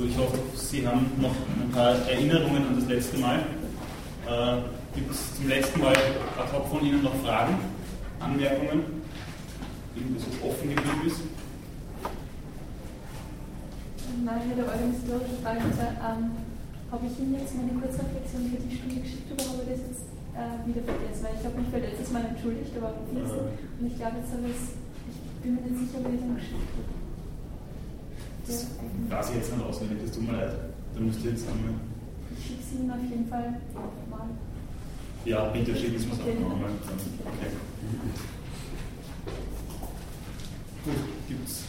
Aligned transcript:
Gut, 0.00 0.08
ich 0.08 0.16
hoffe, 0.16 0.38
Sie 0.56 0.88
haben 0.88 1.12
noch 1.20 1.36
ein 1.60 1.68
paar 1.76 1.92
Erinnerungen 2.08 2.68
an 2.68 2.74
das 2.74 2.88
letzte 2.88 3.18
Mal. 3.18 3.44
Äh, 4.24 4.64
Gibt 4.96 5.12
es 5.12 5.36
zum 5.36 5.46
letzten 5.46 5.78
Mal 5.78 5.92
ad 5.92 6.48
hoc 6.56 6.72
von 6.72 6.80
Ihnen 6.80 7.02
noch 7.02 7.12
Fragen, 7.20 7.60
Anmerkungen? 8.18 9.04
Irgendwas, 9.92 10.24
was 10.24 10.40
offen 10.40 10.72
geblieben 10.72 11.04
ist? 11.04 11.20
Nein, 14.24 14.40
ich 14.40 14.56
hätte 14.56 14.64
organisatorische 14.72 15.36
Frage. 15.44 15.68
Und 15.68 15.74
zwar, 15.76 15.92
ähm, 15.92 16.32
habe 16.88 17.04
ich 17.04 17.14
Ihnen 17.20 17.36
jetzt 17.36 17.52
meine 17.60 17.76
Kurzreflexion 17.76 18.48
für 18.48 18.56
die 18.56 18.72
Stunde 18.72 19.04
geschickt 19.04 19.28
oder 19.36 19.52
habe 19.52 19.68
ich 19.68 19.68
das 19.68 19.84
jetzt 19.84 20.08
äh, 20.32 20.64
wieder 20.64 20.80
vergessen? 20.80 21.28
Weil 21.28 21.36
ich 21.36 21.44
habe 21.44 21.60
mich 21.60 21.68
für 21.68 21.84
letztes 21.84 22.08
Mal 22.08 22.24
entschuldigt, 22.24 22.72
aber 22.72 22.96
vergessen. 23.04 23.52
Äh. 23.52 23.76
Und 23.76 23.84
ich 23.84 23.96
glaube, 24.00 24.16
jetzt 24.16 24.32
habe 24.32 24.48
ich 24.48 24.56
es, 24.56 24.80
ich 25.12 25.18
bin 25.44 25.60
mir 25.60 25.64
nicht 25.68 25.76
sicher, 25.76 26.00
ob 26.00 26.08
ich 26.08 26.24
es 26.24 26.40
geschickt 26.40 26.72
habe. 26.72 26.99
Das 28.46 28.66
weiß 29.08 29.30
ich 29.30 29.36
jetzt 29.36 29.56
nicht 29.56 29.66
auswendig, 29.66 29.98
das 30.04 30.12
tut 30.12 30.26
mir 30.26 30.36
leid. 30.36 30.52
Da 30.94 31.00
müsst 31.00 31.24
ihr 31.24 31.30
jetzt 31.30 31.46
einmal. 31.48 31.74
Ich 32.36 32.46
schicke 32.46 32.60
es 32.62 32.80
Ihnen 32.80 32.90
auf 32.90 32.98
jeden 33.08 33.28
Fall 33.28 33.60
mal. 34.10 34.28
Ja, 35.24 35.44
bitte 35.50 35.76
schicken 35.76 35.98
Sie 35.98 36.06
es 36.06 36.18
okay. 36.18 36.36
auch 36.36 36.48
nochmal. 36.48 36.70
Okay. 36.70 37.50
Gut, 40.84 40.94
gibt 41.28 41.48
es 41.48 41.64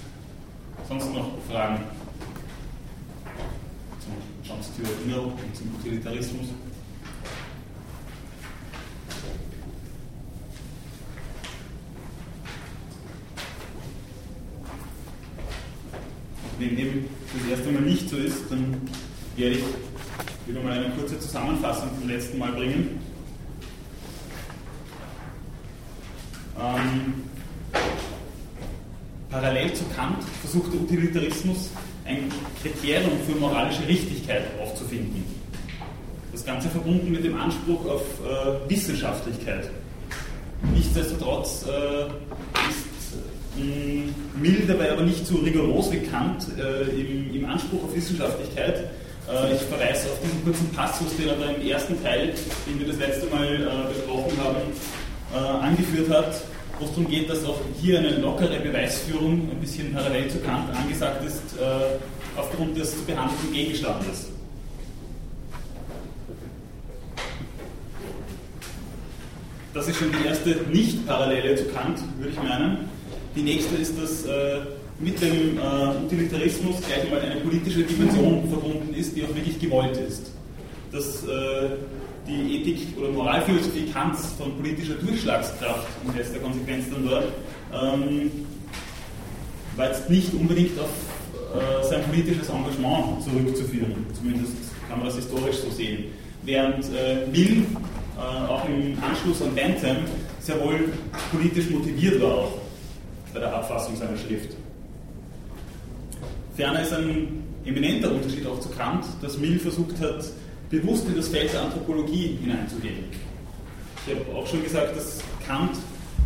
sonst 0.88 1.14
noch 1.14 1.32
Fragen? 1.50 1.84
Chance 4.44 4.70
zur 4.76 4.86
Erinnerung 4.86 5.34
und 5.34 5.56
zum 5.56 5.68
Utilitarismus. 5.80 6.48
Wenn 16.62 16.76
dem 16.76 17.06
das 17.34 17.58
erste 17.58 17.72
Mal 17.72 17.82
nicht 17.82 18.08
so 18.08 18.18
ist, 18.18 18.44
dann 18.52 18.80
werde 19.36 19.56
ich 19.56 19.64
wieder 20.46 20.62
mal 20.62 20.74
eine 20.74 20.94
kurze 20.94 21.20
Zusammenfassung 21.20 21.90
vom 22.00 22.08
letzten 22.08 22.38
Mal 22.38 22.52
bringen. 22.52 23.00
Ähm, 26.60 27.14
parallel 29.32 29.74
zu 29.74 29.86
Kant 29.96 30.24
versucht 30.42 30.72
der 30.72 30.82
Utilitarismus 30.82 31.72
ein 32.06 32.32
Kriterium 32.62 33.18
für 33.26 33.40
moralische 33.40 33.88
Richtigkeit 33.88 34.44
aufzufinden. 34.62 35.24
Das 36.32 36.46
Ganze 36.46 36.70
verbunden 36.70 37.12
mit 37.12 37.26
dem 37.26 37.42
Anspruch 37.42 37.84
auf 37.88 38.04
äh, 38.24 38.70
Wissenschaftlichkeit. 38.70 39.68
Nichtsdestotrotz 40.76 41.66
äh, 41.66 42.04
ist 42.70 42.91
äh, 43.58 44.40
Mill 44.40 44.64
dabei 44.68 44.92
aber 44.92 45.04
nicht 45.04 45.26
so 45.26 45.38
rigoros 45.38 45.92
wie 45.92 46.00
Kant 46.00 46.48
äh, 46.58 46.90
im, 46.90 47.34
im, 47.34 47.46
Anspruch 47.46 47.84
auf 47.86 47.96
Wissenschaftlichkeit. 47.96 48.90
Äh, 49.30 49.56
ich 49.56 49.62
verweise 49.62 50.10
auf 50.10 50.20
diesen 50.24 50.44
kurzen 50.44 50.70
Passus, 50.72 51.16
den 51.18 51.30
er 51.30 51.36
da 51.36 51.52
im 51.52 51.68
ersten 51.68 52.02
Teil, 52.04 52.34
den 52.68 52.80
wir 52.80 52.88
das 52.88 52.98
letzte 52.98 53.28
Mal 53.28 53.48
äh, 53.48 53.94
besprochen 53.94 54.38
haben, 54.44 54.62
angeführt 55.62 56.10
hat 56.10 56.44
wo 56.82 56.86
es 56.86 56.92
darum 56.92 57.08
geht, 57.08 57.30
dass 57.30 57.46
auch 57.46 57.60
hier 57.80 58.00
eine 58.00 58.18
lockere 58.18 58.60
Beweisführung 58.60 59.50
ein 59.52 59.60
bisschen 59.62 59.94
parallel 59.94 60.30
zu 60.30 60.40
Kant 60.40 60.76
angesagt 60.76 61.24
ist, 61.24 61.42
äh, 61.60 62.40
aufgrund 62.40 62.76
des 62.76 62.98
zu 62.98 63.06
behandelten 63.06 63.54
Gegenstandes. 63.54 64.30
Das 69.74 69.88
ist 69.88 69.98
schon 69.98 70.12
die 70.12 70.28
erste 70.28 70.50
Nicht-Parallele 70.72 71.56
zu 71.56 71.66
Kant, 71.66 72.00
würde 72.18 72.32
ich 72.32 72.38
meinen. 72.38 72.90
Die 73.36 73.42
nächste 73.42 73.76
ist, 73.76 73.94
dass 74.02 74.26
äh, 74.26 74.60
mit 75.00 75.22
dem 75.22 75.58
äh, 75.58 76.06
Utilitarismus 76.06 76.78
gleich 76.82 77.06
einmal 77.06 77.22
eine 77.22 77.42
politische 77.42 77.84
Dimension 77.84 78.48
verbunden 78.50 78.94
ist, 78.94 79.16
die 79.16 79.24
auch 79.24 79.34
wirklich 79.34 79.60
gewollt 79.60 79.98
ist. 79.98 80.32
Dass 80.92 81.24
äh, 81.24 81.70
die 82.28 82.58
Ethik 82.58 82.98
oder 83.00 83.10
Moralphilosophie 83.10 83.90
Kants 83.92 84.34
von 84.38 84.56
politischer 84.58 84.96
Durchschlagskraft 84.96 85.88
in 86.06 86.18
letzter 86.18 86.40
Konsequenz 86.40 86.86
dann 86.92 87.08
dort, 87.08 87.26
ähm, 87.74 88.32
war 89.78 89.88
jetzt 89.88 90.10
nicht 90.10 90.34
unbedingt 90.34 90.78
auf 90.78 90.90
äh, 91.56 91.84
sein 91.88 92.04
politisches 92.04 92.50
Engagement 92.50 93.24
zurückzuführen. 93.24 94.06
Zumindest 94.14 94.54
kann 94.90 95.00
man 95.00 95.08
das 95.08 95.16
historisch 95.16 95.58
so 95.58 95.72
sehen. 95.72 96.06
Während 96.44 96.86
äh, 96.86 97.28
Mill 97.32 97.66
äh, 98.18 98.50
auch 98.50 98.68
im 98.68 98.98
Anschluss 99.02 99.42
an 99.42 99.56
Bentham 99.56 99.98
sehr 100.42 100.60
wohl 100.60 100.90
politisch 101.32 101.70
motiviert 101.70 102.22
war 102.22 102.34
auch 102.34 102.58
bei 103.34 103.40
der 103.40 103.54
Abfassung 103.54 103.96
seiner 103.96 104.18
Schrift. 104.18 104.56
Ferner 106.56 106.82
ist 106.82 106.94
ein 106.94 107.44
eminenter 107.66 108.12
Unterschied 108.12 108.46
auch 108.46 108.60
zu 108.60 108.70
Kant, 108.70 109.06
dass 109.22 109.38
Mill 109.38 109.60
versucht 109.60 110.00
hat, 110.02 110.26
bewusst 110.70 111.08
in 111.08 111.16
das 111.16 111.28
Feld 111.28 111.54
der 111.54 111.64
Anthropologie 111.64 112.38
hineinzugehen. 112.42 113.06
Ich 114.06 114.16
habe 114.16 114.38
auch 114.38 114.48
schon 114.48 114.64
gesagt, 114.64 114.96
dass 114.96 115.20
Kant 115.46 115.78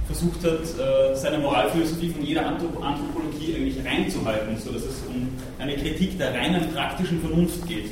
versucht 0.08 0.44
hat, 0.44 0.62
äh, 0.62 1.16
seine 1.16 1.40
Moralphilosophie 1.40 2.10
von 2.10 2.24
jeder 2.24 2.46
Anthropologie 2.46 3.56
eigentlich 3.56 3.84
reinzuhalten, 3.84 4.58
sodass 4.58 4.84
es 4.84 5.02
um 5.10 5.28
eine 5.58 5.76
Kritik 5.76 6.18
der 6.18 6.34
reinen 6.34 6.72
praktischen 6.72 7.20
Vernunft 7.22 7.68
geht. 7.68 7.90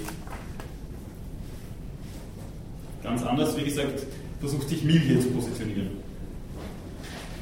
Ganz 3.02 3.24
anders, 3.24 3.58
wie 3.58 3.64
gesagt, 3.64 4.06
versucht 4.40 4.70
sich 4.70 4.84
Mill 4.84 5.00
hier 5.00 5.20
zu 5.20 5.30
positionieren. 5.30 6.03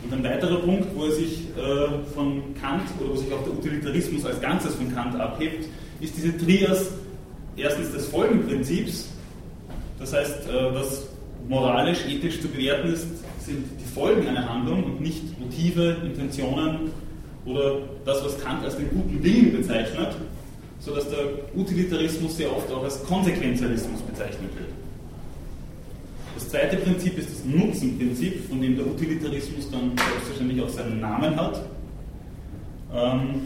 Und 0.04 0.14
ein 0.14 0.24
weiterer 0.24 0.58
Punkt, 0.58 0.88
wo 0.96 1.06
er 1.06 1.12
sich 1.12 1.48
äh, 1.56 2.14
von 2.14 2.56
Kant 2.60 2.84
oder 3.00 3.12
wo 3.12 3.16
sich 3.16 3.32
auch 3.32 3.44
der 3.44 3.54
Utilitarismus 3.54 4.26
als 4.26 4.42
Ganzes 4.42 4.76
von 4.76 4.94
Kant 4.94 5.20
abhebt, 5.20 5.68
ist 6.00 6.18
diese 6.18 6.36
Trias 6.38 6.92
erstens 7.56 7.92
des 7.92 8.08
Folgenprinzips, 8.08 9.10
das 10.00 10.14
heißt, 10.14 10.50
äh, 10.50 10.74
was 10.74 11.08
moralisch, 11.48 12.00
ethisch 12.08 12.42
zu 12.42 12.48
bewerten 12.48 12.94
ist, 12.94 13.08
sind 13.40 13.66
die 13.80 13.94
Folgen 13.94 14.28
einer 14.28 14.48
Handlung 14.48 14.84
und 14.84 15.02
nicht 15.02 15.40
Motive, 15.40 15.98
Intentionen 16.04 16.92
oder 17.46 17.80
das, 18.06 18.24
was 18.24 18.40
Kant 18.40 18.64
als 18.64 18.78
den 18.78 18.90
guten 18.90 19.24
Willen 19.24 19.52
bezeichnet, 19.52 20.16
sodass 20.80 21.10
der 21.10 21.26
Utilitarismus 21.56 22.38
sehr 22.38 22.56
oft 22.56 22.72
auch 22.72 22.84
als 22.84 23.04
Konsequenzialismus 23.04 24.02
bezeichnet 24.02 24.50
wird. 24.56 24.81
Das 26.36 26.50
zweite 26.50 26.78
Prinzip 26.78 27.18
ist 27.18 27.30
das 27.30 27.46
Nutzenprinzip, 27.46 28.48
von 28.50 28.62
dem 28.62 28.76
der 28.76 28.88
Utilitarismus 28.88 29.70
dann 29.72 29.92
selbstverständlich 29.98 30.62
auch 30.62 30.70
seinen 30.70 31.00
Namen 31.00 31.36
hat. 31.36 31.62
Ähm, 32.94 33.42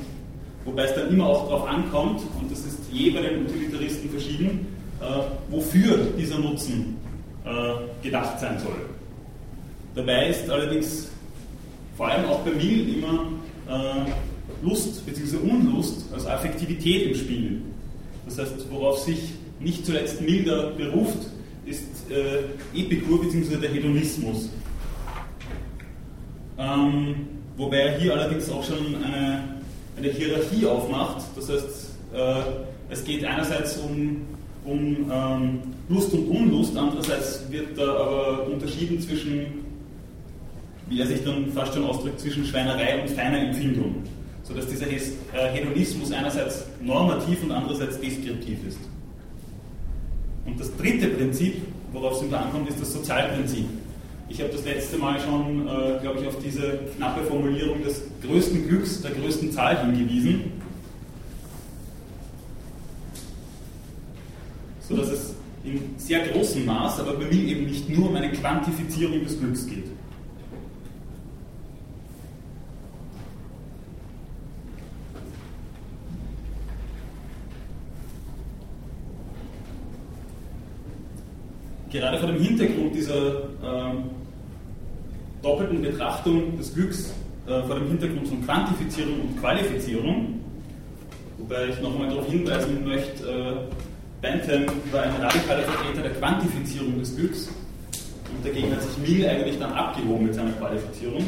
wobei 0.64 0.84
es 0.84 0.96
dann 0.96 1.10
immer 1.10 1.28
auch 1.28 1.48
darauf 1.48 1.68
ankommt, 1.68 2.22
und 2.40 2.52
das 2.52 2.60
ist 2.60 2.80
je 2.92 3.12
bei 3.12 3.22
den 3.22 3.46
Utilitaristen 3.46 4.10
verschieden, 4.10 4.68
äh, 5.02 5.06
wofür 5.50 5.98
dieser 6.18 6.40
Nutzen 6.40 6.98
äh, 7.46 8.04
gedacht 8.04 8.40
sein 8.40 8.60
soll. 8.60 8.90
Dabei 9.94 10.30
ist 10.30 10.50
allerdings 10.50 11.10
vor 11.96 12.08
allem 12.08 12.26
auch 12.26 12.40
bei 12.40 12.52
Mill 12.52 12.96
immer 12.96 13.28
äh, 13.70 14.66
Lust 14.66 15.06
bzw. 15.06 15.38
Unlust 15.38 16.12
als 16.14 16.26
Affektivität 16.26 17.12
im 17.12 17.16
Spiel. 17.16 17.62
Das 18.26 18.40
heißt, 18.40 18.70
worauf 18.72 19.00
sich 19.00 19.34
nicht 19.60 19.86
zuletzt 19.86 20.22
Milder 20.22 20.72
beruft, 20.72 21.28
ist 21.66 22.10
äh, 22.10 22.80
Epikur 22.80 23.22
bzw. 23.22 23.58
der 23.58 23.72
Hedonismus. 23.72 24.50
Ähm, 26.58 27.16
wobei 27.58 27.78
er 27.78 28.00
hier 28.00 28.14
allerdings 28.14 28.50
auch 28.50 28.64
schon 28.64 28.96
eine, 29.04 29.62
eine 29.98 30.08
Hierarchie 30.08 30.66
aufmacht. 30.66 31.24
Das 31.36 31.50
heißt, 31.50 31.90
äh, 32.14 32.42
es 32.90 33.04
geht 33.04 33.26
einerseits 33.26 33.78
um 33.78 34.22
um 34.66 35.12
ähm, 35.12 35.60
Lust 35.90 36.12
und 36.14 36.28
Unlust, 36.28 36.76
andererseits 36.76 37.44
wird 37.50 37.78
da 37.78 37.84
aber 37.84 38.48
unterschieden 38.48 39.00
zwischen, 39.00 39.46
wie 40.90 41.00
er 41.00 41.08
sich 41.08 41.24
dann 41.24 41.52
fast 41.52 41.76
schon 41.76 41.86
ausdrückt, 41.86 42.20
zwischen 42.20 42.44
Schweinerei 42.46 43.02
und 43.02 43.10
feiner 43.12 43.40
Empfindung, 43.40 44.04
sodass 44.44 44.68
dieser 44.68 44.88
äh, 44.88 45.00
Hedonismus 45.54 46.12
einerseits 46.12 46.66
normativ 46.82 47.44
und 47.44 47.52
andererseits 47.52 48.00
deskriptiv 48.00 48.58
ist. 48.68 48.80
Und 50.46 50.60
das 50.60 50.76
dritte 50.78 51.08
Prinzip, 51.08 51.56
worauf 51.92 52.18
es 52.18 52.24
ihm 52.24 52.34
ankommt, 52.34 52.70
ist 52.70 52.80
das 52.80 52.94
Sozialprinzip. 52.94 53.66
Ich 54.30 54.42
habe 54.42 54.52
das 54.52 54.64
letzte 54.66 54.98
Mal 54.98 55.20
schon, 55.20 55.68
äh, 55.68 56.00
glaube 56.02 56.20
ich, 56.22 56.28
auf 56.28 56.38
diese 56.44 56.80
knappe 56.96 57.24
Formulierung 57.24 57.84
des 57.84 58.04
größten 58.24 58.68
Glücks 58.68 59.02
der 59.02 59.12
größten 59.12 59.52
Zahl 59.52 59.86
hingewiesen. 59.86 60.52
sodass 64.88 65.10
es 65.10 65.36
in 65.64 65.96
sehr 65.98 66.28
großem 66.28 66.66
Maß, 66.66 67.00
aber 67.00 67.14
bei 67.14 67.26
mir 67.26 67.44
eben 67.44 67.66
nicht 67.66 67.90
nur 67.90 68.10
um 68.10 68.16
eine 68.16 68.32
Quantifizierung 68.32 69.24
des 69.24 69.40
Glücks 69.40 69.66
geht. 69.66 69.86
Gerade 81.96 82.18
vor 82.18 82.28
dem 82.28 82.42
Hintergrund 82.42 82.94
dieser 82.94 83.38
äh, 83.38 83.94
doppelten 85.42 85.82
Betrachtung 85.82 86.58
des 86.58 86.74
Glücks, 86.74 87.14
äh, 87.48 87.62
vor 87.64 87.76
dem 87.76 87.88
Hintergrund 87.88 88.28
von 88.28 88.44
Quantifizierung 88.44 89.22
und 89.22 89.40
Qualifizierung, 89.40 90.42
Wobei 91.38 91.68
ich 91.68 91.82
nochmal 91.82 92.10
darauf 92.10 92.30
hinweisen 92.30 92.86
möchte, 92.86 93.24
äh, 93.30 93.56
Bentham 94.22 94.66
war 94.92 95.04
ein 95.04 95.22
radikaler 95.22 95.64
Vertreter 95.64 96.02
der 96.02 96.12
Quantifizierung 96.14 97.00
des 97.00 97.16
Glücks 97.16 97.48
und 97.48 98.46
dagegen 98.46 98.72
hat 98.74 98.82
sich 98.82 98.98
Mill 98.98 99.30
eigentlich 99.30 99.58
dann 99.58 99.72
abgehoben 99.72 100.26
mit 100.26 100.36
seiner 100.36 100.52
Qualifizierung. 100.52 101.24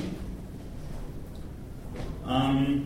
Ähm, 2.29 2.81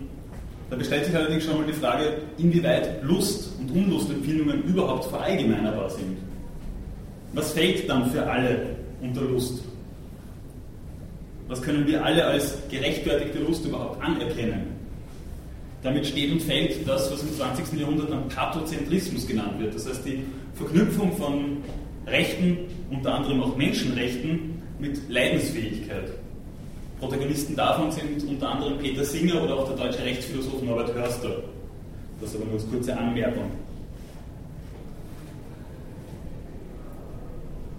da 0.69 0.75
bestellt 0.75 1.05
sich 1.05 1.15
allerdings 1.15 1.45
schon 1.45 1.57
mal 1.57 1.65
die 1.65 1.73
Frage, 1.73 2.17
inwieweit 2.37 3.03
Lust 3.03 3.51
und 3.59 3.71
Unlustempfindungen 3.71 4.63
überhaupt 4.65 5.05
verallgemeinerbar 5.05 5.89
sind. 5.89 6.17
Was 7.33 7.53
fällt 7.53 7.89
dann 7.89 8.11
für 8.11 8.29
alle 8.29 8.75
unter 9.01 9.21
Lust? 9.21 9.63
Was 11.47 11.61
können 11.61 11.87
wir 11.87 12.03
alle 12.03 12.25
als 12.25 12.57
gerechtfertigte 12.69 13.39
Lust 13.39 13.65
überhaupt 13.65 14.01
anerkennen? 14.01 14.75
Damit 15.83 16.05
steht 16.05 16.31
und 16.31 16.41
fällt 16.41 16.87
das, 16.87 17.11
was 17.11 17.23
im 17.23 17.35
20. 17.35 17.79
Jahrhundert 17.79 18.11
dann 18.11 18.27
Pathozentrismus 18.29 19.27
genannt 19.27 19.59
wird. 19.59 19.73
Das 19.73 19.87
heißt, 19.87 20.05
die 20.05 20.23
Verknüpfung 20.53 21.15
von 21.17 21.57
Rechten, 22.05 22.57
unter 22.89 23.15
anderem 23.15 23.41
auch 23.41 23.55
Menschenrechten, 23.57 24.61
mit 24.79 25.09
Leidensfähigkeit. 25.09 26.11
Protagonisten 26.99 27.55
davon 27.55 27.91
sind 27.91 28.23
unter 28.27 28.49
anderem 28.49 28.77
Peter 28.77 29.03
Singer 29.03 29.43
oder 29.43 29.55
auch 29.55 29.67
der 29.73 29.85
deutsche 29.85 30.03
Rechtsphilosoph 30.03 30.61
Norbert 30.61 30.93
Hörster. 30.93 31.43
Das 32.19 32.35
aber 32.35 32.45
nur 32.45 32.53
als 32.55 32.69
kurze 32.69 32.95
Anmerkung. 32.95 33.49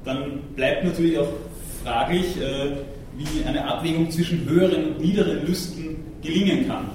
Dann 0.04 0.40
bleibt 0.56 0.84
natürlich 0.84 1.18
auch 1.18 1.28
fraglich, 1.84 2.36
äh, 2.40 2.76
wie 3.16 3.44
eine 3.44 3.64
Abwägung 3.64 4.10
zwischen 4.10 4.48
höheren 4.48 4.86
und 4.86 5.00
niederen 5.00 5.46
Lüsten 5.46 5.96
gelingen 6.22 6.66
kann. 6.66 6.86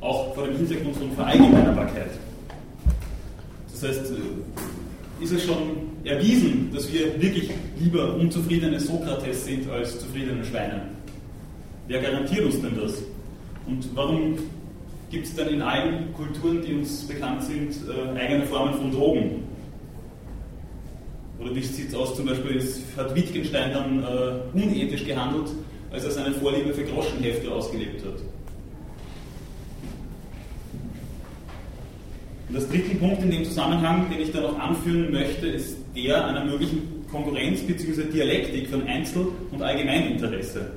Auch 0.00 0.34
vor 0.34 0.46
dem 0.46 0.56
Hintergrund 0.56 0.96
von 0.96 1.12
Verallgemeinerbarkeit. 1.12 2.10
Das 3.70 3.82
heißt, 3.82 4.12
äh, 4.12 5.24
ist 5.24 5.32
es 5.32 5.44
schon 5.44 5.92
erwiesen, 6.04 6.70
dass 6.74 6.92
wir 6.92 7.20
wirklich 7.20 7.50
lieber 7.78 8.14
unzufriedene 8.16 8.80
Sokrates 8.80 9.44
sind 9.44 9.70
als 9.70 9.98
zufriedene 10.00 10.44
Schweine? 10.44 10.82
Wer 11.88 12.00
garantiert 12.00 12.44
uns 12.44 12.60
denn 12.60 12.76
das? 12.80 12.94
Und 13.66 13.88
warum 13.94 14.38
gibt 15.10 15.26
es 15.26 15.34
dann 15.34 15.48
in 15.48 15.62
allen 15.62 16.12
Kulturen, 16.14 16.62
die 16.66 16.74
uns 16.74 17.02
bekannt 17.06 17.42
sind, 17.44 17.74
äh, 17.88 18.18
eigene 18.18 18.46
Formen 18.46 18.74
von 18.74 18.90
Drogen? 18.90 19.41
Oder 21.42 21.56
wie 21.56 21.62
sieht 21.62 21.88
es 21.88 21.94
aus, 21.94 22.14
zum 22.14 22.26
Beispiel 22.26 22.62
hat 22.96 23.14
Wittgenstein 23.14 23.72
dann 23.72 24.02
äh, 24.02 24.56
unethisch 24.56 25.04
gehandelt, 25.04 25.50
als 25.90 26.04
er 26.04 26.10
seine 26.10 26.32
Vorliebe 26.32 26.72
für 26.72 26.84
Groschenhefte 26.84 27.50
ausgelebt 27.50 28.04
hat. 28.04 28.20
Und 32.48 32.54
das 32.54 32.68
dritte 32.68 32.94
Punkt 32.96 33.22
in 33.22 33.30
dem 33.30 33.44
Zusammenhang, 33.44 34.08
den 34.10 34.20
ich 34.20 34.30
da 34.30 34.40
noch 34.40 34.58
anführen 34.58 35.10
möchte, 35.10 35.46
ist 35.46 35.78
der 35.96 36.26
einer 36.26 36.44
möglichen 36.44 37.06
Konkurrenz 37.10 37.62
bzw. 37.62 38.04
Dialektik 38.04 38.68
von 38.68 38.86
Einzel- 38.86 39.28
und 39.50 39.62
Allgemeininteresse. 39.62 40.70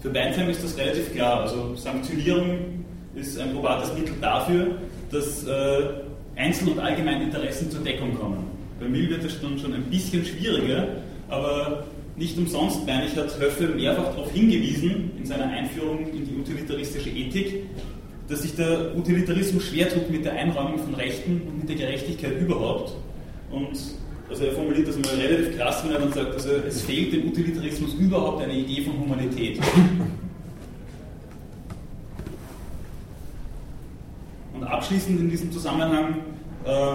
Für 0.00 0.10
Beinsheim 0.10 0.48
ist 0.48 0.62
das 0.62 0.76
relativ 0.78 1.12
klar. 1.12 1.40
Also 1.42 1.74
Sanktionierung 1.76 2.84
ist 3.14 3.38
ein 3.38 3.52
probates 3.52 3.92
Mittel 3.94 4.14
dafür, 4.20 4.78
dass 5.10 5.46
äh, 5.46 5.88
Einzel- 6.36 6.68
und 6.68 6.78
Allgemeininteressen 6.78 7.70
zur 7.70 7.82
Deckung 7.82 8.14
kommen. 8.14 8.53
Bei 8.80 8.88
Mill 8.88 9.08
wird 9.10 9.24
es 9.24 9.40
dann 9.40 9.58
schon 9.58 9.72
ein 9.72 9.84
bisschen 9.84 10.24
schwieriger, 10.24 10.88
aber 11.28 11.84
nicht 12.16 12.36
umsonst, 12.38 12.86
meine 12.86 13.06
ich, 13.06 13.16
hat 13.16 13.38
Höffel 13.40 13.74
mehrfach 13.74 14.14
darauf 14.14 14.32
hingewiesen 14.32 15.12
in 15.18 15.26
seiner 15.26 15.46
Einführung 15.46 16.06
in 16.12 16.26
die 16.26 16.36
utilitaristische 16.36 17.10
Ethik, 17.10 17.64
dass 18.28 18.42
sich 18.42 18.54
der 18.54 18.96
Utilitarismus 18.96 19.64
schwer 19.64 19.88
tut 19.88 20.10
mit 20.10 20.24
der 20.24 20.32
Einräumung 20.32 20.78
von 20.78 20.94
Rechten 20.94 21.42
und 21.46 21.58
mit 21.58 21.68
der 21.68 21.76
Gerechtigkeit 21.76 22.40
überhaupt. 22.40 22.94
Und 23.50 23.78
also 24.28 24.44
er 24.44 24.52
formuliert 24.52 24.88
das 24.88 24.96
mal 24.96 25.14
relativ 25.20 25.56
krass, 25.56 25.84
wenn 25.84 25.92
er 25.92 26.00
dann 26.00 26.12
sagt, 26.12 26.34
also 26.34 26.50
es 26.66 26.82
fehlt 26.82 27.12
dem 27.12 27.28
Utilitarismus 27.28 27.94
überhaupt 27.94 28.42
eine 28.42 28.54
Idee 28.54 28.82
von 28.82 28.98
Humanität. 28.98 29.60
Und 34.54 34.64
abschließend 34.64 35.20
in 35.20 35.30
diesem 35.30 35.52
Zusammenhang 35.52 36.18
äh, 36.64 36.94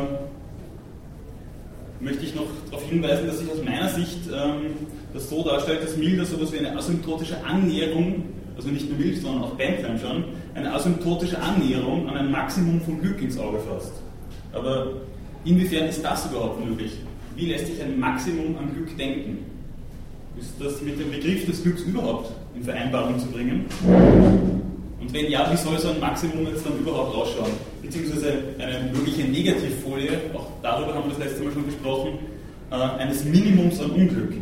möchte 2.01 2.25
ich 2.25 2.35
noch 2.35 2.47
darauf 2.69 2.87
hinweisen, 2.89 3.27
dass 3.27 3.39
sich 3.39 3.51
aus 3.51 3.63
meiner 3.63 3.89
Sicht 3.89 4.19
ähm, 4.33 4.87
das 5.13 5.29
so 5.29 5.43
darstellt, 5.43 5.83
dass 5.83 5.97
Milder 5.97 6.25
so 6.25 6.35
etwas 6.35 6.53
wie 6.53 6.59
eine 6.59 6.77
asymptotische 6.77 7.43
Annäherung, 7.43 8.23
also 8.55 8.69
nicht 8.69 8.89
nur 8.89 8.99
Mild, 8.99 9.21
sondern 9.21 9.43
auch 9.43 9.55
Bentham 9.55 9.97
schon, 9.97 10.23
eine 10.53 10.73
asymptotische 10.73 11.41
Annäherung 11.41 12.07
an 12.07 12.17
ein 12.17 12.31
Maximum 12.31 12.81
von 12.81 13.01
Glück 13.01 13.21
ins 13.21 13.37
Auge 13.37 13.59
fasst. 13.59 13.93
Aber 14.53 14.93
inwiefern 15.45 15.87
ist 15.87 16.03
das 16.03 16.25
überhaupt 16.29 16.65
möglich? 16.65 16.93
Wie 17.35 17.45
lässt 17.45 17.67
sich 17.67 17.81
ein 17.81 17.99
Maximum 17.99 18.57
an 18.57 18.73
Glück 18.73 18.97
denken? 18.97 19.39
Ist 20.39 20.53
das 20.59 20.81
mit 20.81 20.99
dem 20.99 21.11
Begriff 21.11 21.45
des 21.45 21.63
Glücks 21.63 21.81
überhaupt 21.81 22.31
in 22.55 22.63
Vereinbarung 22.63 23.19
zu 23.19 23.27
bringen? 23.27 23.65
Und 24.99 25.13
wenn 25.13 25.31
ja, 25.31 25.49
wie 25.51 25.57
soll 25.57 25.79
so 25.79 25.89
ein 25.89 25.99
Maximum 25.99 26.45
jetzt 26.47 26.65
dann 26.65 26.77
überhaupt 26.77 27.15
ausschauen? 27.15 27.51
Beziehungsweise 27.81 28.33
eine 28.57 28.91
mögliche 28.91 29.23
Negativfolie, 29.23 30.11
auch 30.33 30.47
darüber 30.61 30.93
haben 30.93 31.09
wir 31.09 31.17
das 31.17 31.19
letzte 31.19 31.43
Mal 31.43 31.53
schon 31.53 31.65
gesprochen, 31.65 32.19
äh, 32.71 32.75
eines 32.75 33.23
Minimums 33.23 33.79
an 33.79 33.91
Unglück. 33.91 34.33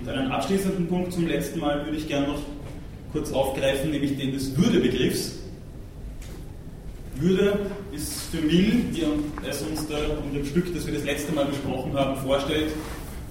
Und 0.00 0.08
einen 0.08 0.32
abschließenden 0.32 0.88
Punkt 0.88 1.12
zum 1.12 1.28
letzten 1.28 1.60
Mal 1.60 1.84
würde 1.84 1.96
ich 1.96 2.08
gerne 2.08 2.26
noch 2.26 2.40
kurz 3.12 3.32
aufgreifen, 3.32 3.92
nämlich 3.92 4.18
den 4.18 4.32
des 4.32 4.56
Würdebegriffs. 4.56 5.36
Würde 7.16 7.58
ist 7.92 8.22
für 8.32 8.38
Mill, 8.38 8.86
wie 8.90 9.02
es 9.48 9.62
uns 9.62 9.86
da 9.86 9.96
in 10.26 10.34
dem 10.34 10.44
Stück, 10.44 10.74
das 10.74 10.86
wir 10.86 10.94
das 10.94 11.04
letzte 11.04 11.32
Mal 11.32 11.44
besprochen 11.44 11.92
haben, 11.94 12.16
vorstellt, 12.16 12.72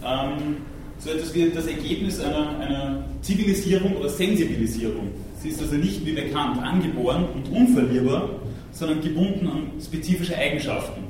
ähm, 0.05 0.57
so 1.03 1.09
etwas 1.09 1.33
wie 1.33 1.49
das 1.49 1.65
Ergebnis 1.65 2.19
einer, 2.19 2.59
einer 2.59 3.03
Zivilisierung 3.21 3.97
oder 3.97 4.09
Sensibilisierung. 4.09 5.09
Sie 5.41 5.49
ist 5.49 5.59
also 5.61 5.75
nicht 5.75 6.05
wie 6.05 6.11
bekannt 6.11 6.61
angeboren 6.61 7.25
und 7.33 7.49
unverlierbar, 7.51 8.29
sondern 8.71 9.01
gebunden 9.01 9.47
an 9.47 9.71
spezifische 9.83 10.37
Eigenschaften. 10.37 11.01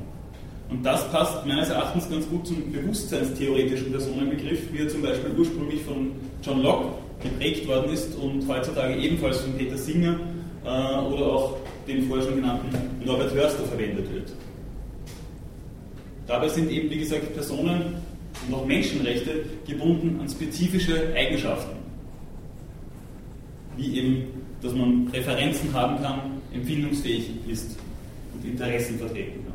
Und 0.70 0.86
das 0.86 1.12
passt 1.12 1.46
meines 1.46 1.70
Erachtens 1.70 2.10
ganz 2.10 2.28
gut 2.30 2.48
zum 2.48 2.72
bewusstseinstheoretischen 2.72 3.92
Personenbegriff, 3.92 4.72
wie 4.72 4.80
er 4.80 4.88
zum 4.88 5.02
Beispiel 5.02 5.32
ursprünglich 5.38 5.82
von 5.82 6.12
John 6.42 6.64
Locke 6.64 6.94
geprägt 7.22 7.68
worden 7.68 7.92
ist 7.92 8.16
und 8.16 8.48
heutzutage 8.48 8.96
ebenfalls 8.96 9.42
von 9.42 9.54
Peter 9.54 9.78
Singer 9.78 10.18
äh, 10.64 10.68
oder 10.68 11.26
auch 11.26 11.58
den 11.86 12.08
vorher 12.08 12.26
schon 12.26 12.36
genannten 12.38 12.70
Norbert 13.06 13.34
Hörster 13.34 13.64
verwendet 13.64 14.12
wird. 14.14 14.32
Dabei 16.26 16.48
sind 16.48 16.72
eben, 16.72 16.90
wie 16.90 17.00
gesagt, 17.00 17.34
Personen 17.34 17.96
und 18.48 18.54
auch 18.54 18.66
Menschenrechte 18.66 19.44
gebunden 19.68 20.20
an 20.20 20.30
spezifische 20.30 21.14
Eigenschaften. 21.16 21.78
Wie 23.78 23.98
eben, 23.98 24.26
dass 24.62 24.74
man 24.74 25.06
Präferenzen 25.06 25.74
haben 25.74 26.02
kann, 26.02 26.42
empfindungsfähig 26.54 27.30
ist 27.48 27.78
und 28.34 28.46
Interessen 28.46 28.98
vertreten 28.98 29.46
kann. 29.46 29.52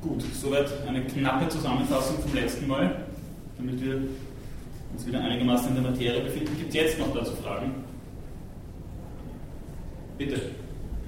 Gut, 0.00 0.22
soweit 0.32 0.70
eine 0.86 1.02
knappe 1.04 1.48
Zusammenfassung 1.48 2.18
vom 2.20 2.34
letzten 2.34 2.66
Mal, 2.66 3.04
damit 3.56 3.84
wir 3.84 4.00
uns 4.92 5.06
wieder 5.06 5.20
einigermaßen 5.20 5.68
in 5.68 5.82
der 5.82 5.90
Materie 5.90 6.22
befinden. 6.22 6.56
Gibt 6.56 6.68
es 6.68 6.74
jetzt 6.74 6.98
noch 6.98 7.12
dazu 7.14 7.32
Fragen? 7.42 7.72
Bitte. 10.16 10.40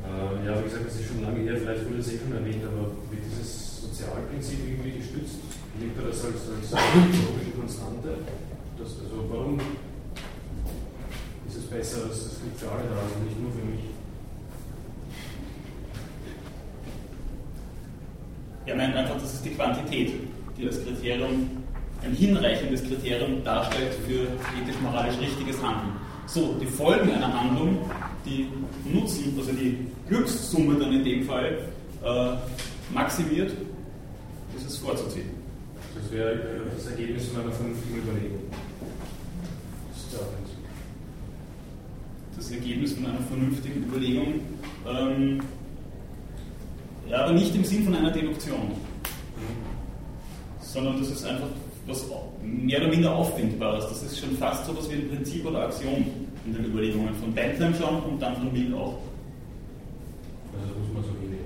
Äh, 0.00 0.46
ja, 0.46 0.58
wie 0.58 0.64
gesagt, 0.64 0.86
das 0.86 0.96
ist 0.96 1.08
schon 1.08 1.22
lange 1.22 1.40
her, 1.40 1.56
vielleicht 1.56 1.84
wurde 1.84 1.98
es 2.00 2.12
eh 2.12 2.18
schon 2.18 2.32
erwähnt, 2.32 2.64
aber 2.64 2.88
wird 3.10 3.22
dieses 3.24 3.82
Sozialprinzip 3.82 4.60
irgendwie 4.66 4.98
gestützt? 4.98 5.40
Liegt 5.78 5.98
er 5.98 6.08
das 6.08 6.24
als, 6.24 6.40
als 6.48 6.70
logische 6.72 7.52
Konstante? 7.56 8.24
Das, 8.78 8.88
also 9.04 9.28
warum 9.28 9.60
ist 11.46 11.56
es 11.56 11.64
besser, 11.64 12.08
dass 12.08 12.24
das 12.24 12.40
für 12.56 12.70
alle 12.70 12.84
da, 12.88 12.96
also 12.96 13.20
nicht 13.24 13.40
nur 13.40 13.52
für 13.52 13.64
mich? 13.64 13.84
Er 18.66 18.76
meint 18.76 18.94
einfach, 18.94 19.16
das 19.20 19.34
ist 19.34 19.44
die 19.44 19.50
Quantität, 19.50 20.12
die 20.56 20.64
das 20.64 20.82
Kriterium, 20.84 21.64
ein 22.02 22.14
hinreichendes 22.14 22.82
Kriterium 22.84 23.42
darstellt 23.44 23.94
für 24.06 24.28
ethisch-moralisch 24.60 25.18
richtiges 25.18 25.62
Handeln. 25.62 25.92
So, 26.26 26.54
die 26.60 26.66
Folgen 26.66 27.10
einer 27.12 27.32
Handlung, 27.32 27.90
die 28.24 28.48
Nutzen, 28.84 29.34
also 29.38 29.52
die 29.52 29.78
Glückssumme 30.08 30.78
dann 30.78 30.92
in 30.92 31.04
dem 31.04 31.24
Fall 31.24 31.58
äh, 32.04 32.32
maximiert, 32.92 33.52
ist 34.56 34.66
es 34.66 34.78
vorzuziehen. 34.78 35.30
Das 35.94 36.12
wäre 36.12 36.32
äh, 36.32 36.60
das 36.76 36.86
Ergebnis 36.86 37.28
von 37.28 37.42
einer 37.42 37.52
vernünftigen 37.52 37.98
Überlegung. 37.98 38.38
Das 42.36 42.50
Ergebnis 42.50 42.94
von 42.94 43.06
einer 43.06 43.20
vernünftigen 43.20 43.84
Überlegung. 43.84 44.40
Ähm, 44.88 45.40
ja, 47.08 47.24
aber 47.24 47.32
nicht 47.32 47.54
im 47.54 47.64
Sinn 47.64 47.84
von 47.84 47.94
einer 47.94 48.10
Deduktion, 48.10 48.72
sondern 50.60 50.98
das 50.98 51.10
ist 51.10 51.24
einfach 51.24 51.48
was 51.86 52.06
mehr 52.42 52.80
oder 52.80 52.88
minder 52.88 53.14
auffindbares. 53.14 53.88
Das 53.88 54.02
ist 54.02 54.18
schon 54.18 54.36
fast 54.36 54.66
so 54.66 54.76
was 54.76 54.88
wie 54.90 54.94
ein 54.94 55.08
Prinzip 55.08 55.44
oder 55.44 55.66
Axiom 55.66 56.06
in 56.46 56.54
den 56.54 56.64
Überlegungen 56.64 57.14
von 57.14 57.32
Bentham 57.32 57.74
schon 57.74 58.00
und 58.02 58.20
dann 58.20 58.36
von 58.36 58.52
Mill 58.52 58.74
auch. 58.74 58.98
Also 60.58 60.74
muss 60.78 60.92
man 60.94 61.02
so 61.04 61.10
hinnehmen. 61.20 61.44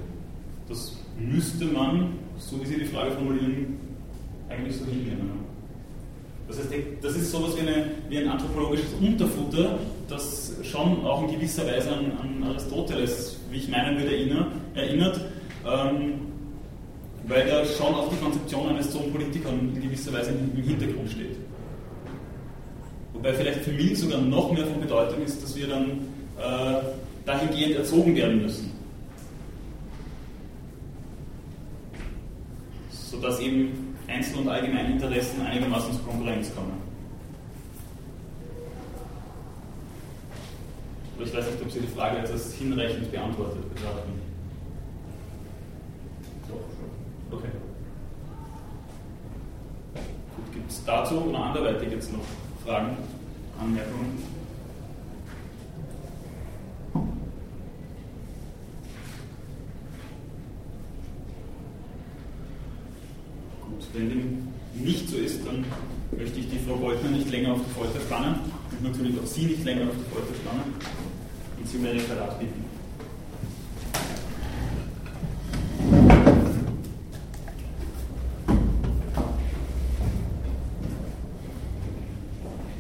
Das 0.68 0.96
müsste 1.18 1.64
man, 1.66 2.14
so 2.38 2.60
wie 2.60 2.66
Sie 2.66 2.78
die 2.78 2.84
Frage 2.84 3.12
formulieren, 3.12 3.78
eigentlich 4.48 4.76
so 4.76 4.84
hinnehmen. 4.84 5.44
Das 6.46 6.58
heißt, 6.58 6.72
das 7.00 7.16
ist 7.16 7.30
sowas 7.30 7.56
wie, 7.56 7.62
eine, 7.62 7.86
wie 8.08 8.18
ein 8.18 8.28
anthropologisches 8.28 8.92
Unterfutter, 9.00 9.78
das 10.08 10.52
schon 10.62 11.04
auch 11.04 11.22
in 11.22 11.34
gewisser 11.34 11.66
Weise 11.66 11.90
an, 11.90 12.12
an 12.20 12.42
Aristoteles, 12.50 13.38
wie 13.50 13.56
ich 13.56 13.68
meinen 13.68 13.96
würde, 13.96 14.14
erinnert, 14.74 15.20
ähm, 15.66 16.20
weil 17.26 17.46
da 17.46 17.64
schon 17.64 17.94
auch 17.94 18.10
die 18.10 18.16
Konzeption 18.16 18.68
eines 18.68 18.90
Zoonpolitikers 18.90 19.52
in 19.52 19.82
gewisser 19.82 20.12
Weise 20.12 20.32
im 20.32 20.62
Hintergrund 20.62 21.10
steht. 21.10 21.36
Wobei 23.14 23.32
vielleicht 23.32 23.60
für 23.60 23.72
mich 23.72 23.98
sogar 23.98 24.20
noch 24.20 24.52
mehr 24.52 24.66
von 24.66 24.80
Bedeutung 24.80 25.22
ist, 25.22 25.42
dass 25.42 25.56
wir 25.56 25.68
dann 25.68 25.90
äh, 26.38 26.82
dahingehend 27.24 27.76
erzogen 27.76 28.14
werden 28.14 28.42
müssen. 28.42 28.70
Sodass 32.90 33.40
eben 33.40 33.96
Einzel- 34.08 34.40
und 34.40 34.48
Allgemeininteressen 34.48 35.40
einigermaßen 35.46 35.94
zur 35.94 36.04
Konkurrenz 36.04 36.54
kommen. 36.54 36.72
Aber 41.16 41.24
ich 41.24 41.34
weiß 41.34 41.46
nicht, 41.46 41.62
ob 41.62 41.70
Sie 41.70 41.80
die 41.80 41.86
Frage 41.86 42.18
jetzt 42.18 42.32
als 42.32 42.54
hinreichend 42.54 43.10
beantwortet 43.10 43.72
betrachten. 43.72 44.12
Okay. 47.30 47.48
Gut, 50.36 50.52
gibt 50.52 50.70
es 50.70 50.84
dazu 50.84 51.20
oder 51.20 51.38
anderweitig 51.38 51.92
jetzt 51.92 52.12
noch 52.12 52.20
Fragen, 52.64 52.96
Anmerkungen? 53.60 54.22
Gut, 63.62 63.84
wenn 63.92 64.08
dem 64.08 64.48
nicht 64.82 65.08
so 65.08 65.16
ist, 65.16 65.46
dann 65.46 65.64
möchte 66.16 66.40
ich 66.40 66.48
die 66.50 66.58
Frau 66.58 66.76
Goldner 66.76 67.10
nicht 67.10 67.30
länger 67.30 67.52
auf 67.52 67.60
die 67.66 67.74
Folter 67.74 68.00
spannen 68.00 68.36
und 68.70 68.82
natürlich 68.82 69.18
auch 69.20 69.26
Sie 69.26 69.46
nicht 69.46 69.64
länger 69.64 69.88
auf 69.88 69.96
die 69.96 70.14
Folter 70.14 70.34
spannen 70.34 70.74
und 71.58 71.68
Sie 71.68 71.78
um 71.78 71.84
ein 71.84 71.92
Referat 71.92 72.38
bitten. 72.40 72.64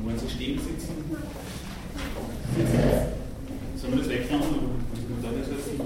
Wollen 0.04 0.18
Sie 0.18 0.28
stehen 0.30 0.58
sitzen? 0.58 0.94
Sollen 3.76 3.92
wir 3.92 3.98
das 4.00 4.08
wegfahren? 4.08 4.42
Oder 4.42 4.60
wollen 4.60 5.16
Sie 5.20 5.22
da 5.22 5.28
das 5.30 5.48
setzen? 5.48 5.80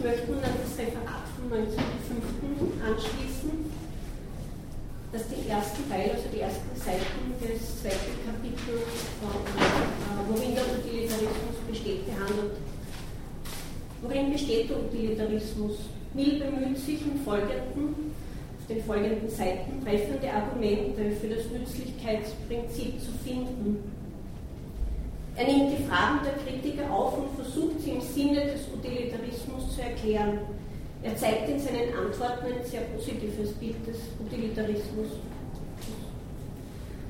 Ich 0.00 0.04
möchte 0.04 0.30
nun 0.32 0.42
an 0.42 0.50
das 0.62 0.78
Referat 0.78 1.28
vom 1.36 1.52
19.05. 1.52 2.80
anschließen, 2.88 3.50
das 5.12 5.28
den 5.28 5.48
ersten 5.48 5.90
Teil, 5.90 6.10
also 6.12 6.24
die 6.32 6.40
ersten 6.40 6.74
Seiten 6.74 7.36
des 7.42 7.82
zweiten 7.82 8.16
Kapitels, 8.24 8.88
von, 9.20 9.44
äh, 9.60 10.24
worin 10.28 10.54
der 10.54 10.64
Utilitarismus 10.72 11.56
besteht, 11.68 12.06
behandelt. 12.06 12.56
Worin 14.00 14.32
besteht 14.32 14.70
der 14.70 14.78
Utilitarismus? 14.78 15.76
Mill 16.14 16.40
bemüht 16.40 16.78
sich 16.78 17.02
im 17.02 17.20
Folgenden, 17.22 18.12
auf 18.58 18.66
den 18.68 18.82
folgenden 18.84 19.28
Seiten 19.28 19.84
treffende 19.84 20.32
Argumente 20.32 21.10
für 21.20 21.28
das 21.28 21.44
Nützlichkeitsprinzip 21.50 23.00
zu 23.00 23.12
finden. 23.22 23.92
Er 25.36 25.46
nimmt 25.46 25.72
die 25.72 25.84
Fragen 25.84 26.20
der 26.24 26.34
Kritiker 26.44 26.90
auf 26.92 27.16
und 27.16 27.34
versucht 27.36 27.80
sie 27.80 27.90
im 27.90 28.00
Sinne 28.00 28.46
des 28.46 28.68
Utilitarismus 28.74 29.74
zu 29.74 29.82
erklären. 29.82 30.40
Er 31.02 31.16
zeigt 31.16 31.48
in 31.48 31.58
seinen 31.58 31.94
Antworten 31.94 32.46
ein 32.46 32.59
sehr 32.70 32.82
positives 32.82 33.52
Bild 33.54 33.86
des 33.86 33.96
Utilitarismus. 34.24 35.08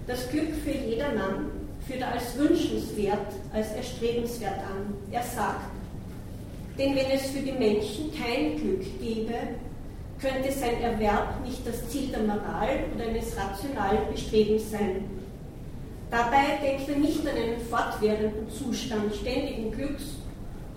Das 0.07 0.29
Glück 0.31 0.55
für 0.65 0.71
jedermann 0.71 1.51
führt 1.87 2.01
er 2.01 2.13
als 2.13 2.37
wünschenswert, 2.37 3.33
als 3.53 3.73
erstrebenswert 3.73 4.59
an. 4.59 4.95
Er 5.11 5.23
sagt, 5.23 5.71
denn 6.79 6.97
wenn 6.97 7.11
es 7.11 7.27
für 7.27 7.41
die 7.41 7.53
Menschen 7.53 8.11
kein 8.15 8.57
Glück 8.57 8.83
gäbe, 9.01 9.35
könnte 10.21 10.53
sein 10.53 10.81
Erwerb 10.83 11.45
nicht 11.45 11.67
das 11.67 11.89
Ziel 11.89 12.09
der 12.09 12.21
Moral 12.21 12.85
oder 12.95 13.07
eines 13.07 13.37
rationalen 13.37 14.11
Bestrebens 14.13 14.71
sein. 14.71 15.05
Dabei 16.11 16.59
denkt 16.63 16.89
er 16.89 16.97
nicht 16.97 17.21
an 17.21 17.37
einen 17.37 17.61
fortwährenden 17.61 18.51
Zustand 18.51 19.15
ständigen 19.15 19.71
Glücks, 19.73 20.03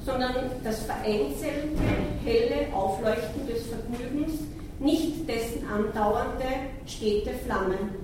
sondern 0.06 0.36
das 0.64 0.84
vereinzelte, 0.84 1.80
helle 2.24 2.74
Aufleuchten 2.74 3.48
des 3.48 3.64
Vergnügens, 3.68 4.42
nicht 4.80 5.28
dessen 5.28 5.68
andauernde, 5.68 6.46
stete 6.86 7.32
Flammen. 7.46 8.04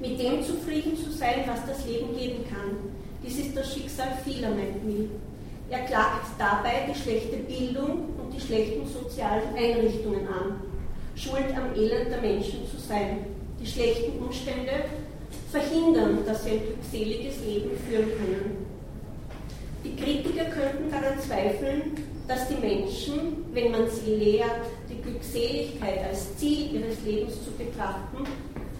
Mit 0.00 0.20
dem 0.20 0.42
zufrieden 0.42 0.96
zu 0.96 1.10
sein, 1.10 1.44
was 1.46 1.66
das 1.66 1.86
Leben 1.86 2.16
geben 2.16 2.44
kann, 2.48 2.76
dies 3.24 3.38
ist 3.38 3.56
das 3.56 3.72
Schicksal 3.72 4.08
vieler, 4.24 4.50
meint 4.50 4.84
Mill. 4.84 5.08
Er 5.70 5.80
klagt 5.80 6.26
dabei 6.38 6.86
die 6.88 6.98
schlechte 6.98 7.36
Bildung 7.36 8.10
und 8.18 8.34
die 8.34 8.40
schlechten 8.40 8.86
sozialen 8.86 9.54
Einrichtungen 9.56 10.26
an, 10.28 10.60
schuld 11.14 11.56
am 11.56 11.74
Elend 11.74 12.10
der 12.10 12.20
Menschen 12.20 12.68
zu 12.70 12.78
sein. 12.78 13.24
Die 13.60 13.66
schlechten 13.66 14.18
Umstände 14.18 14.84
verhindern, 15.50 16.18
dass 16.26 16.44
sie 16.44 16.50
ein 16.50 16.60
glückseliges 16.60 17.40
Leben 17.46 17.70
führen 17.88 18.10
können. 18.18 18.66
Die 19.84 19.96
Kritiker 19.96 20.44
könnten 20.46 20.90
daran 20.90 21.18
zweifeln, 21.18 21.96
dass 22.26 22.48
die 22.48 22.54
Menschen, 22.54 23.44
wenn 23.52 23.70
man 23.70 23.88
sie 23.88 24.14
lehrt, 24.14 24.66
die 24.88 25.00
Glückseligkeit 25.02 26.04
als 26.08 26.36
Ziel 26.36 26.74
ihres 26.74 27.02
Lebens 27.04 27.44
zu 27.44 27.50
betrachten, 27.52 28.24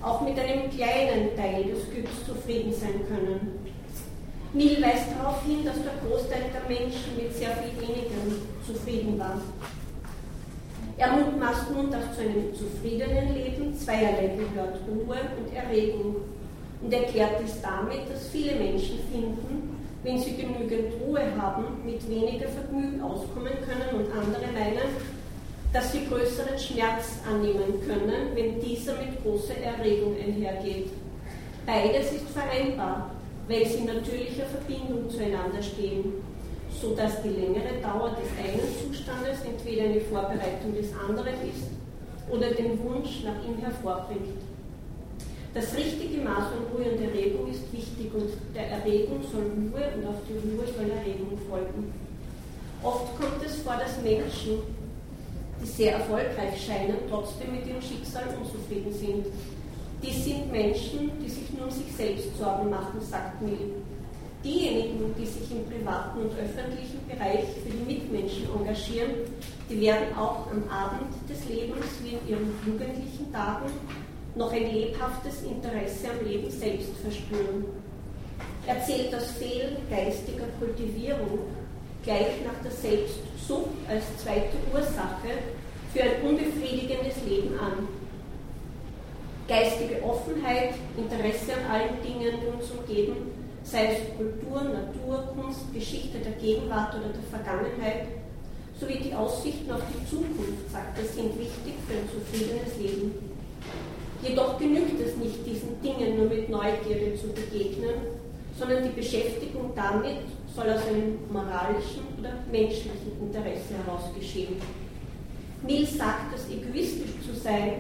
auch 0.03 0.23
mit 0.23 0.39
einem 0.39 0.71
kleinen 0.71 1.37
Teil 1.37 1.65
des 1.65 1.91
Glücks 1.91 2.27
zufrieden 2.27 2.73
sein 2.73 3.01
können. 3.09 3.59
Mill 4.53 4.81
weist 4.83 5.09
darauf 5.19 5.45
hin, 5.45 5.65
dass 5.65 5.77
der 5.83 5.95
Großteil 6.07 6.45
der 6.55 6.69
Menschen 6.69 7.17
mit 7.17 7.35
sehr 7.35 7.51
viel 7.57 7.81
weniger 7.81 8.15
zufrieden 8.67 9.19
war. 9.19 9.41
Er 10.97 11.13
mutmaßt 11.13 11.73
nun, 11.73 11.91
dass 11.91 12.15
zu 12.15 12.21
einem 12.21 12.55
zufriedenen 12.55 13.35
Leben 13.35 13.77
zweierlei 13.77 14.37
gehört, 14.37 14.79
Ruhe 14.87 15.17
und 15.39 15.55
Erregung, 15.55 16.17
und 16.81 16.93
erklärt 16.93 17.41
dies 17.43 17.61
damit, 17.63 18.11
dass 18.13 18.29
viele 18.29 18.55
Menschen 18.57 18.99
finden, 19.11 19.64
wenn 20.05 20.19
sie 20.19 20.37
genügend 20.37 20.93
Ruhe 21.01 21.23
haben, 21.37 21.65
mit 21.85 22.09
weniger 22.09 22.47
Vergnügen 22.49 23.01
auskommen 23.01 23.55
können 23.67 24.05
und 24.05 24.13
andere 24.13 24.53
meinen, 24.53 24.93
dass 25.73 25.91
sie 25.91 26.07
größeren 26.07 26.59
Schmerz 26.59 27.19
annehmen 27.29 27.81
können, 27.87 28.35
wenn 28.35 28.61
dieser 28.61 28.93
mit 28.99 29.23
großer 29.25 29.57
Erregung 29.57 30.15
einhergeht. 30.15 30.91
Beides 31.67 32.13
ist 32.13 32.29
vereinbar, 32.29 33.11
weil 33.49 33.67
sie 33.67 33.79
in 33.79 33.87
natürlicher 33.87 34.45
Verbindung 34.45 35.09
zueinander 35.11 35.63
stehen, 35.63 36.13
sodass 36.71 37.23
die 37.23 37.31
längere 37.31 37.81
Dauer 37.83 38.11
des 38.11 38.29
einen 38.39 38.93
Zustandes 38.93 39.39
entweder 39.45 39.85
eine 39.85 40.01
Vorbereitung 40.03 40.75
des 40.75 40.91
anderen 40.95 41.35
ist 41.49 41.71
oder 42.31 42.51
den 42.51 42.79
Wunsch 42.85 43.25
nach 43.25 43.43
ihm 43.45 43.59
hervorbringt. 43.59 44.54
Das 45.55 45.73
richtige 45.77 46.21
Maß 46.21 46.51
an 46.51 46.67
Ruhe 46.75 46.91
und 46.91 47.01
Erregung 47.01 47.49
ist 47.49 47.73
wichtig 47.73 48.13
und 48.13 48.27
der 48.57 48.71
Erregung 48.71 49.23
soll 49.31 49.47
Ruhe 49.55 49.87
und 49.95 50.05
auf 50.05 50.19
die 50.29 50.35
Ruhe 50.35 50.67
soll 50.67 50.91
Erregung 50.91 51.39
folgen. 51.49 51.95
Oft 52.83 53.17
kommt 53.17 53.39
es 53.47 53.63
vor, 53.63 53.77
dass 53.77 54.03
Menschen, 54.03 54.59
die 55.63 55.67
sehr 55.67 55.93
erfolgreich 55.93 56.59
scheinen, 56.61 56.97
trotzdem 57.09 57.53
mit 57.53 57.69
ihrem 57.69 57.81
Schicksal 57.81 58.25
unzufrieden 58.35 58.93
sind. 58.93 59.27
Dies 60.03 60.25
sind 60.25 60.51
Menschen, 60.51 61.13
die 61.23 61.31
sich 61.31 61.49
nur 61.57 61.67
um 61.67 61.71
sich 61.71 61.87
selbst 61.97 62.37
Sorgen 62.37 62.69
machen, 62.71 63.01
sagt 63.01 63.41
Mill. 63.41 63.79
Diejenigen, 64.43 65.15
die 65.17 65.25
sich 65.25 65.51
im 65.53 65.65
privaten 65.71 66.19
und 66.19 66.33
öffentlichen 66.33 66.99
Bereich 67.07 67.47
für 67.63 67.71
die 67.71 67.95
Mitmenschen 67.95 68.49
engagieren, 68.53 69.13
die 69.71 69.81
werden 69.81 70.19
auch 70.19 70.51
am 70.51 70.69
Abend 70.69 71.15
des 71.31 71.49
Lebens 71.49 71.87
wie 72.03 72.19
in 72.19 72.29
ihren 72.29 72.51
jugendlichen 72.67 73.33
Tagen 73.33 73.71
noch 74.35 74.53
ein 74.53 74.73
lebhaftes 74.73 75.43
Interesse 75.43 76.11
am 76.11 76.27
Leben 76.27 76.51
selbst 76.51 76.91
verspüren. 77.03 77.65
Er 78.67 78.83
zählt 78.85 79.13
das 79.13 79.33
Fehlen 79.33 79.77
geistiger 79.91 80.47
Kultivierung 80.59 81.41
gleich 82.03 82.43
nach 82.45 82.63
der 82.63 82.71
Selbstsucht 82.71 83.71
als 83.89 84.05
zweite 84.23 84.57
Ursache 84.73 85.39
für 85.93 86.03
ein 86.03 86.23
unbefriedigendes 86.23 87.17
Leben 87.27 87.59
an. 87.59 87.89
geistige 89.47 90.03
Offenheit, 90.03 90.75
Interesse 90.97 91.53
an 91.53 91.71
allen 91.71 92.03
Dingen, 92.03 92.41
die 92.41 92.47
uns 92.47 92.71
umgeben, 92.71 93.31
sei 93.63 93.93
es 93.93 94.17
Kultur, 94.17 94.63
Natur, 94.63 95.35
Kunst, 95.35 95.73
Geschichte 95.73 96.19
der 96.19 96.33
Gegenwart 96.33 96.95
oder 96.95 97.09
der 97.09 97.23
Vergangenheit, 97.31 98.07
sowie 98.81 98.99
die 98.99 99.15
Aussichten 99.15 99.71
auf 99.71 99.83
die 99.93 100.09
Zukunft, 100.09 100.71
sagt 100.73 100.99
er, 100.99 101.05
sind 101.05 101.39
wichtig 101.39 101.75
für 101.87 101.95
ein 101.95 102.09
zufriedenes 102.09 102.77
Leben. 102.79 103.13
Jedoch 104.27 104.59
genügt 104.59 104.99
es 105.01 105.17
nicht, 105.17 105.47
diesen 105.47 105.81
Dingen 105.83 106.17
nur 106.17 106.27
mit 106.27 106.49
Neugierde 106.49 107.15
zu 107.15 107.29
begegnen, 107.29 107.95
sondern 108.59 108.85
die 108.85 109.01
Beschäftigung 109.01 109.73
damit 109.77 110.25
soll 110.55 110.71
aus 110.71 110.87
einem 110.87 111.19
moralischen 111.31 112.05
oder 112.19 112.33
menschlichen 112.51 113.13
Interesse 113.21 113.75
heraus 113.85 114.05
geschehen. 114.19 114.57
Mill 115.63 115.87
sagt, 115.87 116.33
dass 116.33 116.49
egoistisch 116.49 117.21
zu 117.27 117.39
sein 117.39 117.73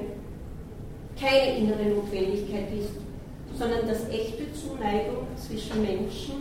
keine 1.18 1.58
innere 1.58 1.84
Notwendigkeit 1.84 2.68
ist, 2.78 2.90
sondern 3.56 3.86
dass 3.86 4.08
echte 4.08 4.52
Zuneigung 4.52 5.28
zwischen 5.36 5.80
Menschen 5.80 6.34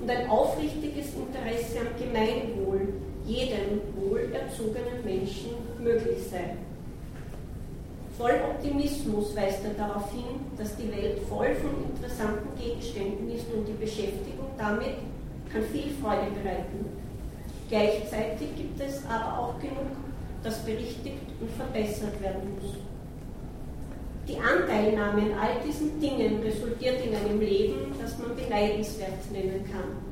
und 0.00 0.10
ein 0.10 0.28
aufrichtiges 0.28 1.14
Interesse 1.14 1.80
am 1.80 1.96
Gemeinwohl 1.98 2.94
jedem 3.24 3.80
wohlerzogenen 3.96 5.04
Menschen 5.04 5.52
möglich 5.78 6.18
sei. 6.30 6.56
Voll 8.18 8.40
Optimismus 8.48 9.36
weist 9.36 9.62
er 9.64 9.74
darauf 9.74 10.10
hin, 10.10 10.40
dass 10.56 10.74
die 10.76 10.90
Welt 10.90 11.18
voll 11.28 11.54
von 11.56 11.84
interessanten 11.90 12.48
Gegenständen 12.58 13.30
ist 13.30 13.44
und 13.54 13.68
die 13.68 13.84
Beschäftigung 13.84 14.48
damit 14.56 14.96
kann 15.52 15.62
viel 15.64 15.92
Freude 16.00 16.30
bereiten. 16.32 16.86
Gleichzeitig 17.68 18.56
gibt 18.56 18.80
es 18.80 19.02
aber 19.06 19.38
auch 19.38 19.60
genug, 19.60 19.92
das 20.42 20.64
berichtigt 20.64 21.28
und 21.40 21.50
verbessert 21.50 22.20
werden 22.22 22.56
muss. 22.58 22.76
Die 24.26 24.38
Anteilnahme 24.38 25.22
an 25.22 25.38
all 25.38 25.62
diesen 25.66 26.00
Dingen 26.00 26.42
resultiert 26.42 27.04
in 27.04 27.14
einem 27.14 27.40
Leben, 27.40 27.94
das 28.00 28.18
man 28.18 28.34
beneidenswert 28.34 29.30
nennen 29.30 29.62
kann. 29.70 30.02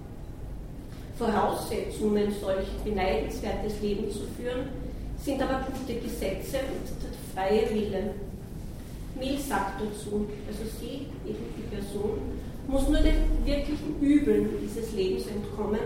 Voraussetzungen, 1.17 2.35
solch 2.41 2.69
beneidenswertes 2.85 3.81
Leben 3.81 4.11
zu 4.11 4.27
führen, 4.37 4.69
sind 5.17 5.41
aber 5.41 5.67
gute 5.67 5.99
Gesetze 6.01 6.59
und 6.59 7.14
freie 7.35 7.69
Wille. 7.71 8.15
Mill 9.19 9.39
sagt 9.39 9.81
dazu, 9.81 10.27
also 10.49 10.65
sie, 10.81 11.07
eben 11.29 11.45
die 11.57 11.75
Person, 11.75 12.19
muss 12.67 12.89
nur 12.89 13.01
den 13.01 13.45
wirklichen 13.45 14.01
Übeln 14.01 14.49
dieses 14.63 14.93
Lebens 14.93 15.27
entkommen, 15.27 15.81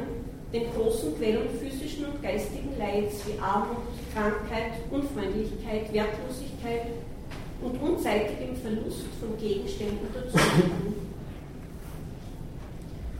den 0.52 0.64
großen 0.72 1.16
Quellen 1.16 1.48
physischen 1.60 2.06
und 2.06 2.22
geistigen 2.22 2.70
Leids 2.78 3.26
wie 3.26 3.38
Armut, 3.40 3.82
Krankheit, 4.14 4.72
Unfreundlichkeit, 4.90 5.92
Wertlosigkeit, 5.92 6.86
und 7.60 7.80
unseitigem 7.82 8.54
Verlust 8.56 9.06
von 9.20 9.36
Gegenständen 9.38 10.06
dazu. 10.14 10.38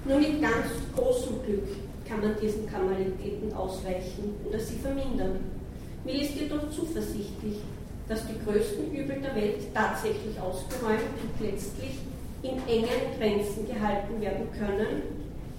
Nur 0.04 0.18
mit 0.18 0.40
ganz 0.40 0.66
großem 0.94 1.42
Glück 1.44 1.68
kann 2.08 2.20
man 2.20 2.36
diesen 2.40 2.66
Kamalitäten 2.66 3.52
ausweichen 3.52 4.34
oder 4.48 4.58
sie 4.58 4.76
vermindern. 4.76 5.40
Mill 6.04 6.22
ist 6.22 6.36
jedoch 6.36 6.70
zuversichtlich, 6.70 7.56
dass 8.08 8.26
die 8.26 8.38
größten 8.44 8.90
Übel 8.92 9.20
der 9.20 9.34
Welt 9.36 9.74
tatsächlich 9.74 10.40
ausgeräumt 10.40 11.12
und 11.22 11.46
letztlich 11.46 11.98
in 12.42 12.56
engen 12.66 13.18
Grenzen 13.18 13.66
gehalten 13.66 14.20
werden 14.20 14.48
können, 14.58 15.02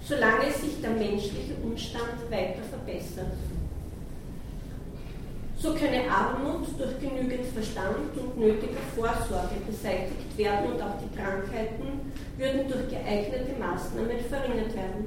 solange 0.01 0.51
sich 0.51 0.81
der 0.81 0.91
menschliche 0.91 1.53
Umstand 1.63 2.31
weiter 2.31 2.63
verbessert. 2.69 3.37
So 5.57 5.73
könne 5.73 6.09
Armut 6.09 6.67
durch 6.77 6.99
genügend 7.01 7.45
Verstand 7.53 8.15
und 8.15 8.39
nötige 8.39 8.77
Vorsorge 8.95 9.59
beseitigt 9.67 10.37
werden 10.37 10.71
und 10.71 10.81
auch 10.81 10.95
die 11.03 11.15
Krankheiten 11.15 12.13
würden 12.37 12.71
durch 12.71 12.89
geeignete 12.89 13.59
Maßnahmen 13.59 14.19
verringert 14.29 14.73
werden. 14.73 15.05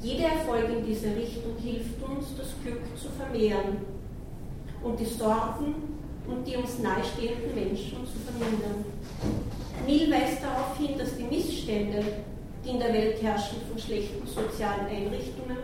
Jeder 0.00 0.28
Erfolg 0.28 0.70
in 0.70 0.86
dieser 0.86 1.14
Richtung 1.14 1.54
hilft 1.62 2.02
uns, 2.02 2.34
das 2.38 2.48
Glück 2.64 2.80
zu 2.96 3.10
vermehren 3.10 3.97
und 4.82 4.98
die 4.98 5.04
Sorgen 5.04 5.74
und 6.28 6.46
die 6.46 6.56
uns 6.56 6.78
nahestehenden 6.78 7.54
Menschen 7.54 8.06
zu 8.06 8.18
vermindern. 8.24 8.84
Mill 9.86 10.10
weist 10.10 10.42
darauf 10.42 10.76
hin, 10.76 10.98
dass 10.98 11.16
die 11.16 11.24
Missstände, 11.24 12.02
die 12.64 12.70
in 12.70 12.78
der 12.78 12.92
Welt 12.92 13.22
herrschen 13.22 13.58
von 13.68 13.78
schlechten 13.78 14.26
sozialen 14.26 14.86
Einrichtungen, 14.86 15.56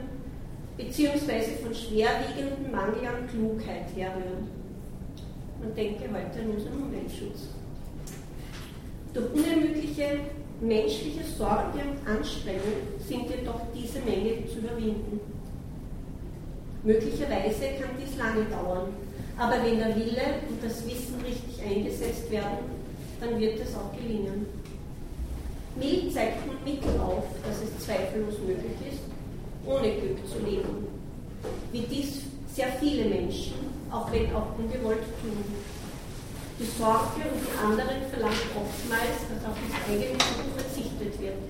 beziehungsweise 0.76 1.52
von 1.62 1.74
schwerwiegendem 1.74 2.72
Mangel 2.72 3.06
an 3.06 3.28
Klugheit 3.28 3.86
herrühren. 3.94 4.48
Man 5.60 5.74
denke 5.74 6.04
heute 6.04 6.40
an 6.40 6.50
unseren 6.50 6.82
Umweltschutz. 6.82 7.48
Durch 9.12 9.32
unermüdliche 9.32 10.20
menschliche 10.60 11.24
Sorge 11.24 11.78
und 11.78 12.08
Anstrengung 12.10 12.82
sind 13.06 13.28
jedoch 13.30 13.60
diese 13.74 14.00
Menge 14.00 14.46
zu 14.46 14.58
überwinden. 14.58 15.20
Möglicherweise 16.82 17.80
kann 17.80 17.96
dies 17.98 18.18
lange 18.18 18.44
dauern, 18.44 18.88
aber 19.36 19.64
wenn 19.64 19.78
der 19.78 19.96
Wille 19.96 20.40
und 20.48 20.62
das 20.62 20.86
Wissen 20.86 21.20
richtig 21.24 21.62
eingesetzt 21.64 22.30
werden, 22.30 22.70
dann 23.20 23.40
wird 23.40 23.60
es 23.60 23.74
auch 23.74 23.92
gelingen. 23.96 24.46
Mill 25.76 26.12
zeigt 26.12 26.46
nun 26.46 26.62
Mittel 26.64 27.00
auf, 27.00 27.24
dass 27.44 27.58
es 27.62 27.84
zweifellos 27.84 28.38
möglich 28.38 28.78
ist, 28.92 29.02
ohne 29.66 29.90
Glück 29.90 30.18
zu 30.28 30.38
leben, 30.38 30.86
wie 31.72 31.80
dies 31.80 32.22
sehr 32.54 32.68
viele 32.78 33.06
Menschen, 33.06 33.54
auch 33.90 34.10
wenn 34.12 34.32
auch 34.34 34.56
ungewollt, 34.56 35.02
tun. 35.20 35.42
Die 36.60 36.70
Sorge 36.78 37.26
um 37.26 37.34
die 37.34 37.58
anderen 37.58 38.06
verlangt 38.12 38.46
oftmals, 38.54 39.26
dass 39.26 39.50
auf 39.50 39.58
das 39.58 39.74
eigene 39.90 40.14
Glück 40.14 40.54
verzichtet 40.54 41.20
wird. 41.20 41.42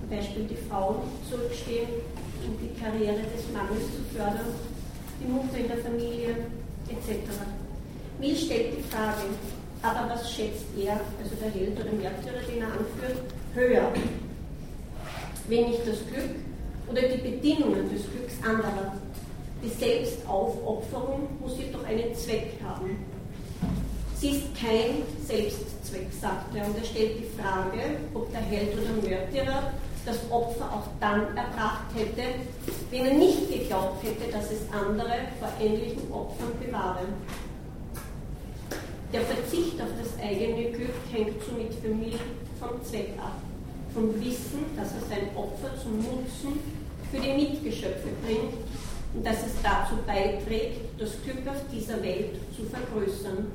Zum 0.00 0.10
Beispiel 0.10 0.44
die 0.44 0.68
Frauen 0.68 1.08
zurückstehen, 1.30 1.88
um 2.44 2.52
die 2.60 2.78
Karriere 2.78 3.24
des 3.24 3.48
Mannes 3.56 3.88
zu 3.88 4.04
fördern, 4.12 4.52
die 5.18 5.32
Mutter 5.32 5.56
in 5.56 5.68
der 5.68 5.78
Familie 5.78 6.36
etc. 6.88 7.28
Mill 8.18 8.36
stellt 8.36 8.78
die 8.78 8.82
Frage, 8.82 9.22
aber 9.82 10.10
was 10.10 10.32
schätzt 10.32 10.64
er, 10.78 11.00
also 11.22 11.36
der 11.40 11.50
Held 11.50 11.78
oder 11.78 11.92
Märtyrer, 11.92 12.42
den 12.48 12.62
er 12.62 12.68
anführt, 12.68 13.22
höher? 13.54 13.92
Wenn 15.48 15.70
nicht 15.70 15.86
das 15.86 15.98
Glück 16.06 16.30
oder 16.88 17.02
die 17.02 17.18
Bedingungen 17.18 17.90
des 17.92 18.02
Glücks 18.10 18.34
anderer. 18.42 18.94
Die 19.62 19.68
Selbstaufopferung 19.68 21.28
muss 21.40 21.58
jedoch 21.58 21.84
einen 21.84 22.14
Zweck 22.14 22.52
haben. 22.64 22.96
Sie 24.18 24.30
ist 24.30 24.54
kein 24.54 25.02
Selbstzweck, 25.26 26.06
sagt 26.20 26.54
er, 26.54 26.66
und 26.66 26.78
er 26.78 26.84
stellt 26.84 27.18
die 27.18 27.40
Frage, 27.40 27.98
ob 28.14 28.30
der 28.32 28.40
Held 28.40 28.72
oder 28.74 29.08
Mörderer 29.08 29.72
das 30.06 30.18
Opfer 30.30 30.64
auch 30.72 30.86
dann 31.00 31.36
erbracht 31.36 31.90
hätte, 31.94 32.22
wenn 32.90 33.06
er 33.06 33.14
nicht 33.14 33.50
geglaubt 33.50 34.02
hätte, 34.04 34.30
dass 34.32 34.50
es 34.52 34.60
andere 34.72 35.26
vor 35.40 35.50
ähnlichen 35.60 36.10
Opfern 36.12 36.52
bewahre. 36.64 37.00
Der 39.12 39.20
Verzicht 39.22 39.80
auf 39.80 39.88
das 40.00 40.22
eigene 40.22 40.70
Glück 40.70 40.94
hängt 41.12 41.42
somit 41.42 41.74
für 41.74 41.88
mich 41.88 42.16
vom 42.60 42.82
Zweck 42.84 43.10
ab, 43.18 43.40
vom 43.92 44.14
Wissen, 44.20 44.64
dass 44.76 44.92
er 44.92 45.08
sein 45.08 45.28
Opfer 45.36 45.70
zum 45.82 45.98
Nutzen 45.98 46.60
für 47.10 47.20
die 47.20 47.32
Mitgeschöpfe 47.32 48.08
bringt 48.24 48.54
und 49.14 49.26
dass 49.26 49.38
es 49.38 49.52
dazu 49.62 49.94
beiträgt, 50.06 50.80
das 50.98 51.10
Glück 51.24 51.46
auf 51.48 51.62
dieser 51.72 52.02
Welt 52.02 52.36
zu 52.54 52.64
vergrößern. 52.64 53.46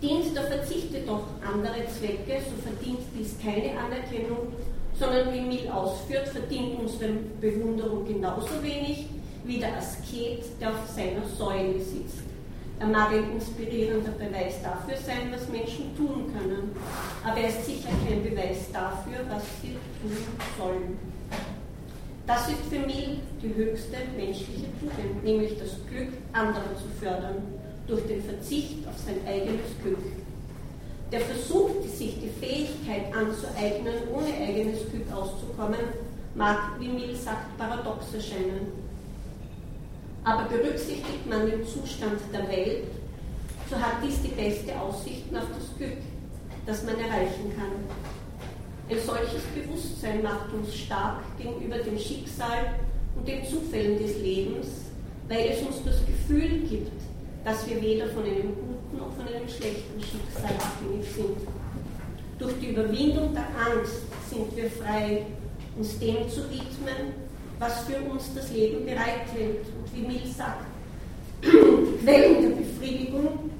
Dient 0.00 0.34
der 0.34 0.44
Verzicht 0.44 0.92
jedoch 0.92 1.24
andere 1.46 1.86
Zwecke, 1.86 2.40
so 2.42 2.60
verdient 2.62 3.00
dies 3.16 3.36
keine 3.40 3.78
Anerkennung, 3.78 4.52
sondern 5.02 5.34
wie 5.34 5.40
Mill 5.40 5.68
ausführt, 5.68 6.28
verdient 6.28 6.78
unsere 6.78 7.10
Bewunderung 7.40 8.06
genauso 8.06 8.62
wenig 8.62 9.08
wie 9.44 9.58
der 9.58 9.76
Asket, 9.76 10.44
der 10.60 10.70
auf 10.70 10.88
seiner 10.88 11.26
Säule 11.26 11.80
sitzt. 11.80 12.22
Er 12.78 12.86
mag 12.86 13.10
ein 13.10 13.32
inspirierender 13.32 14.12
Beweis 14.12 14.62
dafür 14.62 14.96
sein, 14.96 15.32
was 15.32 15.48
Menschen 15.48 15.96
tun 15.96 16.32
können, 16.32 16.76
aber 17.24 17.38
er 17.38 17.48
ist 17.48 17.66
sicher 17.66 17.88
kein 18.06 18.22
Beweis 18.22 18.70
dafür, 18.72 19.18
was 19.28 19.42
sie 19.60 19.76
tun 20.00 20.16
sollen. 20.56 20.98
Das 22.24 22.48
ist 22.48 22.64
für 22.70 22.86
mich 22.86 23.18
die 23.42 23.54
höchste 23.54 23.96
menschliche 24.16 24.66
Tugend, 24.78 25.24
nämlich 25.24 25.58
das 25.58 25.70
Glück 25.90 26.12
anderer 26.32 26.76
zu 26.76 26.88
fördern, 27.00 27.42
durch 27.88 28.06
den 28.06 28.22
Verzicht 28.22 28.86
auf 28.86 28.96
sein 29.04 29.16
eigenes 29.26 29.66
Glück. 29.82 29.98
Der 31.12 31.20
Versuch, 31.20 31.70
sich 31.84 32.16
die 32.20 32.30
Fähigkeit 32.40 33.14
anzueignen, 33.14 34.08
ohne 34.14 34.32
eigenes 34.32 34.80
Glück 34.90 35.12
auszukommen, 35.14 35.80
mag, 36.34 36.80
wie 36.80 36.88
Mill 36.88 37.14
sagt, 37.14 37.58
paradox 37.58 38.14
erscheinen. 38.14 38.72
Aber 40.24 40.44
berücksichtigt 40.44 41.28
man 41.28 41.50
den 41.50 41.66
Zustand 41.66 42.18
der 42.32 42.48
Welt, 42.48 42.84
so 43.68 43.76
hat 43.76 44.02
dies 44.02 44.22
die 44.22 44.28
beste 44.28 44.80
Aussichten 44.80 45.36
auf 45.36 45.44
das 45.54 45.76
Glück, 45.76 45.98
das 46.64 46.82
man 46.84 46.98
erreichen 46.98 47.52
kann. 47.56 47.84
Ein 48.88 49.04
solches 49.04 49.42
Bewusstsein 49.54 50.22
macht 50.22 50.50
uns 50.54 50.74
stark 50.74 51.18
gegenüber 51.36 51.76
dem 51.78 51.98
Schicksal 51.98 52.74
und 53.16 53.28
den 53.28 53.44
Zufällen 53.44 53.98
des 53.98 54.16
Lebens, 54.18 54.66
weil 55.28 55.50
es 55.50 55.60
uns 55.60 55.84
das 55.84 56.06
Gefühl 56.06 56.60
gibt, 56.60 56.92
dass 57.44 57.68
wir 57.68 57.82
weder 57.82 58.06
von 58.08 58.24
einem 58.24 58.54
guten 58.54 58.71
und 58.92 59.14
von 59.14 59.26
einem 59.26 59.48
schlechten 59.48 60.00
Schicksal 60.00 60.54
abhängig 60.56 61.06
sind. 61.14 61.38
Durch 62.38 62.54
die 62.60 62.70
Überwindung 62.70 63.34
der 63.34 63.46
Angst 63.56 64.02
sind 64.28 64.56
wir 64.56 64.70
frei, 64.70 65.26
uns 65.76 65.98
dem 65.98 66.28
zu 66.28 66.50
widmen, 66.50 67.14
was 67.58 67.80
für 67.84 68.00
uns 68.10 68.34
das 68.34 68.52
Leben 68.52 68.84
bereithält. 68.84 69.66
Und 69.66 69.94
wie 69.94 70.06
Mill 70.06 70.26
sagt, 70.26 70.66
Quellen 72.02 72.42
der 72.42 72.56
Befriedigung, 72.56 73.50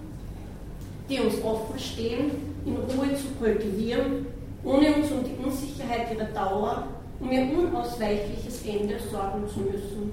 die 1.08 1.20
uns 1.20 1.42
offen 1.42 1.78
stehen, 1.78 2.30
in 2.64 2.76
Ruhe 2.76 3.16
zu 3.16 3.28
kultivieren, 3.38 4.26
ohne 4.64 4.94
uns 4.94 5.10
um 5.10 5.24
die 5.24 5.44
Unsicherheit 5.44 6.12
ihrer 6.14 6.26
Dauer, 6.26 6.88
um 7.20 7.30
ihr 7.30 7.48
unausweichliches 7.56 8.64
Ende 8.66 8.96
sorgen 9.10 9.48
zu 9.48 9.60
müssen. 9.60 10.12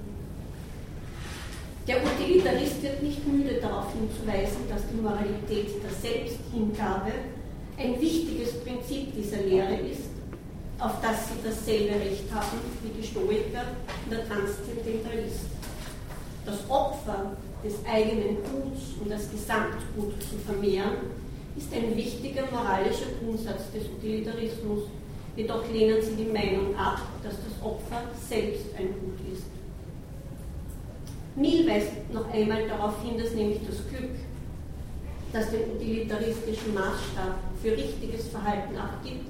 Der 1.89 1.97
Utilitarist 2.05 2.83
wird 2.83 3.01
nicht 3.01 3.27
müde 3.27 3.55
darauf 3.59 3.87
hinzuweisen, 3.93 4.69
dass 4.69 4.83
die 4.93 5.01
Moralität 5.01 5.69
der 5.81 5.89
Selbsthingabe 5.89 7.11
ein 7.79 7.99
wichtiges 7.99 8.59
Prinzip 8.59 9.11
dieser 9.15 9.41
Lehre 9.41 9.73
ist, 9.73 10.05
auf 10.77 11.01
das 11.01 11.29
sie 11.29 11.41
dasselbe 11.43 11.95
Recht 11.95 12.31
haben 12.31 12.59
wie 12.83 13.01
die 13.01 13.07
Stoiker 13.07 13.65
und 14.05 14.11
der 14.11 14.27
Transzendentalist. 14.27 15.49
Das 16.45 16.69
Opfer 16.69 17.35
des 17.65 17.83
eigenen 17.91 18.37
Guts 18.43 18.93
und 19.01 19.09
das 19.09 19.31
Gesamtgut 19.31 20.21
zu 20.21 20.37
vermehren, 20.45 21.09
ist 21.57 21.73
ein 21.73 21.97
wichtiger 21.97 22.43
moralischer 22.51 23.17
Grundsatz 23.19 23.71
des 23.73 23.85
Utilitarismus. 23.97 24.83
Jedoch 25.35 25.63
lehnen 25.73 26.03
sie 26.03 26.23
die 26.23 26.31
Meinung 26.31 26.75
ab, 26.75 27.01
dass 27.23 27.33
das 27.33 27.65
Opfer 27.65 28.03
selbst 28.29 28.65
ein 28.77 28.89
Gut 28.89 29.33
ist. 29.33 29.58
Mill 31.39 31.65
weist 31.65 31.93
noch 32.11 32.29
einmal 32.33 32.67
darauf 32.67 33.01
hin, 33.01 33.17
dass 33.17 33.33
nämlich 33.33 33.59
das 33.65 33.77
Glück, 33.87 34.11
das 35.31 35.51
den 35.51 35.71
utilitaristischen 35.73 36.73
Maßstab 36.73 37.39
für 37.63 37.71
richtiges 37.71 38.27
Verhalten 38.27 38.75
abgibt, 38.75 39.29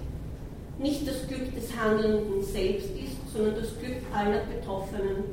nicht 0.80 1.08
das 1.08 1.28
Glück 1.28 1.54
des 1.54 1.70
Handelnden 1.78 2.42
selbst 2.42 2.90
ist, 2.98 3.32
sondern 3.32 3.58
das 3.58 3.78
Glück 3.78 4.02
aller 4.12 4.42
Betroffenen. 4.46 5.24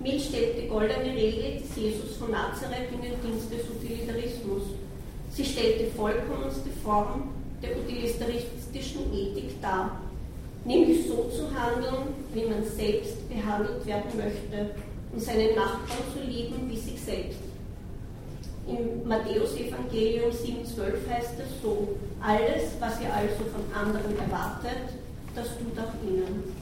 Mill 0.00 0.18
stellt 0.18 0.56
die 0.62 0.68
goldene 0.68 1.14
Regel 1.14 1.60
des 1.60 1.76
Jesus 1.76 2.16
von 2.16 2.30
Nazareth 2.30 2.88
in 2.90 3.02
den 3.02 3.20
Dienst 3.20 3.52
des 3.52 3.68
Utilitarismus. 3.68 4.62
Sie 5.32 5.44
stellt 5.44 5.80
die 5.80 5.96
vollkommenste 5.96 6.70
Form 6.82 7.28
der 7.62 7.76
utilitaristischen 7.76 9.12
Ethik 9.12 9.60
dar, 9.60 10.00
nämlich 10.64 11.06
so 11.06 11.28
zu 11.28 11.50
handeln, 11.52 12.14
wie 12.32 12.44
man 12.44 12.64
selbst 12.64 13.28
behandelt 13.28 13.84
werden 13.84 14.10
möchte 14.16 14.70
und 15.14 15.22
seinen 15.22 15.54
Nachbarn 15.54 16.02
zu 16.12 16.28
lieben 16.28 16.68
wie 16.68 16.76
sich 16.76 17.00
selbst. 17.00 17.38
Im 18.66 19.06
Matthäus-Evangelium 19.06 20.30
7,12 20.30 21.08
heißt 21.08 21.34
es 21.38 21.62
so: 21.62 21.88
Alles, 22.20 22.72
was 22.80 23.00
ihr 23.00 23.12
also 23.14 23.44
von 23.52 23.64
anderen 23.74 24.18
erwartet, 24.18 24.98
das 25.34 25.48
tut 25.48 25.78
auch 25.78 25.94
ihnen. 26.06 26.52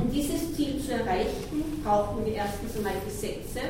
Um 0.00 0.10
dieses 0.10 0.54
Ziel 0.54 0.80
zu 0.80 0.92
erreichen, 0.92 1.80
brauchen 1.84 2.24
wir 2.24 2.34
erstens 2.34 2.76
einmal 2.76 2.94
Gesetze 3.04 3.60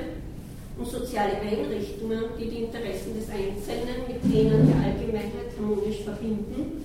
und 0.78 0.88
soziale 0.88 1.40
Einrichtungen, 1.40 2.24
die 2.38 2.48
die 2.48 2.62
Interessen 2.64 3.14
des 3.14 3.28
Einzelnen 3.28 4.06
mit 4.08 4.24
denen 4.24 4.66
der 4.66 4.76
Allgemeinheit 4.76 5.52
harmonisch 5.58 6.00
verbinden. 6.04 6.84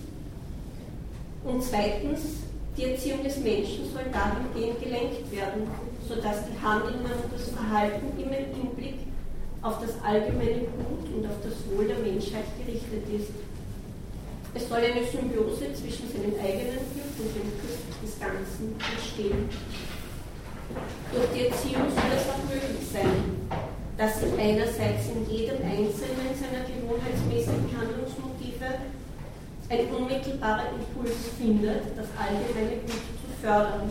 Und 1.46 1.63
zweitens 1.63 2.20
die 2.77 2.85
Erziehung 2.85 3.23
des 3.23 3.37
Menschen 3.37 3.89
soll 3.91 4.05
dahingehend 4.13 4.79
gelenkt 4.79 5.31
werden, 5.31 5.65
sodass 6.07 6.45
die 6.45 6.61
Handlungen 6.61 7.09
und 7.09 7.33
das 7.33 7.49
Verhalten 7.49 8.05
immer 8.21 8.37
im 8.37 8.53
Hinblick 8.53 8.99
auf 9.63 9.81
das 9.81 9.97
allgemeine 10.05 10.69
Gut 10.77 11.09
und 11.09 11.25
auf 11.25 11.41
das 11.41 11.57
Wohl 11.73 11.87
der 11.87 11.97
Menschheit 11.97 12.45
gerichtet 12.61 13.01
ist. 13.09 13.33
Es 14.53 14.69
soll 14.69 14.77
eine 14.77 15.03
Symbiose 15.03 15.73
zwischen 15.73 16.05
seinem 16.13 16.37
eigenen 16.37 16.85
Glück 16.93 17.13
und 17.17 17.33
dem 17.33 17.49
Glück 17.57 17.81
des 17.97 18.13
Ganzen 18.21 18.77
entstehen. 18.77 19.49
Durch 21.13 21.29
die 21.33 21.49
Erziehung 21.49 21.89
soll 21.89 22.13
es 22.13 22.29
auch 22.29 22.45
möglich 22.45 22.85
sein, 22.93 23.41
dass 23.97 24.21
sich 24.21 24.33
einerseits 24.37 25.09
in 25.09 25.25
jedem 25.25 25.57
Einzelnen 25.65 26.29
seiner 26.37 26.61
gewohnheitsmäßigen 26.69 27.73
Handlungsmotive 27.73 28.69
ein 29.69 29.88
unmittelbarer 29.89 30.71
Impuls 30.71 31.15
findet, 31.38 31.84
das 31.97 32.08
allgemeine 32.17 32.77
Gut 32.82 33.03
zu 33.19 33.27
fördern 33.41 33.89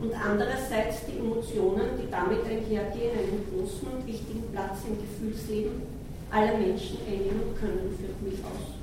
und 0.00 0.12
andererseits 0.12 1.06
die 1.06 1.18
Emotionen, 1.18 1.94
die 2.00 2.10
damit 2.10 2.44
einhergehen, 2.44 3.14
einen 3.14 3.46
großen 3.50 3.88
und 3.88 4.06
wichtigen 4.06 4.42
Platz 4.52 4.78
im 4.88 4.98
Gefühlsleben 4.98 5.82
aller 6.30 6.58
Menschen 6.58 6.98
einnehmen 7.06 7.54
können, 7.60 7.94
führt 7.96 8.20
mich 8.22 8.42
aus. 8.42 8.74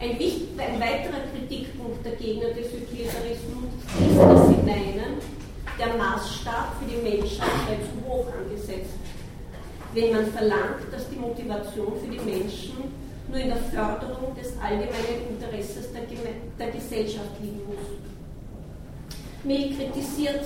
Ein, 0.00 0.10
ein 0.10 0.80
weiterer 0.80 1.22
Kritikpunkt 1.30 2.04
der 2.04 2.16
Gegner 2.16 2.48
des 2.48 2.66
Utilitarismus 2.74 3.70
ist, 3.78 4.18
dass 4.18 4.48
sie 4.48 4.62
meinen, 4.66 5.22
der 5.78 5.96
Maßstab 5.96 6.74
für 6.80 6.90
die 6.90 7.02
Menschheit 7.02 7.50
sei 7.66 7.78
zu 7.78 8.08
hoch 8.08 8.26
angesetzt. 8.26 8.98
Wenn 9.94 10.12
man 10.12 10.26
verlangt, 10.26 10.90
dass 10.90 11.08
die 11.08 11.16
Motivation 11.16 11.92
für 12.00 12.10
die 12.10 12.18
Menschen 12.18 13.03
nur 13.28 13.38
in 13.38 13.48
der 13.48 13.56
Förderung 13.56 14.34
des 14.34 14.52
allgemeinen 14.60 15.28
Interesses 15.30 15.92
der, 15.92 16.02
der 16.58 16.72
Gesellschaft 16.72 17.40
liegen 17.40 17.62
muss. 17.66 17.86
Mill 19.44 19.76
kritisiert, 19.76 20.44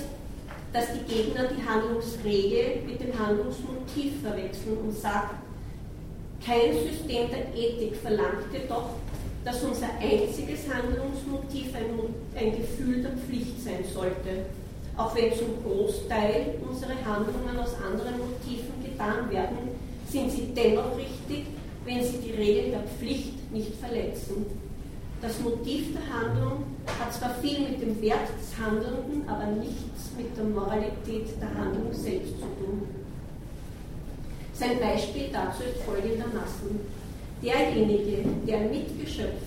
dass 0.73 0.87
die 0.93 1.15
Gegner 1.15 1.45
die 1.45 1.67
Handlungsregel 1.67 2.83
mit 2.87 3.01
dem 3.01 3.19
Handlungsmotiv 3.19 4.21
verwechseln 4.23 4.79
und 4.85 4.97
sagt, 4.97 5.35
kein 6.45 6.73
System 6.73 7.29
der 7.31 7.55
Ethik 7.55 7.97
verlangt 7.97 8.53
jedoch, 8.53 8.91
dass 9.45 9.63
unser 9.63 9.89
einziges 10.01 10.61
Handlungsmotiv 10.73 11.75
ein, 11.75 12.15
ein 12.37 12.57
Gefühl 12.57 13.03
der 13.03 13.13
Pflicht 13.13 13.63
sein 13.63 13.85
sollte, 13.93 14.47
auch 14.97 15.15
wenn 15.15 15.33
zum 15.33 15.63
Großteil 15.63 16.55
unsere 16.69 16.93
Handlungen 17.05 17.59
aus 17.59 17.75
anderen 17.75 18.19
Motiven 18.19 18.83
getan 18.85 19.31
werden, 19.31 19.71
sind 20.11 20.31
sie 20.31 20.53
dennoch 20.55 20.97
richtig 20.97 21.47
wenn 21.89 22.05
sie 22.05 22.19
die 22.19 22.33
Regeln 22.33 22.73
der 22.73 22.83
Pflicht 22.83 23.51
nicht 23.51 23.75
verletzen. 23.77 24.45
Das 25.23 25.41
Motiv 25.41 25.95
der 25.95 26.15
Handlung 26.15 26.65
hat 27.01 27.13
zwar 27.15 27.35
viel 27.37 27.61
mit 27.61 27.81
dem 27.81 28.01
Wert 28.03 28.29
des 28.39 28.57
Handelnden, 28.63 29.27
aber 29.27 29.47
nichts 29.47 30.13
mit 30.17 30.37
der 30.37 30.45
Moralität 30.45 31.29
der 31.41 31.49
Handlung 31.55 31.93
selbst 31.93 32.35
zu 32.35 32.47
tun. 32.61 32.87
Sein 34.53 34.79
Beispiel 34.79 35.29
dazu 35.33 35.63
ist 35.63 35.83
folgendermaßen. 35.83 36.79
Derjenige, 37.43 38.29
der 38.47 38.59
ein 38.59 38.71
Mitgeschöpf 38.71 39.43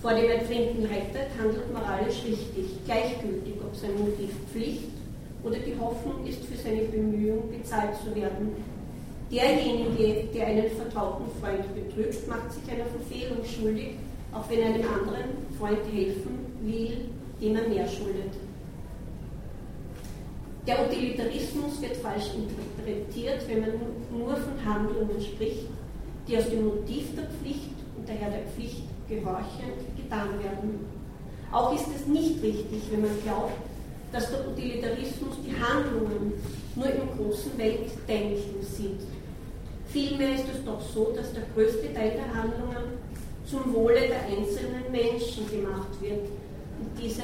vor 0.00 0.14
dem 0.14 0.30
Ertrinken 0.30 0.86
rettet, 0.86 1.28
handelt 1.38 1.72
moralisch 1.72 2.22
richtig, 2.24 2.84
gleichgültig, 2.84 3.54
ob 3.62 3.74
sein 3.74 3.98
Motiv 3.98 4.30
Pflicht 4.52 4.90
oder 5.42 5.56
die 5.58 5.78
Hoffnung 5.78 6.24
ist, 6.26 6.44
für 6.44 6.56
seine 6.56 6.82
Bemühungen 6.82 7.50
bezahlt 7.50 7.96
zu 8.04 8.14
werden. 8.14 8.54
Derjenige, 9.32 10.28
der 10.34 10.46
einen 10.46 10.70
vertrauten 10.72 11.24
Freund 11.40 11.64
betrügt, 11.74 12.28
macht 12.28 12.52
sich 12.52 12.70
einer 12.70 12.84
Verfehlung 12.84 13.42
schuldig, 13.42 13.92
auch 14.30 14.48
wenn 14.50 14.60
er 14.60 14.66
einem 14.66 14.86
anderen 14.86 15.24
Freund 15.58 15.80
helfen 15.90 16.52
will, 16.60 17.08
dem 17.40 17.56
er 17.56 17.66
mehr 17.66 17.88
schuldet. 17.88 18.34
Der 20.66 20.86
Utilitarismus 20.86 21.80
wird 21.80 21.96
falsch 21.96 22.28
interpretiert, 22.36 23.48
wenn 23.48 23.60
man 23.60 23.70
nur 24.12 24.36
von 24.36 24.64
Handlungen 24.64 25.20
spricht, 25.20 25.66
die 26.28 26.36
aus 26.36 26.50
dem 26.50 26.66
Motiv 26.66 27.16
der 27.16 27.24
Pflicht 27.24 27.72
und 27.96 28.06
daher 28.06 28.30
der 28.30 28.46
Pflicht 28.52 28.82
gehorchend 29.08 29.80
getan 29.96 30.28
werden. 30.44 30.84
Auch 31.50 31.74
ist 31.74 31.88
es 31.96 32.06
nicht 32.06 32.42
richtig, 32.42 32.82
wenn 32.90 33.00
man 33.00 33.22
glaubt, 33.24 33.54
dass 34.12 34.30
der 34.30 34.46
Utilitarismus 34.46 35.36
die 35.44 35.54
Handlungen 35.58 36.34
nur 36.76 36.86
im 36.86 37.08
großen 37.16 37.56
Weltdenken 37.56 38.62
sieht. 38.62 39.00
Vielmehr 39.92 40.34
ist 40.34 40.46
es 40.52 40.64
doch 40.64 40.80
so, 40.80 41.12
dass 41.14 41.34
der 41.34 41.42
größte 41.54 41.92
Teil 41.92 42.12
der 42.12 42.34
Handlungen 42.34 42.96
zum 43.44 43.74
Wohle 43.74 44.08
der 44.08 44.24
einzelnen 44.24 44.90
Menschen 44.90 45.50
gemacht 45.50 46.00
wird. 46.00 46.28
Und 46.80 46.90
diese 46.98 47.22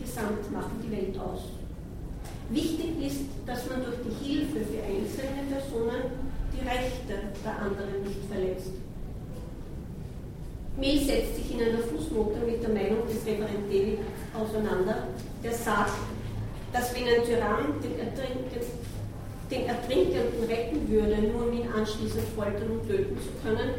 gesamt 0.00 0.50
machen 0.52 0.82
die 0.82 0.90
Welt 0.90 1.16
aus. 1.18 1.42
Wichtig 2.50 2.90
ist, 3.06 3.20
dass 3.46 3.68
man 3.70 3.84
durch 3.84 3.96
die 4.02 4.26
Hilfe 4.26 4.60
für 4.66 4.82
einzelne 4.82 5.46
Personen 5.48 6.10
die 6.52 6.66
Rechte 6.66 7.14
der 7.44 7.58
anderen 7.58 8.02
nicht 8.02 8.24
verletzt. 8.30 8.72
Mill 10.76 10.98
setzt 10.98 11.36
sich 11.36 11.54
in 11.54 11.62
einer 11.62 11.78
Fußnote 11.78 12.38
mit 12.44 12.62
der 12.62 12.70
Meinung 12.70 13.06
des 13.06 13.24
Reverend 13.24 13.70
David 13.70 13.98
auseinander, 14.34 15.08
der 15.42 15.52
sagt, 15.52 15.98
dass 16.72 16.94
wenn 16.94 17.04
ein 17.04 17.24
Tyrann 17.24 17.80
den 17.82 17.98
Ertrinkenden 17.98 18.60
den 19.50 19.66
Ertrinkenden 19.66 20.44
retten 20.48 20.88
würde, 20.88 21.22
nur 21.28 21.46
um 21.46 21.52
ihn 21.52 21.68
anschließend 21.70 22.24
foltern 22.34 22.70
und 22.70 22.88
töten 22.88 23.16
zu 23.16 23.30
können, 23.46 23.70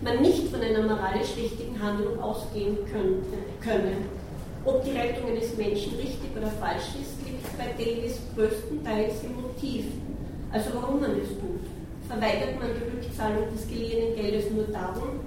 man 0.00 0.22
nicht 0.22 0.48
von 0.48 0.60
einer 0.60 0.82
moralisch 0.82 1.36
richtigen 1.36 1.80
Handlung 1.80 2.18
ausgehen 2.20 2.78
könnte, 2.90 3.36
könne. 3.60 3.96
Ob 4.64 4.84
die 4.84 4.92
Rettung 4.92 5.28
eines 5.28 5.56
Menschen 5.56 5.96
richtig 5.96 6.30
oder 6.36 6.48
falsch 6.48 6.96
ist, 7.00 7.20
liegt 7.24 7.44
bei 7.56 7.72
Davis 7.76 8.20
größtenteils 8.34 9.24
im 9.24 9.42
Motiv, 9.42 9.84
also 10.52 10.70
warum 10.74 11.00
man 11.00 11.12
es 11.12 11.28
tut. 11.28 11.64
verweigert 12.08 12.58
man 12.58 12.70
die 12.74 12.90
Rückzahlung 12.90 13.46
des 13.52 13.68
geliehenen 13.68 14.16
Geldes 14.16 14.50
nur 14.50 14.64
darum, 14.64 15.20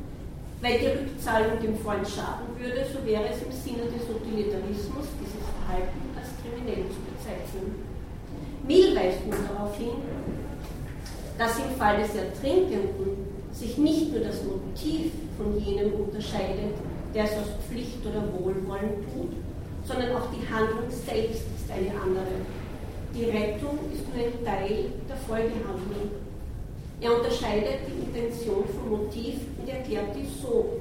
weil 0.61 0.79
die 0.79 0.87
Rückzahlung 0.87 1.59
dem 1.61 1.77
Freund 1.79 2.07
schaden 2.07 2.51
würde, 2.59 2.83
so 2.91 2.99
wäre 3.05 3.23
es 3.31 3.41
im 3.41 3.51
Sinne 3.51 3.87
des 3.87 4.03
Utilitarismus, 4.03 5.07
dieses 5.15 5.43
Verhalten 5.63 6.01
als 6.15 6.29
kriminell 6.43 6.83
zu 6.91 6.99
bezeichnen. 7.07 7.82
Mill 8.65 8.95
weist 8.95 9.25
nun 9.25 9.35
darauf 9.49 9.77
hin, 9.77 9.91
dass 11.37 11.57
im 11.57 11.75
Fall 11.77 11.97
des 12.01 12.15
Ertrinkenden 12.15 13.27
sich 13.51 13.77
nicht 13.77 14.11
nur 14.11 14.21
das 14.21 14.41
Motiv 14.43 15.11
von 15.37 15.59
jenem 15.59 15.91
unterscheidet, 15.93 16.75
der 17.13 17.25
es 17.25 17.31
aus 17.31 17.51
Pflicht 17.67 17.99
oder 18.05 18.23
Wohlwollen 18.33 19.03
tut, 19.11 19.33
sondern 19.83 20.15
auch 20.15 20.27
die 20.31 20.47
Handlung 20.47 20.89
selbst 20.89 21.43
ist 21.43 21.69
eine 21.69 21.91
andere. 22.01 22.39
Die 23.13 23.25
Rettung 23.25 23.77
ist 23.93 24.07
nur 24.07 24.25
ein 24.25 24.45
Teil 24.45 24.85
der 25.09 25.17
Folgehandlung. 25.27 26.09
Er 27.01 27.17
unterscheidet 27.17 27.79
die 27.85 28.05
Intention 28.05 28.63
vom 28.65 28.97
Motiv 28.97 29.35
und 29.59 29.67
erklärt 29.67 30.15
dies 30.15 30.41
so. 30.41 30.79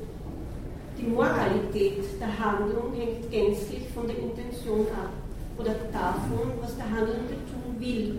Die 0.97 1.07
Moralität 1.09 1.99
der 2.21 2.39
Handlung 2.39 2.95
hängt 2.95 3.29
gänzlich 3.31 3.89
von 3.93 4.07
der 4.07 4.17
Intention 4.17 4.87
ab 4.95 5.11
oder 5.59 5.75
davon, 5.93 6.53
was 6.61 6.77
der 6.77 6.89
Handelnde 6.89 7.35
tun 7.51 7.52
will. 7.83 8.19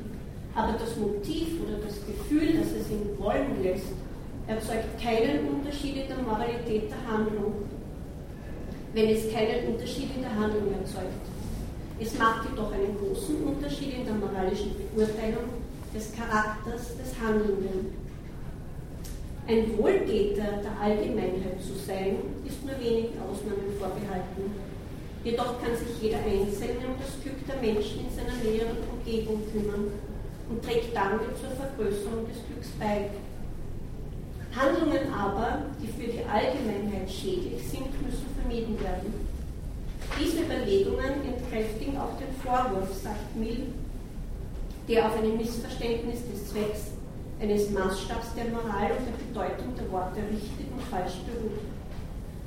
Aber 0.56 0.74
das 0.74 0.96
Motiv 0.98 1.62
oder 1.66 1.78
das 1.84 1.96
Gefühl, 2.06 2.60
das 2.60 2.68
es 2.74 2.92
ihn 2.92 3.18
wollen 3.18 3.64
lässt, 3.64 3.88
erzeugt 4.48 5.02
keinen 5.02 5.48
Unterschied 5.48 5.98
in 5.98 6.08
der 6.08 6.18
Moralität 6.18 6.92
der 6.92 7.12
Handlung, 7.12 7.54
wenn 8.94 9.10
es 9.10 9.32
keinen 9.32 9.74
Unterschied 9.74 10.16
in 10.16 10.22
der 10.22 10.36
Handlung 10.36 10.74
erzeugt. 10.74 11.26
Es 12.00 12.18
macht 12.20 12.50
jedoch 12.50 12.72
einen 12.72 12.98
großen 12.98 13.44
Unterschied 13.44 13.98
in 13.98 14.06
der 14.06 14.16
moralischen 14.16 14.76
Beurteilung 14.94 15.50
des 15.96 16.12
Charakters 16.12 16.98
des 16.98 17.20
Handelnden. 17.20 17.94
Ein 19.48 19.78
Wohltäter 19.78 20.62
der 20.64 20.82
Allgemeinheit 20.82 21.62
zu 21.62 21.74
sein, 21.74 22.18
ist 22.46 22.64
nur 22.66 22.80
wenigen 22.80 23.20
Ausnahmen 23.20 23.74
vorbehalten. 23.80 24.63
Jedoch 25.24 25.62
kann 25.62 25.76
sich 25.78 26.02
jeder 26.02 26.18
Einzelne 26.20 26.84
um 26.84 27.00
das 27.00 27.16
Glück 27.24 27.40
der 27.48 27.56
Menschen 27.62 28.06
in 28.06 28.12
seiner 28.12 28.36
näheren 28.44 28.78
Umgebung 28.92 29.42
kümmern 29.52 29.88
und 30.50 30.64
trägt 30.64 30.94
damit 30.94 31.32
zur 31.40 31.56
Vergrößerung 31.56 32.28
des 32.28 32.44
Glücks 32.48 32.70
bei. 32.78 33.10
Handlungen 34.54 35.12
aber, 35.14 35.64
die 35.82 35.88
für 35.88 36.12
die 36.12 36.26
Allgemeinheit 36.26 37.10
schädlich 37.10 37.64
sind, 37.64 37.90
müssen 38.04 38.28
vermieden 38.40 38.80
werden. 38.82 39.14
Diese 40.20 40.44
Überlegungen 40.44 41.26
entkräftigen 41.26 41.98
auch 41.98 42.20
den 42.20 42.36
Vorwurf, 42.44 42.94
sagt 42.94 43.36
Mill, 43.36 43.74
der 44.88 45.08
auf 45.08 45.18
einem 45.18 45.38
Missverständnis 45.38 46.20
des 46.30 46.52
Zwecks 46.52 46.92
eines 47.40 47.72
Maßstabs 47.72 48.36
der 48.36 48.52
Moral 48.52 48.92
und 48.92 49.08
der 49.08 49.26
Bedeutung 49.26 49.76
der 49.76 49.92
Worte 49.92 50.20
richtig 50.30 50.68
und 50.72 50.84
falsch 50.92 51.16
beruht. 51.26 51.73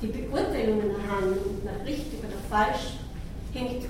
Die 0.02 0.08
Beurteilung 0.08 0.82
einer 0.82 1.10
Handlung 1.10 1.64
nach 1.64 1.86
richtig 1.86 2.18
oder 2.18 2.36
falsch 2.50 2.98
hängt 3.54 3.86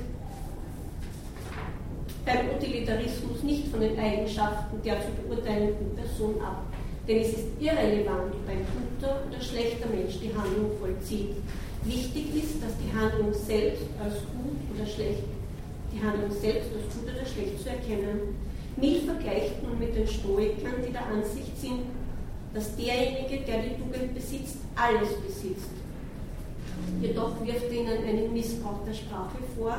beim 2.25 2.51
Utilitarismus 2.57 3.43
nicht 3.43 3.69
von 3.69 3.81
den 3.81 3.99
Eigenschaften 3.99 4.81
der 4.85 5.01
zu 5.01 5.09
beurteilenden 5.23 5.97
Person 5.97 6.41
ab. 6.41 6.63
Denn 7.09 7.23
es 7.23 7.31
ist 7.31 7.47
irrelevant, 7.59 8.35
ob 8.35 8.49
ein 8.49 8.65
guter 8.71 9.23
oder 9.29 9.41
schlechter 9.41 9.89
Mensch 9.89 10.19
die 10.21 10.33
Handlung 10.33 10.71
vollzieht. 10.79 11.37
Wichtig 11.83 12.35
ist, 12.37 12.63
dass 12.63 12.75
die 12.79 12.93
Handlung 12.97 13.33
selbst 13.33 13.87
als 14.03 14.15
gut 14.15 14.59
oder 14.75 14.87
schlecht 14.87 15.25
die 15.93 16.05
Handlung 16.05 16.31
selbst 16.31 16.71
als 16.71 16.95
gut 16.95 17.15
oder 17.15 17.27
schlecht 17.27 17.63
zu 17.63 17.69
erkennen. 17.69 18.37
Mill 18.77 19.01
vergleicht 19.03 19.61
nun 19.63 19.79
mit 19.79 19.97
den 19.97 20.07
Stoikern, 20.07 20.83
die 20.87 20.93
der 20.93 21.07
Ansicht 21.07 21.59
sind, 21.61 21.83
dass 22.55 22.77
derjenige, 22.77 23.45
der 23.45 23.63
die 23.63 23.75
Tugend 23.75 24.15
besitzt, 24.15 24.59
alles 24.77 25.15
besitzt. 25.15 25.71
Jedoch 27.01 27.33
wirft 27.45 27.73
ihnen 27.73 27.99
einen 28.07 28.33
Missbrauch 28.33 28.85
der 28.87 28.95
Sprache 28.95 29.37
vor, 29.57 29.77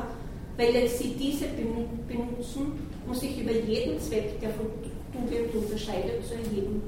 weil 0.56 0.88
sie 0.88 1.14
diese 1.18 1.46
benutzen, 1.46 2.72
um 3.06 3.14
sich 3.14 3.40
über 3.40 3.52
jeden 3.52 4.00
Zweck, 4.00 4.40
der 4.40 4.50
von 4.50 4.66
Tugend 5.12 5.54
unterscheidet, 5.54 6.26
zu 6.26 6.34
erheben. 6.34 6.82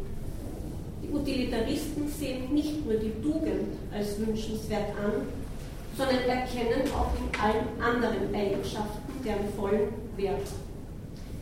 Die 1.02 1.12
Utilitaristen 1.12 2.08
sehen 2.08 2.52
nicht 2.52 2.84
nur 2.84 2.94
die 2.94 3.12
Tugend 3.22 3.74
als 3.92 4.18
wünschenswert 4.18 4.90
an, 5.02 5.26
sondern 5.96 6.28
erkennen 6.28 6.82
auch 6.94 7.10
in 7.18 7.40
allen 7.40 7.82
anderen 7.82 8.34
Eigenschaften 8.34 9.12
deren 9.24 9.48
vollen 9.56 9.88
Wert. 10.16 10.46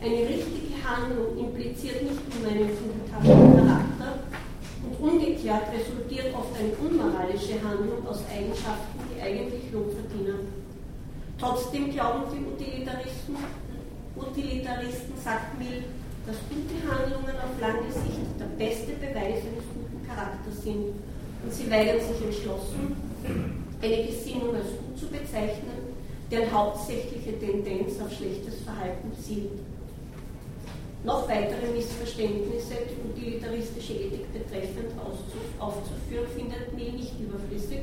Eine 0.01 0.29
richtige 0.29 0.73
Handlung 0.83 1.37
impliziert 1.37 2.01
nicht 2.03 2.39
nur 2.39 2.49
einen 2.49 2.69
tugendhaften 2.69 3.65
Charakter 3.65 3.88
umgekehrt 4.99 5.71
resultiert 5.71 6.35
oft 6.35 6.53
eine 6.59 6.75
unmoralische 6.75 7.55
Handlung 7.63 8.05
aus 8.07 8.23
Eigenschaften, 8.27 8.99
die 9.09 9.21
eigentlich 9.21 9.71
Lob 9.71 9.91
verdienen. 9.93 10.47
Trotzdem 11.39 11.91
glauben 11.91 12.23
die 12.31 12.43
Utilitaristen, 12.43 13.37
Utilitaristen 14.15 15.15
sagt 15.23 15.57
Mill, 15.57 15.83
dass 16.27 16.35
gute 16.51 16.77
Handlungen 16.83 17.35
auf 17.39 17.55
lange 17.61 17.91
Sicht 17.91 18.35
der 18.37 18.51
beste 18.59 18.91
Beweis 18.99 19.39
eines 19.47 19.65
guten 19.73 20.05
Charakters 20.05 20.63
sind 20.63 20.93
und 21.43 21.53
sie 21.53 21.71
weigern 21.71 21.99
sich 21.99 22.21
entschlossen, 22.21 22.95
eine 23.81 24.05
Gesinnung 24.05 24.53
als 24.55 24.67
gut 24.67 24.99
zu 24.99 25.07
bezeichnen, 25.07 25.95
deren 26.29 26.51
hauptsächliche 26.51 27.39
Tendenz 27.39 27.99
auf 28.01 28.11
schlechtes 28.11 28.61
Verhalten 28.65 29.11
zielt. 29.23 29.68
Noch 31.03 31.29
weitere 31.29 31.71
Missverständnisse, 31.73 32.75
die 32.89 33.21
utilitaristische 33.21 33.93
Ethik 33.93 34.33
betreffend 34.33 34.91
aufzuführen, 35.59 36.27
findet 36.35 36.73
Mill 36.75 36.91
nicht 36.91 37.13
überflüssig, 37.19 37.79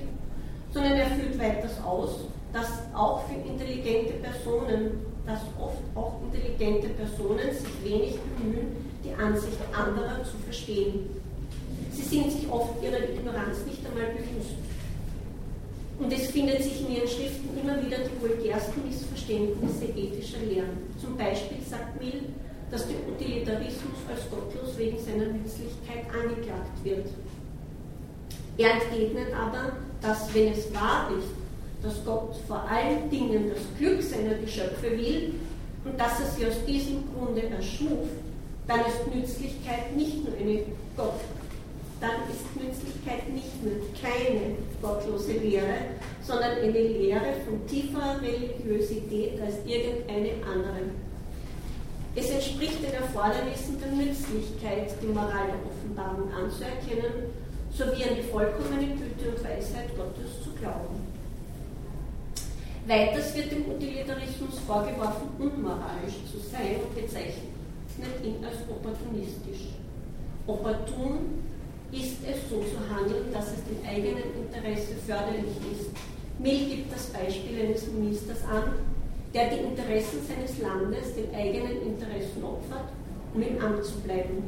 sondern 0.73 0.93
er 0.93 1.07
führt 1.07 1.39
weiters 1.39 1.83
aus, 1.83 2.27
dass 2.53 2.69
auch 2.95 3.23
für 3.27 3.49
intelligente 3.49 4.15
Personen, 4.15 5.01
dass 5.27 5.41
oft 5.59 5.81
auch 5.95 6.21
intelligente 6.31 6.89
Personen 6.91 7.51
sich 7.53 7.85
wenig 7.85 8.19
bemühen, 8.39 8.77
die 9.03 9.13
Ansicht 9.15 9.59
anderer 9.73 10.23
zu 10.23 10.37
verstehen. 10.45 11.09
Sie 11.93 12.03
sind 12.03 12.31
sich 12.31 12.51
oft 12.51 12.83
ihrer 12.83 13.03
Ignoranz 13.03 13.65
nicht 13.67 13.81
einmal 13.87 14.13
bewusst. 14.13 14.57
Und 15.99 16.13
es 16.13 16.31
findet 16.31 16.63
sich 16.63 16.83
in 16.83 16.97
ihren 16.97 17.09
Schriften 17.09 17.59
immer 17.59 17.83
wieder 17.83 17.97
die 18.05 18.21
vulgärsten 18.21 18.87
Missverständnisse 18.87 19.87
ethischer 19.87 20.45
Lehren. 20.47 20.93
Zum 21.01 21.17
Beispiel 21.17 21.59
sagt 21.67 21.99
Mill, 21.99 22.21
dass 22.71 22.87
der 22.89 22.97
Utilitarismus 23.09 23.99
als 24.11 24.29
gottlos 24.31 24.77
wegen 24.77 24.99
seiner 24.99 25.33
Nützlichkeit 25.33 26.05
angeklagt 26.13 26.85
wird. 26.85 27.07
Er 28.59 28.73
entgegnet 28.73 29.29
aber, 29.35 29.73
dass 30.01 30.35
wenn 30.35 30.53
es 30.53 30.73
wahr 30.75 31.11
ist, 31.17 31.29
dass 31.83 32.05
Gott 32.05 32.35
vor 32.49 32.65
allen 32.69 33.09
Dingen 33.11 33.51
das 33.51 33.63
Glück 33.79 34.03
seiner 34.03 34.35
Geschöpfe 34.35 34.91
will 34.91 35.35
und 35.85 36.01
dass 36.01 36.21
er 36.21 36.27
sie 36.27 36.47
aus 36.47 36.65
diesem 36.67 37.05
Grunde 37.15 37.43
erschuf, 37.49 38.09
dann 38.67 38.81
ist 38.81 39.15
Nützlichkeit 39.15 39.95
nicht 39.95 40.25
nur 40.25 40.37
eine 40.37 40.63
Gott, 40.97 41.21
dann 42.01 42.29
ist 42.31 42.57
Nützlichkeit 42.57 43.29
nicht 43.33 43.63
nur 43.63 43.75
keine 44.03 44.57
gottlose 44.83 45.33
Lehre, 45.33 45.79
sondern 46.23 46.59
eine 46.59 46.71
Lehre 46.73 47.35
von 47.45 47.65
tieferer 47.67 48.21
Religiosität 48.21 49.41
als 49.41 49.55
irgendeine 49.65 50.31
andere. 50.45 51.06
Es 52.19 52.31
entspricht 52.31 52.83
den 52.83 52.95
Erfordernissen 52.95 53.79
der 53.79 53.93
Nützlichkeit, 53.93 54.91
die 55.03 55.13
Moral 55.13 55.53
der 55.53 55.61
Offenbarung 55.69 56.33
anzuerkennen, 56.33 57.29
sowie 57.71 58.09
an 58.09 58.17
die 58.17 58.23
vollkommene 58.33 58.97
Güte 58.97 59.37
und 59.37 59.45
Weisheit 59.45 59.95
Gottes 59.95 60.43
zu 60.43 60.51
glauben. 60.59 60.97
Weiters 62.89 63.37
wird 63.37 63.53
dem 63.53 63.69
Utilitarismus 63.69 64.59
vorgeworfen, 64.67 65.29
unmoralisch 65.39 66.25
zu 66.33 66.39
sein 66.41 66.81
und 66.81 66.95
bezeichnet 66.95 67.53
ihn 68.25 68.43
als 68.43 68.65
opportunistisch. 68.71 69.77
Opportun 70.47 71.45
ist 71.93 72.17
es, 72.25 72.49
so 72.49 72.65
zu 72.65 72.81
handeln, 72.89 73.31
dass 73.31 73.53
es 73.53 73.61
dem 73.69 73.85
eigenen 73.87 74.33
Interesse 74.41 74.95
förderlich 75.07 75.61
ist. 75.71 75.91
Mill 76.39 76.77
gibt 76.77 76.95
das 76.95 77.07
Beispiel 77.07 77.61
eines 77.61 77.87
Ministers 77.89 78.43
an, 78.51 78.96
der 79.35 79.51
die 79.51 79.63
Interessen 79.63 80.21
seines 80.27 80.59
Landes 80.59 81.15
den 81.15 81.35
eigenen 81.35 81.83
Interessen 81.83 82.43
opfert, 82.45 82.89
um 83.35 83.43
im 83.43 83.61
Amt 83.61 83.85
zu 83.85 84.01
bleiben. 84.01 84.45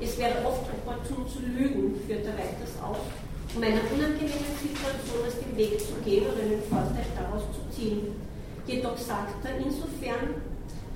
Es 0.00 0.18
wäre 0.18 0.44
oft 0.44 0.64
opportun 0.68 1.26
zu 1.28 1.40
lügen, 1.40 1.94
führt 2.06 2.24
er 2.24 2.34
weiters 2.34 2.74
aus, 2.82 3.04
um 3.54 3.62
einer 3.62 3.84
unangenehmen 3.92 4.54
Situation 4.56 5.26
aus 5.26 5.36
dem 5.40 5.56
Weg 5.56 5.80
zu 5.80 5.94
gehen 6.04 6.24
oder 6.24 6.42
einen 6.42 6.62
Vorteil 6.68 7.06
daraus 7.16 7.44
zu 7.52 7.62
ziehen. 7.74 8.16
Jedoch 8.66 8.96
sagt 8.96 9.44
er 9.44 9.56
insofern, 9.58 10.40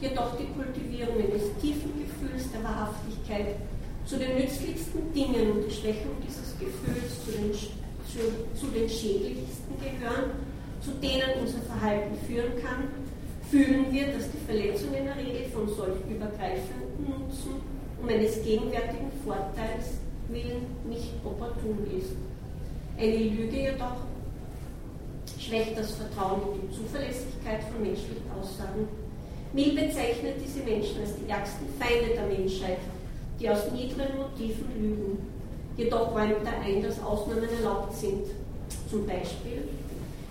jedoch 0.01 0.37
die 0.37 0.49
Kultivierung 0.53 1.17
eines 1.17 1.53
tiefen 1.61 1.93
Gefühls 2.01 2.51
der 2.53 2.63
Wahrhaftigkeit 2.65 3.57
zu 4.07 4.17
den 4.17 4.37
nützlichsten 4.37 5.13
Dingen 5.13 5.53
und 5.53 5.65
die 5.65 5.75
Schwächung 5.75 6.13
dieses 6.21 6.53
Gefühls 6.61 7.25
zu 7.25 7.33
den, 7.33 7.53
zu, 7.53 8.21
zu 8.59 8.67
den 8.69 8.89
schädlichsten 8.89 9.75
gehören, 9.81 10.33
zu 10.85 10.91
denen 11.01 11.41
unser 11.41 11.61
Verhalten 11.63 12.17
führen 12.27 12.53
kann, 12.63 12.89
fühlen 13.51 13.87
wir, 13.91 14.09
dass 14.09 14.31
die 14.31 14.45
Verletzung 14.47 14.95
in 14.95 15.05
der 15.05 15.17
Regel 15.17 15.47
von 15.53 15.69
solch 15.69 15.97
übergreifenden 16.11 17.05
Nutzen 17.05 17.55
um 18.03 18.09
eines 18.09 18.43
gegenwärtigen 18.45 19.11
Vorteils 19.25 19.99
willen 20.29 20.67
nicht 20.89 21.13
opportun 21.25 21.79
ist. 21.99 22.13
Eine 22.99 23.17
Lüge 23.17 23.57
jedoch 23.57 23.97
schwächt 25.39 25.79
das 25.79 25.93
Vertrauen 25.93 26.41
in 26.55 26.69
die 26.69 26.77
Zuverlässigkeit 26.77 27.63
von 27.65 27.83
menschlichen 27.83 28.25
Aussagen. 28.39 28.89
Mill 29.53 29.73
bezeichnet 29.73 30.35
diese 30.45 30.61
Menschen 30.61 31.01
als 31.01 31.17
die 31.17 31.31
ärgsten 31.31 31.67
Feinde 31.79 32.15
der 32.15 32.27
Menschheit, 32.27 32.79
die 33.41 33.49
aus 33.49 33.71
niederen 33.73 34.17
Motiven 34.17 34.67
lügen. 34.79 35.19
Jedoch 35.77 36.15
räumt 36.15 36.45
er 36.45 36.61
ein, 36.61 36.83
dass 36.83 37.03
Ausnahmen 37.03 37.49
erlaubt 37.59 37.95
sind. 37.95 38.27
Zum 38.91 39.07
Beispiel, 39.07 39.65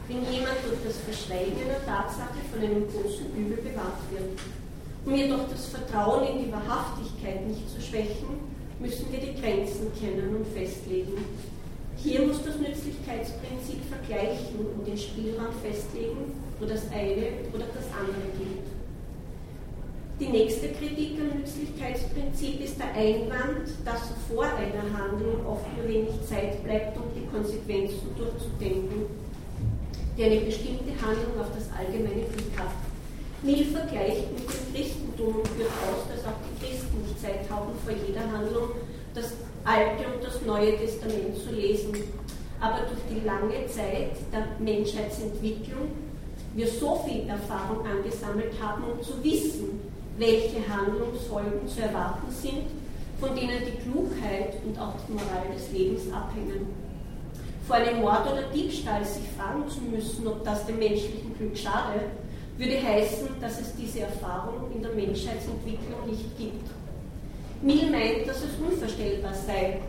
wenn 0.08 0.32
jemand 0.32 0.60
durch 0.68 0.80
das 0.86 0.98
Verschweigen 0.98 1.63
einer 1.63 1.84
Tatsache 1.86 2.44
von 2.52 2.62
einem 2.62 2.84
großen 2.88 3.32
Übel 3.38 3.58
bewahrt 3.58 4.04
wird. 4.12 4.39
Um 5.06 5.16
jedoch 5.16 5.48
das 5.50 5.68
Vertrauen 5.68 6.28
in 6.28 6.46
die 6.46 6.52
Wahrhaftigkeit 6.52 7.48
nicht 7.48 7.70
zu 7.70 7.82
schwächen, 7.82 8.39
müssen 8.80 9.12
wir 9.12 9.20
die 9.20 9.39
Grenzen 9.39 9.92
kennen 10.00 10.36
und 10.36 10.48
festlegen. 10.48 11.13
Hier 11.98 12.26
muss 12.28 12.44
das 12.44 12.60
Nützlichkeitsprinzip 12.60 13.80
vergleichen 13.88 14.60
und 14.76 14.86
den 14.86 14.98
Spielraum 14.98 15.54
festlegen, 15.63 16.36
wo 16.60 16.66
das 16.66 16.84
eine 16.92 17.48
oder 17.54 17.68
das 17.74 17.88
andere 17.96 18.28
gilt. 18.38 18.68
Die 20.20 20.28
nächste 20.28 20.70
Kritik 20.70 21.20
am 21.20 21.39
Nützlichkeitsprinzip 21.39 22.62
ist 22.62 22.78
der 22.78 22.94
Einwand, 22.94 23.72
dass 23.84 24.12
vor 24.28 24.46
einer 24.46 24.86
Handlung 24.98 25.46
oft 25.46 25.66
nur 25.76 25.88
wenig 25.88 26.13
Zeit 26.28 26.63
bleibt, 26.63 26.98
um 26.98 27.04
die 27.16 27.26
Konsequenzen 27.28 28.16
durchzudenken, 28.18 29.06
die 30.17 30.23
eine 30.23 30.41
bestimmte 30.41 30.91
Handlung 31.02 31.39
auf 31.39 31.49
das 31.56 31.69
allgemeine 31.78 32.26
Glück 32.30 32.54
hat. 32.58 32.73
Mill 33.41 33.65
vergleicht 33.65 34.32
mit 34.32 34.47
dem 34.47 34.73
Christentum 34.73 35.36
und 35.36 35.47
führt 35.49 35.73
aus, 35.84 36.08
dass 36.08 36.26
auch 36.26 36.39
die 36.47 36.65
Christen 36.65 37.02
nicht 37.02 37.19
Zeit 37.19 37.49
haben, 37.49 37.73
vor 37.84 37.93
jeder 38.08 38.23
Handlung 38.32 38.69
das 39.13 39.34
Alte 39.65 40.06
und 40.13 40.23
das 40.23 40.41
Neue 40.43 40.78
Testament 40.78 41.36
zu 41.38 41.52
lesen. 41.52 41.91
Aber 42.60 42.88
durch 42.88 43.02
die 43.12 43.26
lange 43.26 43.65
Zeit 43.67 44.15
der 44.32 44.47
Menschheitsentwicklung 44.60 45.91
wir 46.56 46.67
so 46.67 47.04
viel 47.06 47.28
Erfahrung 47.28 47.86
angesammelt 47.86 48.54
haben, 48.62 48.84
um 48.84 49.04
zu 49.04 49.23
wissen, 49.23 49.82
welche 50.17 50.62
Handlungsfolgen 50.69 51.67
zu 51.67 51.82
erwarten 51.82 52.30
sind, 52.30 52.67
von 53.19 53.36
denen 53.36 53.65
die 53.65 53.82
Klugheit 53.82 54.56
und 54.63 54.78
auch 54.78 54.93
die 55.08 55.13
Moral 55.13 55.47
des 55.54 55.71
Lebens 55.71 56.04
abhängen. 56.13 56.83
Vor 57.67 57.78
einem 57.78 58.02
Mord 58.02 58.32
oder 58.32 58.43
Diebstahl 58.54 59.06
sich 59.06 59.23
fragen 59.38 59.67
zu 59.69 59.82
müssen, 59.82 60.28
ob 60.28 60.43
das 60.43 60.65
dem 60.65 60.80
menschlichen 60.80 61.34
Glück 61.38 61.58
schadet, 61.58 62.12
würde 62.58 62.82
heißen, 62.82 63.30
dass 63.39 63.62
es 63.62 63.76
diese 63.76 64.02
Erfahrung 64.02 64.71
in 64.76 64.82
der 64.82 64.91
Menschheitsentwicklung 64.91 66.10
nicht 66.10 66.38
gibt. 66.38 66.69
Mill 67.62 67.89
meint, 67.89 68.28
dass 68.28 68.43
es 68.43 68.60
unvorstellbar 68.60 69.34
sei, 69.34 69.80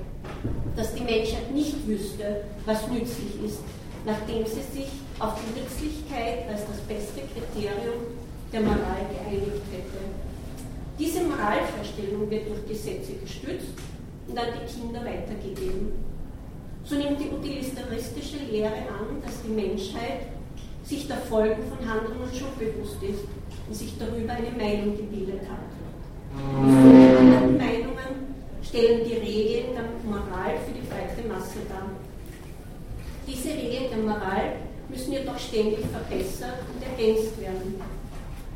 dass 0.77 0.95
die 0.95 1.03
Menschheit 1.03 1.53
nicht 1.53 1.87
wüsste, 1.87 2.45
was 2.65 2.89
nützlich 2.89 3.43
ist, 3.45 3.61
nachdem 4.07 4.47
sie 4.47 4.63
sich 4.63 4.89
auf 5.19 5.35
die 5.35 5.61
Nützlichkeit 5.61 6.49
als 6.49 6.63
das 6.67 6.79
beste 6.89 7.21
Kriterium 7.35 8.15
der 8.53 8.61
Moral 8.61 9.03
geeinigt 9.11 9.63
hätte. 9.73 9.99
Diese 10.99 11.25
Moralvorstellung 11.25 12.31
wird 12.31 12.49
durch 12.49 12.67
Gesetze 12.69 13.15
gestützt 13.15 13.75
und 14.29 14.39
an 14.39 14.47
die 14.55 14.73
Kinder 14.73 15.01
weitergegeben. 15.05 16.14
So 16.85 16.97
nimmt 16.97 17.19
die 17.19 17.31
utilitaristische 17.31 18.45
Lehre 18.51 18.77
an, 18.93 19.23
dass 19.25 19.41
die 19.43 19.49
Menschheit 19.49 20.29
sich 20.85 21.07
der 21.09 21.17
Folgen 21.17 21.63
von 21.65 21.89
Handlungen 21.89 22.29
schon 22.31 22.53
bewusst 22.59 23.03
ist 23.03 23.25
und 23.67 23.75
sich 23.75 23.95
darüber 23.99 24.35
eine 24.35 24.51
Meinung 24.51 24.95
gebildet 24.95 25.41
hat. 25.49 25.65
Die 26.37 27.57
Meinungen 27.57 28.37
stellen 28.63 29.01
die 29.09 29.15
Regeln 29.15 29.75
der 29.75 29.85
Moral 30.05 30.59
für 30.67 30.73
die 30.73 30.87
breite 30.87 31.27
Masse 31.27 31.65
dar. 31.71 31.89
Diese 33.27 33.49
Regeln 33.49 33.89
der 33.89 33.99
Moral 34.05 34.57
müssen 34.91 35.13
jedoch 35.13 35.39
ständig 35.39 35.87
verbessert 35.91 36.61
und 36.69 36.83
ergänzt 36.85 37.41
werden. 37.41 37.81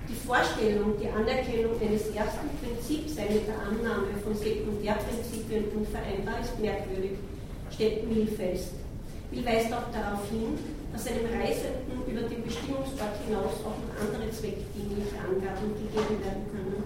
Die 0.06 0.26
Vorstellung, 0.26 0.94
die 1.00 1.08
Anerkennung 1.08 1.80
eines 1.80 2.08
ersten 2.08 2.48
Prinzips 2.60 3.16
sei 3.16 3.28
mit 3.32 3.48
der 3.48 3.56
Annahme 3.56 4.12
von 4.22 4.34
Sekundärprinzipien 4.36 5.64
unvereinbar 5.74 6.40
ist 6.40 6.58
merkwürdig, 6.60 7.12
stellt 7.78 8.10
Mill 8.10 8.26
fest. 8.26 8.74
Mill 9.30 9.46
weist 9.46 9.72
auch 9.72 9.86
darauf 9.94 10.26
hin, 10.30 10.58
dass 10.92 11.06
einem 11.06 11.30
Reisenden 11.30 12.02
über 12.10 12.26
den 12.26 12.42
Bestimmungsort 12.42 13.22
hinaus 13.22 13.62
auch 13.62 13.78
noch 13.78 13.94
andere 14.02 14.26
zweckdienliche 14.34 15.14
Angaben 15.14 15.78
gegeben 15.78 16.18
werden 16.18 16.42
können. 16.50 16.82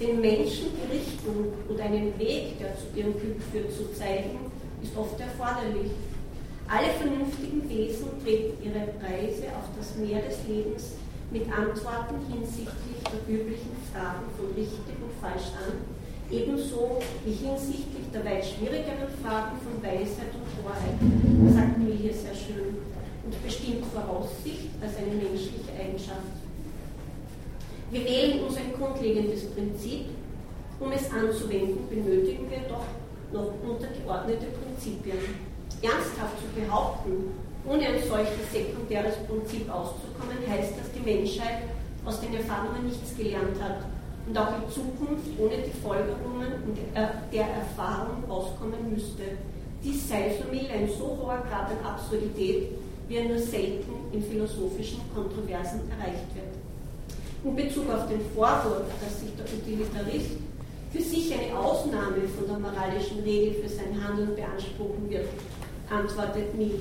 Den 0.00 0.20
Menschen 0.20 0.74
die 0.74 0.98
Richtung 0.98 1.54
oder 1.70 1.84
einen 1.84 2.18
Weg, 2.18 2.58
der 2.58 2.74
zu 2.74 2.90
ihrem 2.98 3.14
Glück 3.14 3.38
führt, 3.52 3.70
zu 3.70 3.94
zeigen, 3.94 4.50
ist 4.82 4.96
oft 4.96 5.18
erforderlich. 5.20 5.94
Alle 6.66 6.90
vernünftigen 6.98 7.62
Wesen 7.70 8.18
treten 8.24 8.58
ihre 8.62 8.82
Reise 8.98 9.46
auf 9.54 9.70
das 9.78 9.94
Meer 9.94 10.22
des 10.22 10.42
Lebens 10.48 10.98
mit 11.30 11.46
Antworten 11.54 12.18
hinsichtlich 12.26 12.98
der 13.06 13.22
üblichen 13.30 13.78
Fragen 13.92 14.26
von 14.34 14.50
richtig 14.58 14.96
und 14.98 15.14
falsch 15.22 15.54
an, 15.54 15.97
ebenso 16.30 17.00
wie 17.24 17.32
hinsichtlich 17.32 18.06
der 18.12 18.24
weit 18.24 18.44
schwierigeren 18.44 19.08
Fragen 19.22 19.56
von 19.64 19.82
Weisheit 19.82 20.32
und 20.36 20.48
Torheit, 20.60 20.96
sagt 21.54 21.78
Mill 21.78 21.96
hier 21.96 22.12
sehr 22.12 22.34
schön, 22.34 22.76
und 23.24 23.44
bestimmt 23.44 23.84
Voraussicht 23.92 24.72
als 24.80 24.96
eine 24.96 25.16
menschliche 25.16 25.72
Eigenschaft. 25.78 26.32
Wir 27.90 28.04
wählen 28.04 28.44
uns 28.44 28.56
ein 28.56 28.72
grundlegendes 28.72 29.46
Prinzip, 29.50 30.06
um 30.80 30.92
es 30.92 31.10
anzuwenden, 31.10 31.88
benötigen 31.88 32.50
wir 32.50 32.68
doch 32.68 32.84
noch 33.32 33.52
untergeordnete 33.64 34.46
Prinzipien. 34.56 35.48
Ernsthaft 35.82 36.36
zu 36.40 36.60
behaupten, 36.60 37.32
ohne 37.66 37.86
ein 37.86 38.02
solches 38.08 38.50
sekundäres 38.52 39.14
Prinzip 39.28 39.70
auszukommen, 39.70 40.38
heißt, 40.48 40.72
dass 40.78 40.92
die 40.92 41.04
Menschheit 41.04 41.68
aus 42.04 42.20
den 42.20 42.34
Erfahrungen 42.34 42.86
nichts 42.86 43.16
gelernt 43.16 43.60
hat 43.60 43.84
und 44.28 44.36
auch 44.36 44.52
in 44.60 44.70
Zukunft 44.70 45.28
ohne 45.38 45.56
die 45.64 45.80
Folgerungen 45.80 46.52
der 47.32 47.46
Erfahrung 47.48 48.28
auskommen 48.28 48.92
müsste. 48.92 49.22
Dies 49.82 50.08
sei 50.08 50.36
so 50.36 50.50
mild 50.50 50.70
ein 50.70 50.88
so 50.88 51.16
hoher 51.20 51.42
Grad 51.48 51.70
an 51.70 51.84
Absurdität, 51.84 52.72
wie 53.08 53.16
er 53.16 53.28
nur 53.28 53.38
selten 53.38 53.92
in 54.12 54.22
philosophischen 54.22 55.00
Kontroversen 55.14 55.80
erreicht 55.90 56.28
wird. 56.34 56.52
In 57.44 57.56
Bezug 57.56 57.88
auf 57.88 58.08
den 58.08 58.20
Vorwurf, 58.34 58.90
dass 59.00 59.20
sich 59.20 59.30
der 59.36 59.46
Utilitarist 59.46 60.36
für 60.92 61.02
sich 61.02 61.32
eine 61.32 61.56
Ausnahme 61.56 62.28
von 62.36 62.46
der 62.48 62.58
moralischen 62.58 63.20
Regel 63.20 63.62
für 63.62 63.68
sein 63.68 63.96
Handeln 64.02 64.34
beanspruchen 64.34 65.08
wird, 65.08 65.28
antwortet 65.88 66.54
Mill 66.54 66.80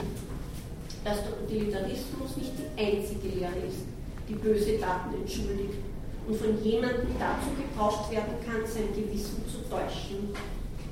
dass 1.04 1.20
der 1.24 1.42
Utilitarismus 1.42 2.36
nicht 2.36 2.52
die 2.58 2.82
einzige 2.82 3.30
Lehre 3.30 3.60
ist, 3.66 3.86
die 4.28 4.34
böse 4.34 4.78
Taten 4.78 5.16
entschuldigt 5.16 5.87
und 6.28 6.36
von 6.36 6.64
jemandem 6.64 7.08
dazu 7.18 7.50
gebraucht 7.56 8.12
werden 8.12 8.36
kann, 8.46 8.66
sein 8.66 8.90
Gewissen 8.94 9.44
zu 9.48 9.64
täuschen. 9.70 10.30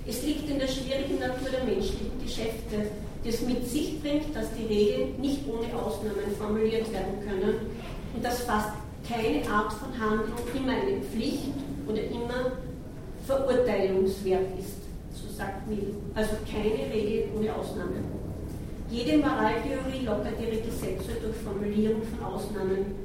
Es 0.08 0.24
liegt 0.24 0.50
in 0.50 0.60
der 0.60 0.68
schwierigen 0.68 1.20
Natur 1.20 1.50
der 1.52 1.66
menschlichen 1.66 2.22
Geschäfte, 2.24 2.92
die 3.24 3.30
es 3.30 3.42
mit 3.42 3.68
sich 3.68 4.02
bringt, 4.02 4.36
dass 4.36 4.48
die 4.54 4.66
Regeln 4.66 5.20
nicht 5.20 5.42
ohne 5.48 5.68
Ausnahmen 5.76 6.32
formuliert 6.38 6.92
werden 6.94 7.20
können 7.28 7.56
und 8.14 8.24
dass 8.24 8.42
fast 8.42 8.70
keine 9.08 9.48
Art 9.50 9.74
von 9.74 9.90
Handlung 10.00 10.38
immer 10.56 10.74
eine 10.74 11.02
Pflicht 11.02 11.54
oder 11.88 12.04
immer 12.04 12.54
verurteilungswert 13.26 14.60
ist, 14.60 14.78
so 15.14 15.32
sagt 15.36 15.68
Mill. 15.68 15.96
Also 16.14 16.36
keine 16.50 16.94
Regel 16.94 17.30
ohne 17.36 17.54
Ausnahme. 17.54 18.04
Jede 18.92 19.18
Moraltheorie 19.18 20.06
lockert 20.06 20.40
ihre 20.40 20.62
Gesetze 20.62 21.20
durch 21.22 21.36
Formulierung 21.44 22.02
von 22.04 22.34
Ausnahmen 22.34 23.05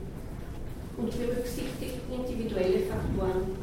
und 1.01 1.11
berücksichtigt 1.11 2.01
individuelle 2.13 2.87
Faktoren. 2.87 3.57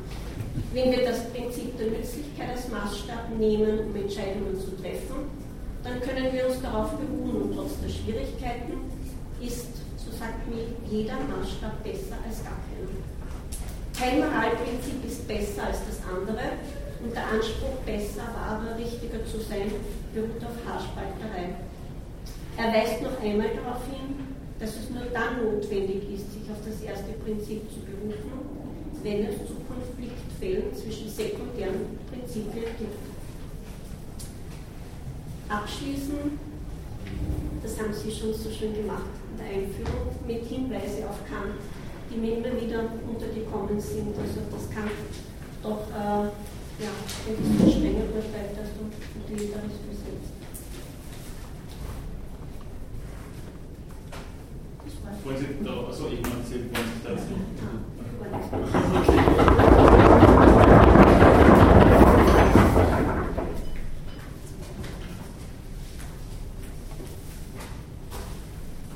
Wenn 0.74 0.92
wir 0.92 1.06
das 1.06 1.30
Prinzip 1.30 1.78
der 1.78 1.88
Nützlichkeit 1.88 2.50
als 2.50 2.70
Maßstab 2.70 3.38
nehmen, 3.38 3.88
um 3.88 3.96
Entscheidungen 3.96 4.60
zu 4.60 4.76
treffen, 4.82 5.30
dann 5.84 6.02
können 6.02 6.34
wir 6.34 6.48
uns 6.48 6.62
darauf 6.62 6.92
beruhen 6.98 7.44
und 7.44 7.56
trotz 7.56 7.80
der 7.80 7.90
Schwierigkeiten 7.90 8.74
ist, 9.40 9.70
so 9.96 10.12
sagt 10.12 10.50
mir, 10.50 10.66
jeder 10.90 11.16
Maßstab 11.30 11.84
besser 11.84 12.18
als 12.26 12.44
gar 12.44 12.58
keiner. 12.66 12.98
Kein 13.94 14.20
Moralprinzip 14.20 15.06
ist 15.06 15.28
besser 15.28 15.68
als 15.68 15.80
das 15.86 16.02
andere 16.06 16.58
und 17.04 17.14
der 17.14 17.30
Anspruch, 17.30 17.78
besser, 17.86 18.26
wahrer, 18.34 18.78
richtiger 18.78 19.24
zu 19.26 19.40
sein, 19.40 19.72
beruht 20.14 20.42
auf 20.42 20.58
Haarspalterei. 20.66 21.54
Er 22.58 22.74
weist 22.74 23.02
noch 23.02 23.22
einmal 23.22 23.50
darauf 23.54 23.86
hin, 23.86 24.17
dass 24.60 24.70
es 24.72 24.90
nur 24.90 25.06
dann 25.14 25.44
notwendig 25.44 26.04
ist, 26.14 26.34
sich 26.34 26.50
auf 26.50 26.58
das 26.66 26.82
erste 26.82 27.14
Prinzip 27.24 27.62
zu 27.70 27.80
berufen, 27.82 28.32
wenn 29.04 29.26
es 29.26 29.38
zu 29.46 29.56
Konfliktfällen 29.70 30.74
zwischen 30.74 31.10
sekundären 31.10 31.98
Prinzipien 32.10 32.74
gibt. 32.80 32.98
Abschließen, 35.50 36.40
das 37.64 37.80
haben 37.80 37.94
Sie 37.94 38.12
schon 38.12 38.34
so 38.34 38.50
schön 38.50 38.74
gemacht 38.74 39.14
in 39.32 39.38
der 39.38 39.48
Einführung, 39.48 40.12
mit 40.26 40.44
Hinweise 40.46 41.08
auf 41.08 41.24
Kant, 41.30 41.56
die 42.12 42.18
mir 42.18 42.38
immer 42.38 42.60
wieder 42.60 42.84
untergekommen 43.08 43.80
sind. 43.80 44.16
Also 44.18 44.42
dass 44.52 44.70
Kant 44.74 44.92
doch 45.64 45.88
äh, 45.90 46.30
Ja, 46.80 46.94
ein 47.26 47.36
bisschen 47.42 47.72
strenger 47.74 48.06
unterschreibt, 48.06 48.54
dass 48.54 48.70
du 48.78 48.86
Utilitarismus 49.18 49.97
setzt. 49.97 49.97
Wollen 55.24 55.38
Sie 55.38 55.64
da, 55.64 55.72
also 55.88 56.08
ich 56.08 56.22
meine, 56.22 56.44
Sie 56.44 56.56
wollen 56.56 56.88
sich 56.94 57.04
da 57.04 57.12
jetzt 57.12 57.28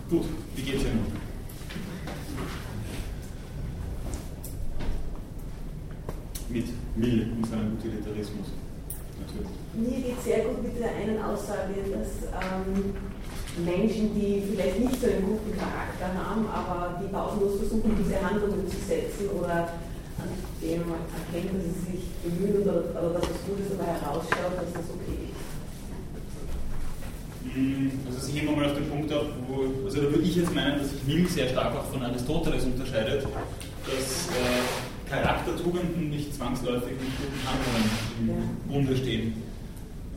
Gut, 0.09 0.25
wie 0.55 0.61
geht's 0.61 0.83
Ihnen? 0.83 1.05
Mit 6.49 6.65
Mill 6.97 7.31
und 7.37 7.45
seinem 7.47 7.73
Utilitarismus. 7.73 8.47
Natürlich. 9.19 9.47
Mir 9.73 10.01
geht 10.05 10.17
es 10.17 10.23
sehr 10.25 10.43
gut 10.45 10.63
mit 10.63 10.77
der 10.77 10.95
einen 10.95 11.21
Aussage, 11.23 11.75
dass 11.91 12.27
ähm, 12.27 12.93
Menschen, 13.65 14.15
die 14.15 14.43
vielleicht 14.51 14.79
nicht 14.79 14.99
so 14.99 15.07
einen 15.07 15.25
guten 15.27 15.57
Charakter 15.57 16.07
haben, 16.11 16.47
aber 16.47 16.99
die 17.01 17.07
pausenlos 17.11 17.57
versuchen, 17.59 17.95
diese 17.99 18.21
Handlungen 18.21 18.67
zu 18.67 18.77
setzen 18.91 19.31
oder 19.39 19.79
an 20.19 20.27
dem 20.61 20.83
man 20.83 20.99
erkennt, 21.15 21.55
dass 21.55 21.63
sie 21.71 21.95
sich 21.95 22.03
bemühen 22.23 22.61
oder, 22.61 22.83
oder 22.91 23.19
dass 23.19 23.23
es 23.23 23.39
Gutes 23.47 23.71
dabei 23.71 23.95
herausschaut, 23.95 24.59
dass 24.59 24.71
das 24.75 24.87
okay 24.91 25.31
ist. 25.31 25.41
Hm, 27.55 27.91
also 28.05 28.27
ich 28.27 28.41
hebe 28.41 28.51
mal 28.51 28.65
auf 28.65 28.75
den 28.75 28.89
Punkt 28.89 29.11
ab, 29.11 29.25
wo, 29.47 29.85
also 29.85 30.01
da 30.01 30.11
würde 30.11 30.23
ich 30.23 30.35
jetzt 30.35 30.53
meinen, 30.53 30.79
dass 30.79 30.91
sich 30.91 31.03
Mill 31.07 31.27
sehr 31.27 31.49
stark 31.49 31.75
auch 31.75 31.85
von 31.85 32.03
Aristoteles 32.03 32.65
unterscheidet, 32.65 33.23
dass 33.23 34.29
äh, 34.35 35.09
Charaktertugenden 35.09 36.09
nicht 36.09 36.35
zwangsläufig 36.35 36.91
mit 36.91 37.11
guten 37.17 37.41
Handlungen 37.47 37.89
im 38.19 38.29
ja. 38.29 38.35
Bunde 38.67 38.95
stehen. 38.95 39.33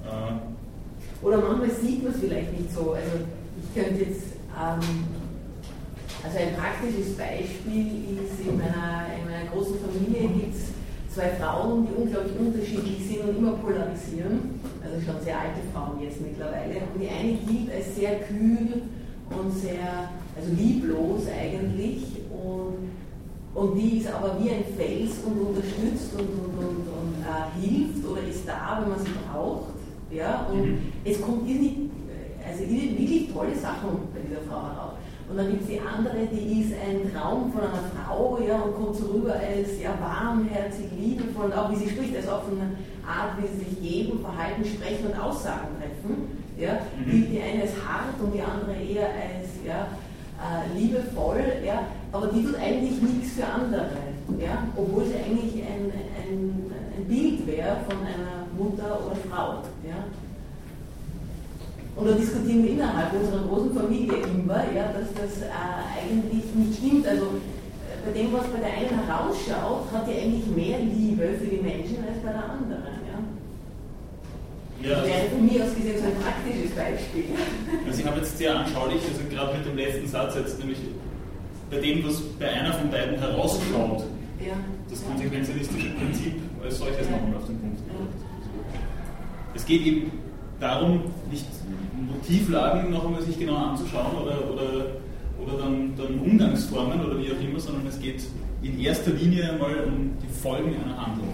Äh, 0.05 1.25
oder 1.25 1.39
manchmal 1.39 1.71
sieht 1.71 2.03
man 2.03 2.13
es 2.13 2.21
vielleicht 2.21 2.53
nicht 2.53 2.73
so. 2.75 2.93
Also 2.93 3.25
ich 3.59 3.83
könnte 3.83 4.05
jetzt, 4.05 4.37
ähm, 4.55 5.05
also 6.25 6.39
ein 6.39 6.57
praktisches 6.57 7.17
Beispiel 7.17 8.17
ist, 8.17 8.41
in 8.41 8.57
meiner, 8.57 9.13
in 9.13 9.29
meiner 9.29 9.51
großen 9.53 9.77
Familie 9.79 10.29
gibt 10.29 10.57
es 10.57 10.73
zwei 11.13 11.29
Frauen, 11.37 11.87
die 11.87 11.95
unglaublich 11.95 12.33
unterschiedlich 12.39 13.07
sind 13.07 13.29
und 13.29 13.37
immer 13.37 13.53
polarisieren. 13.53 14.61
Also 14.83 15.05
schon 15.05 15.21
sehr 15.23 15.39
alte 15.39 15.61
Frauen 15.73 16.01
jetzt 16.01 16.21
mittlerweile. 16.21 16.81
Und 16.81 17.01
die 17.01 17.09
eine 17.09 17.37
gilt 17.45 17.69
als 17.71 17.95
sehr 17.95 18.21
kühl 18.21 18.89
und 19.29 19.53
sehr, 19.53 20.09
also 20.35 20.49
lieblos 20.57 21.29
eigentlich. 21.29 22.03
Und, 22.33 22.89
und 23.55 23.77
die 23.77 23.99
ist 23.99 24.09
aber 24.09 24.37
wie 24.41 24.51
ein 24.51 24.65
Fels 24.77 25.21
und 25.25 25.37
unterstützt 25.39 26.09
und, 26.17 26.25
und, 26.25 26.57
und, 26.57 26.89
und 26.89 27.15
äh, 27.21 27.53
hilft 27.61 28.05
oder 28.09 28.23
ist 28.25 28.49
da, 28.49 28.81
wenn 28.81 28.91
man 28.91 28.99
sie 28.99 29.13
braucht. 29.29 29.77
Ja? 30.11 30.49
Und 30.51 30.73
mhm. 30.73 30.79
es 31.05 31.21
kommt 31.21 31.49
irgendwie, 31.49 31.91
also 32.49 32.61
wirklich 32.65 33.33
tolle 33.33 33.55
Sachen 33.55 34.09
bei 34.13 34.21
dieser 34.27 34.41
Frau 34.49 34.63
heraus. 34.63 35.04
Und 35.29 35.39
dann 35.39 35.51
gibt 35.51 35.63
es 35.63 35.69
die 35.69 35.81
andere, 35.81 36.27
die 36.31 36.61
ist 36.61 36.73
ein 36.75 37.11
Traum 37.13 37.51
von 37.51 37.63
einer 37.63 37.85
Frau 37.97 38.39
ja, 38.47 38.61
und 38.61 38.75
kommt 38.75 38.97
so 38.97 39.07
rüber 39.07 39.33
als 39.33 39.81
ja, 39.81 39.97
warmherzig, 39.99 40.87
liebevoll, 40.99 41.53
auch 41.53 41.71
wie 41.71 41.77
sie 41.77 41.89
spricht, 41.89 42.15
also 42.17 42.31
auch 42.31 42.43
von 42.45 42.61
einer 42.61 42.77
Art, 43.07 43.41
wie 43.41 43.49
sie 43.49 43.65
sich 43.65 43.81
geben, 43.81 44.21
verhalten, 44.21 44.65
sprechen 44.65 45.07
und 45.07 45.19
Aussagen 45.19 45.69
treffen. 45.81 46.45
Ja. 46.59 46.75
Mhm. 46.99 47.11
Die, 47.11 47.21
die 47.27 47.41
eine 47.41 47.65
ist 47.65 47.75
hart 47.87 48.21
und 48.23 48.35
die 48.35 48.43
andere 48.43 48.77
eher 48.77 49.09
als 49.09 49.49
ja, 49.67 49.89
äh, 50.39 50.79
liebevoll, 50.79 51.43
ja, 51.65 51.87
aber 52.13 52.27
die 52.29 52.45
tut 52.45 52.57
eigentlich 52.57 53.01
nichts 53.01 53.33
für 53.33 53.47
andere, 53.47 53.89
ja, 54.39 54.63
obwohl 54.77 55.05
sie 55.07 55.17
eigentlich 55.17 55.63
ein, 55.65 55.91
ein, 56.21 56.71
ein 56.97 57.05
Bild 57.09 57.47
wäre 57.47 57.77
von 57.89 57.99
einer 57.99 58.45
Mutter 58.57 59.01
oder 59.07 59.17
Frau. 59.29 59.63
Ja? 59.89 60.05
Und 61.97 62.09
da 62.09 62.13
diskutieren 62.13 62.65
wir 62.65 62.71
innerhalb 62.71 63.13
unserer 63.15 63.47
großen 63.47 63.73
Familie 63.73 64.15
immer, 64.27 64.65
ja, 64.75 64.91
dass 64.91 65.15
das 65.15 65.43
äh, 65.43 65.51
eigentlich 65.95 66.45
nicht 66.55 66.79
stimmt. 66.79 67.07
Also 67.07 67.39
äh, 67.87 68.03
bei 68.05 68.11
dem, 68.19 68.33
was 68.33 68.47
bei 68.49 68.59
der 68.59 68.75
einen 68.75 68.99
herausschaut, 69.07 69.87
hat 69.93 70.09
die 70.09 70.19
eigentlich 70.19 70.47
mehr 70.51 70.79
Liebe 70.81 71.39
für 71.39 71.47
die 71.47 71.63
Menschen 71.63 72.03
als 72.03 72.19
bei 72.19 72.33
der 72.33 72.51
anderen. 72.51 72.83
Ja? 73.07 73.19
Ja, 74.83 74.97
das 74.97 75.07
wäre 75.07 75.31
von 75.31 75.47
mir 75.47 75.65
aus 75.65 75.75
gesehen 75.75 75.99
so 76.03 76.07
ein 76.11 76.19
praktisches 76.19 76.75
Beispiel. 76.75 77.25
Also 77.87 78.01
ich 78.01 78.07
habe 78.07 78.19
jetzt 78.19 78.39
sehr 78.39 78.59
anschaulich, 78.59 79.01
also 79.07 79.23
gerade 79.31 79.57
mit 79.57 79.67
dem 79.67 79.77
letzten 79.77 80.09
Satz 80.09 80.35
jetzt, 80.35 80.59
nämlich 80.59 80.79
bei 81.71 81.79
dem, 81.79 82.05
was 82.05 82.21
bei 82.39 82.49
einer 82.51 82.73
von 82.75 82.91
beiden 82.91 83.19
herausschaut, 83.19 84.05
ja. 84.43 84.55
das 84.91 85.07
konsequenzialistische 85.07 85.91
Prinzip 85.91 86.35
als 86.63 86.79
solches 86.79 87.07
ja. 87.07 87.13
nochmal 87.13 87.37
auf 87.37 87.47
den 87.47 87.59
Punkt 87.61 87.79
gebracht. 87.87 88.19
Es 89.55 89.65
geht 89.65 89.87
eben 89.87 90.11
darum, 90.61 91.03
nicht 91.31 91.47
Motivlagen 91.97 92.91
noch 92.91 93.07
einmal 93.07 93.23
sich 93.23 93.39
genau 93.39 93.57
anzuschauen 93.57 94.17
oder, 94.23 94.51
oder, 94.51 94.87
oder 95.41 95.63
dann, 95.63 95.95
dann 95.97 96.19
Umgangsformen 96.19 97.05
oder 97.05 97.19
wie 97.19 97.31
auch 97.33 97.41
immer, 97.41 97.61
sondern 97.61 97.87
es 97.87 98.01
geht 98.01 98.25
in 98.63 98.81
erster 98.81 99.13
Linie 99.13 99.53
einmal 99.53 99.85
um 99.85 100.13
die 100.23 100.33
Folgen 100.33 100.75
einer 100.83 101.07
Handlung. 101.07 101.29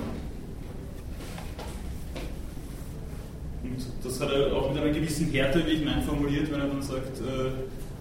Und 3.63 3.87
das 4.03 4.21
hat 4.21 4.31
er 4.31 4.55
auch 4.57 4.73
mit 4.73 4.83
einer 4.83 4.93
gewissen 4.93 5.31
Härte, 5.31 5.65
wie 5.67 5.73
ich 5.73 5.85
meine, 5.85 6.03
formuliert, 6.03 6.51
wenn 6.51 6.61
er 6.61 6.67
dann 6.67 6.83
sagt, 6.83 7.21
äh, 7.21 7.49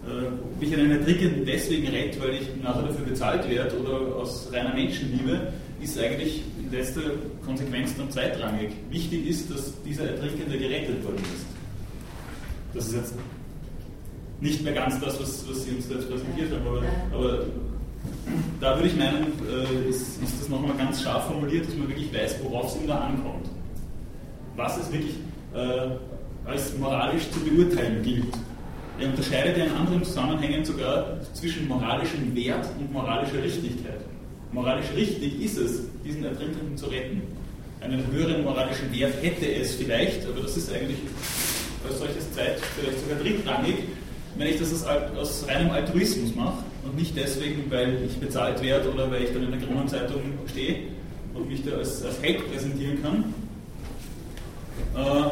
äh, 0.10 0.28
ob 0.28 0.62
ich 0.62 0.74
einen 0.74 0.92
Ertrinkenden 0.92 1.46
deswegen 1.46 1.88
rette, 1.88 2.20
weil 2.22 2.36
ich 2.36 2.48
nachher 2.64 2.84
dafür 2.84 3.06
bezahlt 3.06 3.50
werde 3.50 3.78
oder 3.80 4.16
aus 4.16 4.50
reiner 4.52 4.74
Menschenliebe, 4.74 5.54
ist 5.82 6.00
eigentlich 6.00 6.42
in 6.62 6.72
letzter 6.72 7.02
Konsequenz 7.46 7.96
dann 7.96 8.10
zweitrangig. 8.10 8.72
Wichtig 8.90 9.28
ist, 9.28 9.52
dass 9.52 9.74
dieser 9.84 10.10
Ertrinkende 10.10 10.58
gerettet 10.58 11.04
worden 11.04 11.24
ist. 11.36 11.59
Das 12.74 12.88
ist 12.88 12.96
jetzt 12.96 13.14
nicht 14.42 14.64
mehr 14.64 14.74
ganz 14.74 15.00
das, 15.00 15.20
was, 15.20 15.50
was 15.50 15.64
Sie 15.64 15.72
uns 15.72 15.90
jetzt 15.90 16.10
präsentiert 16.10 16.52
haben, 16.52 16.68
aber, 16.68 16.84
aber 17.14 17.46
da 18.62 18.76
würde 18.76 18.88
ich 18.88 18.96
meinen, 18.96 19.34
äh, 19.48 19.90
ist, 19.90 20.22
ist 20.22 20.42
das 20.42 20.50
nochmal 20.50 20.78
ganz 20.78 21.02
scharf 21.02 21.26
formuliert, 21.26 21.68
dass 21.68 21.76
man 21.76 21.90
wirklich 21.90 22.14
weiß, 22.14 22.38
worauf 22.44 22.74
es 22.74 22.82
ihm 22.82 22.88
da 22.88 23.00
ankommt. 23.00 23.50
Was 24.56 24.78
es 24.78 24.92
wirklich 24.92 25.16
äh, 25.54 25.90
als 26.46 26.78
moralisch 26.78 27.30
zu 27.32 27.40
beurteilen 27.40 28.02
gilt. 28.04 28.34
Er 29.00 29.08
unterscheidet 29.10 29.58
ja 29.58 29.66
in 29.66 29.72
anderen 29.72 30.04
Zusammenhängen 30.04 30.66
sogar 30.66 31.20
zwischen 31.34 31.68
moralischem 31.68 32.36
Wert 32.36 32.68
und 32.80 32.92
moralischer 32.92 33.42
Richtigkeit. 33.42 34.02
Moralisch 34.52 34.88
richtig 34.96 35.42
ist 35.42 35.58
es, 35.58 35.84
diesen 36.04 36.24
Ertrinkenden 36.24 36.76
zu 36.76 36.88
retten. 36.88 37.22
Einen 37.82 38.04
höheren 38.12 38.44
moralischen 38.44 38.92
Wert 38.92 39.14
hätte 39.22 39.54
es 39.54 39.76
vielleicht, 39.76 40.26
aber 40.26 40.42
das 40.42 40.58
ist 40.58 40.74
eigentlich 40.74 40.98
als 41.88 42.00
solches 42.00 42.32
Zeit 42.34 42.60
vielleicht 42.78 43.00
sogar 43.00 43.20
drittrangig, 43.20 43.76
wenn 44.38 44.48
ich 44.48 44.60
das 44.60 44.86
aus 45.18 45.46
reinem 45.48 45.72
Altruismus 45.72 46.36
mache 46.36 46.64
und 46.84 46.96
nicht 46.96 47.16
deswegen, 47.16 47.70
weil 47.70 48.04
ich 48.06 48.18
bezahlt 48.18 48.62
werde 48.62 48.92
oder 48.92 49.10
weil 49.12 49.24
ich 49.24 49.34
dann 49.34 49.44
in 49.44 49.52
der 49.52 49.60
Kronenzeitung 49.60 50.22
stehe 50.48 50.78
und 51.34 51.50
mich 51.50 51.64
da 51.64 51.78
als, 51.78 52.04
als 52.04 52.22
Held 52.22 52.50
präsentieren 52.52 53.02
kann. 53.02 53.34
Äh, 54.96 55.30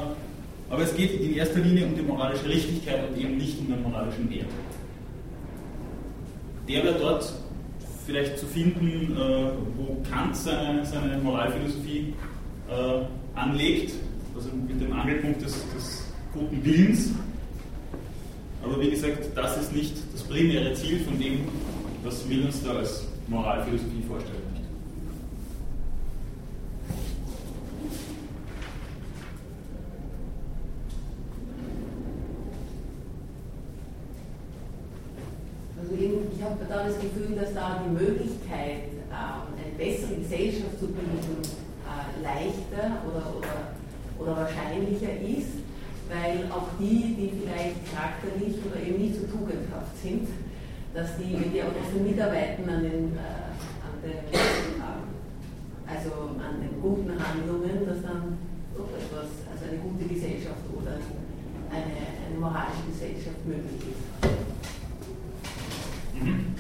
aber 0.69 0.83
es 0.83 0.95
geht 0.95 1.21
in 1.21 1.35
erster 1.35 1.59
Linie 1.59 1.85
um 1.85 1.95
die 1.95 2.01
moralische 2.01 2.47
Richtigkeit 2.47 3.09
und 3.09 3.17
eben 3.17 3.37
nicht 3.37 3.59
um 3.59 3.67
den 3.67 3.81
moralischen 3.83 4.29
Wert. 4.29 4.47
Der 6.67 6.83
wäre 6.83 6.99
dort 6.99 7.33
vielleicht 8.05 8.37
zu 8.37 8.45
finden, 8.45 9.15
äh, 9.15 9.51
wo 9.77 10.01
Kant 10.09 10.35
seine, 10.35 10.85
seine 10.85 11.17
Moralphilosophie 11.19 12.13
äh, 12.69 13.39
anlegt, 13.39 13.93
also 14.35 14.49
mit 14.67 14.81
dem 14.81 14.91
Angelpunkt 14.93 15.41
des, 15.41 15.53
des 15.53 16.06
guten 16.37 16.63
Willens. 16.63 17.09
Aber 18.63 18.79
wie 18.81 18.89
gesagt, 18.89 19.29
das 19.35 19.57
ist 19.57 19.73
nicht 19.73 19.93
das 20.13 20.23
primäre 20.23 20.73
Ziel 20.73 20.99
von 20.99 21.19
dem, 21.19 21.47
was 22.03 22.27
wir 22.29 22.45
uns 22.45 22.63
da 22.63 22.73
als 22.73 23.07
Moralphilosophie 23.27 24.03
vorstellen. 24.07 24.47
ich 36.37 36.43
habe 36.43 36.65
da 36.69 36.83
das 36.85 36.99
Gefühl, 36.99 37.35
dass 37.35 37.53
da 37.53 37.81
die 37.83 37.89
Möglichkeit, 37.89 38.89
ähm, 39.09 39.49
eine 39.57 39.75
bessere 39.77 40.15
Gesellschaft 40.15 40.79
zu 40.79 40.87
bilden, 40.87 41.41
äh, 41.41 42.21
leichter 42.21 43.01
oder, 43.07 43.33
oder, 43.35 43.73
oder 44.19 44.41
wahrscheinlicher 44.41 45.13
ist, 45.21 45.66
weil 46.09 46.49
auch 46.51 46.69
die, 46.79 47.15
die 47.15 47.31
vielleicht 47.41 47.91
charakterlich 47.91 48.55
oder 48.65 48.79
eben 48.81 49.01
nicht 49.01 49.15
so 49.15 49.27
tugendhaft 49.27 49.95
sind, 50.01 50.27
dass 50.93 51.17
die, 51.17 51.33
wenn 51.35 51.51
die 51.51 51.61
auch 51.61 51.73
dafür 51.73 52.01
mitarbeiten 52.01 52.69
an 52.69 52.83
den, 52.83 53.15
äh, 53.15 53.51
an 53.83 53.95
den 54.01 54.17
ähm, 54.23 55.07
also 55.87 56.35
an 56.39 56.61
den 56.61 56.81
guten 56.81 57.11
Handlungen, 57.11 57.85
dass 57.85 58.01
dann 58.01 58.37
doch 58.75 58.89
etwas, 58.91 59.29
also 59.51 59.65
eine 59.69 59.79
gute 59.79 60.05
Gesellschaft 60.13 60.63
oder 60.75 60.99
eine, 61.71 61.93
eine 62.27 62.39
moralische 62.39 62.87
Gesellschaft 62.91 63.45
möglich 63.45 63.81
ist. 63.91 64.03
Mhm. 66.21 66.55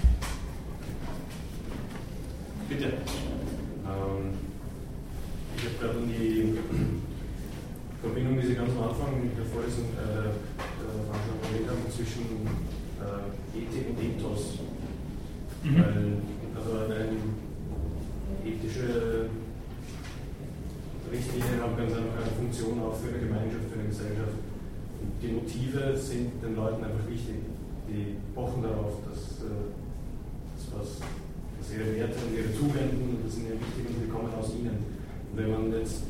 Bitte. 2.69 2.85
Ähm, 2.85 4.33
ich 5.55 5.63
habe 5.63 5.75
gerade 5.79 5.99
an 5.99 6.07
die 6.07 6.57
am 8.03 8.83
Anfang 8.83 9.21
in 9.23 9.35
der 9.35 9.45
Vorlesung 9.45 9.89
äh, 9.97 10.33
Veranstaltung 11.07 11.39
erwähnt 11.43 11.69
haben, 11.69 11.85
zwischen 11.89 12.45
äh, 13.01 13.57
Ethik 13.57 13.89
und 13.89 13.99
Ethos. 14.01 14.59
Mhm. 15.63 15.77
Weil, 15.77 16.21
also 16.57 16.71
eine 16.85 17.17
ethische 18.45 19.29
Richtlinien 21.11 21.61
haben 21.61 21.77
ganz 21.77 21.93
einfach 21.93 22.21
eine 22.21 22.35
Funktion 22.35 22.79
auch 22.83 22.95
für 22.95 23.09
eine 23.09 23.23
Gemeinschaft, 23.23 23.71
für 23.71 23.79
eine 23.79 23.89
Gesellschaft. 23.89 24.37
Und 24.99 25.11
die 25.21 25.31
Motive 25.33 25.95
sind 25.95 26.43
den 26.43 26.55
Leuten 26.55 26.83
einfach 26.83 27.07
wichtig. 27.07 27.47
Die 27.87 28.19
pochen 28.35 28.63
darauf, 28.63 28.99
dass, 29.07 29.41
äh, 29.47 29.71
das 30.53 30.63
was, 30.75 30.89
dass 30.99 31.67
ihre 31.71 31.95
Werte 31.95 32.19
und 32.19 32.35
ihre 32.35 32.51
Tugenden, 32.51 33.23
das 33.23 33.35
sind 33.35 33.47
ja 33.47 33.55
wichtig 33.55 33.83
und 33.87 33.99
die 34.03 34.11
kommen 34.11 34.33
aus 34.33 34.51
ihnen. 34.53 34.83
Und 35.31 35.35
wenn 35.37 35.51
man 35.51 35.71
jetzt, 35.71 36.03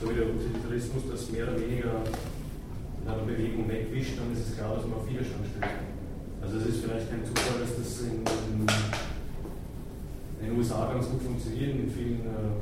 so 0.00 0.10
wie 0.10 0.14
der 0.14 0.26
Utilitarismus, 0.32 1.02
das 1.10 1.30
mehr 1.30 1.44
oder 1.44 1.60
weniger 1.60 2.00
in 3.02 3.08
einer 3.08 3.22
Bewegung 3.22 3.68
wegwischt, 3.68 4.16
dann 4.18 4.32
ist 4.32 4.48
es 4.48 4.56
klar, 4.56 4.74
dass 4.74 4.86
man 4.86 4.98
auf 4.98 5.08
Widerstand 5.08 5.44
stößt. 5.44 5.90
Also 6.40 6.56
es 6.56 6.66
ist 6.66 6.84
vielleicht 6.84 7.10
kein 7.10 7.24
Zufall, 7.24 7.60
dass 7.60 7.76
das 7.76 8.00
in, 8.08 8.24
in, 8.24 8.64
in 10.40 10.46
den 10.48 10.56
USA 10.56 10.88
ganz 10.92 11.08
gut 11.08 11.22
funktioniert, 11.22 11.76
in 11.76 11.90
vielen 11.90 12.24
äh, 12.24 12.56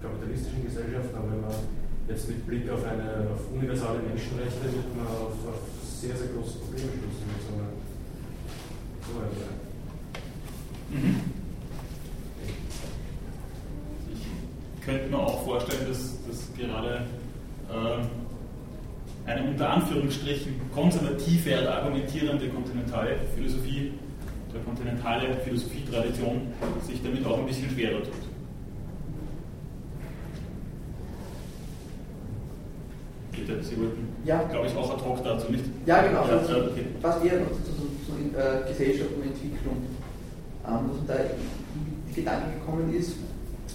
kapitalistischen 0.00 0.64
Gesellschaften, 0.64 1.14
aber 1.16 1.32
wenn 1.32 1.42
man 1.42 1.52
jetzt 2.08 2.28
mit 2.28 2.46
Blick 2.46 2.70
auf, 2.70 2.84
eine, 2.84 3.28
auf 3.34 3.52
universale 3.52 3.98
Menschenrechte 4.00 4.64
wird 4.64 4.96
man 4.96 5.06
auf, 5.06 5.36
auf 5.44 5.60
sehr, 5.84 6.16
sehr 6.16 6.28
große 6.28 6.58
Probleme 6.58 6.88
stoßen 6.88 7.28
mit 7.28 7.42
so 7.44 7.52
einer, 7.52 7.68
so 9.04 9.20
einer. 9.20 9.28
Ich 14.74 14.84
könnte 14.86 15.10
mir 15.10 15.18
auch 15.18 15.44
vorstellen, 15.44 15.86
dass, 15.86 16.16
dass 16.26 16.54
gerade 16.56 17.04
äh, 17.68 19.28
eine 19.28 19.47
unter 19.58 19.70
Anführungsstrichen 19.70 20.54
konservative, 20.72 21.68
argumentierende 21.68 22.48
Kontinentalphilosophie 22.48 23.92
oder 24.50 24.60
kontinentale 24.60 25.34
Philosophietradition 25.44 26.42
sich 26.86 27.02
damit 27.02 27.26
auch 27.26 27.40
ein 27.40 27.46
bisschen 27.46 27.68
schwerer 27.68 28.00
tut. 28.04 28.12
Bitte, 33.32 33.64
Sie 33.64 33.76
wollten, 33.78 34.06
ja. 34.24 34.44
glaube 34.44 34.68
ich, 34.68 34.76
auch 34.76 34.94
ad 34.94 35.04
hoc 35.04 35.24
dazu, 35.24 35.50
nicht? 35.50 35.64
Ja, 35.86 36.02
genau. 36.02 36.24
Ja, 36.28 36.38
also, 36.38 36.56
okay. 36.58 36.86
Was 37.02 37.24
eher 37.24 37.40
noch 37.40 37.50
zu, 37.50 37.64
zu, 37.64 37.82
zu 38.06 38.38
äh, 38.38 38.68
Gesellschaft 38.68 39.10
und 39.16 39.24
Entwicklung, 39.24 39.76
ähm, 40.68 40.90
was 40.92 41.06
da 41.08 41.24
die 42.08 42.14
Gedanke 42.14 42.46
gekommen 42.60 42.94
ist, 42.94 43.14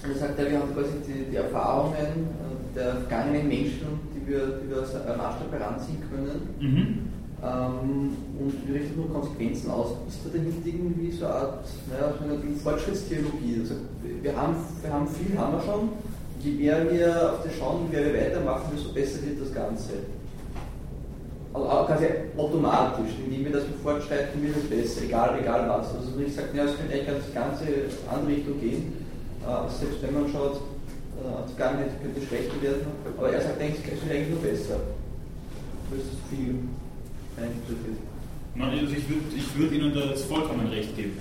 er 0.02 0.16
sagt, 0.16 0.40
ja, 0.40 0.50
wir 0.50 0.60
haben 0.60 0.74
quasi 0.74 0.92
die, 1.06 1.30
die 1.30 1.36
Erfahrungen 1.36 1.98
äh, 1.98 2.76
der 2.76 2.96
vergangenen 2.96 3.50
Menschen 3.50 4.13
die 4.24 4.32
wir, 4.32 4.60
die 4.64 4.70
wir 4.70 4.78
als 4.78 4.94
Maßstab 4.94 5.52
heranziehen 5.52 6.04
können. 6.10 6.42
Mhm. 6.60 7.14
Ähm, 7.44 8.16
und 8.40 8.54
wie 8.66 8.72
richtet 8.72 8.96
nur 8.96 9.12
Konsequenzen 9.12 9.70
aus? 9.70 9.98
Ist 10.08 10.20
da 10.24 10.30
dahinter 10.30 10.66
irgendwie 10.66 11.12
so 11.12 11.26
eine 11.26 11.36
Art, 11.36 11.66
naja, 11.92 12.14
so 12.18 12.24
eine 12.24 12.56
Fortschrittstheologie? 12.56 13.60
Also 13.60 13.76
wir 14.22 14.36
haben, 14.36 14.56
wir 14.82 14.94
haben 14.94 15.08
viel, 15.08 15.38
haben 15.38 15.54
wir 15.54 15.62
schon. 15.62 15.90
Je 16.40 16.52
mehr 16.52 16.92
wir 16.92 17.34
auf 17.34 17.44
das 17.44 17.56
schauen, 17.56 17.88
je 17.92 18.00
mehr 18.00 18.14
wir 18.14 18.22
weitermachen, 18.22 18.72
desto 18.74 18.94
besser 18.94 19.22
wird 19.26 19.42
das 19.42 19.54
Ganze. 19.54 19.92
Also 21.54 21.68
quasi 21.86 22.06
automatisch, 22.38 23.12
indem 23.24 23.46
wir 23.46 23.52
das 23.52 23.64
fortschreiten, 23.84 24.42
wird 24.42 24.56
es 24.58 24.70
besser, 24.70 25.04
egal, 25.04 25.38
egal 25.40 25.70
was. 25.70 25.94
Also 25.94 26.18
wenn 26.18 26.26
ich 26.26 26.34
sage, 26.34 26.48
ja, 26.56 26.64
es 26.64 26.78
könnte 26.78 26.94
eigentlich 26.94 27.34
ganz 27.34 27.34
ganze 27.34 27.66
andere 28.10 28.32
Richtung 28.32 28.60
gehen, 28.60 28.94
äh, 29.44 29.70
selbst 29.70 30.02
wenn 30.02 30.14
man 30.14 30.32
schaut, 30.32 30.62
äh, 31.24 31.48
die 31.48 31.56
Vergangenheit 31.56 32.02
könnte 32.02 32.22
schlechter 32.22 32.62
werden, 32.62 32.88
aber 33.18 33.32
er 33.32 33.42
sagt 33.42 33.62
eigentlich, 33.62 33.80
es 33.86 34.02
wird 34.04 34.12
eigentlich 34.12 34.30
nur 34.30 34.42
besser. 34.42 34.80
Das 35.90 36.00
ist 36.00 36.22
viel 36.30 36.56
eingeschritten. 37.38 38.14
Also 38.60 38.94
ich 38.94 39.10
würde 39.10 39.26
ich 39.36 39.58
würd 39.58 39.72
Ihnen 39.72 39.94
da 39.94 40.02
jetzt 40.02 40.26
vollkommen 40.26 40.68
recht 40.68 40.96
geben. 40.96 41.18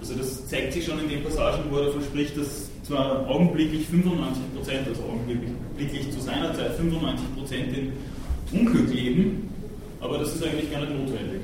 Also 0.00 0.14
das 0.14 0.46
zeigt 0.46 0.72
sich 0.72 0.84
schon 0.84 1.00
in 1.00 1.08
den 1.08 1.24
Passagen, 1.24 1.64
wo 1.70 1.78
er 1.78 1.86
davon 1.86 2.02
spricht, 2.02 2.36
dass 2.36 2.70
zwar 2.84 3.26
augenblicklich 3.28 3.86
95 3.86 4.42
Prozent, 4.54 4.88
also 4.88 5.02
augenblicklich 5.02 6.10
zu 6.12 6.20
seiner 6.20 6.54
Zeit 6.54 6.74
95 6.76 7.34
Prozent 7.34 7.76
in 7.76 7.92
Unglück 8.52 8.94
leben, 8.94 9.50
aber 10.00 10.18
das 10.18 10.34
ist 10.34 10.44
eigentlich 10.44 10.70
gar 10.70 10.80
nicht 10.80 10.92
notwendig. 10.92 11.40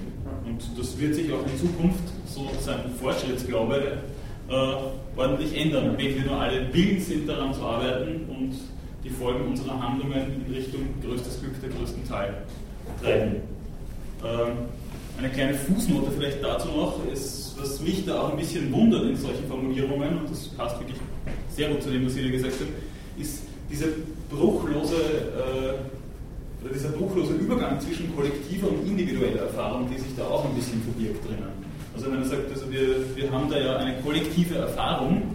Und 0.47 0.63
das 0.79 0.99
wird 0.99 1.15
sich 1.15 1.33
auch 1.33 1.45
in 1.45 1.59
Zukunft, 1.59 2.05
so 2.27 2.49
sein 2.61 2.81
Fortschrittsglaube, 3.01 3.99
äh, 4.49 5.19
ordentlich 5.19 5.57
ändern, 5.59 5.95
wenn 5.97 6.15
wir 6.15 6.25
nur 6.25 6.41
alle 6.41 6.73
willens 6.73 7.07
sind, 7.07 7.29
daran 7.29 7.55
zu 7.55 7.63
arbeiten 7.63 8.27
und 8.29 8.53
die 9.03 9.11
Folgen 9.11 9.49
unserer 9.49 9.81
Handlungen 9.81 10.45
in 10.47 10.55
Richtung 10.55 10.81
größtes 11.03 11.41
Glück 11.41 11.61
der 11.61 11.71
größten 11.71 12.07
Teil 12.09 12.35
treiben. 13.03 13.37
Ähm, 14.25 14.57
eine 15.19 15.29
kleine 15.29 15.55
Fußnote 15.55 16.11
vielleicht 16.11 16.43
dazu 16.43 16.69
noch, 16.69 17.01
ist, 17.13 17.55
was 17.59 17.81
mich 17.81 18.05
da 18.05 18.21
auch 18.21 18.31
ein 18.33 18.37
bisschen 18.37 18.73
wundert 18.73 19.05
in 19.05 19.17
solchen 19.17 19.47
Formulierungen, 19.47 20.19
und 20.19 20.31
das 20.31 20.49
passt 20.49 20.79
wirklich 20.81 20.99
sehr 21.51 21.69
gut 21.69 21.83
zu 21.83 21.91
dem, 21.91 22.07
was 22.07 22.15
Sie 22.15 22.25
da 22.25 22.31
gesagt 22.31 22.55
haben, 22.55 22.71
ist 23.21 23.45
diese 23.71 23.87
bruchlose, 24.31 24.97
äh, 24.97 26.69
dieser 26.75 26.89
bruchlose 26.91 27.35
Übergang 27.35 27.79
zwischen 27.81 28.15
kollektiver 28.17 28.69
und 28.69 28.87
individueller 28.89 29.43
Erfahrung, 29.43 29.89
die 29.89 29.99
sich 30.01 30.17
da 30.17 30.25
auch 30.25 30.45
ein 30.47 30.55
bisschen 30.55 30.83
verbirgt 30.83 31.25
drinnen. 31.29 31.64
Also 31.95 32.07
wenn 32.07 32.21
man 32.21 32.29
sagt, 32.29 32.51
also 32.51 32.71
wir, 32.71 33.17
wir 33.17 33.31
haben 33.31 33.49
da 33.49 33.59
ja 33.59 33.77
eine 33.77 33.95
kollektive 34.03 34.57
Erfahrung, 34.57 35.35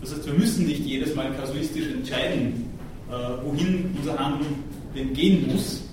das 0.00 0.12
heißt, 0.12 0.26
wir 0.26 0.34
müssen 0.34 0.66
nicht 0.66 0.84
jedes 0.84 1.14
Mal 1.14 1.32
kasuistisch 1.32 1.86
entscheiden, 1.86 2.68
äh, 3.10 3.44
wohin 3.44 3.94
unser 3.96 4.18
Handeln 4.18 4.64
denn 4.94 5.12
gehen 5.12 5.46
muss, 5.52 5.84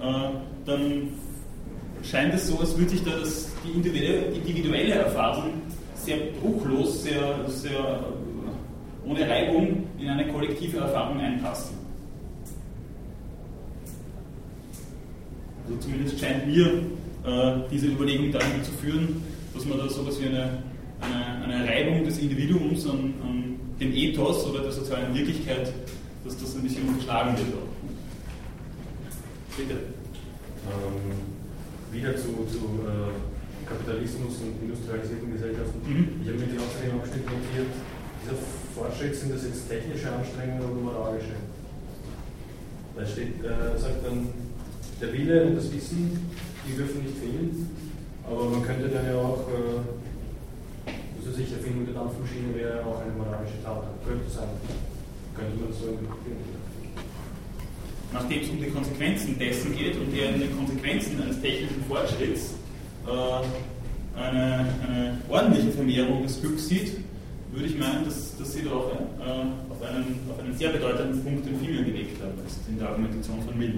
äh, 0.00 0.30
dann 0.64 1.08
scheint 2.02 2.34
es 2.34 2.48
so, 2.48 2.58
als 2.58 2.76
würde 2.76 2.90
sich 2.90 3.02
da 3.04 3.12
das, 3.18 3.50
die 3.64 3.70
individuelle, 3.70 4.94
Erfahrung 4.94 5.52
sehr 5.94 6.18
bruchlos, 6.40 7.02
sehr, 7.02 7.36
sehr 7.46 8.04
ohne 9.04 9.28
Reibung 9.28 9.84
in 9.98 10.08
eine 10.08 10.26
kollektive 10.32 10.78
Erfahrung 10.78 11.20
einpassen. 11.20 11.76
Also 15.64 15.78
zumindest 15.78 16.20
scheint 16.20 16.46
mir 16.46 16.66
äh, 16.66 16.80
diese 17.70 17.86
Überlegung 17.86 18.30
dahin 18.30 18.62
zu 18.62 18.70
führen, 18.72 19.22
dass 19.54 19.64
man 19.64 19.78
da 19.78 19.88
sowas 19.88 20.20
wie 20.20 20.26
eine, 20.26 20.62
eine, 21.00 21.44
eine 21.44 21.68
Reibung 21.68 22.04
des 22.04 22.18
Individuums 22.18 22.86
an, 22.86 23.14
an, 23.22 23.56
dem 23.80 23.92
Ethos 23.92 24.46
oder 24.46 24.62
der 24.62 24.72
sozialen 24.72 25.14
Wirklichkeit, 25.14 25.70
dass 26.24 26.38
das 26.38 26.54
ein 26.54 26.62
bisschen 26.62 26.88
unterschlagen 26.88 27.36
wird. 27.36 27.48
Bitte. 29.56 29.74
Ähm, 29.74 31.36
wieder 31.92 32.16
zu, 32.16 32.32
zu 32.48 32.80
äh, 32.88 33.68
Kapitalismus 33.68 34.40
und 34.40 34.62
industrialisierten 34.62 35.32
Gesellschaften. 35.32 35.80
Mhm. 35.86 36.08
Ich 36.22 36.28
habe 36.28 36.38
mir 36.38 36.46
die 36.46 36.58
Aussage 36.58 36.88
im 36.90 37.00
Abschnitt 37.00 37.24
notiert, 37.26 37.72
dieser 38.24 38.36
Fortschritt, 38.74 39.14
sind 39.14 39.34
das 39.34 39.44
jetzt 39.44 39.68
technische 39.68 40.10
Anstrengungen 40.10 40.62
oder 40.62 40.80
moralische? 40.80 41.36
Da 42.96 43.06
steht, 43.06 43.44
äh, 43.44 43.78
sagt 43.78 44.06
dann, 44.06 44.28
der 45.00 45.12
Wille 45.12 45.44
und 45.44 45.56
das 45.56 45.72
Wissen 45.72 46.30
die 46.66 46.76
dürfen 46.76 47.02
nicht 47.02 47.18
fehlen. 47.18 47.70
Aber 48.26 48.44
man 48.50 48.62
könnte 48.62 48.88
dann 48.88 49.06
ja 49.06 49.16
auch, 49.16 49.46
äh, 49.48 50.90
also 51.18 51.30
sicher 51.36 51.56
Erfindung 51.56 51.86
der 51.86 51.94
Dampfmaschine 51.94 52.54
wäre 52.54 52.84
auch 52.84 53.00
eine 53.00 53.12
moralische 53.12 53.62
Tat. 53.62 53.86
Könnte 54.04 54.28
sein. 54.28 54.50
Könnte 55.34 55.56
man 55.62 55.72
so 55.72 55.86
interpretieren. 55.86 56.66
Nachdem 58.12 58.42
es 58.42 58.48
um 58.50 58.60
die 58.60 58.70
Konsequenzen 58.70 59.38
dessen 59.38 59.76
geht 59.76 59.96
und 59.96 60.14
er 60.14 60.34
in 60.34 60.40
den 60.40 60.56
Konsequenzen 60.56 61.22
eines 61.22 61.40
technischen 61.40 61.82
Fortschritts 61.88 62.54
äh, 63.06 64.18
eine, 64.18 64.66
eine, 64.86 65.18
ordentliche 65.28 65.70
Vermehrung 65.72 66.22
des 66.22 66.40
Glücks 66.40 66.68
sieht, 66.68 66.92
würde 67.52 67.66
ich 67.66 67.78
meinen, 67.78 68.04
dass, 68.04 68.36
dass 68.38 68.52
Sie 68.52 68.62
da 68.62 68.70
auch 68.70 68.90
äh, 68.90 69.30
auf, 69.70 69.82
einen, 69.82 70.18
auf 70.30 70.38
einen 70.38 70.56
sehr 70.56 70.70
bedeutenden 70.70 71.22
Punkt 71.22 71.46
den 71.46 71.58
Finger 71.58 71.82
gelegt 71.82 72.20
haben, 72.22 72.32
also 72.42 72.56
in 72.68 72.78
der 72.78 72.88
Argumentation 72.88 73.42
von 73.42 73.58
Mill. 73.58 73.74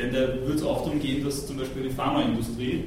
Denn 0.00 0.14
da 0.14 0.20
wird 0.46 0.56
es 0.56 0.62
auch 0.62 0.82
darum 0.82 0.98
gehen, 0.98 1.22
dass 1.22 1.46
zum 1.46 1.58
Beispiel 1.58 1.82
die 1.82 1.90
Pharmaindustrie, 1.90 2.84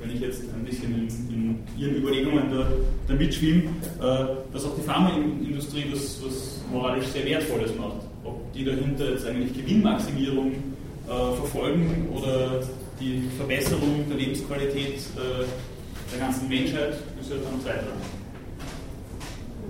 wenn 0.00 0.10
ich 0.10 0.20
jetzt 0.20 0.42
ein 0.52 0.64
bisschen 0.64 0.92
in, 0.92 1.08
in 1.32 1.58
Ihren 1.78 1.96
Überlegungen 1.96 2.50
da, 2.50 2.66
da 3.06 3.14
mitschwimme, 3.14 3.62
äh, 4.00 4.26
dass 4.52 4.64
auch 4.64 4.74
die 4.74 4.82
Pharmaindustrie 4.82 5.84
das 5.92 6.20
was 6.24 6.60
moralisch 6.72 7.06
sehr 7.06 7.24
Wertvolles 7.26 7.70
macht. 7.78 7.98
Ob 8.24 8.52
die 8.52 8.64
dahinter 8.64 9.10
jetzt 9.10 9.24
eigentlich 9.24 9.54
Gewinnmaximierung 9.54 10.50
äh, 10.50 11.36
verfolgen 11.36 12.08
oder 12.12 12.60
die 12.98 13.22
Verbesserung 13.36 14.04
der 14.08 14.16
Lebensqualität 14.16 14.96
äh, 14.96 15.44
der 16.12 16.18
ganzen 16.18 16.48
Menschheit, 16.48 16.94
ist 17.20 17.30
ja 17.30 17.36
dann 17.36 17.60
zweitrangig. 17.60 18.06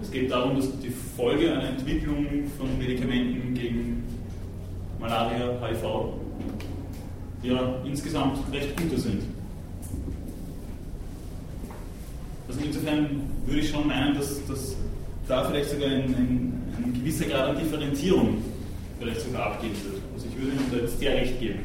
Es 0.02 0.10
geht 0.10 0.30
darum, 0.30 0.56
dass 0.56 0.68
die 0.80 0.92
Folge 1.16 1.52
einer 1.52 1.68
Entwicklung 1.68 2.26
von 2.58 2.78
Medikamenten 2.78 3.54
gegen 3.54 4.02
Malaria, 4.98 5.52
HIV 5.60 6.21
ja 7.42 7.74
insgesamt 7.84 8.38
recht 8.52 8.76
gute 8.76 8.98
sind. 8.98 9.22
Also 12.48 12.60
insofern 12.64 13.20
würde 13.46 13.60
ich 13.60 13.70
schon 13.70 13.86
meinen, 13.86 14.14
dass, 14.14 14.46
dass 14.46 14.76
da 15.26 15.44
vielleicht 15.44 15.70
sogar 15.70 15.88
ein, 15.88 16.02
ein, 16.14 16.62
ein 16.76 16.92
gewisser 16.94 17.24
Grad 17.26 17.50
an 17.50 17.58
Differenzierung 17.58 18.38
vielleicht 18.98 19.20
sogar 19.22 19.46
abgehen 19.46 19.72
wird, 19.72 20.20
sich 20.20 20.30
ich 20.30 20.38
würde 20.38 20.52
Ihnen 20.56 20.70
da 20.70 20.76
jetzt 20.78 20.98
sehr 20.98 21.14
recht 21.14 21.40
geben. 21.40 21.60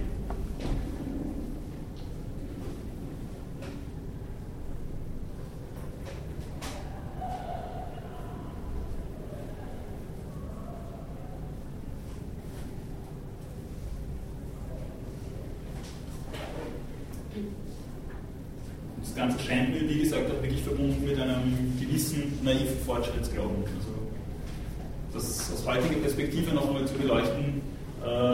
Das 19.00 19.16
Ganze 19.16 19.40
scheint 19.40 19.70
mir, 19.70 19.90
wie 19.90 20.00
gesagt, 20.00 20.30
auch 20.32 20.42
wirklich 20.42 20.62
verbunden 20.62 21.04
mit 21.04 21.20
einem 21.20 21.74
gewissen 21.80 22.40
naiven 22.44 22.78
Fortschrittsglauben. 22.86 23.58
Also 23.58 23.98
das 25.14 25.52
aus 25.52 25.66
heutiger 25.66 26.00
Perspektive 26.02 26.54
noch 26.54 26.68
einmal 26.68 26.86
zu 26.86 26.94
beleuchten, 26.94 27.62
äh, 28.06 28.34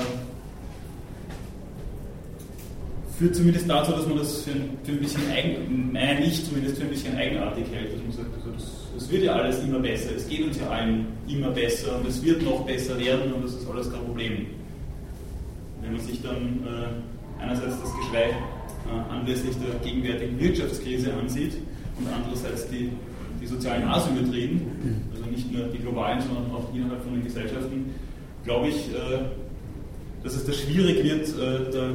führt 3.24 3.36
zumindest 3.36 3.70
dazu, 3.70 3.92
dass 3.94 4.06
man 4.06 4.18
das 4.18 4.42
für 4.42 4.52
ein, 4.52 4.78
für 4.84 4.92
ein 4.92 5.00
bisschen 5.00 5.22
eigen, 5.32 5.94
meine 5.94 6.30
zumindest 6.30 6.78
für 6.78 6.84
ein 6.84 6.90
bisschen 6.90 7.16
eigenartig 7.16 7.64
hält. 7.72 7.94
Dass 7.94 8.02
man 8.02 8.12
sagt, 8.12 8.36
also 8.36 8.52
das, 8.96 9.10
wird 9.10 9.24
ja 9.24 9.34
alles 9.34 9.64
immer 9.64 9.80
besser, 9.80 10.10
es 10.18 10.28
geht 10.28 10.46
uns 10.46 10.60
ja 10.60 10.68
allen 10.68 11.08
immer 11.28 11.52
besser 11.52 11.98
und 11.98 12.08
es 12.08 12.22
wird 12.22 12.42
noch 12.44 12.66
besser 12.66 13.00
werden 13.00 13.32
und 13.32 13.46
das 13.46 13.54
ist 13.54 13.70
alles 13.70 13.90
kein 13.90 14.02
Problem. 14.02 14.48
Wenn 15.82 15.94
man 15.94 16.02
sich 16.02 16.22
dann 16.22 16.64
äh, 16.68 17.42
einerseits 17.42 17.80
das 17.82 17.94
Geschrei 17.96 18.30
äh, 18.32 19.12
anlässlich 19.14 19.56
der 19.56 19.80
gegenwärtigen 19.80 20.38
Wirtschaftskrise 20.40 21.14
ansieht 21.14 21.54
und 21.98 22.08
andererseits 22.14 22.68
die, 22.70 22.90
die 23.42 23.48
sozialen 23.48 23.88
Asymmetrien, 23.88 24.62
also 25.14 25.30
nicht 25.30 25.50
nur 25.50 25.68
die 25.68 25.78
globalen, 25.78 26.20
sondern 26.20 26.52
auch 26.52 26.74
innerhalb 26.76 27.02
von 27.04 27.14
den 27.14 27.24
Gesellschaften, 27.24 27.94
glaube 28.44 28.68
ich, 28.68 28.90
äh, 28.90 29.20
dass 30.24 30.36
es 30.36 30.46
da 30.46 30.52
schwierig 30.52 31.04
wird, 31.04 31.28
äh, 31.30 31.72
da 31.72 31.90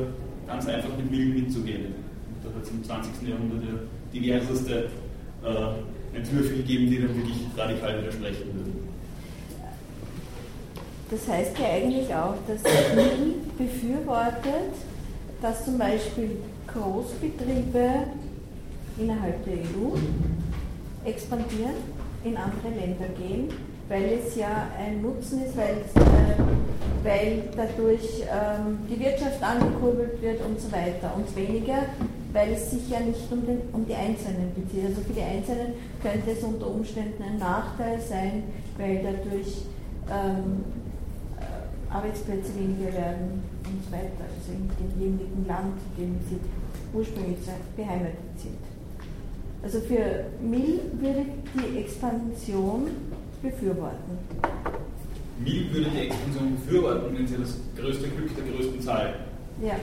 ganz 0.49 0.67
einfach 0.67 0.97
mit 0.97 1.11
Millen 1.11 1.35
mitzugehen. 1.35 1.95
Da 2.43 2.49
hat 2.49 2.63
es 2.65 2.71
im 2.71 2.83
20. 2.83 3.29
Jahrhundert 3.29 3.63
ja 3.63 3.79
diverseste 4.13 4.89
äh, 5.45 6.17
Entwürfe 6.17 6.57
gegeben, 6.57 6.91
die 6.91 7.01
dann 7.01 7.15
wirklich 7.15 7.47
radikal 7.57 8.01
widersprechen 8.01 8.55
würden. 8.55 8.89
Das 11.11 11.29
heißt 11.29 11.59
ja 11.59 11.67
eigentlich 11.69 12.15
auch, 12.15 12.35
dass 12.47 12.63
Mill 12.95 13.35
befürwortet, 13.57 14.75
dass 15.41 15.65
zum 15.65 15.79
Beispiel 15.79 16.31
Großbetriebe 16.67 17.91
innerhalb 18.99 19.45
der 19.45 19.55
EU 19.55 19.97
expandieren, 21.05 21.77
in 22.25 22.37
andere 22.37 22.69
Länder 22.69 23.09
gehen, 23.17 23.49
weil 23.89 24.19
es 24.19 24.37
ja 24.37 24.69
ein 24.79 25.01
Nutzen 25.03 25.45
ist, 25.45 25.57
weil, 25.57 25.79
äh, 25.95 26.37
weil 27.03 27.43
dadurch 27.57 28.23
ähm, 28.23 28.79
die 28.89 29.01
Wirtschaft 29.01 29.43
angekurbelt 29.43 30.21
wird 30.21 30.45
und 30.45 30.61
so 30.61 30.71
weiter. 30.71 31.13
Und 31.17 31.35
weniger, 31.35 31.85
weil 32.33 32.53
es 32.53 32.71
sich 32.71 32.89
ja 32.91 33.01
nicht 33.01 33.31
um, 33.33 33.47
den, 33.47 33.61
um 33.73 33.87
die 33.87 33.95
Einzelnen 33.95 34.53
bezieht. 34.55 34.87
Also 34.87 35.01
für 35.01 35.15
die 35.15 35.23
Einzelnen 35.23 35.73
könnte 36.03 36.31
es 36.31 36.43
unter 36.43 36.71
Umständen 36.71 37.23
ein 37.23 37.39
Nachteil 37.39 37.99
sein, 38.01 38.45
weil 38.77 39.03
dadurch 39.03 39.65
ähm, 40.11 40.65
äh, 41.41 41.93
Arbeitsplätze 41.93 42.55
weniger 42.57 42.93
werden 42.93 43.43
und 43.65 43.85
so 43.85 43.93
weiter. 43.93 44.29
Also 44.29 44.53
in 44.53 44.69
demjenigen 44.79 45.47
Land, 45.47 45.81
in 45.97 46.05
dem 46.05 46.21
sie 46.29 46.39
ursprünglich 46.93 47.39
beheimatet 47.77 48.17
sind. 48.37 48.59
Also 49.63 49.81
für 49.81 50.27
Mill 50.41 50.81
würde 51.01 51.25
die 51.55 51.79
Expansion 51.79 52.87
befürworten. 53.43 54.19
Mill 55.45 55.73
würde 55.73 55.91
die 55.91 56.07
Expansion 56.07 56.57
befürworten, 56.57 57.17
wenn 57.17 57.27
sie 57.27 57.37
das 57.37 57.57
größte 57.77 58.09
Glück 58.09 58.35
der 58.37 58.45
größten 58.45 58.81
Zahl 58.81 59.15
ja. 59.63 59.75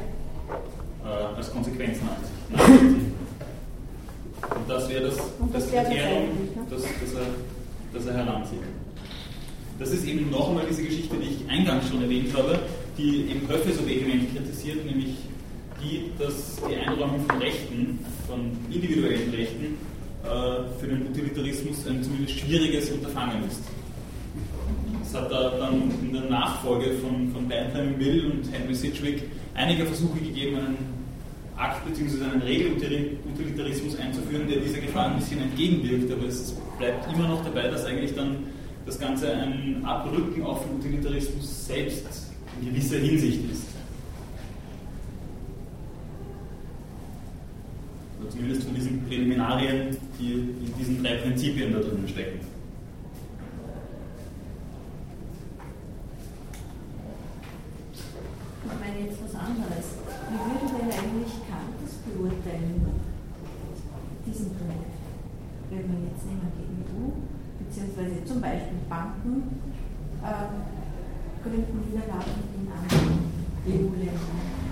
äh, 1.05 1.35
als 1.35 1.51
Konsequenz 1.51 1.99
hat. 2.01 2.59
Und 4.55 4.69
das 4.69 4.89
wäre 4.89 5.05
das, 5.05 5.15
das, 5.15 5.27
das 5.53 5.71
Kriterium, 5.71 6.29
ne? 6.55 6.65
das, 6.69 6.81
das, 6.81 7.13
er, 7.13 7.27
das 7.93 8.05
er 8.05 8.13
heranzieht. 8.13 8.59
Das 9.79 9.91
ist 9.91 10.05
eben 10.05 10.29
noch 10.29 10.49
einmal 10.49 10.65
diese 10.69 10.83
Geschichte, 10.83 11.15
die 11.17 11.27
ich 11.27 11.49
eingangs 11.49 11.89
schon 11.89 12.01
erwähnt 12.01 12.35
habe, 12.35 12.59
die 12.97 13.29
eben 13.29 13.47
Höffe 13.47 13.73
so 13.73 13.85
vehement 13.85 14.33
kritisiert, 14.33 14.85
nämlich 14.85 15.15
die, 15.81 16.11
dass 16.17 16.57
die 16.67 16.75
Einräumung 16.75 17.25
von 17.27 17.37
Rechten, 17.39 17.99
von 18.27 18.51
individuellen 18.71 19.31
Rechten, 19.31 19.77
für 20.79 20.87
den 20.87 21.07
Utilitarismus 21.07 21.85
ein 21.87 22.03
zumindest 22.03 22.39
schwieriges 22.39 22.89
Unterfangen 22.89 23.43
ist. 23.47 23.61
Es 25.03 25.13
hat 25.13 25.31
da 25.31 25.51
dann 25.51 25.91
in 26.01 26.13
der 26.13 26.23
Nachfolge 26.23 26.93
von, 26.93 27.31
von 27.31 27.47
Bentham 27.47 27.97
Mill 27.97 28.31
und 28.31 28.51
Henry 28.51 28.73
Sidgwick 28.73 29.23
einige 29.53 29.85
Versuche 29.85 30.19
gegeben, 30.19 30.57
einen 30.57 30.77
Akt 31.57 31.85
bzw. 31.85 32.23
einen 32.23 32.41
Regelutilitarismus 32.41 33.97
einzuführen, 33.97 34.47
der 34.47 34.59
dieser 34.59 34.79
Gefahr 34.79 35.11
ein 35.11 35.17
bisschen 35.17 35.41
entgegenwirkt, 35.41 36.11
aber 36.11 36.27
es 36.27 36.53
bleibt 36.77 37.13
immer 37.13 37.27
noch 37.29 37.43
dabei, 37.45 37.69
dass 37.69 37.85
eigentlich 37.85 38.13
dann 38.13 38.37
das 38.85 38.99
Ganze 38.99 39.31
ein 39.31 39.83
Abrücken 39.85 40.43
auf 40.43 40.63
den 40.65 40.77
Utilitarismus 40.79 41.65
selbst 41.65 42.05
in 42.61 42.73
gewisser 42.73 42.97
Hinsicht 42.97 43.39
ist. 43.51 43.74
Oder 48.25 48.33
zumindest 48.33 48.63
von 48.63 48.73
diesen 48.73 49.05
Präliminarien, 49.05 49.97
die 50.19 50.33
in 50.33 50.73
diesen 50.79 51.03
drei 51.03 51.17
Prinzipien 51.17 51.73
da 51.73 51.79
drinnen 51.79 52.07
stecken. 52.07 52.39
Ich 58.65 58.79
meine 58.81 59.05
jetzt 59.05 59.19
was 59.23 59.35
anderes. 59.35 60.01
Wie 60.25 60.41
würde 60.41 60.73
denn 60.73 60.89
eigentlich 60.89 61.33
Kant 61.45 61.77
beurteilen, 62.09 62.81
diesen 64.25 64.49
Punkt? 64.57 64.89
Wenn 65.69 65.85
man 65.85 66.09
jetzt 66.09 66.25
nehmen 66.25 66.49
die 66.57 66.65
EU, 66.81 67.13
beziehungsweise 67.61 68.25
zum 68.25 68.41
Beispiel 68.41 68.81
Banken 68.89 69.61
äh, 70.23 71.45
gründen 71.45 71.77
Niederlagen 71.85 72.41
in 72.57 72.65
anderen 72.73 73.29
EU-Ländern. 73.69 74.65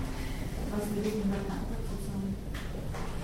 Was 0.74 0.90
würde 0.90 1.06
denn 1.06 1.30
der 1.30 1.46
Kant 1.46 1.70
dazu 1.70 1.94
sagen? 2.02 2.34
Wie 2.34 3.23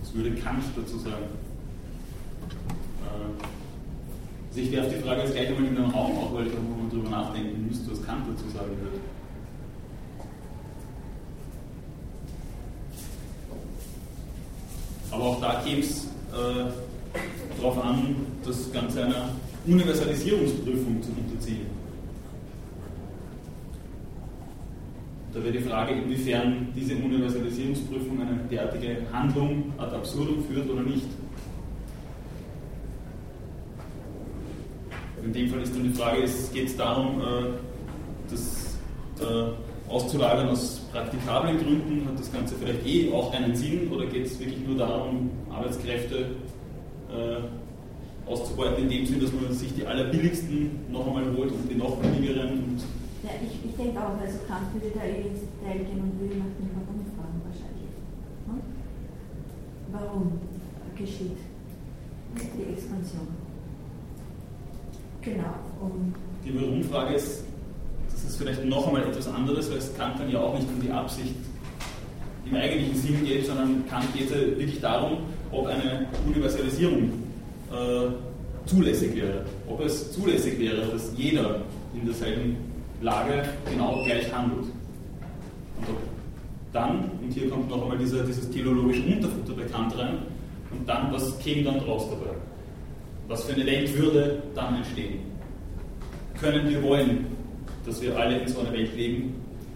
Was 0.00 0.14
würde 0.14 0.30
Kant 0.36 0.64
dazu 0.76 0.98
sagen? 0.98 1.24
Äh, 3.02 3.44
also 4.48 4.60
ich 4.60 4.72
werfe 4.72 4.94
die 4.96 5.02
Frage 5.02 5.22
jetzt 5.22 5.34
gleich 5.34 5.48
einmal 5.48 5.64
in 5.64 5.76
den 5.76 5.84
Raum 5.84 6.18
auch, 6.18 6.34
weil 6.34 6.46
ich 6.46 6.52
auch 6.52 6.60
mal 6.60 6.88
drüber 6.90 7.10
nachdenken 7.10 7.66
müsste, 7.66 7.90
was 7.90 8.04
Kant 8.04 8.24
dazu 8.28 8.48
sagen 8.50 8.70
würde. 8.80 8.98
Aber 15.10 15.24
auch 15.24 15.40
da 15.40 15.62
käme 15.64 15.80
es 15.80 16.04
äh, 16.32 16.70
darauf 17.56 17.84
an, 17.84 18.16
das 18.44 18.70
Ganze 18.72 19.04
einer 19.04 19.30
Universalisierungsprüfung 19.66 21.02
zu 21.02 21.10
unterziehen. 21.10 21.77
Da 25.38 25.44
wäre 25.44 25.52
die 25.52 25.60
Frage, 25.60 25.92
inwiefern 25.92 26.66
diese 26.74 26.96
Universalisierungsprüfung 26.96 28.20
eine 28.20 28.40
derartige 28.50 28.96
Handlung 29.12 29.72
ad 29.78 29.94
absurdum 29.94 30.42
führt 30.42 30.68
oder 30.68 30.82
nicht. 30.82 31.06
In 35.22 35.32
dem 35.32 35.48
Fall 35.48 35.62
ist 35.62 35.76
dann 35.76 35.84
die 35.84 35.90
Frage, 35.90 36.22
geht 36.52 36.66
es 36.66 36.76
darum, 36.76 37.20
äh, 37.20 37.24
das 38.28 38.78
äh, 39.20 39.88
auszulagern 39.88 40.48
aus 40.48 40.80
praktikablen 40.90 41.58
Gründen? 41.58 42.08
Hat 42.08 42.18
das 42.18 42.32
Ganze 42.32 42.56
vielleicht 42.56 42.84
eh 42.84 43.12
auch 43.12 43.32
einen 43.32 43.54
Sinn 43.54 43.92
oder 43.92 44.06
geht 44.06 44.26
es 44.26 44.40
wirklich 44.40 44.66
nur 44.66 44.76
darum, 44.76 45.30
Arbeitskräfte 45.52 46.32
äh, 47.12 48.28
auszubeuten, 48.28 48.82
in 48.82 48.90
dem 48.90 49.06
Sinn, 49.06 49.20
dass 49.20 49.32
man 49.32 49.52
sich 49.52 49.72
die 49.72 49.86
allerbilligsten 49.86 50.70
noch 50.90 51.06
einmal 51.06 51.26
holt 51.36 51.52
und 51.52 51.70
die 51.70 51.76
noch 51.76 51.96
billigeren? 51.98 52.50
Und 52.50 52.97
ja, 53.22 53.30
ich, 53.42 53.70
ich 53.70 53.76
denke 53.76 53.98
auch, 53.98 54.16
also 54.20 54.38
Kant 54.46 54.72
würde 54.74 54.90
da 54.94 55.04
eh 55.04 55.28
ins 55.28 55.40
Detail 55.40 55.78
gehen 55.84 56.00
und 56.00 56.20
würde 56.20 56.36
nach 56.38 56.54
dem 56.54 56.70
Warum 56.74 57.02
fragen 57.16 57.40
wahrscheinlich. 57.42 57.92
Hm? 58.46 58.60
Warum 59.92 60.40
geschieht 60.96 61.38
die 62.36 62.72
Expansion? 62.72 63.26
Genau. 65.22 65.54
Um 65.80 66.14
die 66.44 66.54
Warum-Frage 66.54 67.14
ist, 67.14 67.44
das 68.10 68.24
ist 68.24 68.36
vielleicht 68.36 68.64
noch 68.64 68.86
einmal 68.86 69.02
etwas 69.02 69.28
anderes, 69.28 69.70
weil 69.70 69.78
es 69.78 69.96
Kant 69.96 70.20
dann 70.20 70.30
ja 70.30 70.40
auch 70.40 70.54
nicht 70.54 70.68
um 70.68 70.80
die 70.80 70.90
Absicht 70.90 71.34
im 72.48 72.56
eigentlichen 72.56 72.96
Sinn 72.96 73.24
geht, 73.24 73.46
sondern 73.46 73.84
Kant 73.88 74.12
geht 74.14 74.30
wirklich 74.30 74.80
darum, 74.80 75.18
ob 75.50 75.66
eine 75.66 76.06
Universalisierung 76.26 77.12
äh, 77.70 78.66
zulässig 78.66 79.16
wäre. 79.16 79.44
Ob 79.68 79.80
es 79.80 80.12
zulässig 80.12 80.58
wäre, 80.58 80.86
dass 80.86 81.12
jeder 81.16 81.62
in 81.94 82.06
derselben 82.06 82.56
Lage 83.00 83.48
genau 83.70 84.02
gleich 84.04 84.32
handelt. 84.32 84.66
Und 85.76 85.96
dann, 86.72 87.10
und 87.22 87.32
hier 87.32 87.48
kommt 87.48 87.70
noch 87.70 87.82
einmal 87.82 87.98
dieser, 87.98 88.24
dieses 88.24 88.50
teleologische 88.50 89.02
Unterfutter 89.02 89.52
bei 89.54 89.64
Kant 89.64 89.96
rein, 89.98 90.18
und 90.70 90.86
dann, 90.86 91.10
was 91.12 91.38
käme 91.38 91.62
dann 91.62 91.80
draus 91.80 92.10
dabei? 92.10 92.34
Was 93.26 93.44
für 93.44 93.54
eine 93.54 93.64
Welt 93.64 93.96
würde 93.96 94.42
dann 94.54 94.76
entstehen? 94.76 95.20
können 96.40 96.68
wir 96.68 96.82
wollen, 96.82 97.26
dass 97.84 98.00
wir 98.00 98.16
alle 98.16 98.38
in 98.38 98.48
so 98.48 98.60
einer 98.60 98.72
Welt 98.72 98.94
leben, 98.96 99.34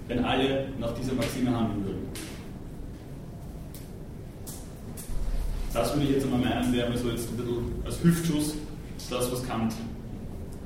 wenn 0.08 0.24
alle 0.24 0.68
nach 0.78 0.92
dieser 0.94 1.14
Maxime 1.14 1.50
handeln 1.56 1.84
würden. 1.84 2.02
Das 5.72 5.94
würde 5.94 6.06
ich 6.06 6.14
jetzt 6.14 6.24
einmal 6.24 6.40
meinen, 6.40 6.72
wäre 6.72 6.90
mir 6.90 6.98
so 6.98 7.08
jetzt 7.08 7.30
ein 7.30 7.36
bisschen 7.36 7.82
als 7.84 8.02
Hüftschuss 8.02 8.54
das, 9.10 9.32
was 9.32 9.42
Kant 9.46 9.74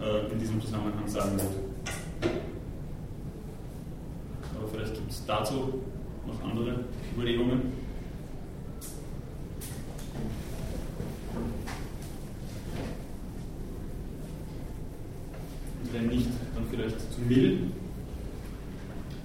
äh, 0.01 0.33
in 0.33 0.39
diesem 0.39 0.61
Zusammenhang 0.61 1.07
sagen 1.07 1.33
wird. 1.37 1.66
Aber 4.59 4.69
vielleicht 4.73 4.95
gibt 4.95 5.11
es 5.11 5.25
dazu 5.27 5.81
noch 6.27 6.43
andere 6.43 6.85
Überlegungen. 7.15 7.73
Und 15.83 15.93
wenn 15.93 16.07
nicht, 16.09 16.29
dann 16.55 16.65
vielleicht 16.71 17.01
zu 17.13 17.21
Mill. 17.21 17.71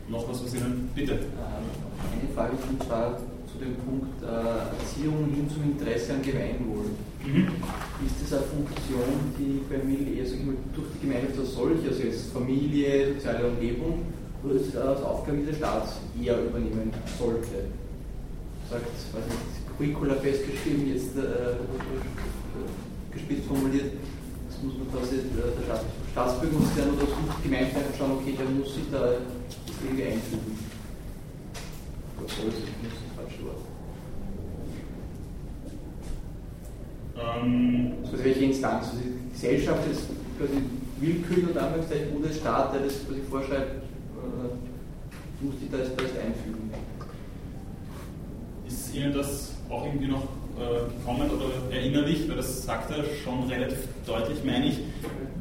Noch 0.09 0.27
was, 0.29 0.43
was 0.43 0.53
Ihnen 0.55 0.89
bitte? 0.93 1.13
Eine 1.13 2.33
Frage 2.35 2.53
und 2.69 2.83
zwar 2.83 3.17
zu 3.51 3.57
dem 3.59 3.75
Punkt 3.75 4.21
äh, 4.23 4.77
Erziehung 4.77 5.29
hin 5.33 5.49
zum 5.49 5.63
Interesse 5.63 6.13
an 6.13 6.21
Gemeinwohl. 6.21 6.85
Mhm. 7.25 7.47
Ist 8.05 8.17
das 8.23 8.39
eine 8.39 8.47
Funktion, 8.47 9.33
die 9.37 9.61
bei 9.69 9.77
Mill 9.83 10.17
eher 10.17 10.25
so 10.25 10.35
durch 10.73 10.87
die 10.95 11.07
Gemeinschaft 11.07 11.37
als 11.37 11.53
solche, 11.53 11.89
also 11.89 12.01
jetzt 12.01 12.31
Familie, 12.33 13.13
soziale 13.13 13.47
Umgebung, 13.47 14.05
oder 14.43 14.55
ist 14.55 14.73
das 14.73 14.81
als 14.81 15.03
Aufgabe, 15.03 15.37
die 15.37 15.45
der 15.45 15.53
Staat 15.53 15.87
eher 16.19 16.41
übernehmen 16.41 16.91
sollte? 17.19 17.69
Sagt, 18.69 18.89
weiß 19.13 19.25
nicht, 19.25 19.77
Curricula 19.77 20.15
festgeschrieben, 20.15 20.87
jetzt 20.87 21.15
äh, 21.17 21.61
gespitzt 23.13 23.47
formuliert, 23.47 23.93
das 24.49 24.63
muss 24.63 24.73
man 24.79 24.89
quasi, 24.89 25.17
äh, 25.17 25.21
der 25.29 25.81
Staatsbürger 26.11 26.57
muss 26.57 26.75
dann 26.75 26.89
untersucht, 26.89 27.43
Gemeinschaft 27.43 27.97
schauen, 27.97 28.17
okay, 28.17 28.33
der 28.37 28.49
muss 28.49 28.73
sich 28.73 28.89
da 28.91 29.13
irgendwie 29.83 30.03
einfügen. 30.03 30.57
Was 32.17 32.35
soll 32.35 32.45
das? 32.45 32.55
Ich 32.55 32.81
muss 32.81 32.97
das 32.97 33.13
falsche 33.15 33.45
Wort. 33.45 33.71
Ähm, 37.21 37.93
also 38.03 38.23
welche 38.23 38.45
Instanz? 38.45 38.87
Also 38.87 38.97
die 39.03 39.31
Gesellschaft 39.33 39.91
ist 39.91 40.01
quasi 40.37 40.61
willkürlich 40.99 41.49
und 41.49 41.57
Anführungszeichen 41.57 42.15
oder 42.17 42.27
der 42.27 42.35
Staat, 42.35 42.73
der 42.73 42.81
das 42.81 43.05
quasi 43.05 43.21
vorschreibt, 43.29 43.83
äh, 43.83 45.45
muss 45.45 45.59
sich 45.59 45.69
da 45.71 45.77
jetzt 45.77 45.91
einfügen. 45.97 46.71
Ist 48.67 48.95
Ihnen 48.95 49.13
das 49.13 49.53
auch 49.69 49.85
irgendwie 49.85 50.07
noch 50.07 50.23
äh, 50.57 50.97
gekommen 50.97 51.29
oder 51.29 51.75
erinnerlich, 51.75 52.27
weil 52.27 52.37
das 52.37 52.63
sagt 52.63 52.91
er 52.91 53.03
schon 53.23 53.49
relativ 53.49 53.79
deutlich, 54.05 54.43
meine 54.43 54.67
ich, 54.67 54.79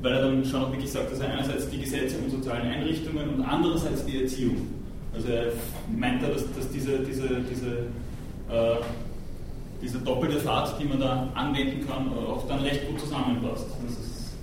weil 0.01 0.13
er 0.13 0.23
dann 0.23 0.45
schon 0.45 0.65
auch 0.65 0.73
wirklich 0.73 0.91
sagt, 0.91 1.13
dass 1.13 1.21
er 1.21 1.33
einerseits 1.33 1.69
die 1.69 1.81
Gesetze 1.81 2.17
und 2.19 2.31
sozialen 2.31 2.63
Einrichtungen 2.63 3.29
und 3.29 3.43
andererseits 3.43 4.05
die 4.07 4.23
Erziehung. 4.23 4.57
Also 5.13 5.29
er 5.29 5.53
meint 5.95 6.23
er, 6.23 6.31
dass, 6.31 6.45
dass 6.55 6.71
diese, 6.71 7.01
diese, 7.01 7.29
diese, 7.51 7.71
äh, 8.51 8.77
diese 9.83 9.99
doppelte 9.99 10.41
Fahrt, 10.41 10.81
die 10.81 10.85
man 10.85 11.01
da 11.01 11.29
anwenden 11.35 11.87
kann, 11.87 12.13
auch 12.13 12.47
dann 12.47 12.61
recht 12.61 12.87
gut 12.89 13.01
zusammenpasst. 13.01 13.67
Das 13.87 13.93
ist 13.93 14.35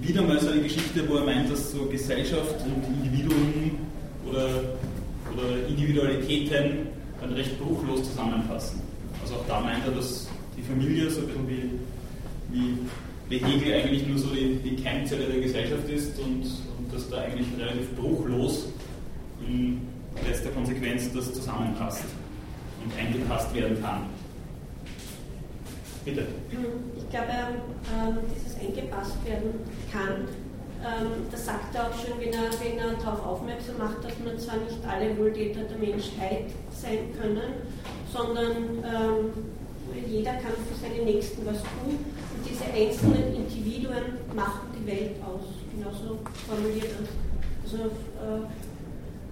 wieder 0.00 0.22
mal 0.22 0.38
so 0.40 0.50
eine 0.50 0.62
Geschichte, 0.62 1.08
wo 1.08 1.16
er 1.16 1.24
meint, 1.24 1.50
dass 1.50 1.72
so 1.72 1.86
Gesellschaft 1.86 2.56
und 2.64 2.84
Individuen 2.94 3.78
oder, 4.28 4.48
oder 5.34 5.68
Individualitäten 5.68 6.88
dann 7.20 7.32
recht 7.32 7.58
bruchlos 7.58 8.04
zusammenpassen. 8.04 8.80
Also 9.22 9.34
auch 9.34 9.46
da 9.48 9.60
meint 9.60 9.84
er, 9.86 9.92
dass 9.92 10.28
die 10.56 10.62
Familie 10.62 11.10
so 11.10 11.22
ein 11.22 11.26
bisschen 11.26 11.48
wie, 11.48 11.70
wie 12.52 12.78
wie 13.28 13.38
Hegel 13.38 13.74
eigentlich 13.74 14.06
nur 14.06 14.18
so 14.18 14.28
die, 14.28 14.56
die 14.62 14.76
Keimzelle 14.76 15.24
der 15.24 15.40
Gesellschaft 15.40 15.88
ist 15.88 16.18
und, 16.20 16.42
und 16.78 16.92
dass 16.92 17.08
da 17.10 17.22
eigentlich 17.22 17.46
relativ 17.58 17.94
bruchlos 17.96 18.66
in 19.46 19.80
letzter 20.26 20.50
Konsequenz 20.50 21.12
das 21.12 21.34
zusammenpasst 21.34 22.04
und 22.86 22.98
eingepasst 22.98 23.54
werden 23.54 23.82
kann. 23.82 24.06
Bitte. 26.04 26.26
Ich 26.96 27.10
glaube, 27.10 27.26
ähm, 27.92 28.18
dieses 28.34 28.54
eingepasst 28.60 29.16
werden 29.26 29.60
kann, 29.90 30.28
ähm, 30.80 31.26
das 31.30 31.46
sagt 31.46 31.74
er 31.74 31.88
auch 31.88 31.94
schon, 31.94 32.20
wenn 32.20 32.32
er, 32.32 32.50
wenn 32.62 32.78
er 32.78 32.94
darauf 32.94 33.26
aufmerksam 33.26 33.78
macht, 33.78 34.04
dass 34.04 34.12
man 34.24 34.38
zwar 34.38 34.58
nicht 34.58 34.78
alle 34.86 35.18
Wohltäter 35.18 35.62
der 35.62 35.78
Menschheit 35.78 36.46
sein 36.70 37.10
können, 37.20 37.66
sondern 38.12 38.84
ähm, 38.84 39.32
jeder 40.08 40.32
kann 40.34 40.54
für 40.68 40.78
seine 40.80 41.02
Nächsten 41.04 41.44
was 41.44 41.58
tun 41.58 41.98
diese 42.48 42.64
einzelnen 42.72 43.34
Individuen 43.34 44.22
machen 44.34 44.70
die 44.78 44.86
Welt 44.86 45.16
aus. 45.22 45.42
Genauso 45.74 46.18
formuliert 46.46 46.88
er. 46.94 47.06
Also, 47.64 47.84
äh, 47.84 48.46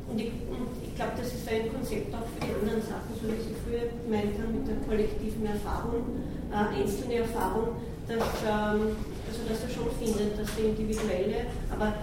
und 0.09 0.21
ich, 0.21 0.31
ich 0.31 0.95
glaube, 0.95 1.13
das 1.17 1.29
ist 1.29 1.49
ein 1.49 1.73
Konzept 1.73 2.15
auch 2.15 2.27
für 2.29 2.41
die 2.41 2.55
anderen 2.55 2.83
Sachen, 2.83 3.13
so 3.17 3.27
wie 3.29 3.41
Sie 3.41 3.57
früher 3.65 3.89
gemeint 4.05 4.39
haben 4.39 4.53
mit 4.59 4.69
der 4.69 4.79
kollektiven 4.87 5.47
Erfahrung, 5.47 6.05
äh, 6.53 6.81
einzelne 6.81 7.27
Erfahrung, 7.27 7.81
dass, 8.07 8.45
ähm, 8.45 8.97
also 9.27 9.41
dass 9.49 9.65
er 9.65 9.71
schon 9.71 9.91
findet, 9.99 10.39
dass 10.39 10.55
der 10.57 10.67
individuelle, 10.67 11.51
aber 11.71 11.95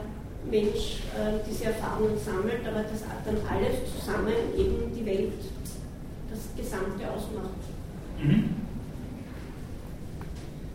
Mensch 0.49 1.06
äh, 1.14 1.38
diese 1.47 1.66
Erfahrungen 1.66 2.18
sammelt, 2.18 2.66
aber 2.66 2.84
dass 2.84 3.06
dann 3.06 3.38
alles 3.45 3.86
zusammen 3.93 4.34
eben 4.58 4.91
die 4.93 5.06
Welt, 5.06 5.38
das 6.32 6.41
Gesamte 6.58 7.06
ausmacht. 7.06 7.62
Mhm 8.22 8.62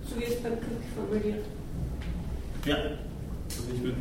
so 0.09 0.20
wie 0.20 0.24
es 0.24 0.43
beim 0.43 0.53
Glück 0.53 0.83
formuliert. 0.95 1.45
Ja, 2.64 2.77
also 2.77 3.72
ich 3.74 3.83
würde 3.83 3.97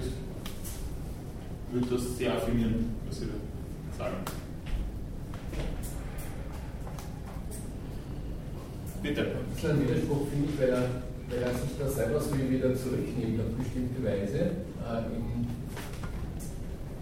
würd 1.75 1.91
das 1.91 2.17
sehr 2.17 2.33
affirmieren, 2.33 2.95
was 3.07 3.19
Sie 3.19 3.25
da 3.27 4.03
sagen. 4.03 4.15
Bitte. 9.03 9.27
Das 9.53 9.63
ist 9.63 9.69
ein 9.69 9.81
Widerspruch, 9.81 10.27
finde 10.29 10.49
ich, 10.49 10.59
weil 10.59 10.69
er, 10.69 10.89
weil 11.29 11.43
er 11.43 11.53
sich 11.53 11.77
da 11.77 11.87
selber 11.87 12.19
so 12.19 12.33
wieder 12.33 12.73
zurücknimmt 12.73 13.39
auf 13.39 13.53
bestimmte 13.59 14.03
Weise 14.03 14.39
äh, 14.39 15.05
im, 15.13 15.45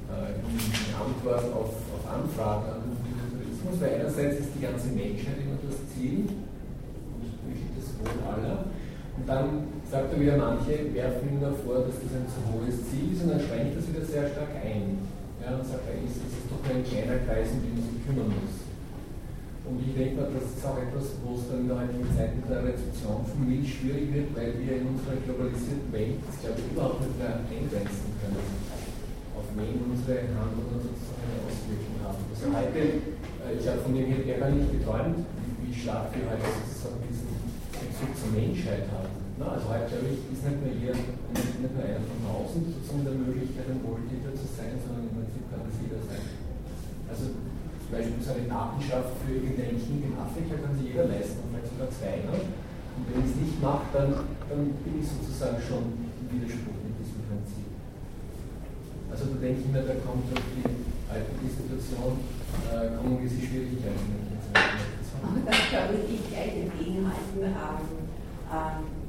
äh, 0.09 0.35
im 0.35 0.57
Antwort 0.99 1.45
auf, 1.53 1.71
auf 1.93 2.03
Anfragen 2.11 2.65
an 2.73 2.81
den 2.83 2.97
Utilitarismus, 2.97 3.79
weil 3.79 4.01
einerseits 4.01 4.39
ist 4.41 4.49
die 4.57 4.61
ganze 4.61 4.87
Menschheit 4.87 5.37
immer 5.39 5.55
das 5.63 5.77
Ziel 5.93 6.27
und 6.27 7.31
das 7.77 7.87
Wohl 7.99 8.19
aller. 8.27 8.65
Und 9.17 9.29
dann 9.29 9.69
sagt 9.85 10.13
er 10.13 10.19
wieder, 10.19 10.37
manche 10.37 10.89
werfen 10.93 11.29
ihm 11.29 11.41
davor, 11.41 11.85
dass 11.85 12.01
das 12.01 12.17
ein 12.17 12.25
zu 12.25 12.41
hohes 12.49 12.89
Ziel 12.89 13.13
ist 13.13 13.21
und 13.21 13.29
dann 13.29 13.43
schränkt 13.45 13.77
das 13.77 13.85
wieder 13.85 14.01
sehr 14.01 14.25
stark 14.33 14.57
ein. 14.57 15.05
Ja, 15.37 15.59
und 15.59 15.65
sagt, 15.67 15.85
eigentlich 15.85 16.17
ist 16.17 16.23
es 16.23 16.47
doch 16.49 16.63
nur 16.63 16.81
ein 16.81 16.87
kleiner 16.87 17.19
Kreis, 17.27 17.51
um 17.53 17.61
den 17.61 17.75
man 17.77 17.85
sich 17.85 17.99
kümmern 18.07 18.31
muss. 18.31 18.63
Und 19.63 19.79
ich 19.79 19.95
denke 19.95 20.19
mal, 20.19 20.31
das 20.33 20.55
ist 20.55 20.65
auch 20.65 20.75
etwas, 20.75 21.19
wo 21.23 21.39
es 21.39 21.47
dann 21.47 21.63
in 21.63 21.69
der 21.71 21.79
heutigen 21.79 22.09
Zeit 22.11 22.35
mit 22.35 22.47
der 22.51 22.67
Rezeption 22.67 23.23
von 23.23 23.39
Milch 23.47 23.79
schwierig 23.79 24.11
wird, 24.11 24.35
weil 24.35 24.55
wir 24.59 24.81
in 24.81 24.91
unserer 24.91 25.15
globalisierten 25.23 25.87
Welt 25.91 26.19
das, 26.27 26.35
glaube 26.43 26.59
ich, 26.59 26.67
überhaupt 26.73 26.99
nicht 26.99 27.15
mehr 27.15 27.39
eingrenzen 27.47 28.11
können, 28.19 28.43
auf 29.39 29.47
wen 29.55 29.77
unsere 29.87 30.19
Handlungen 30.35 30.79
sozusagen 30.83 31.27
eine 31.27 31.39
Auswirkung 31.47 31.95
haben. 32.03 32.21
Also 32.27 32.45
heute, 32.51 32.81
äh, 32.99 33.55
ich 33.55 33.65
habe 33.67 33.79
von 33.83 33.93
dem 33.95 34.07
hier 34.07 34.35
gar 34.35 34.51
nicht 34.51 34.67
geträumt, 34.67 35.27
wie 35.63 35.73
stark 35.75 36.11
wir 36.11 36.23
heute 36.27 36.43
sozusagen 36.43 37.02
Bezug 37.93 38.09
zur 38.17 38.33
Menschheit 38.33 38.89
haben. 38.89 39.13
Na, 39.37 39.53
also 39.53 39.69
heute, 39.69 40.01
ist 40.01 40.41
nicht 40.41 40.57
nur, 40.65 40.73
jeder, 40.73 40.97
nicht, 40.97 41.61
nicht 41.61 41.73
nur 41.77 41.85
einer 41.85 42.01
von 42.01 42.25
außen 42.25 42.65
sozusagen 42.65 43.05
der 43.05 43.21
Möglichkeit, 43.21 43.69
ein 43.69 43.85
Wohltäter 43.85 44.33
zu 44.33 44.49
sein, 44.49 44.81
sondern 44.81 45.13
im 45.13 45.13
Prinzip 45.13 45.45
kann 45.53 45.61
das 45.61 45.77
jeder 45.77 46.01
sein. 46.01 46.25
Also 47.05 47.37
zum 47.37 47.89
Beispiel 47.93 48.17
so 48.17 48.33
eine 48.33 48.49
Patenschaft 48.49 49.13
für 49.21 49.37
irgendein 49.37 49.77
Kind 49.77 50.09
in 50.09 50.17
Afrika 50.17 50.57
kann 50.57 50.73
sich 50.73 50.89
jeder 50.89 51.05
leisten, 51.05 51.37
und 51.45 51.53
vielleicht 51.53 51.69
sogar 51.69 51.89
zwei. 51.93 52.17
Ne? 52.25 52.33
Und 52.33 53.03
wenn 53.13 53.21
ich 53.21 53.29
es 53.29 53.37
nicht 53.37 53.57
mache, 53.61 53.85
dann, 53.93 54.09
dann 54.49 54.61
bin 54.81 54.93
ich 54.97 55.05
sozusagen 55.05 55.61
schon 55.61 55.93
im 55.93 56.25
Widerspruch 56.33 56.77
mit 56.81 56.97
diesem 56.97 57.21
Prinzip. 57.29 57.69
Also 59.13 59.21
da 59.29 59.35
denke 59.37 59.61
ich 59.61 59.69
mir, 59.69 59.85
da 59.85 60.01
kommt 60.01 60.33
durch 60.33 60.45
die 60.57 60.65
alte 61.13 61.29
Institution 61.45 62.25
äh, 62.73 62.89
kommen 62.97 63.21
gewisse 63.21 63.37
Schwierigkeiten. 63.37 64.22
Aber 65.23 65.39
das 65.47 65.59
glaube 65.71 65.95
ich 66.03 66.21
gleich 66.27 66.67
entgegenhalten 66.67 67.55
haben. 67.55 67.87
Ähm, 68.51 69.03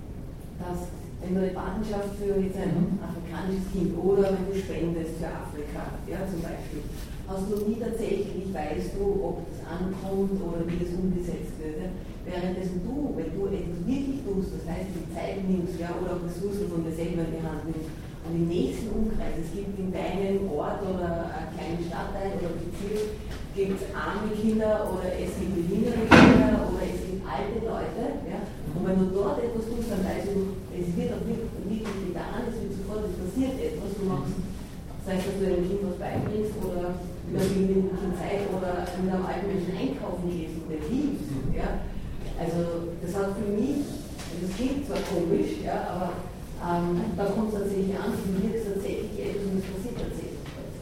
dass 0.59 0.95
wenn 1.21 1.35
du 1.35 1.41
eine 1.41 1.57
Patenschaft 1.57 2.21
für 2.21 2.37
jetzt 2.37 2.61
ein 2.61 2.77
mhm. 2.77 3.01
afrikanisches 3.01 3.73
Kind 3.73 3.97
oder 3.97 4.29
wenn 4.29 4.45
du 4.45 4.55
spendest 4.55 5.17
für 5.17 5.33
Afrika, 5.33 5.97
ja, 6.05 6.21
zum 6.29 6.45
Beispiel, 6.45 6.85
hast 7.25 7.49
du 7.49 7.65
nie 7.65 7.81
tatsächlich, 7.81 8.53
weißt 8.53 9.01
du, 9.01 9.05
ob 9.25 9.49
das 9.49 9.65
ankommt 9.65 10.37
oder 10.37 10.69
wie 10.69 10.85
das 10.85 10.93
umgesetzt 10.93 11.57
wird. 11.59 11.81
Ja. 11.81 11.89
Währenddessen 12.29 12.85
du, 12.85 13.17
wenn 13.17 13.33
du 13.33 13.49
etwas 13.49 13.81
wirklich 13.85 14.21
tust, 14.25 14.53
das 14.53 14.65
heißt, 14.69 14.93
die 14.93 15.09
Zeit 15.13 15.41
nimmst 15.45 15.81
ja, 15.81 15.93
oder 15.97 16.17
auch 16.17 16.25
Ressourcen 16.25 16.69
von 16.69 16.85
dir 16.85 16.93
selber 16.93 17.25
in 17.25 17.41
die 17.41 17.45
Hand 17.45 17.65
nimmst, 17.69 17.93
und 18.25 18.33
im 18.37 18.49
nächsten 18.49 18.89
Umkreis, 18.89 19.37
es 19.37 19.53
gibt 19.53 19.77
in 19.77 19.93
deinem 19.93 20.49
Ort 20.49 20.81
oder 20.81 21.29
einen 21.29 21.53
kleinen 21.53 21.85
Stadtteil 21.85 22.41
oder 22.41 22.57
Bezirk, 22.57 23.21
gibt 23.55 23.79
es 23.79 23.87
arme 23.95 24.35
Kinder 24.35 24.83
oder 24.91 25.15
es 25.15 25.31
gibt 25.39 25.55
behinderte 25.55 26.11
Kinder 26.11 26.67
oder 26.67 26.83
es 26.83 27.01
gibt 27.07 27.23
alte 27.23 27.59
Leute. 27.63 28.03
Ja? 28.27 28.43
Und 28.75 28.83
wenn 28.83 28.99
du 28.99 29.07
dort 29.15 29.39
etwas 29.39 29.71
tust, 29.71 29.87
dann 29.95 30.03
weißt 30.03 30.35
du, 30.35 30.59
es 30.75 30.91
wird 30.99 31.15
auch 31.15 31.23
wirklich 31.23 31.87
getan, 31.87 32.51
es 32.51 32.59
wird 32.59 32.75
sofort 32.75 33.07
passiert 33.15 33.55
etwas, 33.63 33.95
du 33.95 34.05
machst, 34.11 34.35
sei 35.07 35.23
es, 35.23 35.25
dass 35.31 35.39
du 35.39 35.47
einem 35.47 35.67
Kind 35.71 35.83
was 35.87 35.99
beibringst 36.03 36.59
oder 36.59 36.99
über 37.31 37.41
die 37.47 37.95
Zeit 38.19 38.43
oder 38.51 38.85
mit 38.99 39.09
einem 39.09 39.23
alten 39.23 39.47
Menschen 39.47 39.73
einkaufen 39.79 40.27
gehst 40.27 40.59
und 40.59 40.69
den 40.75 40.83
hilfst. 40.91 41.31
Ja? 41.55 41.87
Also 42.35 42.91
das 42.99 43.15
hat 43.15 43.39
für 43.39 43.55
mich, 43.55 43.87
das 43.87 44.51
klingt 44.59 44.83
zwar 44.91 44.99
komisch, 45.07 45.63
ja, 45.63 45.87
aber 45.95 46.11
ähm, 46.59 47.15
da 47.15 47.31
kommt 47.31 47.55
es 47.55 47.63
tatsächlich 47.63 47.95
an, 47.95 48.11
für 48.19 48.35
mich 48.35 48.51
ist 48.51 48.67
tatsächlich 48.67 49.15
etwas 49.15 49.47
und 49.47 49.63
es 49.63 49.71
passiert 49.71 49.97
tatsächlich 50.03 50.43
was. 50.43 50.75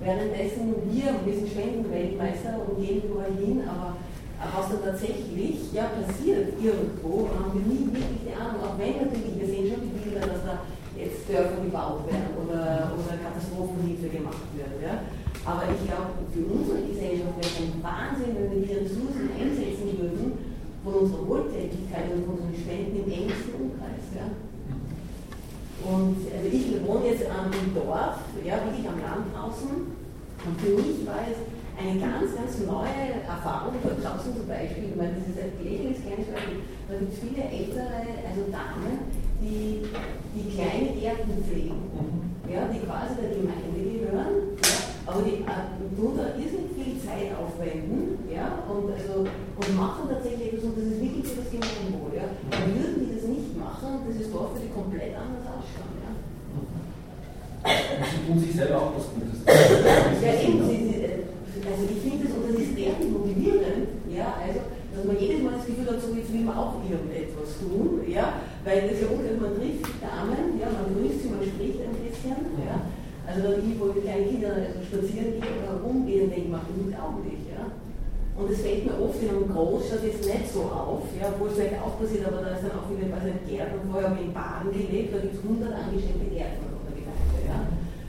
Währenddessen 0.00 0.74
wir, 0.90 1.14
wir 1.24 1.34
sind 1.34 1.48
Spendenweltmeister 1.50 2.60
und 2.62 2.78
gehen 2.78 3.02
überall 3.02 3.34
hin, 3.34 3.62
aber 3.66 3.96
was 4.38 4.70
da 4.70 4.90
tatsächlich 4.90 5.72
ja, 5.74 5.90
passiert 5.90 6.54
irgendwo, 6.62 7.26
haben 7.34 7.58
wir 7.58 7.66
nie 7.66 7.90
wirklich 7.90 8.22
die 8.22 8.34
Ahnung, 8.38 8.62
auch 8.62 8.78
wenn 8.78 9.02
natürlich, 9.02 9.34
wir 9.34 9.46
sehen 9.50 9.66
schon 9.66 9.82
die 9.82 9.98
Bilder, 9.98 10.22
dass 10.30 10.46
da 10.46 10.54
jetzt 10.94 11.26
Dörfer 11.26 11.58
gebaut 11.58 12.06
werden 12.06 12.30
oder, 12.38 12.94
oder 12.94 13.18
Katastrophenhilfe 13.18 14.08
gemacht 14.14 14.46
wird. 14.54 14.78
Ja. 14.78 15.02
Aber 15.42 15.66
ich 15.70 15.82
glaube, 15.86 16.22
für 16.30 16.46
unsere 16.46 16.86
Gesellschaft 16.86 17.34
wäre 17.34 17.50
es 17.50 17.62
ein 17.62 17.82
Wahnsinn, 17.82 18.34
wenn 18.38 18.50
wir 18.50 18.62
die 18.62 18.78
Ressourcen 18.78 19.26
einsetzen 19.34 19.90
würden 19.98 20.26
von 20.84 20.94
unserer 20.94 21.26
Wohltätigkeit 21.26 22.06
und 22.14 22.22
von 22.26 22.34
unseren 22.38 22.54
Spenden 22.54 23.02
im 23.02 23.10
engsten 23.10 23.54
Umkreis. 23.58 24.06
Ja. 24.14 24.26
Und 25.84 26.16
also 26.26 26.48
ich 26.50 26.66
wohne 26.86 27.06
jetzt 27.06 27.26
am 27.30 27.50
Dorf, 27.74 28.18
ja, 28.44 28.58
wirklich 28.64 28.86
am 28.88 28.98
Land 28.98 29.30
draußen. 29.34 29.70
Und 30.44 30.54
für 30.60 30.74
mich 30.74 31.06
war 31.06 31.22
es 31.22 31.38
eine 31.78 31.94
ganz, 32.00 32.34
ganz 32.34 32.58
neue 32.66 33.22
Erfahrung 33.22 33.74
dort 33.82 34.02
draußen 34.02 34.34
zum 34.34 34.46
Beispiel, 34.50 34.90
ich 34.90 34.96
meine, 34.98 35.14
das 35.14 35.30
ist 35.30 35.38
ein 35.38 35.54
lächerliches 35.62 36.02
kleines 36.02 36.26
Beispiel, 36.34 36.66
da 36.90 36.98
gibt 36.98 37.12
es 37.14 37.22
viele 37.22 37.42
ältere, 37.46 38.02
also 38.26 38.42
Damen, 38.50 39.06
die, 39.38 39.86
die 40.34 40.46
kleine 40.58 40.90
Gärten 40.98 41.38
pflegen, 41.46 41.78
ja, 42.50 42.66
die 42.66 42.82
quasi 42.82 43.14
der 43.22 43.30
Gemeinde 43.30 43.78
gehören, 43.78 44.58
ja, 44.58 44.78
aber 45.06 45.22
die 45.22 45.46
äh, 45.46 45.70
tun 45.94 46.18
da 46.18 46.34
irrsinnig 46.34 46.74
viel 46.74 46.98
Zeit 46.98 47.30
aufwenden 47.38 48.18
ja, 48.26 48.58
und, 48.66 48.90
also, 48.90 49.22
und 49.22 49.70
machen 49.78 50.10
tatsächlich 50.10 50.52
etwas 50.52 50.68
und 50.68 50.76
das 50.76 50.84
ist 50.84 51.00
wirklich 51.00 51.26
für 51.30 51.40
das 51.40 51.50
Gemeinwohl. 51.54 52.12
Ja. 52.12 52.26
Und 52.26 52.74
würden 52.74 52.98
die 53.06 53.07
das 54.06 54.14
nicht 54.14 54.14
machen, 54.14 54.14
das 54.14 54.20
ist 54.20 54.34
dort 54.34 54.54
für 54.54 54.62
die 54.62 54.72
komplett 54.72 55.14
anders 55.16 55.44
ausschauen. 55.48 55.94
Ja. 56.02 56.12
Und 57.68 58.06
sie 58.06 58.20
tun 58.26 58.38
sich 58.38 58.54
selber 58.54 58.76
auch 58.78 58.92
was 58.94 59.10
Gutes. 59.14 59.42
Ja, 59.44 60.32
eben, 60.38 60.62
sie, 60.68 60.86
also 61.66 61.82
ich 61.84 62.00
finde 62.00 62.24
das, 62.24 62.32
und 62.38 62.44
das 62.48 62.62
ist 62.62 62.74
sehr 62.76 62.94
motivierend, 63.02 63.88
ja, 64.08 64.38
also, 64.38 64.60
dass 64.94 65.04
man 65.04 65.18
jedes 65.18 65.42
Mal 65.42 65.58
das 65.58 65.66
Gefühl 65.66 65.86
hat, 65.90 66.00
so 66.00 66.14
jetzt 66.14 66.32
will 66.32 66.46
man 66.46 66.56
auch 66.56 66.80
irgendetwas 66.80 67.58
tun, 67.58 68.02
ja, 68.06 68.40
weil 68.64 68.88
das 68.88 69.00
ja 69.02 69.06
ungefähr, 69.10 69.36
man 69.36 69.54
trifft 69.58 69.90
Damen, 70.00 70.58
ja, 70.58 70.68
man 70.70 70.86
grüßt 70.94 71.18
sie, 71.22 71.30
man 71.34 71.44
spricht 71.44 71.82
ein 71.82 71.98
bisschen, 71.98 72.38
ja, 72.62 72.76
also 73.26 73.38
wenn 73.44 73.68
ich, 73.68 73.76
wo 73.76 73.92
ich 73.92 74.00
kleine 74.00 74.26
Kinder 74.26 74.54
spazieren 74.86 75.36
gehe 75.36 75.54
oder 75.60 75.82
rumgehen, 75.84 76.30
denke 76.30 76.48
ich, 76.48 76.52
mach 76.54 76.64
ich 76.64 76.96
auch 76.96 77.18
nicht, 77.20 77.44
ja. 77.52 77.68
Und 78.38 78.46
es 78.54 78.62
fällt 78.62 78.86
mir 78.86 78.94
oft 79.02 79.18
in 79.18 79.34
einem 79.34 79.50
Großstadt 79.50 80.06
jetzt 80.06 80.22
nicht 80.22 80.46
so 80.54 80.62
auf, 80.70 81.02
ja, 81.18 81.26
wo 81.38 81.50
es 81.50 81.58
vielleicht 81.58 81.82
auch 81.82 81.98
passiert, 81.98 82.22
aber 82.22 82.46
da 82.46 82.54
ist 82.54 82.62
dann 82.62 82.78
auch 82.78 82.86
wieder, 82.86 83.10
weiß 83.10 83.26
nicht, 83.26 83.50
Gärtner, 83.50 83.82
vorher 83.90 84.14
habe 84.14 84.22
ich 84.22 84.30
in 84.30 84.34
Baden 84.34 84.70
gelebt, 84.70 85.10
da 85.10 85.18
gibt 85.18 85.34
es 85.34 85.42
100 85.42 85.74
angestellte 85.74 86.26
Gärtner 86.30 86.70
auf 86.70 86.86
der 86.86 86.94
Gemeinde, 87.02 87.38
ja. 87.50 87.58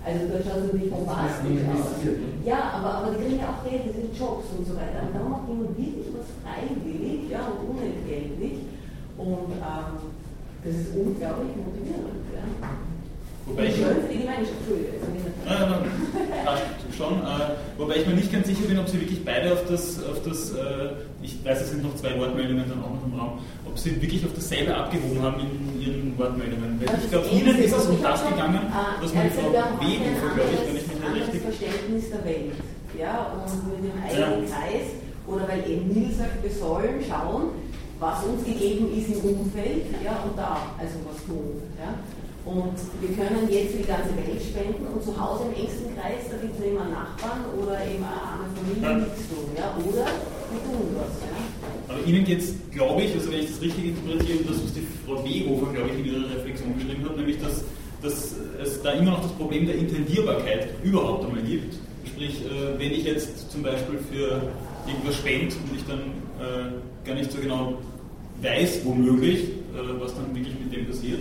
Also 0.05 0.21
da 0.30 0.38
schaut 0.38 0.61
es 0.61 0.65
natürlich 0.69 0.93
bombastisch 0.93 1.65
aus. 1.65 1.97
Ja, 2.45 2.61
aber, 2.77 2.89
aber 3.01 3.07
die 3.17 3.25
kriegen 3.25 3.41
ja 3.41 3.49
auch 3.57 3.65
Geld, 3.65 3.89
das 3.89 3.97
sind 3.97 4.13
Jobs 4.13 4.53
und 4.53 4.63
so 4.69 4.73
weiter. 4.77 5.01
Und 5.01 5.17
da 5.17 5.21
macht 5.25 5.49
jemand 5.49 5.73
wirklich 5.73 6.07
was 6.13 6.30
freiwillig 6.45 7.25
ja, 7.34 7.49
und 7.49 7.73
unentgeltlich. 7.73 8.69
Und 9.17 9.49
ähm, 9.57 9.89
das 10.61 10.73
ist 10.77 10.93
unglaublich 10.93 11.57
motivierend. 11.57 12.21
Ja. 12.32 12.45
Wobei 13.45 13.65
ich, 13.67 13.75
Gemeinschaft, 13.75 14.53
Entschuldigung. 14.59 15.19
Äh, 15.45 16.95
schon, 16.95 17.13
äh, 17.23 17.55
wobei 17.77 17.95
ich 17.95 18.07
mir 18.07 18.13
nicht 18.13 18.31
ganz 18.31 18.47
sicher 18.47 18.67
bin, 18.67 18.77
ob 18.77 18.87
sie 18.87 18.99
wirklich 18.99 19.23
beide 19.25 19.53
auf 19.53 19.65
das, 19.67 20.03
auf 20.03 20.21
das 20.23 20.51
äh, 20.51 20.91
ich 21.21 21.43
weiß, 21.43 21.61
es 21.61 21.71
sind 21.71 21.83
noch 21.83 21.95
zwei 21.95 22.17
Wortmeldungen 22.19 22.65
dann 22.69 22.83
auch 22.83 22.93
noch 22.93 23.05
im 23.05 23.19
Raum, 23.19 23.39
ob 23.65 23.77
sie 23.77 24.01
wirklich 24.01 24.23
auf 24.25 24.33
dasselbe 24.33 24.75
abgehoben 24.75 25.21
haben 25.21 25.39
in 25.39 25.81
ihren 25.81 26.17
Wortmeldungen. 26.17 26.79
Weil 26.79 26.99
ich 27.03 27.09
glaube, 27.09 27.27
Ihnen 27.27 27.57
ist 27.57 27.75
es 27.75 27.85
um 27.87 28.01
das 28.01 28.27
gegangen, 28.27 28.61
dass 29.01 29.13
man 29.13 29.23
die 29.23 29.29
Frau 29.29 29.51
Wehofer, 29.51 30.29
glaube 30.35 30.51
ich, 30.53 30.67
wenn 30.67 30.75
ich 30.75 30.87
mich 30.87 30.99
nicht 30.99 31.27
richtig... 31.27 31.41
Verständnis 31.41 32.09
der 32.11 32.25
Welt, 32.25 32.55
ja, 32.97 33.31
und 33.33 33.81
mit 33.81 33.91
dem 33.91 33.97
eigenen 34.03 34.47
ja. 34.47 34.55
Kreis, 34.55 34.87
oder 35.27 35.47
weil 35.47 35.69
eben 35.69 35.87
Nils 35.93 36.17
sagt, 36.17 36.43
wir 36.43 36.51
sollen 36.51 37.03
schauen, 37.07 37.51
was 37.99 38.23
uns 38.23 38.43
gegeben 38.45 38.87
ist 38.95 39.09
im 39.09 39.39
Umfeld, 39.39 39.83
ja, 40.03 40.23
und 40.23 40.37
da, 40.37 40.71
also 40.79 40.95
was 41.07 41.19
tun, 41.25 41.63
ja. 41.79 41.95
Und 42.45 42.79
wir 43.01 43.11
können 43.15 43.49
jetzt 43.49 43.71
für 43.75 43.83
die 43.83 43.87
ganze 43.87 44.15
Welt 44.15 44.41
spenden 44.41 44.87
und 44.87 45.03
zu 45.03 45.11
Hause 45.19 45.43
im 45.51 45.59
engsten 45.59 45.93
Kreis, 45.95 46.23
da 46.31 46.37
gibt 46.37 46.57
es 46.57 46.65
immer 46.65 46.85
Nachbarn 46.85 47.43
oder 47.59 47.83
eben 47.83 48.03
eine 48.03 48.15
arme 48.15 48.47
Familie 48.55 49.05
tun. 49.27 49.51
Ja? 49.55 49.75
Oder 49.75 50.07
wir 50.07 50.61
tun 50.63 50.95
was. 50.95 51.13
Ja? 51.19 51.35
Aber 51.89 51.99
Ihnen 52.07 52.23
geht 52.23 52.39
es, 52.39 52.55
glaube 52.71 53.01
ich, 53.03 53.13
also 53.13 53.31
wenn 53.31 53.41
ich 53.41 53.51
das 53.51 53.61
richtig 53.61 53.85
interpretiere, 53.85 54.39
das, 54.47 54.63
was 54.63 54.73
die 54.73 54.87
Frau 55.05 55.23
Wehofer, 55.23 55.73
glaube 55.73 55.89
ich, 55.91 55.99
in 55.99 56.05
ihrer 56.05 56.29
Reflexion 56.31 56.73
geschrieben 56.79 57.03
hat, 57.05 57.17
nämlich, 57.17 57.39
dass, 57.41 57.63
dass 58.01 58.35
es 58.61 58.81
da 58.81 58.91
immer 58.91 59.11
noch 59.11 59.21
das 59.21 59.31
Problem 59.33 59.65
der 59.65 59.75
Intendierbarkeit 59.75 60.69
überhaupt 60.83 61.25
einmal 61.25 61.43
gibt. 61.43 61.75
Sprich, 62.05 62.41
äh, 62.45 62.79
wenn 62.79 62.91
ich 62.91 63.03
jetzt 63.03 63.51
zum 63.51 63.63
Beispiel 63.63 63.99
für 64.11 64.41
irgendwas 64.87 65.15
spende 65.15 65.55
und 65.55 65.75
ich 65.75 65.85
dann 65.85 65.99
äh, 66.39 67.05
gar 67.05 67.15
nicht 67.15 67.31
so 67.31 67.39
genau 67.39 67.73
weiß, 68.41 68.85
womöglich, 68.85 69.43
äh, 69.43 69.99
was 69.99 70.15
dann 70.15 70.33
wirklich 70.33 70.55
mit 70.59 70.73
dem 70.73 70.87
passiert, 70.87 71.19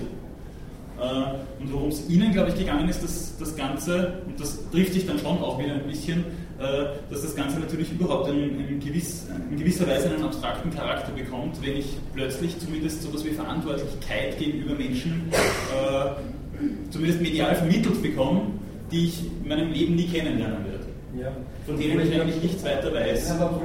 äh, 1.00 1.62
und 1.62 1.72
worum 1.72 1.88
es 1.88 2.08
Ihnen, 2.08 2.32
glaube 2.32 2.50
ich, 2.50 2.56
gegangen 2.56 2.88
ist, 2.88 3.02
dass 3.02 3.36
das 3.38 3.56
Ganze, 3.56 4.20
und 4.26 4.40
das 4.40 4.58
trifft 4.70 4.94
sich 4.94 5.06
dann 5.06 5.18
schon 5.18 5.38
auch 5.38 5.58
wieder 5.58 5.74
ein 5.74 5.86
bisschen, 5.86 6.24
äh, 6.58 6.86
dass 7.10 7.22
das 7.22 7.36
Ganze 7.36 7.60
natürlich 7.60 7.92
überhaupt 7.92 8.28
in, 8.30 8.68
in, 8.68 8.80
gewiss, 8.80 9.26
in 9.50 9.56
gewisser 9.56 9.86
Weise 9.86 10.10
einen 10.10 10.24
abstrakten 10.24 10.70
Charakter 10.70 11.12
bekommt, 11.12 11.62
wenn 11.62 11.76
ich 11.76 11.86
plötzlich 12.14 12.58
zumindest 12.58 13.02
so 13.02 13.08
etwas 13.08 13.24
wie 13.24 13.30
Verantwortlichkeit 13.30 14.38
gegenüber 14.38 14.74
Menschen 14.74 15.30
äh, 15.30 16.90
zumindest 16.90 17.20
medial 17.20 17.54
vermittelt 17.54 18.02
bekomme, 18.02 18.42
die 18.90 19.04
ich 19.06 19.24
in 19.42 19.48
meinem 19.48 19.72
Leben 19.72 19.94
nie 19.94 20.08
kennenlernen 20.08 20.64
werde. 20.64 20.86
Ja. 21.20 21.32
Von 21.66 21.78
denen 21.78 22.00
ich 22.00 22.20
eigentlich 22.20 22.42
nichts 22.42 22.64
weiter 22.64 22.92
weiß. 22.92 23.28
Ja, 23.28 23.34
aber 23.36 23.60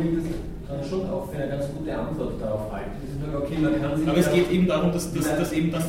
dann 0.73 0.89
schon 0.89 1.09
auch 1.09 1.29
für 1.29 1.37
eine 1.37 1.49
ganz 1.49 1.65
gute 1.77 1.97
Antwort 1.97 2.41
darauf 2.41 2.71
halten. 2.71 2.91
Okay, 3.35 3.57
Aber 4.07 4.17
es 4.17 4.31
geht 4.31 4.51
eben 4.51 4.67
darum, 4.67 4.91
dass, 4.91 5.13
dass, 5.13 5.37
dass 5.37 5.51
eben 5.51 5.71
dann 5.71 5.83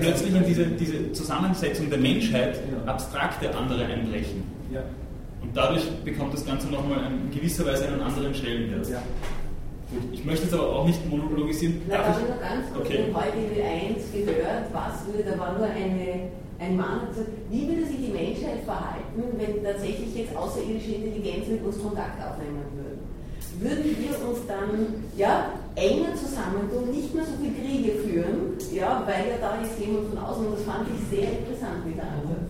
plötzlich 0.00 0.34
in 0.34 0.44
diese, 0.44 0.66
diese 0.66 1.12
Zusammensetzung 1.12 1.88
der 1.90 1.98
Menschheit 1.98 2.58
genau. 2.64 2.90
abstrakte 2.90 3.54
andere 3.54 3.84
einbrechen. 3.84 4.42
Ja. 4.72 4.82
Und 5.42 5.56
dadurch 5.56 5.88
bekommt 6.04 6.34
das 6.34 6.44
Ganze 6.44 6.68
nochmal 6.68 6.98
in 7.06 7.34
gewisser 7.34 7.66
Weise 7.66 7.88
einen 7.88 8.00
anderen 8.00 8.34
Stellenwert. 8.34 8.88
Ja. 8.88 9.02
Gut, 9.90 10.02
ich 10.12 10.24
möchte 10.24 10.44
jetzt 10.44 10.54
aber 10.54 10.68
auch 10.76 10.86
nicht 10.86 11.04
monologisieren. 11.08 11.82
Na, 11.88 11.96
Darf 11.96 12.22
ich 12.22 12.28
noch 12.28 12.40
ganz 12.40 12.72
kurz, 12.72 12.86
okay. 12.86 13.04
heute 13.12 13.38
in 13.58 13.96
1 13.96 14.12
gehört, 14.12 14.70
was 14.72 15.06
würde, 15.06 15.30
da 15.30 15.38
war 15.38 15.58
nur 15.58 15.66
eine, 15.66 16.30
ein 16.60 16.76
Mann, 16.76 17.08
gesagt, 17.08 17.28
wie 17.50 17.66
würde 17.66 17.86
sich 17.86 17.96
die 17.96 18.12
Menschheit 18.12 18.62
verhalten, 18.64 19.18
wenn 19.36 19.64
tatsächlich 19.64 20.14
jetzt 20.14 20.36
außerirdische 20.36 20.92
Intelligenz 20.92 21.48
mit 21.48 21.64
uns 21.64 21.82
Kontakt 21.82 22.22
aufnehmen 22.22 22.62
würde? 22.76 22.89
Würden 23.60 23.84
wir 23.84 24.14
uns 24.28 24.40
dann 24.48 25.04
ja, 25.16 25.52
enger 25.76 26.16
zusammentun, 26.16 26.90
nicht 26.90 27.14
mehr 27.14 27.24
so 27.24 27.36
viele 27.36 27.54
Kriege 27.60 27.92
führen, 28.00 28.56
ja, 28.72 29.04
weil 29.04 29.28
ja 29.28 29.38
da 29.40 29.60
ist 29.60 29.78
jemand 29.78 30.08
von 30.08 30.18
außen, 30.18 30.46
und 30.46 30.56
das 30.56 30.64
fand 30.64 30.88
ich 30.88 31.00
sehr 31.12 31.28
interessant 31.28 31.84
mit 31.84 31.96
der 31.96 32.08
Antwort. 32.08 32.48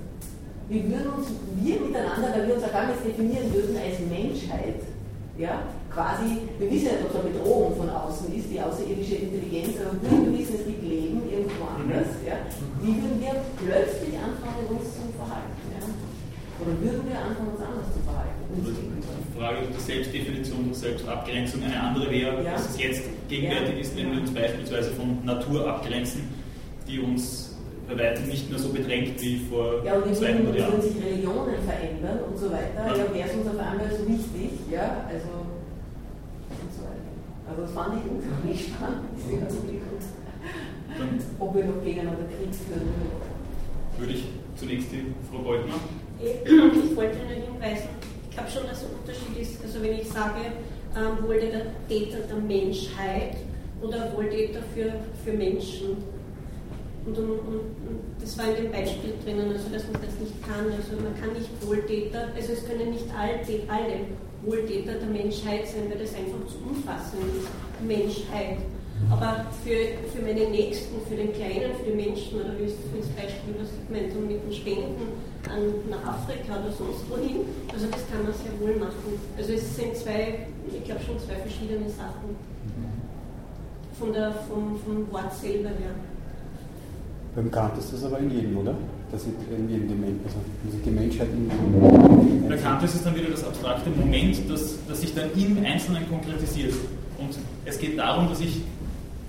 Wir 0.70 0.86
würden 0.86 1.10
uns, 1.18 1.26
wir 1.58 1.76
miteinander, 1.82 2.30
weil 2.30 2.46
wir 2.46 2.54
uns 2.54 2.64
auch 2.64 2.72
gar 2.72 2.86
nicht 2.86 3.02
definieren 3.02 3.50
würden 3.52 3.74
als 3.74 3.98
Menschheit, 4.06 4.86
ja, 5.34 5.66
quasi, 5.90 6.46
wir 6.58 6.70
wissen 6.70 6.94
ja, 6.94 7.02
dass 7.02 7.18
eine 7.18 7.34
Bedrohung 7.34 7.74
von 7.74 7.90
außen 7.90 8.30
ist, 8.30 8.46
die 8.46 8.60
außerirdische 8.60 9.26
Intelligenz, 9.26 9.74
aber 9.82 9.98
wir 9.98 10.38
wissen, 10.38 10.62
es 10.62 10.66
gibt 10.66 10.82
Leben 10.86 11.26
irgendwo 11.26 11.66
anders, 11.66 12.14
ja, 12.22 12.38
wie 12.82 12.94
würden 12.94 13.18
wir 13.18 13.34
plötzlich 13.58 14.14
anfangen, 14.14 14.78
uns 14.78 14.94
zu 14.94 15.10
verhalten? 15.18 15.69
Oder 16.60 16.80
würden 16.80 17.08
wir 17.08 17.18
anfangen, 17.18 17.50
uns 17.52 17.60
anders 17.60 17.88
zu 17.92 18.00
verhalten? 18.04 18.30
Frage 19.40 19.66
der 19.72 19.80
Selbstdefinition 19.80 20.64
und 20.66 20.76
Selbstabgrenzung 20.76 21.62
eine 21.62 21.80
andere 21.80 22.10
wäre, 22.10 22.44
ja. 22.44 22.52
dass 22.52 22.70
es 22.70 22.78
jetzt 22.78 23.02
gegenwärtig 23.28 23.74
ja. 23.74 23.80
ist, 23.80 23.96
wenn 23.96 24.12
wir 24.12 24.20
uns 24.20 24.34
beispielsweise 24.34 24.90
von 24.90 25.24
Natur 25.24 25.66
abgrenzen, 25.66 26.28
die 26.86 27.00
uns 27.00 27.56
bei 27.88 27.98
weitem 27.98 28.28
nicht 28.28 28.50
mehr 28.50 28.58
so 28.58 28.68
bedrängt 28.68 29.20
wie 29.20 29.38
vor 29.48 29.82
ja, 29.84 29.94
und 29.94 30.14
200 30.14 30.56
Jahren. 30.56 30.74
Ja, 30.74 30.80
sich 30.80 31.02
Religionen 31.02 31.56
verändern 31.64 32.18
und 32.28 32.38
so 32.38 32.50
weiter, 32.52 32.86
ja, 32.86 32.96
ja 32.96 33.14
wäre 33.14 33.28
es 33.28 33.34
uns 33.34 33.46
auf 33.46 33.58
einmal 33.58 33.90
so 33.90 34.06
wichtig, 34.06 34.50
ja, 34.70 35.06
also 35.08 35.28
und 36.60 36.70
so 36.76 36.82
weiter. 36.84 37.10
Also 37.48 37.62
das 37.62 37.72
fand 37.72 37.94
ich 37.96 38.10
unglaublich 38.10 38.68
spannend, 38.68 39.08
diese 39.16 39.40
Dann, 40.98 41.18
Ob 41.38 41.54
wir 41.54 41.64
noch 41.64 41.82
gegeneinander 41.82 42.28
Krieg 42.28 42.54
führen 42.54 42.80
würden. 42.80 43.30
Würde 43.98 44.12
ich 44.12 44.24
zunächst 44.56 44.92
die 44.92 45.14
Frau 45.30 45.42
Goldner. 45.42 45.74
Ich 46.22 46.96
wollte 46.96 47.16
nur 47.16 47.28
hinweisen, 47.28 47.88
ich 48.28 48.36
glaube 48.36 48.50
schon, 48.50 48.66
dass 48.68 48.84
ein 48.84 48.90
Unterschied 49.00 49.40
ist, 49.40 49.62
also 49.64 49.82
wenn 49.82 49.98
ich 49.98 50.08
sage, 50.08 50.40
ähm, 50.96 51.26
Wohltäter 51.26 51.66
der 51.88 52.20
der 52.28 52.36
Menschheit 52.36 53.36
oder 53.80 54.12
Wohltäter 54.14 54.60
für, 54.74 54.92
für 55.24 55.36
Menschen. 55.36 55.96
Und, 57.06 57.16
und, 57.16 57.30
und, 57.30 57.60
das 58.20 58.36
war 58.36 58.48
in 58.50 58.64
dem 58.64 58.72
Beispiel 58.72 59.14
drinnen, 59.24 59.52
also 59.52 59.70
dass 59.70 59.84
man 59.84 60.02
das 60.02 60.20
nicht 60.20 60.36
kann. 60.42 60.66
Also 60.66 61.00
man 61.02 61.18
kann 61.18 61.32
nicht 61.32 61.48
Wohltäter, 61.66 62.28
also 62.36 62.52
es 62.52 62.68
können 62.68 62.90
nicht 62.90 63.06
alle, 63.16 63.40
alle 63.68 64.04
Wohltäter 64.42 64.94
der 64.94 65.08
Menschheit 65.08 65.66
sein, 65.66 65.88
weil 65.88 65.98
das 65.98 66.14
einfach 66.14 66.46
zu 66.46 66.58
umfassend 66.68 67.22
ist. 67.36 67.48
Menschheit. 67.86 68.58
Aber 69.08 69.46
für, 69.64 69.96
für 70.12 70.22
meine 70.22 70.50
Nächsten, 70.50 71.00
für 71.08 71.16
den 71.16 71.32
Kleinen, 71.32 71.72
für 71.80 71.90
die 71.90 71.96
Menschen, 71.96 72.40
oder 72.40 72.52
wie 72.58 72.68
es 72.68 72.76
das 72.92 73.08
Beispiel, 73.16 73.54
was 73.56 73.70
ich 73.72 73.88
meinte, 73.88 74.18
mit 74.18 74.44
den 74.44 74.52
Spenden 74.52 75.08
an, 75.48 75.72
nach 75.88 76.20
Afrika 76.20 76.60
oder 76.60 76.70
sonst 76.70 77.08
wohin, 77.08 77.48
also 77.72 77.86
das 77.86 78.04
kann 78.12 78.22
man 78.22 78.34
sehr 78.36 78.52
wohl 78.60 78.76
machen. 78.76 79.16
Also 79.38 79.52
es 79.54 79.64
sind 79.74 79.96
zwei, 79.96 80.46
ich 80.68 80.84
glaube 80.84 81.00
schon 81.00 81.18
zwei 81.18 81.40
verschiedene 81.40 81.88
Sachen. 81.88 82.36
Von 83.98 84.12
der, 84.12 84.32
vom, 84.48 84.78
vom 84.84 85.10
Wort 85.12 85.32
selber 85.34 85.70
her. 85.70 85.96
Beim 87.34 87.50
Kant 87.50 87.78
ist 87.78 87.92
das 87.92 88.04
aber 88.04 88.18
in 88.18 88.30
jedem, 88.30 88.56
oder? 88.56 88.74
Dass 89.12 89.24
in 89.24 89.68
jedem 89.68 89.88
die, 89.88 90.14
also 90.24 90.38
die 90.84 90.90
Menschheit 90.90 91.28
in 91.32 92.48
Bei 92.48 92.56
Kant 92.56 92.82
ist 92.82 92.94
es 92.94 93.04
dann 93.04 93.14
wieder 93.14 93.30
das 93.30 93.44
abstrakte 93.44 93.90
Moment, 93.90 94.38
das, 94.48 94.78
das 94.88 95.00
sich 95.00 95.14
dann 95.14 95.30
im 95.36 95.64
Einzelnen 95.64 96.08
konkretisiert. 96.08 96.74
Und 97.18 97.36
es 97.64 97.78
geht 97.78 97.98
darum, 97.98 98.28
dass 98.28 98.40
ich 98.40 98.62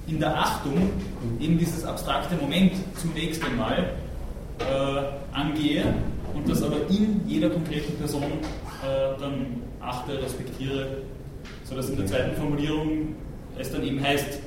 in 0.07 0.19
der 0.19 0.35
Achtung 0.37 0.89
eben 1.39 1.57
dieses 1.57 1.83
abstrakte 1.85 2.35
Moment 2.35 2.73
zunächst 2.95 3.43
einmal 3.43 3.93
äh, 4.59 5.35
angehe 5.35 5.83
und 6.33 6.47
das 6.49 6.63
aber 6.63 6.77
in 6.89 7.21
jeder 7.27 7.49
konkreten 7.49 7.97
Person 7.97 8.23
äh, 8.23 9.19
dann 9.19 9.61
achte, 9.79 10.21
respektiere, 10.21 10.97
sodass 11.63 11.89
in 11.89 11.97
der 11.97 12.05
zweiten 12.05 12.35
Formulierung 12.35 13.15
es 13.57 13.71
dann 13.71 13.83
eben 13.83 14.01
heißt, 14.01 14.39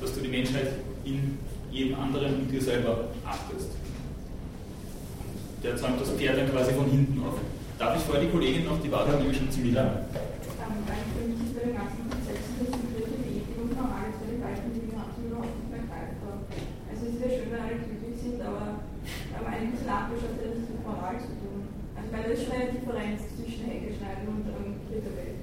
dass 0.00 0.14
du 0.14 0.20
die 0.20 0.28
Menschheit 0.28 0.72
in 1.04 1.38
jedem 1.70 1.98
anderen 1.98 2.34
und 2.34 2.50
dir 2.50 2.60
selber 2.60 3.04
achtest. 3.24 3.70
Der 5.62 5.76
zäumt 5.76 6.00
das 6.00 6.10
Pferd 6.10 6.38
dann 6.38 6.50
quasi 6.50 6.72
von 6.72 6.90
hinten 6.90 7.22
auf. 7.26 7.34
Darf 7.78 7.96
ich 7.96 8.02
vorher 8.02 8.24
die 8.24 8.30
Kollegin 8.30 8.64
noch, 8.64 8.80
die 8.80 8.90
war 8.90 9.06
da 9.06 9.16
nämlich 9.18 9.36
schon 9.36 9.50
ziemlich 9.50 9.74
lange. 9.74 10.00
Nachbarschaft 19.86 20.34
hat 20.42 20.50
nichts 20.50 20.70
mit 20.70 20.82
Moral 20.84 21.16
zu 21.22 21.30
tun. 21.38 21.62
Das 22.28 22.38
ist 22.40 22.46
schon 22.46 22.56
eine 22.56 22.72
Differenz 22.72 23.22
zwischen 23.36 23.66
Hecke 23.66 23.94
und 24.26 24.46
ähm, 24.48 24.74
Welt. 24.90 25.38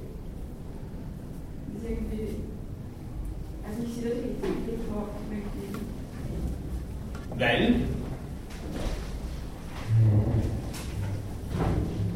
Das 1.68 1.82
ist 1.82 1.90
irgendwie. 1.90 2.44
Also 3.64 3.84
ich 3.88 3.94
sehe 3.94 4.04
das 4.04 4.20
richtig 4.20 4.84
überhaupt 4.86 5.16
nicht 5.32 5.48
Weil? 7.40 7.76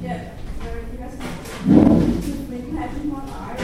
Ja, 0.03 0.15
weil 0.59 0.83
ich 0.91 0.99
weiß 0.99 1.15
nicht, 1.17 1.37
die 1.63 2.31
Zufriedenheit 2.31 2.91
Moral 3.05 3.55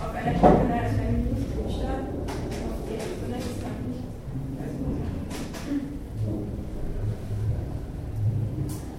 auf 0.00 0.12
einer 0.12 0.34
Ebene, 0.34 0.74
also 0.74 0.96
einem 1.00 1.22
Nicht-Staat, 1.22 2.04
auf 2.10 2.80
der 2.90 2.98
Ebene 2.98 3.36
ist 3.38 3.62
dann 3.62 3.78
nicht. 3.88 4.04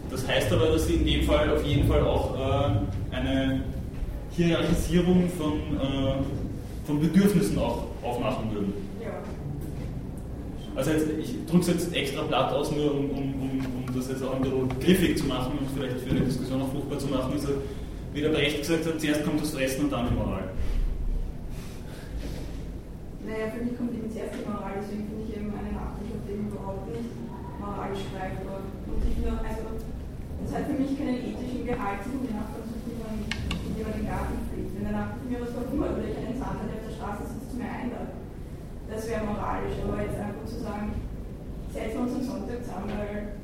Das 0.09 0.27
heißt 0.27 0.53
aber, 0.53 0.71
Fall 1.25 1.49
auf 1.51 1.63
jeden 1.65 1.87
Fall 1.87 2.01
auch 2.01 2.35
äh, 2.35 3.15
eine 3.15 3.61
Hierarchisierung 4.31 5.29
von, 5.29 5.53
äh, 5.53 6.85
von 6.85 6.99
Bedürfnissen 6.99 7.57
auch 7.57 7.85
aufmachen 8.03 8.53
würden. 8.53 8.73
Also 10.75 10.91
jetzt, 10.91 11.07
ich 11.17 11.45
drücke 11.45 11.61
es 11.61 11.67
jetzt 11.67 11.95
extra 11.95 12.23
platt 12.23 12.51
aus, 12.51 12.69
nur 12.75 12.91
um, 12.91 13.09
um, 13.11 13.33
um, 13.39 13.59
um, 13.87 13.95
das 13.95 14.09
jetzt 14.09 14.21
auch 14.21 14.35
ein 14.35 14.41
bisschen 14.41 14.67
griffig 14.81 15.17
zu 15.17 15.25
machen 15.25 15.57
und 15.57 15.71
vielleicht 15.71 16.01
für 16.01 16.09
eine 16.11 16.19
Diskussion 16.19 16.61
auch 16.61 16.69
fruchtbar 16.69 16.99
zu 16.99 17.07
machen, 17.07 17.33
ist, 17.33 17.47
wie 18.13 18.19
der 18.19 18.29
Brecht 18.29 18.59
gesagt 18.59 18.85
hat, 18.85 18.99
zuerst 18.99 19.23
kommt 19.23 19.41
das 19.41 19.51
Fressen 19.51 19.85
und 19.85 19.93
dann 19.93 20.09
die 20.09 20.15
Moral. 20.15 20.51
Naja, 23.25 23.55
für 23.55 23.63
mich 23.63 23.77
kommt 23.77 23.95
eben 23.95 24.11
zuerst 24.11 24.35
die 24.35 24.43
Moral, 24.43 24.75
deswegen 24.83 25.07
finde 25.07 25.23
ich 25.23 25.31
eben 25.31 25.47
eine 25.55 25.71
Nachricht, 25.71 26.11
auf 26.11 26.23
dem 26.27 26.51
überhaupt 26.51 26.91
nicht 26.91 27.07
moralisch 27.55 28.03
greifbar. 28.11 28.67
Und 28.91 28.99
ich 28.99 29.15
nur, 29.23 29.39
also 29.39 29.63
es 30.45 30.53
hat 30.53 30.65
für 30.69 30.77
mich 30.77 30.93
keinen 30.97 31.17
ethischen 31.17 31.65
Gehalt, 31.65 32.05
sich 32.05 32.13
indem 32.13 32.37
man 32.37 33.97
den 33.97 34.07
Garten 34.07 34.37
pflegt. 34.45 34.71
Wenn 34.77 34.85
der 34.85 34.93
Nachbar 34.93 35.25
mir 35.25 35.41
was 35.41 35.51
verhungert 35.57 35.97
oder 35.97 36.05
ich 36.05 36.17
einen 36.21 36.37
Sander, 36.37 36.69
der 36.69 36.77
auf 36.77 36.85
der 36.85 36.95
Straße 36.95 37.23
sitzt, 37.25 37.49
zu 37.51 37.57
mir 37.57 37.69
einladet, 37.69 38.13
das 38.89 39.01
wäre 39.09 39.25
moralisch. 39.25 39.77
Aber 39.81 39.97
jetzt 40.05 40.21
einfach 40.21 40.45
zu 40.45 40.61
sagen, 40.61 40.93
setzen 41.73 41.97
wir 41.97 42.01
uns 42.05 42.15
am 42.15 42.23
Sonntag 42.23 42.61
zusammen, 42.61 42.93
weil 42.93 43.41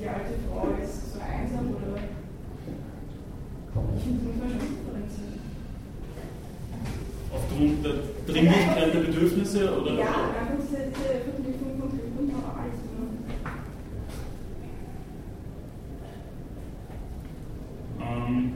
die 0.00 0.08
alte 0.08 0.34
Frau 0.48 0.72
ist 0.80 1.12
so 1.12 1.18
einsam 1.20 1.76
oder. 1.76 2.00
Ich 3.94 4.02
finde, 4.02 4.18
das 4.18 4.26
muss 4.26 4.38
man 4.40 4.48
schon 4.48 4.64
differenzieren. 4.64 5.38
Aufgrund 7.30 7.84
der 7.84 7.94
Dringlichkeit 8.26 8.94
der 8.94 9.00
Bedürfnisse? 9.06 9.60
Oder? 9.80 9.92
Ja, 10.00 10.32
einfach 10.34 10.56
diese, 10.58 10.88
diese 10.88 11.14
Verknüpfung 11.28 11.78
von 11.78 11.90
Glück 11.90 12.16
und 12.18 12.32
Moral. 12.32 12.72
Ähm, 18.00 18.52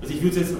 also 0.00 0.14
ich 0.14 0.22
würde 0.22 0.40
jetzt 0.40 0.54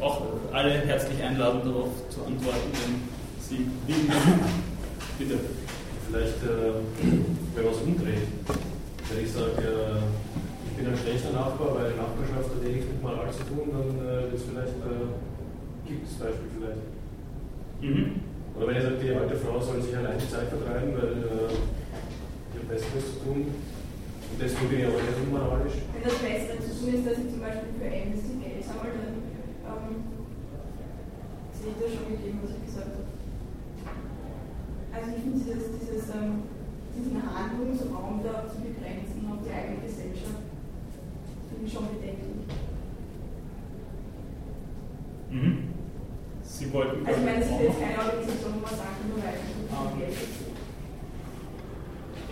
auch 0.00 0.22
alle 0.52 0.70
herzlich 0.70 1.22
einladen, 1.22 1.60
darauf 1.64 1.88
zu 2.10 2.24
antworten, 2.24 2.70
wenn 2.72 2.94
Sie 3.40 3.66
lieben. 3.86 4.12
Bitte. 5.18 5.38
Vielleicht, 6.08 6.42
äh, 6.42 6.72
wenn 7.54 7.64
man 7.64 7.74
es 7.74 7.80
umdreht, 7.80 8.28
wenn 8.48 9.24
ich 9.24 9.30
sage, 9.30 9.60
äh, 9.60 10.00
ich 10.64 10.76
bin 10.76 10.86
ein 10.86 10.96
schlechter 10.96 11.32
Nachbar, 11.32 11.74
weil 11.74 11.92
die 11.92 11.98
Nachbarschaft 12.00 12.48
hat 12.48 12.64
eh 12.64 12.72
nichts 12.72 12.88
mit 12.88 13.02
Moral 13.02 13.28
zu 13.30 13.44
tun, 13.44 13.68
dann 13.68 13.92
äh, 14.00 14.34
ist 14.34 14.48
vielleicht, 14.48 14.78
äh, 14.88 15.12
gibt 15.84 16.08
es 16.08 16.16
Beispiel 16.16 16.48
vielleicht. 16.56 16.84
Mhm. 17.82 18.24
Oder 18.56 18.66
wenn 18.68 18.76
ich 18.76 18.82
sage, 18.82 18.96
die 19.04 19.10
alte 19.12 19.36
Frau 19.36 19.60
soll 19.60 19.82
sich 19.82 19.96
allein 19.96 20.16
die 20.16 20.32
Zeit 20.32 20.48
vertreiben, 20.48 20.96
weil 20.96 21.12
äh, 21.28 21.52
die 22.54 22.58
hat 22.58 22.68
Besseres 22.72 23.04
zu 23.04 23.16
tun, 23.20 23.52
und 24.28 24.38
deswegen 24.40 24.68
bin 24.68 24.80
ich 24.80 24.86
aber 24.86 25.02
nicht 25.04 25.20
unmoralisch. 25.28 25.76
Wenn 25.92 26.04
das 26.04 26.18
Bessere 26.24 26.56
zu 26.60 26.72
tun 26.72 26.88
ist, 26.94 27.04
dass 27.04 27.20
ich 27.20 27.28
zum 27.32 27.40
Beispiel 27.44 27.68
für 27.76 27.88
Amnesty 27.88 28.32
Geld 28.40 28.64
sammle, 28.64 28.96
dann 28.96 29.12
ähm, 29.20 30.08
sehe 31.52 31.72
ich 31.72 31.80
das 31.80 31.90
schon 31.92 32.06
gegeben, 32.16 32.40
was 32.44 32.56
ich 32.56 32.64
gesagt 32.64 32.92
habe. 32.96 33.12
Also 34.88 35.06
ich 35.14 35.20
finde 35.20 35.38
dieses, 35.38 35.64
dieses, 35.78 36.04
ähm, 36.10 36.44
diesen 36.96 37.18
Handlungsraum 37.18 38.20
da 38.24 38.46
zu 38.50 38.56
begrenzen 38.60 39.20
auf 39.30 39.38
die 39.46 39.52
eigene 39.52 39.80
Gesellschaft, 39.86 40.42
finde 41.48 41.64
ich 41.64 41.72
schon 41.72 41.86
bedenklich. 41.88 42.44
Mhm. 45.30 45.72
Sie 46.42 46.66
wollten. 46.72 47.04
Also 47.06 47.20
ich 47.20 47.26
meine, 47.26 47.40
es 47.44 47.48
ist 47.48 47.60
jetzt 47.60 47.80
keine 47.80 47.98
Organisation, 48.00 48.52
wo 48.56 48.60
man 48.64 48.74
sagen 48.74 48.94
kann, 48.96 49.08
nur 49.08 49.20
weil 49.22 49.36
ich 49.38 49.44
nicht 49.56 49.68
um. 49.68 49.98
Geld 49.98 50.16
ist. 50.16 50.48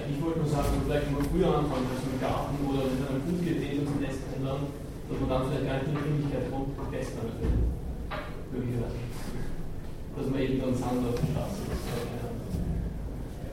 Ich 0.08 0.22
wollte 0.22 0.38
nur 0.38 0.48
sagen, 0.48 0.68
vielleicht 0.84 1.10
mal 1.10 1.22
früher 1.30 1.50
anfangen, 1.58 1.86
also 1.90 2.06
im 2.06 2.20
Garten 2.20 2.54
oder 2.62 2.86
mit 2.86 3.02
einem 3.10 3.22
Gutgetäten 3.26 3.86
zum 3.86 4.02
Essen 4.02 4.22
ändern, 4.36 4.70
dass 5.08 5.18
man 5.20 5.28
dann 5.28 5.42
vielleicht 5.50 5.66
gar 5.66 5.76
nicht 5.76 5.88
in 5.88 5.94
die 5.94 6.02
Dringlichkeit 6.02 6.46
kommt, 6.50 6.78
Essen 6.94 7.18
anfällt. 7.20 7.58
Möglicherweise. 8.52 9.02
Dass 10.16 10.26
man 10.30 10.40
eben 10.40 10.60
dann 10.60 10.74
Sand 10.74 11.02
auf 11.06 11.18
der 11.18 11.26
Straße 11.26 11.58
ist. 11.74 11.90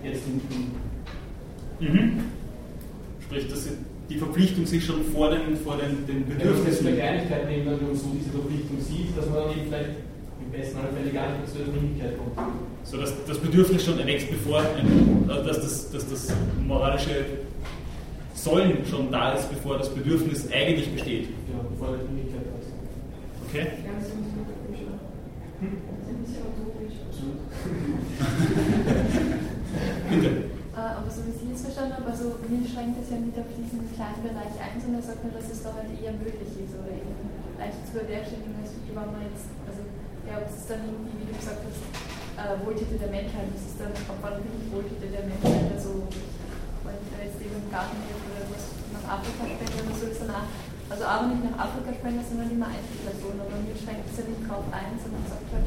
Jetzt 0.03 0.27
in. 0.27 0.37
Mhm. 1.79 2.23
Sprich, 3.21 3.47
dass 3.49 3.69
die 4.09 4.17
Verpflichtung 4.63 4.65
sich 4.65 4.85
schon 4.85 5.03
vor 5.13 5.29
den, 5.29 5.57
vor 5.57 5.77
den, 5.77 6.05
den 6.07 6.25
Bedürfnissen. 6.25 6.85
Wenn 6.85 6.97
man 6.97 7.01
Kleinigkeit 7.01 7.49
nehmen, 7.49 7.65
dann 7.65 7.79
so 7.95 8.07
diese 8.17 8.31
Verpflichtung 8.31 8.79
sieht, 8.79 9.17
dass 9.17 9.25
man 9.27 9.35
dann 9.35 9.51
eben 9.51 9.67
vielleicht 9.67 9.89
im 10.43 10.51
besten 10.51 10.77
Fall 10.77 11.11
gar 11.13 11.29
nicht 11.37 11.51
zu 11.51 11.57
der 11.57 11.67
Dringlichkeit 11.67 12.17
kommt 12.17 12.37
so 12.85 12.97
dass 12.97 13.13
das 13.25 13.37
Bedürfnis 13.37 13.85
schon 13.85 13.97
erwächst, 13.97 14.29
bevor 14.29 14.59
ein, 14.59 15.25
also 15.29 15.47
dass, 15.47 15.61
das, 15.61 15.89
dass 15.91 16.09
das 16.09 16.33
moralische 16.67 17.25
Sollen 18.35 18.85
schon 18.89 19.09
da 19.09 19.31
ist, 19.35 19.49
bevor 19.49 19.77
das 19.77 19.87
Bedürfnis 19.87 20.51
eigentlich 20.51 20.91
besteht. 20.93 21.29
Ja, 21.29 21.63
bevor 21.69 21.95
die 21.95 22.05
Dringlichkeit 22.05 22.41
da 22.45 22.59
ist. 22.59 22.67
Okay? 23.47 23.67
Ja, 23.85 23.91
das 23.97 24.07
ist 24.07 24.13
ein 24.15 24.23
bisschen 24.23 24.41
utopisch. 24.41 24.83
Hm? 25.61 25.77
Das 25.87 26.03
ist 26.03 26.13
ein 26.13 26.19
bisschen 26.23 26.43
utopisch. 26.51 26.95
Bitte. 30.09 30.52
Uh, 30.83 30.99
aber 30.99 31.07
so 31.07 31.23
wie 31.23 31.31
ich 31.31 31.55
es 31.55 31.63
verstanden 31.63 31.95
habe, 31.95 32.11
also 32.11 32.35
mir 32.43 32.59
schränkt 32.67 32.99
es 32.99 33.07
ja 33.07 33.15
nicht 33.15 33.39
auf 33.39 33.47
diesen 33.55 33.87
kleinen 33.95 34.19
Bereich 34.19 34.51
ein, 34.59 34.75
sondern 34.75 34.99
sagt 34.99 35.23
nur, 35.23 35.31
dass 35.31 35.47
es 35.47 35.63
doch 35.63 35.71
halt 35.79 35.87
eher 35.95 36.11
möglich 36.11 36.59
ist 36.59 36.75
oder 36.75 36.91
eben 36.91 37.23
leicht 37.55 37.87
zu 37.87 38.03
bewerkstelligen 38.03 38.51
ist, 38.59 38.75
wie 38.83 38.91
man 38.91 39.15
jetzt, 39.23 39.47
also 39.63 39.79
ja, 40.27 40.43
ob 40.43 40.51
es 40.51 40.67
dann 40.67 40.83
irgendwie, 40.83 41.23
wie 41.23 41.31
du 41.31 41.39
gesagt 41.39 41.63
hast, 41.63 41.87
äh, 42.35 42.59
Wohltäter 42.67 42.99
der 42.99 43.15
Menschheit. 43.15 43.47
Das 43.55 43.63
ist 43.63 43.79
dann, 43.79 43.95
ob 43.95 44.19
man 44.19 44.43
wirklich 44.43 44.67
Wohltäter 44.75 45.07
der 45.07 45.23
Menschheit, 45.23 45.71
also 45.71 46.03
wenn 46.83 46.99
jetzt 46.99 47.39
eben 47.39 47.63
im 47.63 47.71
Garten 47.71 48.03
hilft 48.03 48.27
oder 48.27 48.43
was 48.51 48.75
nach 48.91 49.07
Afrika 49.07 49.43
spende 49.55 49.87
oder 49.87 49.95
so, 49.95 50.03
ist 50.11 50.19
danach, 50.19 50.51
also 50.91 51.03
aber 51.07 51.31
nicht 51.31 51.47
nach 51.47 51.63
Afrika 51.63 51.95
spende, 51.95 52.27
sondern 52.27 52.51
immer 52.51 52.67
Einzelpersonen. 52.67 53.39
Aber 53.39 53.55
mir 53.55 53.71
schränkt 53.79 54.11
es 54.11 54.19
ja 54.19 54.27
nicht 54.27 54.43
drauf 54.51 54.67
ein, 54.67 54.99
sondern 54.99 55.23
sagt 55.31 55.47
halt, 55.47 55.63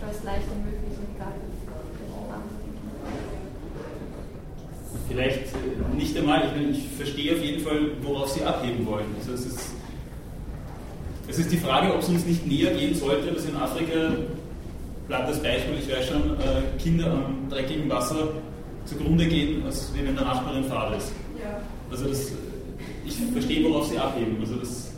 da 0.00 0.08
als 0.08 0.24
leichter 0.24 0.56
möglich 0.64 0.96
und 0.96 1.12
egal 1.12 1.36
Vielleicht 5.08 5.38
äh, 5.38 5.96
nicht 5.96 6.16
einmal, 6.16 6.44
ich, 6.46 6.52
meine, 6.52 6.70
ich 6.70 6.88
verstehe 6.96 7.34
auf 7.34 7.42
jeden 7.42 7.62
Fall, 7.62 7.90
worauf 8.02 8.28
Sie 8.28 8.42
abheben 8.42 8.86
wollen. 8.86 9.06
Also 9.18 9.32
es 9.32 9.46
ist, 9.46 9.70
es 11.28 11.38
ist 11.38 11.52
die 11.52 11.56
Frage, 11.56 11.92
ob 11.92 12.00
es 12.00 12.08
uns 12.08 12.24
nicht 12.26 12.46
näher 12.46 12.74
gehen 12.74 12.94
sollte, 12.94 13.32
dass 13.32 13.44
in 13.44 13.56
Afrika, 13.56 14.12
plattes 15.08 15.42
Beispiel, 15.42 15.74
ich 15.80 15.90
weiß 15.90 16.06
schon, 16.06 16.38
äh, 16.40 16.80
Kinder 16.82 17.12
am 17.12 17.48
dreckigen 17.48 17.88
Wasser 17.88 18.28
zugrunde 18.84 19.26
gehen, 19.26 19.64
als 19.64 19.92
wenn 19.94 20.04
der 20.14 20.24
Nachbarin 20.24 20.64
Fahrt 20.64 20.98
ist. 20.98 21.12
Ja. 21.42 21.60
Also 21.90 22.08
das, 22.08 22.32
ich 23.04 23.16
verstehe, 23.32 23.68
worauf 23.68 23.88
Sie 23.88 23.98
abheben. 23.98 24.36
Also 24.40 24.56
das, 24.56 24.92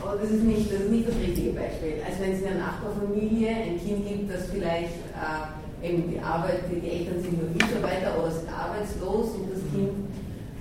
aber 0.00 0.16
das 0.16 0.30
ist, 0.30 0.44
nicht, 0.44 0.72
das 0.72 0.80
ist 0.80 0.90
nicht 0.90 1.08
das 1.08 1.16
richtige 1.16 1.50
Beispiel. 1.50 1.94
Also 2.06 2.22
wenn 2.22 2.32
es 2.32 2.40
in 2.40 2.46
einer 2.48 2.58
Nachbarfamilie 2.58 3.48
ein 3.48 3.80
Kind 3.84 4.08
gibt, 4.08 4.32
das 4.32 4.46
vielleicht 4.46 4.94
äh, 5.12 5.57
eben 5.82 6.10
die 6.10 6.20
Arbeit, 6.20 6.64
die 6.70 6.82
Eltern 6.82 7.22
sind 7.22 7.38
nur 7.38 7.50
Mitarbeiter 7.50 8.18
oder 8.18 8.30
sind 8.30 8.48
arbeitslos 8.50 9.34
und 9.38 9.52
das 9.52 9.62
Kind 9.70 10.08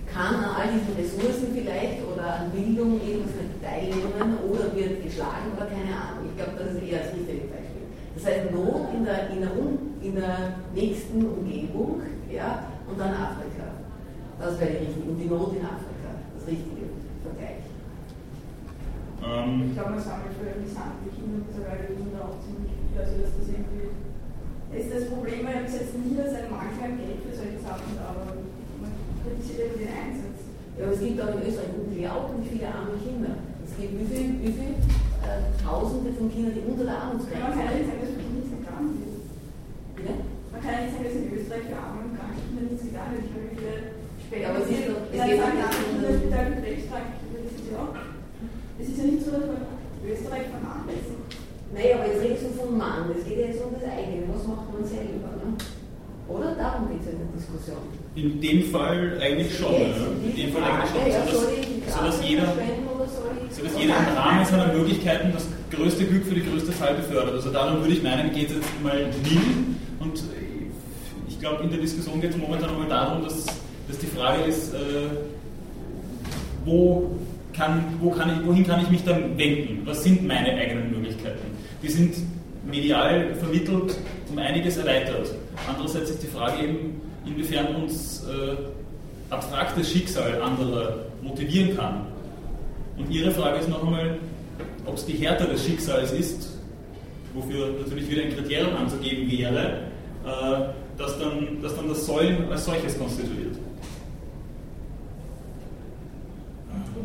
kann 0.07 0.35
an 0.35 0.55
all 0.55 0.69
diesen 0.71 0.95
Ressourcen 0.95 1.53
vielleicht 1.53 1.99
oder 2.05 2.41
an 2.41 2.51
Bildung 2.51 3.01
irgendwas 3.01 3.37
teilnehmen 3.61 4.39
oder 4.47 4.73
wird 4.73 5.03
geschlagen 5.03 5.51
oder 5.55 5.67
keine 5.67 5.93
Ahnung. 5.93 6.31
Ich 6.31 6.35
glaube, 6.37 6.57
das 6.57 6.73
ist 6.73 6.83
eher 6.83 7.03
das 7.03 7.13
richtige 7.13 7.45
Beispiel. 7.51 7.85
Das 8.15 8.23
heißt 8.25 8.51
Not 8.51 8.93
in 8.93 9.05
der, 9.05 9.29
in 9.29 9.41
der, 9.41 9.51
in 10.01 10.13
der 10.15 10.37
nächsten 10.73 11.21
Umgebung 11.21 12.01
ja, 12.31 12.71
und 12.89 12.97
dann 12.99 13.13
Afrika. 13.13 13.77
Das 14.39 14.59
wäre 14.59 14.79
richtig. 14.79 15.05
Und 15.05 15.17
die 15.19 15.29
Not 15.29 15.53
in 15.53 15.65
Afrika, 15.65 16.09
das 16.33 16.47
richtige 16.47 16.87
Vergleich. 17.21 17.67
Ähm, 19.21 19.69
ich 19.69 19.73
glaube, 19.75 19.97
man 19.97 20.01
sammelt 20.01 20.33
für 20.39 20.49
gesamte 20.55 21.09
Kinder 21.13 21.45
mittlerweile 21.45 21.93
Kinder 21.93 22.21
auch 22.25 22.37
ziemlich 22.41 22.73
viel, 22.73 22.95
also 22.95 23.13
dass 23.21 23.33
das 23.37 23.47
irgendwie 23.49 24.06
ist 24.75 24.91
das 24.91 25.07
Problem, 25.07 25.47
weil 25.47 25.63
bis 25.63 25.79
jetzt 25.79 25.95
nie, 25.95 26.15
dass 26.17 26.35
ein 26.35 26.51
manchmal 26.51 26.91
Geld 26.99 27.23
für 27.23 27.31
solche 27.31 27.59
Sachen 27.63 27.95
da, 27.95 28.11
aber 28.11 28.35
man 28.83 28.91
kritisiert 29.23 29.71
eben 29.71 29.79
den 29.79 29.93
Einsatz. 29.95 30.39
Ja, 30.75 30.85
aber 30.85 30.93
es 30.93 31.01
gibt 31.01 31.17
auch 31.23 31.33
in 31.33 31.43
Österreich 31.47 31.73
unglaublich 31.73 32.45
viele 32.51 32.67
arme 32.67 32.97
Kinder. 32.99 33.33
Es 33.63 33.73
gibt 33.79 33.95
wie 33.95 34.07
viele 34.07 34.27
wie 34.43 34.53
viel, 34.53 34.73
äh, 35.23 35.41
Tausende 35.57 36.11
von 36.13 36.27
Kindern, 36.27 36.53
die 36.55 36.67
unter 36.67 36.83
der 36.83 36.97
Armutsgrenze 36.99 37.47
sind. 37.47 37.47
Man 37.47 37.57
kann 37.57 37.67
ja 37.67 37.77
nicht 37.79 37.89
sagen, 37.89 38.01
dass 38.03 38.11
wirklich 38.11 38.35
nichts 38.37 38.51
getan 38.53 38.83
wird. 38.91 39.15
Ja? 40.03 40.13
Man 40.51 40.59
kann 40.61 40.73
ja 40.75 40.81
nicht 40.83 40.93
sagen, 40.93 41.07
dass 41.07 41.17
in 41.17 41.31
Österreich 41.31 41.65
für 41.67 41.79
arme 41.79 41.99
und 42.03 42.13
kranke 42.15 42.39
Kinder 42.43 42.63
nichts 42.67 42.83
getan 42.83 43.07
wird. 43.15 43.23
Ich 43.23 43.33
habe 43.33 43.47
viele 43.55 43.97
Später. 44.27 44.43
Ja, 44.43 44.49
aber 44.51 44.59
es 44.59 44.67
ist 44.67 44.83
doch, 44.91 45.07
es 45.07 45.15
Kinder, 45.15 46.11
die 46.19 46.29
da 46.29 46.41
krebskranke 46.59 47.13
Kinder, 47.15 47.39
das 47.47 47.53
ist 47.55 47.71
ja 47.71 47.79
auch. 47.79 47.95
Es 48.75 48.85
ist 48.91 48.97
ja 48.99 49.05
nicht 49.07 49.23
so, 49.23 49.31
dass 49.31 49.47
man 49.47 49.63
Österreich 50.03 50.51
vernachlässigt. 50.51 51.36
Naja, 51.73 51.95
aber 51.95 52.07
jetzt 52.07 52.23
redest 52.23 52.43
du 52.43 52.63
vom 52.63 52.77
Mann, 52.77 53.11
es 53.17 53.25
geht 53.25 53.39
ja 53.39 53.47
jetzt 53.47 53.63
um 53.63 53.73
das 53.73 53.83
eigene, 53.83 54.23
was 54.33 54.47
macht 54.47 54.71
man 54.71 54.85
selber, 54.85 55.35
ne? 55.35 55.57
Oder? 56.27 56.55
Darum 56.55 56.89
geht 56.89 57.01
es 57.01 57.07
in 57.07 57.19
der 57.19 57.27
Diskussion. 57.35 57.77
In 58.15 58.41
dem 58.41 58.63
Fall 58.71 59.17
eigentlich 59.21 59.57
schon. 59.57 59.73
Ja. 59.73 59.87
In 60.23 60.35
dem 60.35 60.51
Fall 60.51 60.63
eigentlich 60.63 60.91
schon. 60.91 61.11
Ja, 61.11 61.25
so, 61.25 61.39
dass, 61.39 61.95
so, 61.95 62.05
dass 62.05 62.29
jeder, 62.29 62.53
so 63.51 63.63
dass 63.63 63.79
jeder 63.79 63.95
im 63.95 64.17
Rahmen 64.17 64.45
seiner 64.45 64.73
Möglichkeiten 64.73 65.31
das 65.33 65.47
größte 65.71 66.05
Glück 66.05 66.25
für 66.25 66.35
die 66.35 66.43
größte 66.43 66.71
Zahl 66.77 66.95
befördert. 66.95 67.35
Also 67.35 67.51
darum 67.51 67.79
würde 67.79 67.93
ich 67.93 68.03
meinen, 68.03 68.33
geht 68.33 68.49
es 68.49 68.55
jetzt 68.55 68.83
mal 68.83 69.07
nie. 69.23 69.39
Und 69.99 70.21
ich 71.29 71.39
glaube, 71.39 71.63
in 71.63 71.69
der 71.69 71.79
Diskussion 71.79 72.19
geht 72.19 72.31
es 72.31 72.37
momentan 72.37 72.77
mal 72.77 72.89
darum, 72.89 73.23
dass, 73.23 73.45
dass 73.87 73.97
die 73.99 74.07
Frage 74.07 74.43
ist, 74.43 74.73
äh, 74.73 74.77
wo 76.65 77.11
kann, 77.53 77.83
wo 78.01 78.09
kann 78.11 78.29
ich, 78.29 78.47
wohin 78.47 78.65
kann 78.65 78.81
ich 78.81 78.89
mich 78.89 79.03
dann 79.03 79.37
wenden? 79.37 79.81
Was 79.85 80.03
sind 80.03 80.27
meine 80.27 80.53
eigenen 80.53 80.91
Möglichkeiten? 80.91 81.56
Die 81.81 81.89
sind 81.89 82.15
medial 82.65 83.35
vermittelt 83.35 83.97
um 84.29 84.37
einiges 84.39 84.77
erweitert. 84.77 85.31
Andererseits 85.67 86.09
ist 86.09 86.23
die 86.23 86.27
Frage 86.27 86.63
eben, 86.63 87.01
inwiefern 87.25 87.75
uns 87.75 88.23
äh, 88.25 89.33
abstraktes 89.33 89.91
Schicksal 89.91 90.41
anderer 90.41 91.05
motivieren 91.21 91.75
kann. 91.77 92.07
Und 92.97 93.11
Ihre 93.11 93.31
Frage 93.31 93.59
ist 93.59 93.69
noch 93.69 93.83
einmal, 93.83 94.17
ob 94.85 94.95
es 94.95 95.05
die 95.05 95.13
Härte 95.13 95.45
des 95.45 95.65
Schicksals 95.65 96.11
ist, 96.11 96.57
wofür 97.33 97.73
natürlich 97.79 98.09
wieder 98.09 98.23
ein 98.23 98.35
Kriterium 98.35 98.75
anzugeben 98.75 99.29
wäre, 99.29 99.83
äh, 100.25 100.97
dass, 100.97 101.19
dann, 101.19 101.61
dass 101.61 101.75
dann 101.75 101.87
das 101.89 102.05
Sollen 102.05 102.49
als 102.51 102.65
solches 102.65 102.97
konstituiert. 102.97 103.55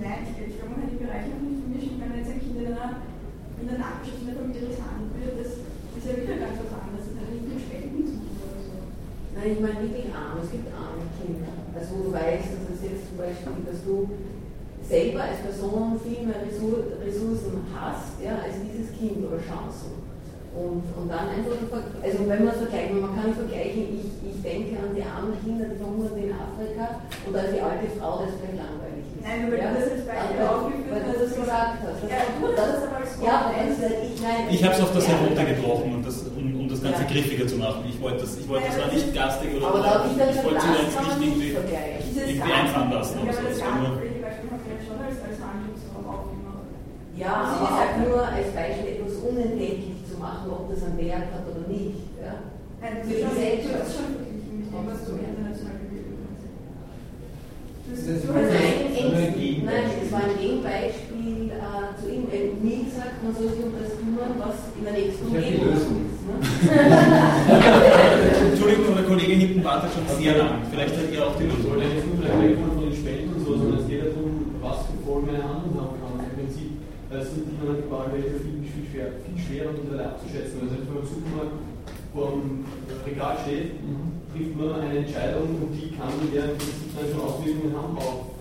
Nein, 0.01 0.27
ich 0.27 0.59
glaube, 0.59 0.75
die 0.91 1.05
Bereiche 1.05 1.29
noch 1.29 1.49
nicht 1.49 1.63
vermischen, 1.63 2.01
wenn 2.01 2.19
jetzt 2.19 2.33
ein 2.33 2.41
Kind 2.41 2.59
in 3.63 4.27
der 4.27 4.37
Familie 4.37 4.67
misshandelt 4.67 5.15
wird, 5.19 5.35
das 5.39 5.51
ist 5.55 6.07
ja 6.07 6.15
wieder 6.19 6.37
ganz 6.43 6.59
was 6.59 6.73
anderes. 6.75 7.05
Das 7.07 7.17
hat 7.23 7.31
nicht 7.31 7.47
mit 7.47 7.61
Spenden 7.63 8.03
zu 8.07 8.15
tun 8.19 8.37
oder 8.43 8.59
so. 8.59 8.75
Nein, 9.35 9.49
ich 9.55 9.61
meine 9.63 9.79
wirklich 9.87 10.09
arm. 10.11 10.43
Es 10.43 10.51
gibt 10.51 10.67
arme 10.75 11.07
Kinder. 11.19 11.53
Also 11.75 11.89
wo 11.95 12.01
du 12.07 12.11
weißt, 12.13 12.49
dass 12.59 12.65
es 12.75 12.81
jetzt 12.83 13.07
zum 13.07 13.17
Beispiel, 13.23 13.63
dass 13.63 13.81
du 13.87 13.97
selber 14.83 15.23
als 15.23 15.41
Person 15.47 15.95
viel 16.03 16.27
mehr 16.27 16.43
Ressourcen 16.43 17.63
hast, 17.71 18.19
ja, 18.19 18.43
als 18.43 18.59
dieses 18.67 18.91
Kind 18.99 19.23
oder 19.23 19.39
Chancen. 19.39 20.03
Und, 20.53 20.85
und 20.85 21.09
dann 21.09 21.33
einfach, 21.33 21.57
also 21.57 22.19
wenn 22.29 22.45
man 22.45 22.53
es 22.53 22.61
vergleicht, 22.61 22.93
man 22.93 23.17
kann 23.17 23.33
vergleichen, 23.33 23.89
ich, 23.89 24.13
ich 24.21 24.39
denke 24.45 24.77
an 24.85 24.93
die 24.93 25.01
armen 25.01 25.33
Kinder, 25.41 25.65
die 25.65 25.81
verhungern 25.81 26.13
in 26.13 26.29
Afrika 26.29 27.01
und 27.25 27.33
an 27.33 27.49
die 27.49 27.63
alte 27.63 27.89
Frau, 27.97 28.21
das 28.21 28.37
vielleicht 28.37 28.61
langweilig 28.61 29.09
ist. 29.17 29.25
Nein, 29.25 29.49
weil 29.49 29.57
ja, 29.57 29.73
das 29.73 29.97
als 29.97 30.05
Beispiel 30.05 30.45
aufgeführt 30.45 30.93
weil 30.93 31.05
du 31.09 31.13
das 31.25 31.33
gesagt 31.33 31.79
hast. 31.81 31.99
Das 32.05 32.11
ja, 32.13 32.21
das, 32.53 32.69
das 32.85 33.02
aber 33.29 33.55
das, 33.55 33.79
ich, 33.79 34.23
nein, 34.23 34.49
ich 34.51 34.65
habe 34.65 34.75
es 34.75 34.81
auf 34.81 34.93
das 34.93 35.09
heruntergebrochen, 35.09 35.95
und 35.95 36.07
das, 36.07 36.23
um, 36.37 36.61
um 36.61 36.69
das 36.69 36.83
Ganze 36.83 37.03
ja. 37.03 37.09
griffiger 37.09 37.47
zu 37.47 37.57
machen. 37.57 37.85
Ich 37.89 38.01
wollte 38.01 38.21
das, 38.21 38.39
ich 38.39 38.49
wollte 38.49 38.67
das 38.67 38.79
war 38.79 38.93
nicht 38.93 39.15
garstig 39.15 39.57
oder 39.57 39.67
aber 39.69 40.07
ich, 40.07 40.13
ich 40.13 40.45
wollte 40.45 40.67
jetzt 40.67 41.01
nicht 41.01 41.21
irgendwie, 41.21 41.57
irgendwie 42.31 42.53
einfahren 42.53 42.91
lassen. 42.91 43.19
Ja, 43.27 43.33
so. 43.33 43.43
das 43.43 43.63
aufgenommen. 43.63 44.03
Ja, 47.17 47.35
aber 47.35 47.69
auch 47.71 47.97
nur 48.03 48.27
als 48.27 48.51
Beispiel 48.51 48.99
etwas 48.99 49.15
unentdecklich 49.23 49.93
machen, 50.23 50.51
ob 50.51 50.71
das 50.71 50.85
einen 50.87 50.99
Wert 50.99 51.35
hat 51.35 51.45
oder 51.51 51.67
nicht. 51.67 52.15
Ja? 52.23 52.47
Nein, 52.81 53.03
das 53.03 53.11
ist 53.11 53.19
schon 53.99 54.15
mit 54.15 54.71
dem, 54.71 54.87
was 54.87 55.03
du 55.05 55.19
international 55.19 55.83
gebildet 55.83 56.23
hast. 56.31 56.47
Nein, 58.31 59.67
nein, 59.67 59.87
es 60.03 60.13
war 60.13 60.23
ein 60.23 60.39
Gegenbeispiel 60.39 61.12
äh, 61.51 61.95
zu 62.01 62.07
ihm. 62.11 62.27
Wenn 62.31 62.63
nie 62.63 62.85
gesagt, 62.85 63.23
man 63.23 63.35
soll 63.35 63.49
sich 63.49 63.63
um 63.63 63.73
das 63.79 63.97
kümmern, 63.99 64.35
was 64.43 64.57
in 64.75 64.85
der 64.85 64.95
nächsten 64.95 65.27
Umgebung 65.27 65.73
ist. 65.77 65.89
Ne? 66.27 66.35
Entschuldigung, 68.51 68.95
der 68.97 69.05
Kollege 69.05 69.33
hinten 69.33 69.63
wartet 69.65 69.91
schon 69.95 70.07
sehr 70.19 70.37
lang. 70.39 70.63
Vielleicht 70.71 70.97
hat 70.97 71.13
ihr 71.13 71.27
auch 71.27 71.37
die 71.37 71.45
Lösung. 71.45 71.61
Ich 71.63 71.71
wollte 71.71 71.87
jetzt 71.87 72.07
nur 72.07 72.17
vielleicht 72.19 72.59
von 72.59 72.81
den 72.81 72.95
Spenden 72.95 73.35
und 73.35 73.45
so, 73.45 73.57
sondern 73.57 73.81
es 73.81 73.87
geht 73.89 74.03
darum, 74.03 74.47
was 74.61 74.79
für 74.91 74.99
Folgen 75.07 75.29
eine 75.31 75.45
Handlung 75.45 75.75
haben 75.79 75.97
kann. 76.03 76.27
Im 76.27 76.35
Prinzip 76.35 76.71
das 77.13 77.29
sind 77.29 77.45
die 77.45 77.61
man 77.61 77.77
die 77.77 77.85
Wahlwerte 77.93 78.41
viel, 78.41 78.65
viel, 78.65 78.89
schwer, 78.89 79.13
viel 79.21 79.37
schwerer 79.37 79.77
mittlerweile 79.77 80.17
abzuschätzen. 80.17 80.65
Also 80.65 80.81
wenn 80.81 80.89
man 80.89 81.05
im 81.05 81.13
Supermarkt 81.13 81.61
vor 82.15 82.29
dem 82.33 82.65
Regal 83.05 83.37
steht, 83.45 83.77
mhm. 83.85 84.17
trifft 84.33 84.57
man 84.57 84.81
eine 84.81 85.05
Entscheidung 85.05 85.61
und 85.61 85.77
die 85.77 85.93
kann 85.93 86.09
in 86.25 86.33
der 86.33 86.57
Prinzip 86.57 86.89
dann 86.97 87.13
schon 87.13 87.21
Auswirkungen 87.21 87.77
haben 87.77 87.93
auf 88.01 88.33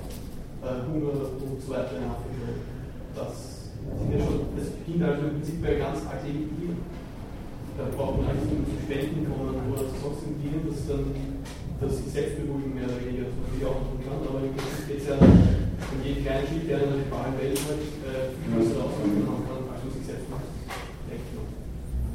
äh, 0.63 0.87
Hunger 0.87 1.19
und 1.19 1.59
so 1.59 1.67
weiter 1.67 1.99
in 1.99 2.07
Afrika. 2.07 2.70
Das 3.15 3.71
sind 3.97 4.09
ja 4.13 4.19
schon, 4.23 4.39
das 4.55 4.67
beginnt 4.71 5.03
also 5.03 5.21
im 5.27 5.33
Prinzip 5.39 5.61
bei 5.61 5.75
ganz 5.75 5.99
alltäglichen 6.07 6.55
Dingen. 6.59 6.81
Da 7.77 7.87
braucht 7.95 8.19
man 8.19 8.29
eigentlich 8.29 8.51
nicht 8.51 8.67
zu 8.71 8.77
Spenden 8.85 9.25
kommen 9.27 9.57
oder 9.71 9.83
sonst 9.99 10.27
dienen, 10.39 10.63
das 10.67 10.87
dann 10.87 11.05
das 11.81 11.97
sich 11.97 12.13
mehr 12.13 12.85
oder 12.85 13.01
weniger, 13.01 13.25
was 13.25 13.49
man 13.57 13.73
auch 13.73 13.81
tun 13.89 13.99
kann, 14.05 14.21
aber 14.21 14.45
im 14.45 14.53
Prinzip 14.53 14.85
geht 14.85 15.01
es 15.01 15.07
ja 15.09 15.17
um 15.17 15.99
jeden 16.05 16.21
kleinen 16.21 16.45
Schritt, 16.45 16.69
der 16.69 16.77
in 16.77 16.89
der 16.93 17.01
globalen 17.01 17.35
Welt 17.41 17.57
halt 17.57 17.85
äh, 18.05 18.37
viel 18.37 18.49
größere 18.53 18.85
Auswirkungen 18.85 19.25
haben 19.25 19.43
kann, 19.49 19.61
als 19.65 19.81
man 19.81 19.91
sich 19.97 20.05
selbst 20.05 20.29
macht. 20.29 20.45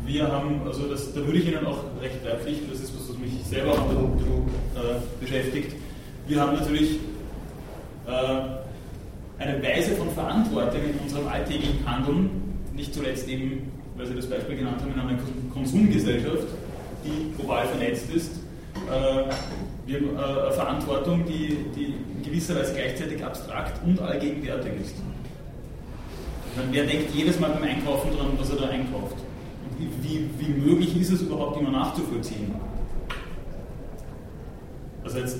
Wir 0.07 0.31
haben, 0.31 0.63
also 0.65 0.87
das, 0.87 1.13
da 1.13 1.21
würde 1.27 1.39
ich 1.39 1.49
Ihnen 1.49 1.67
auch 1.67 1.83
recht 2.01 2.23
beipflichten, 2.23 2.71
das 2.71 2.79
ist 2.79 2.95
was, 2.95 3.11
was 3.11 3.19
mich 3.19 3.43
selber 3.43 3.73
auch 3.73 3.91
äh, 3.91 5.03
beschäftigt. 5.19 5.75
Wir 6.29 6.41
haben 6.41 6.55
natürlich 6.55 7.01
äh, 8.07 8.66
eine 9.39 9.63
Weise 9.63 9.93
von 9.97 10.11
Verantwortung 10.11 10.81
in 10.83 10.99
unserem 11.03 11.29
alltäglichen 11.29 11.85
Handeln, 11.87 12.31
nicht 12.75 12.95
zuletzt 12.95 13.29
eben, 13.29 13.71
weil 13.97 14.07
Sie 14.07 14.15
das 14.15 14.29
Beispiel 14.29 14.57
genannt 14.57 14.81
haben, 14.81 14.93
in 14.93 15.01
einer 15.01 15.19
Konsumgesellschaft, 15.53 16.49
die 17.05 17.33
global 17.37 17.67
vernetzt 17.67 18.11
ist, 18.15 18.33
äh, 18.91 19.25
wir 19.87 20.01
haben 20.01 20.17
äh, 20.17 20.41
eine 20.43 20.53
Verantwortung, 20.53 21.25
die, 21.25 21.59
die 21.75 21.95
in 22.17 22.23
gewisser 22.23 22.57
Weise 22.57 22.75
gleichzeitig 22.75 23.25
abstrakt 23.25 23.81
und 23.85 24.01
allgegenwärtig 24.01 24.73
ist. 24.81 24.97
Meine, 26.57 26.69
wer 26.73 26.87
denkt 26.87 27.15
jedes 27.15 27.39
Mal 27.39 27.51
beim 27.51 27.63
Einkaufen 27.63 28.11
daran, 28.17 28.33
was 28.39 28.51
er 28.51 28.57
da 28.57 28.69
einkauft? 28.69 29.17
Und 29.79 30.03
wie, 30.03 30.29
wie 30.39 30.53
möglich 30.53 31.01
ist 31.01 31.13
es 31.13 31.23
überhaupt 31.23 31.61
immer 31.61 31.71
nachzuvollziehen? 31.71 32.55
Also 35.05 35.19
jetzt, 35.19 35.39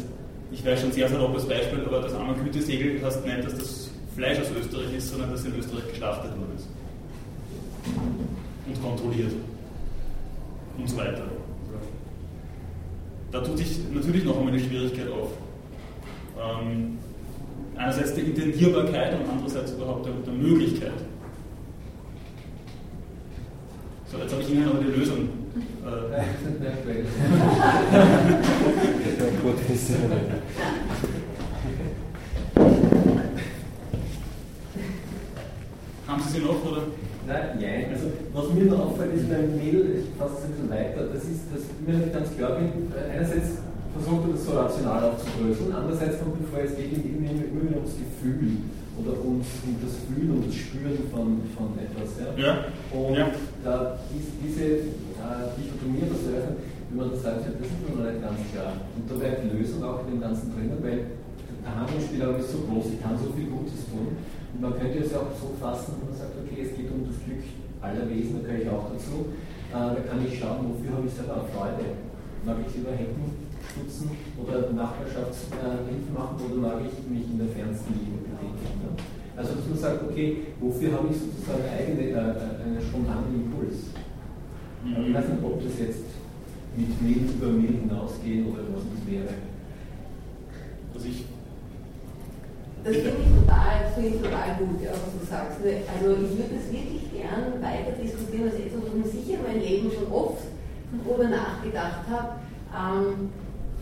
ich 0.51 0.65
weiß 0.65 0.81
schon 0.81 0.93
sehr 0.93 1.09
salopes 1.09 1.47
Beispiel, 1.47 1.85
aber 1.87 2.01
das 2.01 2.15
arme 2.15 2.35
Gütesegel 2.35 3.03
heißt 3.03 3.25
nicht, 3.25 3.45
dass 3.45 3.55
das 3.59 3.91
Fleisch 4.15 4.39
aus 4.41 4.47
Österreich 4.59 4.95
ist, 4.97 5.11
sondern 5.11 5.31
dass 5.31 5.45
in 5.45 5.57
Österreich 5.59 5.89
geschlachtet 5.91 6.31
worden 6.31 6.53
ist. 6.57 6.67
Und 8.67 8.83
kontrolliert. 8.83 9.33
und 10.79 10.89
so 10.89 10.97
weiter. 10.97 11.23
Da 13.33 13.41
tut 13.41 13.59
sich 13.59 13.79
natürlich 13.93 14.25
noch 14.25 14.39
einmal 14.39 14.53
eine 14.53 14.63
Schwierigkeit 14.63 15.09
auf. 15.09 15.31
Ähm, 16.39 16.99
einerseits 17.77 18.15
der 18.15 18.25
Intendierbarkeit 18.25 19.15
und 19.19 19.29
andererseits 19.29 19.73
überhaupt 19.73 20.07
der, 20.07 20.13
der 20.25 20.33
Möglichkeit. 20.33 20.93
So, 24.11 24.19
jetzt 24.19 24.33
habe 24.33 24.43
ich 24.43 24.51
Ihnen 24.51 24.69
aber 24.69 24.79
die 24.79 24.91
Lösung. 24.99 25.29
Äh, 25.85 26.23
Haben 36.07 36.23
Sie 36.23 36.39
sie 36.39 36.45
noch, 36.45 36.65
oder? 36.65 36.83
Nein, 37.27 37.59
nein. 37.61 37.87
Also, 37.93 38.07
was 38.33 38.55
mir 38.55 38.65
noch 38.71 38.87
auffällt, 38.87 39.15
ist 39.15 39.29
beim 39.29 39.57
Mädel, 39.57 39.99
ich 39.99 40.19
fasse 40.19 40.35
es 40.39 40.45
ein 40.45 40.51
bisschen 40.53 40.71
weiter, 40.71 41.09
das 41.13 41.25
ist, 41.25 41.51
dass 41.51 41.63
mir 41.85 41.99
nicht 41.99 42.13
ganz 42.15 42.37
klar 42.37 42.59
bin, 42.59 42.93
einerseits 42.95 43.59
versucht 43.93 44.29
er 44.29 44.33
das 44.33 44.45
so 44.47 44.53
rational 44.53 45.11
aufzudröseln, 45.11 45.75
andererseits 45.75 46.21
kommt 46.21 46.41
mir 46.41 46.47
vor, 46.47 46.61
es 46.63 46.77
geht 46.77 46.93
ihm 46.93 47.27
immer 47.27 47.63
wieder 47.67 47.77
ums 47.83 47.99
Gefühl 47.99 48.59
oder 48.97 49.13
ums, 49.21 49.47
um 49.65 49.77
das 49.83 49.95
Fühlen 50.09 50.31
und 50.31 50.47
das 50.49 50.57
Spüren 50.57 50.99
von, 51.13 51.41
von 51.53 51.77
etwas. 51.77 52.17
Ja? 52.17 52.33
ja. 52.37 52.53
Und 52.93 53.17
ja. 53.17 53.29
da 53.65 53.99
ist 54.13 54.33
diese 54.41 54.89
äh, 55.21 55.53
Dichotomie, 55.57 56.09
was 56.09 56.25
eröffnet, 56.33 56.59
wie 56.89 56.97
man 56.97 57.11
das 57.11 57.23
sagt, 57.23 57.45
das 57.45 57.61
ist 57.61 57.77
mir 57.83 57.93
noch 57.93 58.09
nicht 58.09 58.23
ganz 58.23 58.41
klar. 58.53 58.73
Und 58.97 59.05
da 59.05 59.15
wäre 59.21 59.37
die 59.45 59.53
Lösung 59.53 59.85
auch 59.85 60.01
in 60.07 60.17
dem 60.17 60.21
Ganzen 60.21 60.55
drinnen, 60.55 60.79
weil 60.81 61.19
der 61.61 61.73
Handlungsspielraum 61.75 62.37
ist 62.41 62.53
so 62.53 62.59
groß, 62.65 62.95
ich 62.95 63.01
kann 63.03 63.19
so 63.19 63.29
viel 63.35 63.51
Gutes 63.51 63.85
tun. 63.91 64.17
Und 64.17 64.61
man 64.61 64.73
könnte 64.79 65.05
es 65.05 65.13
ja 65.13 65.19
auch 65.21 65.35
so 65.35 65.53
fassen, 65.61 65.99
dass 65.99 66.03
man 66.07 66.17
sagt, 66.17 66.35
okay, 66.41 66.65
es 66.65 66.73
geht 66.73 66.89
um 66.89 67.05
das 67.05 67.19
Glück 67.27 67.45
aller 67.83 68.09
Wesen, 68.09 68.41
da 68.41 68.49
gehöre 68.49 68.63
ich 68.63 68.71
auch 68.71 68.89
dazu. 68.95 69.35
Äh, 69.75 69.99
da 69.99 70.01
kann 70.09 70.25
ich 70.25 70.39
schauen, 70.39 70.73
wofür 70.73 70.97
habe 70.97 71.05
ich 71.05 71.13
selber 71.13 71.43
auch 71.43 71.49
Freude. 71.53 72.01
Mag 72.47 72.57
ich 72.63 72.79
lieber 72.79 72.95
Hecken 72.95 73.47
putzen 73.75 74.11
oder 74.41 74.73
Nachbarschaftshilfe 74.73 76.13
machen 76.15 76.37
oder 76.39 76.57
mag 76.57 76.81
ich 76.87 76.97
mich 77.11 77.27
in 77.29 77.39
der 77.39 77.49
fernsten. 77.49 77.93
Ne? 77.93 78.26
Also 79.37 79.53
dass 79.55 79.69
man 79.69 79.79
sagt, 79.79 80.03
okay, 80.09 80.39
wofür 80.61 80.93
habe 80.93 81.09
ich 81.11 81.19
sozusagen 81.21 81.69
eigene, 81.69 82.09
äh, 82.09 82.65
einen 82.65 82.81
spontanen 82.81 83.35
Impuls? 83.35 83.93
Mhm. 84.83 85.09
Ich 85.09 85.15
weiß 85.15 85.29
nicht, 85.29 85.45
ob 85.45 85.63
das 85.63 85.79
jetzt 85.79 86.09
mit 86.77 87.03
Mehl 87.03 87.29
über 87.29 87.53
Mehl 87.53 87.85
hinausgeht 87.85 88.47
oder 88.47 88.65
was 88.73 88.85
das 88.89 89.01
wäre. 89.05 89.35
Also 90.95 91.07
ich 91.09 91.25
das 92.87 92.95
finde 93.03 93.19
ich, 93.19 93.35
total, 93.43 93.91
find 93.95 94.15
ich 94.15 94.23
total 94.23 94.49
gut, 94.63 94.79
ja, 94.81 94.95
was 94.95 95.11
du 95.11 95.27
sagst. 95.27 95.59
Also 95.59 96.23
ich 96.23 96.39
würde 96.39 96.55
es 96.55 96.71
wirklich 96.71 97.11
gern 97.11 97.59
weiter 97.59 97.99
diskutieren, 97.99 98.47
als 98.47 98.63
etwas, 98.63 98.87
was 98.87 99.11
ich 99.11 99.27
sicher 99.27 99.43
mein 99.43 99.59
Leben 99.61 99.91
schon 99.91 100.07
oft 100.13 100.47
darüber 100.95 101.29
nachgedacht 101.29 102.07
habe. 102.09 102.39
Ähm, 102.71 103.31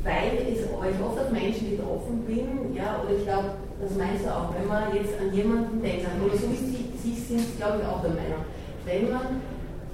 weil 0.02 0.36
es, 0.48 0.64
ich 0.64 1.00
oft 1.04 1.20
auf 1.20 1.32
Menschen 1.32 1.76
getroffen 1.76 2.24
bin, 2.26 2.74
ja, 2.74 3.00
oder 3.02 3.16
ich 3.16 3.24
glaube, 3.24 3.56
das 3.80 3.96
meinst 3.96 4.24
du 4.24 4.30
auch, 4.30 4.54
wenn 4.54 4.68
man 4.68 4.94
jetzt 4.94 5.18
an 5.20 5.32
jemanden 5.34 5.82
denkt, 5.82 6.06
oder 6.24 6.36
so 6.36 6.50
wie 6.50 6.56
Sie, 6.56 6.84
sind, 7.26 7.56
glaube 7.56 7.80
ich, 7.80 7.86
auch 7.88 8.02
der 8.02 8.10
Meinung, 8.10 8.44
wenn 8.84 9.10
man 9.10 9.40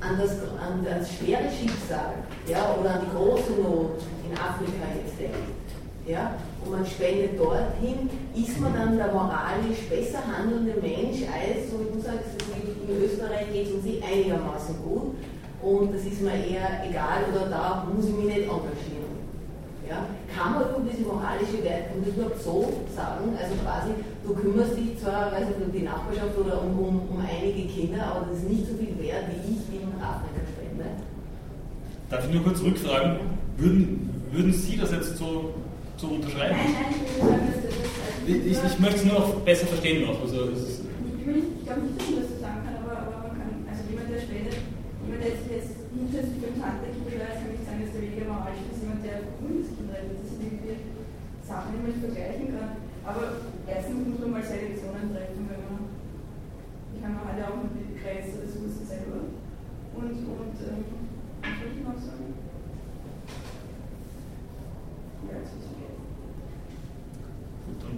an 0.01 0.19
das, 0.19 0.33
an 0.59 0.85
das 0.85 1.13
schwere 1.15 1.49
Schicksal 1.51 2.15
ja, 2.47 2.75
oder 2.79 2.95
an 2.95 3.01
die 3.07 3.17
große 3.17 3.53
Not 3.61 4.03
in 4.25 4.33
Afrika 4.37 4.87
jetzt 4.97 5.19
denkt, 5.19 5.37
ja, 6.07 6.35
und 6.65 6.73
man 6.73 6.87
spendet 6.87 7.39
dorthin, 7.39 8.11
ist 8.35 8.61
man 8.61 8.75
dann 8.75 8.97
der 8.97 9.13
moralisch 9.13 9.87
besser 9.89 10.21
handelnde 10.27 10.75
Mensch 10.81 11.23
als, 11.29 11.71
so 11.71 11.81
wie 11.81 11.93
du 11.95 12.01
sagst, 12.01 12.35
in 12.89 13.03
Österreich 13.05 13.53
geht 13.53 13.69
es 13.69 13.73
uns 13.75 13.87
einigermaßen 14.03 14.77
gut 14.83 15.15
und 15.63 15.95
das 15.95 16.03
ist 16.03 16.21
mir 16.23 16.35
eher 16.35 16.83
egal 16.89 17.25
oder 17.31 17.49
da 17.49 17.87
muss 17.95 18.07
ich 18.07 18.15
mich 18.15 18.25
nicht 18.25 18.49
engagieren. 18.49 19.00
Ja? 19.91 20.07
Kann 20.31 20.55
man 20.55 20.71
über 20.71 20.87
diese 20.87 21.03
moralische 21.03 21.59
das 21.67 22.15
überhaupt 22.15 22.39
so 22.39 22.87
sagen? 22.95 23.35
Also 23.35 23.59
quasi, 23.59 23.91
du 24.23 24.31
kümmerst 24.39 24.79
dich 24.79 24.95
zwar 25.03 25.33
weiß 25.35 25.51
nicht, 25.51 25.67
um 25.67 25.73
die 25.75 25.83
Nachbarschaft 25.83 26.39
oder 26.39 26.63
um, 26.63 26.79
um, 26.79 26.97
um 27.11 27.19
einige 27.19 27.67
Kinder, 27.67 27.99
aber 28.07 28.31
das 28.31 28.39
ist 28.39 28.49
nicht 28.49 28.71
so 28.71 28.79
viel 28.79 28.95
wert, 29.03 29.27
wie 29.35 29.51
ich 29.51 29.67
in 29.75 29.91
Afrika 29.99 30.47
spende. 30.47 30.87
Darf 32.09 32.23
ich 32.23 32.35
nur 32.35 32.45
kurz 32.45 32.63
rückfragen? 32.63 33.19
Würden, 33.59 34.15
würden 34.31 34.53
Sie 34.53 34.77
das 34.79 34.93
jetzt 34.93 35.19
so, 35.19 35.55
so 35.97 36.07
unterschreiben? 36.07 36.55
Nein, 36.55 36.71
nein, 36.71 36.95
ich 36.95 37.11
will 37.11 37.27
sagen, 37.27 37.47
dass 37.51 37.59
das. 37.67 37.75
Also 38.23 38.31
ich, 38.31 38.63
ich, 38.63 38.79
möchte 38.79 38.99
es 39.03 39.05
nur 39.05 39.19
noch 39.19 39.35
besser 39.43 39.67
verstehen 39.67 40.07
noch. 40.07 40.23
Also, 40.23 40.55
ich, 40.55 40.71
ich 40.71 41.67
glaube 41.67 41.83
nicht, 41.83 41.99
dass 41.99 42.07
man 42.07 42.23
das 42.23 42.31
so 42.31 42.39
sagen 42.39 42.63
kann, 42.63 42.79
aber, 42.79 42.95
aber 42.95 43.19
man 43.27 43.35
kann, 43.35 43.51
also 43.67 43.83
jemand, 43.91 44.07
der 44.07 44.23
spendet, 44.23 44.55
jemand, 45.03 45.19
der 45.19 45.31
jetzt, 45.35 45.47
jetzt 45.51 45.75
hinter 45.91 46.23
sich 46.23 46.39
beim 46.39 46.55
Tante-Kind 46.63 47.01
kann 47.11 47.55
nicht 47.55 47.65
sagen, 47.65 47.81
dass 47.85 47.93
der 47.95 48.03
weniger 48.03 48.27
moralisch 48.27 48.67
ist, 48.69 48.83
jemand, 48.83 49.01
der 49.07 49.17
Bundeskind 49.39 49.89
rettet. 49.95 50.19
Das 50.19 50.29
sind 50.35 50.41
irgendwie 50.43 50.77
Die 51.81 51.87
nicht 51.87 52.05
vergleichen 52.05 52.53
kann. 52.53 52.77
Aber 53.09 53.41
erstens 53.67 54.07
muss 54.07 54.21
man 54.21 54.31
mal 54.33 54.45
Selektionen 54.45 55.17
treffen, 55.17 55.49
wenn 55.49 55.65
man. 55.65 55.89
Ich 56.93 57.01
meine, 57.01 57.15
man 57.15 57.25
hat 57.25 57.39
ja 57.41 57.49
auch 57.49 57.57
nur 57.57 57.73
die 57.73 57.97
begrenzte 57.97 58.45
Ressourcen 58.45 58.85
selber. 58.85 59.33
Und, 59.97 60.13
und 60.13 60.57
ähm, 60.61 60.85
was 61.41 61.57
soll 61.57 61.73
ich 61.73 61.81
noch 61.81 61.97
sagen? 61.97 62.37
Ja, 65.25 65.41
jetzt 65.41 65.57
ist 65.57 65.73
okay. 65.73 65.93
Gut, 67.65 67.79
dann 67.81 67.97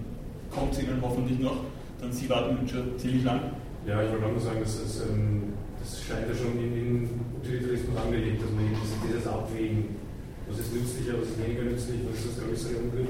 kommt 0.54 0.72
es 0.72 0.82
Ihnen 0.82 1.02
hoffentlich 1.02 1.40
noch. 1.40 1.66
Dann 1.98 2.12
Sie 2.12 2.30
warten 2.30 2.68
schon 2.68 2.98
ziemlich 2.98 3.24
lang. 3.24 3.58
Ja, 3.86 4.02
ich 4.02 4.10
wollte 4.12 4.26
auch 4.26 4.30
nur 4.30 4.40
sagen, 4.40 4.60
dass 4.62 4.78
es, 4.78 5.02
ähm, 5.10 5.58
das 5.80 6.02
scheint 6.02 6.28
ja 6.28 6.34
schon 6.34 6.54
in, 6.54 6.70
in 6.70 7.10
Utilitarismus 7.34 7.98
angelegt, 7.98 8.42
dass 8.42 8.50
man 8.54 8.70
dieses, 8.70 8.94
dieses 9.02 9.26
Abwägen 9.26 10.02
was 10.48 10.58
ist 10.58 10.74
nützlicher, 10.74 11.18
was 11.18 11.28
ist 11.28 11.38
weniger 11.42 11.62
nützlich, 11.62 12.00
was 12.06 12.18
ist 12.18 12.36
das 12.36 12.44
größere 12.44 12.78
Unglück. 12.78 13.08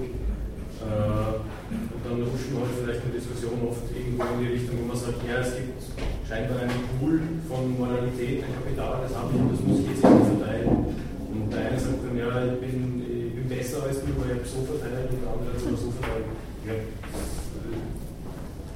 Äh, 0.83 1.39
und 1.71 2.03
dann 2.03 2.19
rutschen 2.27 2.59
wir 2.59 2.67
halt 2.67 2.75
vielleicht 2.83 3.07
eine 3.07 3.15
Diskussion 3.15 3.55
oft 3.63 3.87
irgendwo 3.95 4.27
in 4.35 4.43
die 4.43 4.59
Richtung, 4.59 4.83
wo 4.83 4.91
man 4.91 4.99
sagt, 4.99 5.23
ja, 5.23 5.39
es 5.39 5.55
gibt 5.55 5.79
scheinbar 6.27 6.67
einen 6.67 6.83
Pool 6.99 7.23
von 7.47 7.79
Moralität, 7.79 8.43
ein 8.43 8.51
Kapital, 8.59 9.07
das 9.07 9.15
habe 9.15 9.31
ich 9.31 9.39
das 9.39 9.63
muss 9.63 9.79
ich 9.81 9.89
jetzt 9.95 10.03
irgendwie 10.03 10.35
verteilen. 10.35 10.99
Und 11.31 11.47
der 11.55 11.71
eine 11.71 11.79
sagt 11.79 12.03
dann, 12.03 12.19
ja, 12.19 12.51
ich 12.51 12.59
bin, 12.61 13.07
ich 13.07 13.35
bin 13.39 13.47
besser 13.47 13.87
als 13.87 14.03
du, 14.03 14.11
weil 14.19 14.35
ich 14.35 14.43
habe 14.43 14.51
so 14.51 14.67
verteilt 14.67 15.15
und 15.15 15.23
der 15.23 15.31
andere 15.31 15.55
hat 15.55 15.63
so 15.63 15.95
verteilt. 15.95 16.27
Ja, 16.67 16.75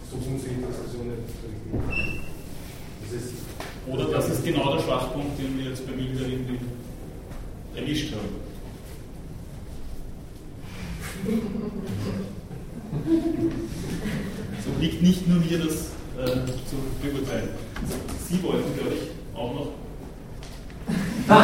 so 0.06 0.14
funktioniert 0.22 0.62
die 0.62 0.70
Diskussion 0.70 1.10
nicht. 1.10 1.26
Das 3.02 3.10
ist, 3.18 3.34
Oder 3.90 4.06
das 4.14 4.30
ist 4.30 4.46
genau 4.46 4.70
der 4.74 4.82
Schwachpunkt, 4.82 5.34
den 5.38 5.58
wir 5.58 5.70
jetzt 5.74 5.82
bei 5.86 5.92
Milder 5.92 6.26
irgendwie 6.26 6.58
erwischt 7.74 8.14
haben. 8.14 8.46
So 14.64 14.70
liegt 14.80 15.02
nicht 15.02 15.26
nur 15.26 15.38
mir 15.38 15.58
das 15.58 15.90
äh, 16.18 16.46
zu 16.46 16.76
beurteilen. 17.02 17.48
Sie 18.28 18.40
wollten, 18.42 18.74
glaube 18.78 18.94
ich, 18.94 19.10
auch 19.36 19.54
noch. 19.54 19.68
ähm, 21.28 21.36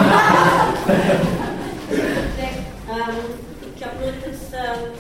ich 3.75 3.77
glaube 3.77 3.97
nur, 4.01 4.13
dass, 4.13 4.53
äh, 4.53 4.93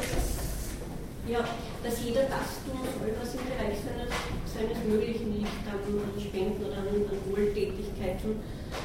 ja, 1.32 1.40
dass 1.84 1.94
jeder 2.04 2.22
das 2.22 2.48
tun 2.66 2.80
soll, 2.82 3.12
was 3.20 3.34
im 3.34 3.40
Bereich 3.46 3.78
seines, 3.86 4.10
seines 4.52 4.78
Möglichen 4.88 5.28
liegt, 5.34 5.64
an, 5.70 5.78
an 5.78 6.20
Spenden 6.20 6.64
oder 6.64 6.78
an, 6.78 6.88
an 6.88 7.18
Wohltätigkeiten. 7.30 8.30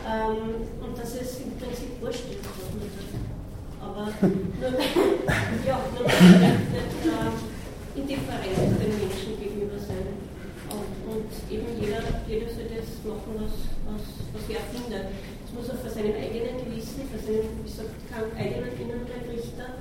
Ähm, 0.05 0.67
und 0.81 0.93
dass 0.97 1.15
es 1.15 1.39
im 1.41 1.51
Prinzip 1.57 1.99
wurscht 2.01 2.25
ist, 2.29 2.45
was 2.45 2.69
man 2.73 2.81
tut 2.81 3.07
aber 3.87 4.11
nur, 4.21 4.71
ja, 5.65 5.79
nur 5.93 6.03
nicht 6.03 7.05
äh, 7.05 7.31
indifferent 7.99 8.57
den 8.57 8.93
Menschen 8.99 9.39
gegenüber 9.39 9.79
sein. 9.79 10.07
Und, 10.69 10.91
und, 11.15 11.31
eben 11.49 11.67
jeder, 11.79 12.03
jeder 12.27 12.49
soll 12.51 12.67
das 12.67 12.99
machen, 13.07 13.39
was, 13.39 13.55
was, 13.87 14.03
was 14.33 14.43
er 14.49 14.59
findet. 14.73 15.05
Das 15.43 15.51
muss 15.55 15.69
er 15.69 15.77
für 15.77 15.89
seinen 15.89 16.15
eigenen 16.15 16.57
Gewissen, 16.65 17.07
für 17.07 17.19
seinen 17.19 17.63
wie 17.63 17.71
sagt, 17.71 17.95
eigenen 18.37 18.73
inneren 18.75 19.07
Richter 19.31 19.77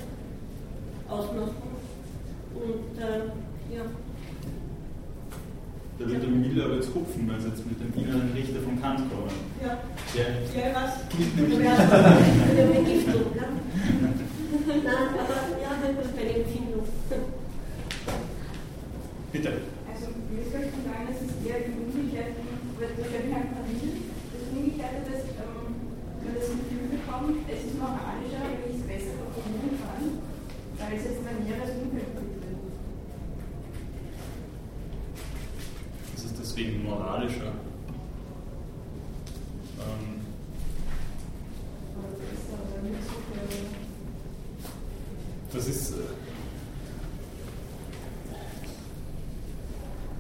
ausmachen. 1.09 1.74
Und 2.55 2.98
äh, 3.02 3.27
ja. 3.74 3.82
Da 5.98 6.06
wird 6.09 6.23
der 6.23 6.31
Mille 6.31 6.64
aber 6.64 6.81
jetzt 7.45 7.67
mit 7.67 7.79
dem 7.81 7.93
inneren 7.93 8.33
Richter 8.33 8.61
von 8.63 8.81
Kant 8.81 9.11
kommen. 9.11 9.35
Ja. 9.61 9.79
Der 10.15 10.41
ja, 10.55 10.73
was? 10.73 11.05
gilt 11.13 11.37
nämlich 11.37 11.59
nicht. 11.59 11.69
Mit 11.69 12.57
der 12.57 12.69
Begiftung, 12.73 13.27
ne? 13.37 13.47
Nein, 14.67 15.09
aber 15.13 15.39
ja, 15.61 15.71
bei 15.83 16.25
der 16.25 16.37
Empfindung. 16.41 16.87
Bitte. 19.33 19.51
Also, 19.91 20.07
mir 20.31 20.41
ist 20.41 20.55
euch 20.55 20.73
sagen, 20.87 21.07
es 21.13 21.21
ist 21.27 21.37
eher 21.45 21.61
die 21.67 21.77
Umgekehrte, 21.77 22.41
weil 22.81 22.91
ich 22.95 22.97
glaube, 22.97 23.29
einfach 23.37 23.65
nicht. 23.69 24.07
Das 24.33 24.43
Umgekehrte, 24.49 25.01
dass 25.05 25.23
ähm, 25.37 25.77
man 26.25 26.33
das 26.33 26.49
Gefühl 26.49 26.87
bekommt, 26.89 27.45
es 27.51 27.61
ist 27.67 27.77
moralischer, 27.77 28.43
wenn 28.49 28.65
ich 28.71 28.81
es 28.81 28.85
besser 28.87 29.15
verfolgen 29.19 29.77
kann, 29.77 30.05
weil 30.81 30.93
es 30.97 31.05
jetzt 31.05 31.27
ein 31.27 31.45
näheres 31.45 31.75
Umfeld 31.77 32.11
gibt. 32.17 32.37
deswegen 36.57 36.85
moralischer. 36.85 37.53
Ähm, 39.79 40.21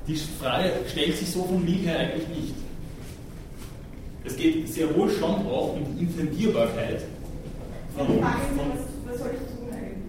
die 0.06 0.16
Frage 0.16 0.72
stellt 0.88 1.16
sich 1.16 1.25
so 1.36 1.44
von 1.44 1.64
Milch 1.64 1.84
her 1.84 1.98
eigentlich 1.98 2.28
nicht. 2.28 2.54
Es 4.24 4.36
geht 4.36 4.68
sehr 4.68 4.94
wohl 4.96 5.10
schon 5.10 5.46
auch 5.46 5.74
um 5.74 5.84
die 5.84 6.04
Intendierbarkeit 6.04 7.02
von, 7.94 8.06
von 8.06 8.16
was 9.06 9.18
soll 9.18 9.30
ich 9.32 9.38
tun 9.38 9.68
eigentlich? 9.70 10.02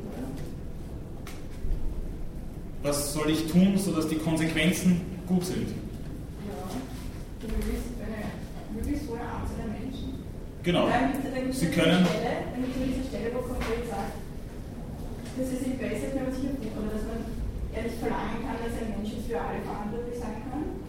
Was 2.82 3.14
soll 3.14 3.30
ich 3.30 3.52
tun, 3.52 3.78
sodass 3.78 4.08
die 4.08 4.16
Konsequenzen 4.18 5.02
gut 5.28 5.46
sind? 5.46 5.68
Ja, 5.68 6.70
eine 7.44 7.52
möglichst 8.74 9.08
hohe 9.10 9.20
Anzahl 9.20 9.58
der 9.60 9.72
Menschen. 9.80 10.24
Genau. 10.64 10.88
Sie 11.52 11.68
können. 11.68 12.06
Stelle, 12.06 12.44
damit 12.52 12.76
man 12.76 12.88
diese 12.88 13.08
Stelle, 13.08 13.32
wo 13.36 13.40
konkret 13.40 13.88
sagt, 13.90 14.16
dass 15.38 15.48
es 15.48 15.60
sich 15.60 15.78
besser, 15.78 16.08
wenn 16.16 16.24
man 16.24 16.34
sich 16.34 16.44
oder 16.76 16.92
dass 16.92 17.06
man 17.08 17.20
ehrlich 17.76 17.94
verlangen 18.00 18.42
kann, 18.44 18.58
dass 18.60 18.76
ein 18.82 18.90
Mensch 18.98 19.14
jetzt 19.14 19.28
für 19.30 19.40
alle 19.40 19.62
verantwortlich 19.62 20.20
sein 20.20 20.44
kann. 20.50 20.87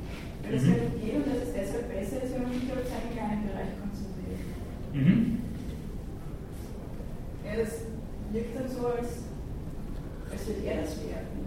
Nicht 0.50 1.04
geht 1.04 1.14
und 1.14 1.26
dass 1.26 1.48
es 1.48 1.52
deshalb 1.54 1.88
besser 1.92 2.22
ist, 2.24 2.34
wenn 2.34 2.42
man 2.42 2.52
sich 2.52 2.70
auf 2.72 2.84
seinen 2.88 3.12
kleinen 3.12 3.42
Bereich 3.48 3.72
konzentriert. 3.80 4.42
Mhm. 4.94 5.38
Ja, 7.44 7.56
das 7.62 7.72
wirkt 8.32 8.56
dann 8.56 8.68
so, 8.68 8.86
als, 8.86 9.08
als 10.30 10.46
würde 10.46 10.60
er 10.66 10.82
das 10.82 10.96
werden. 10.96 11.38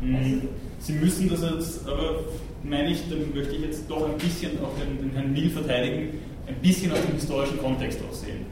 Mhm. 0.00 0.14
Also, 0.16 0.48
Sie 0.78 0.92
müssen 0.94 1.28
das 1.28 1.42
jetzt, 1.42 1.86
aber 1.86 2.20
meine 2.62 2.90
ich, 2.90 3.08
dann 3.10 3.34
möchte 3.34 3.54
ich 3.54 3.62
jetzt 3.62 3.90
doch 3.90 4.08
ein 4.08 4.16
bisschen 4.16 4.52
auch 4.64 4.72
den, 4.78 4.98
den 4.98 5.12
Herrn 5.12 5.32
Mill 5.32 5.50
verteidigen, 5.50 6.18
ein 6.46 6.54
bisschen 6.62 6.90
aus 6.92 7.02
dem 7.02 7.14
historischen 7.14 7.58
Kontext 7.58 8.00
aussehen. 8.08 8.46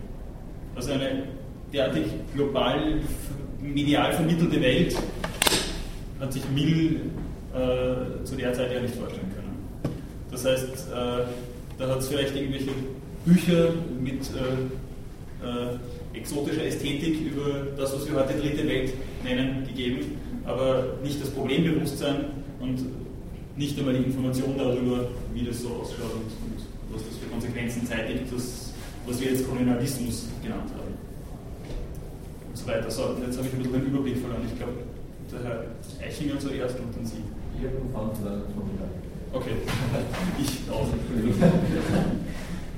Also 0.75 0.93
eine 0.93 1.25
derartig 1.73 2.05
global 2.35 3.01
medial 3.61 4.13
vermittelte 4.13 4.61
Welt 4.61 4.95
hat 6.21 6.33
sich 6.33 6.43
Mill 6.55 7.01
äh, 7.55 8.25
zu 8.25 8.37
der 8.37 8.53
Zeit 8.53 8.73
ja 8.73 8.81
nicht 8.81 8.95
vorstellen 8.95 9.33
können. 9.35 9.49
Das 10.31 10.45
heißt, 10.45 10.89
äh, 10.93 11.25
da 11.79 11.89
hat 11.89 11.99
es 12.01 12.09
vielleicht 12.09 12.35
irgendwelche 12.35 12.71
Bücher 13.25 13.73
mit 14.01 14.23
äh, 14.35 15.47
äh, 15.47 16.19
exotischer 16.19 16.65
Ästhetik 16.65 17.21
über 17.21 17.69
das, 17.77 17.95
was 17.95 18.09
wir 18.09 18.17
heute 18.17 18.35
dritte 18.35 18.67
Welt 18.67 18.93
nennen, 19.25 19.65
gegeben, 19.67 20.17
aber 20.45 20.95
nicht 21.03 21.23
das 21.23 21.31
Problembewusstsein 21.31 22.27
und 22.61 22.79
nicht 23.57 23.79
einmal 23.79 23.95
die 23.95 24.05
Information 24.05 24.57
darüber, 24.57 25.09
wie 25.35 25.45
das 25.45 25.63
so 25.63 25.69
ausschaut 25.69 26.15
und, 26.15 26.31
und 26.47 26.95
was 26.95 27.03
das 27.05 27.17
für 27.19 27.27
Konsequenzen 27.27 27.87
zeitigt, 27.87 28.25
das, 28.33 28.73
was 29.07 29.21
wir 29.21 29.31
jetzt 29.31 29.49
Kolonialismus 29.49 30.29
genannt 30.43 30.71
haben. 30.77 30.95
Und 32.49 32.57
so 32.57 32.67
weiter. 32.67 32.91
So, 32.91 33.17
jetzt 33.25 33.37
habe 33.37 33.47
ich 33.49 33.55
ein 33.55 33.63
bisschen 33.63 33.73
den 33.73 33.87
Überblick 33.87 34.19
verloren. 34.19 34.43
Ich 34.47 34.57
glaube, 34.59 34.73
der 35.33 35.45
Herr 35.45 35.65
Eichinger 36.07 36.39
zuerst 36.39 36.79
und 36.79 36.97
dann 36.97 37.07
Sie. 37.07 37.23
Habe 37.59 37.75
einen 37.75 38.47
von 38.55 38.71
mir. 38.71 38.87
Okay, 39.35 39.57
ich 40.39 40.63
auch. 40.71 40.87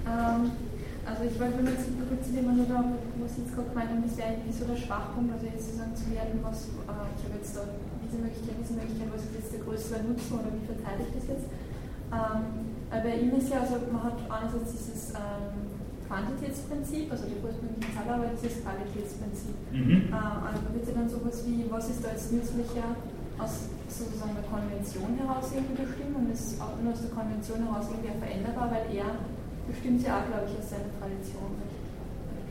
ähm, 0.08 0.50
also 1.04 1.20
ich 1.28 1.36
wollte 1.36 1.60
nur 1.60 1.76
kurz 2.08 2.22
zu 2.24 2.32
dem 2.32 2.48
nur 2.48 2.64
da, 2.64 2.80
was 3.20 3.36
Sie 3.36 3.44
jetzt 3.44 3.52
gerade 3.52 3.68
gemeint 3.68 3.92
haben, 3.92 4.08
das 4.08 4.16
wäre 4.16 4.32
eigentlich 4.32 4.56
so 4.56 4.64
der 4.64 4.80
Schwachpunkt, 4.80 5.36
also 5.36 5.44
jetzt 5.44 5.68
sozusagen 5.68 5.92
zu 5.92 6.08
werden, 6.16 6.40
was, 6.40 6.72
äh, 6.88 7.12
ich 7.12 7.22
habe 7.28 7.36
jetzt 7.36 7.52
da 7.60 7.68
diese 8.00 8.24
Möglichkeit, 8.24 8.56
diese 8.56 8.72
Möglichkeit, 8.72 9.08
was 9.12 9.28
ist 9.28 9.36
jetzt 9.36 9.52
der 9.52 9.62
größere 9.68 10.00
Nutzen 10.00 10.32
oder 10.32 10.48
wie 10.48 10.64
verteile 10.64 11.04
ich 11.04 11.12
das 11.12 11.28
jetzt? 11.28 11.46
Ähm, 12.08 12.72
bei 12.88 13.14
ihm 13.20 13.36
ist 13.36 13.52
ja, 13.52 13.60
also 13.60 13.84
man 13.92 14.02
hat 14.02 14.18
einerseits 14.32 14.72
dieses 14.80 15.12
ähm, 15.12 15.76
Quantitätsprinzip, 16.08 17.12
also 17.12 17.28
die 17.28 17.36
größtmögliche 17.36 17.92
Zahl, 17.94 18.08
aber 18.16 18.32
dieses 18.32 18.64
Qualitätsprinzip. 18.64 19.56
Mhm. 19.76 20.08
Äh, 20.08 20.40
also 20.40 20.58
da 20.64 20.68
wird 20.72 20.88
ja 20.88 20.94
dann 20.96 21.08
sowas 21.12 21.44
wie, 21.44 21.68
was 21.68 21.84
ist 21.92 22.00
da 22.00 22.16
jetzt 22.16 22.32
nützlicher 22.32 22.96
aus 23.40 23.72
sozusagen 23.88 24.36
der 24.36 24.46
Konvention 24.46 25.16
heraus 25.18 25.50
irgendwie 25.50 25.82
bestimmt 25.82 26.14
und 26.14 26.30
ist 26.30 26.60
auch 26.60 26.76
nur 26.78 26.92
aus 26.92 27.02
der 27.02 27.10
Konvention 27.10 27.64
heraus 27.64 27.88
irgendwie 27.90 28.14
veränderbar, 28.14 28.70
weil 28.70 28.86
er 28.92 29.18
bestimmt 29.66 30.00
ja 30.04 30.20
auch, 30.20 30.26
glaube 30.28 30.46
ich, 30.46 30.54
aus 30.60 30.68
seiner 30.70 30.92
Tradition 31.00 31.58
recht 31.58 31.80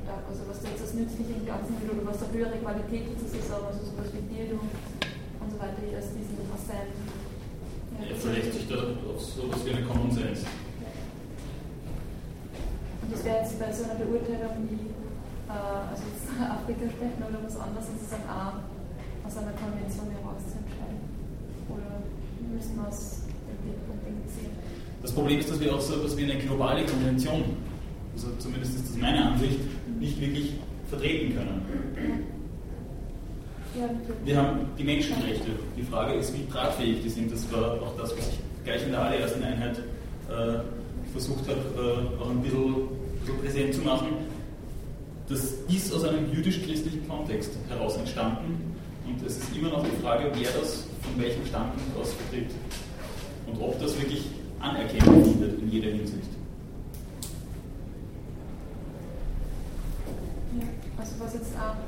stark. 0.09 0.23
Also 0.25 0.41
was 0.49 0.57
jetzt 0.65 0.81
das 0.81 0.93
Nützliche 0.97 1.37
im 1.37 1.45
Ganzen 1.45 1.77
will 1.79 1.93
oder 1.93 2.09
was 2.09 2.19
da 2.19 2.27
höhere 2.33 2.57
Qualität 2.57 3.05
ist, 3.13 3.29
ist 3.29 3.53
auch 3.53 3.69
also 3.69 3.85
sowas 3.85 4.09
wie 4.11 4.25
Bildung 4.25 4.65
und 4.65 5.49
so 5.53 5.57
weiter, 5.61 5.79
wie 5.85 5.93
das 5.93 6.09
diesen 6.17 6.41
aus 6.49 6.65
seinem. 6.65 6.97
Ja, 7.97 8.09
er 8.09 8.17
verlässt 8.17 8.53
sich 8.57 8.65
da 8.67 8.79
auf 9.05 9.21
sowas 9.21 9.61
wie 9.65 9.71
eine 9.77 9.85
Common 9.85 10.11
Sense. 10.11 10.43
Und 13.01 13.09
das 13.13 13.21
wäre 13.23 13.37
jetzt 13.41 13.59
bei 13.59 13.71
so 13.71 13.83
einer 13.85 13.95
Beurteilung 13.95 14.65
wie, 14.65 14.91
äh, 15.49 15.89
also 15.89 16.03
jetzt 16.09 16.25
Afrika 16.39 16.85
sprechen 16.89 17.21
oder 17.21 17.39
was 17.41 17.55
anderes, 17.57 17.85
sozusagen 17.89 18.27
auch 18.29 18.59
aus 19.25 19.37
einer 19.37 19.53
Konvention 19.53 20.09
heraus 20.09 20.41
zu 20.45 20.57
müssen 22.53 22.76
wir 22.76 22.89
Blickpunkt 23.63 24.30
sehen? 24.30 24.51
Das 25.01 25.11
Problem 25.11 25.39
ist, 25.39 25.49
dass 25.49 25.59
wir 25.59 25.73
auch 25.73 25.81
so 25.81 25.95
etwas 25.95 26.17
wie 26.17 26.23
eine 26.23 26.38
globale 26.38 26.85
Konvention, 26.85 27.43
also 28.13 28.27
zumindest 28.38 28.76
ist 28.76 28.89
das 28.89 28.97
meine 28.97 29.31
Ansicht, 29.31 29.59
nicht 29.99 30.19
wirklich 30.19 30.53
vertreten 30.89 31.35
können. 31.35 31.61
Wir 34.26 34.38
haben 34.38 34.61
die 34.77 34.84
Menschenrechte. 34.84 35.51
Die 35.77 35.84
Frage 35.84 36.13
ist, 36.13 36.34
wie 36.34 36.45
tragfähig 36.51 37.03
die 37.03 37.09
sind. 37.09 37.31
Das 37.31 37.51
war 37.51 37.73
auch 37.73 37.95
das, 37.97 38.11
was 38.17 38.27
ich 38.30 38.39
gleich 38.65 38.84
in 38.84 38.91
der 38.91 39.01
allerersten 39.01 39.43
Einheit 39.43 39.77
äh, 39.77 40.59
versucht 41.11 41.47
habe, 41.47 41.59
äh, 41.77 42.21
auch 42.21 42.30
ein 42.30 42.41
bisschen, 42.41 42.76
so 43.26 43.34
präsent 43.41 43.76
zu 43.76 43.81
machen. 43.81 44.07
Das 45.30 45.53
ist 45.69 45.93
aus 45.93 46.03
einem 46.03 46.34
jüdisch-christlichen 46.34 47.07
Kontext 47.07 47.51
heraus 47.69 47.97
entstanden 47.97 48.68
und 49.10 49.26
es 49.26 49.38
ist 49.38 49.56
immer 49.56 49.69
noch 49.69 49.84
die 49.84 50.02
Frage, 50.02 50.30
wer 50.34 50.52
das 50.52 50.86
von 51.02 51.18
welchem 51.18 51.45
Standpunkt 51.45 51.98
aus 51.98 52.14
vertritt 52.14 52.52
und 53.48 53.61
ob 53.61 53.80
das 53.80 53.98
wirklich 53.98 54.30
Anerkennung 54.60 55.23
findet 55.23 55.60
in 55.60 55.72
jeder 55.72 55.90
Hinsicht. 55.90 56.30
Ja, 60.60 60.68
also 60.98 61.11
was 61.19 61.34
jetzt 61.34 61.53
auch 61.57 61.80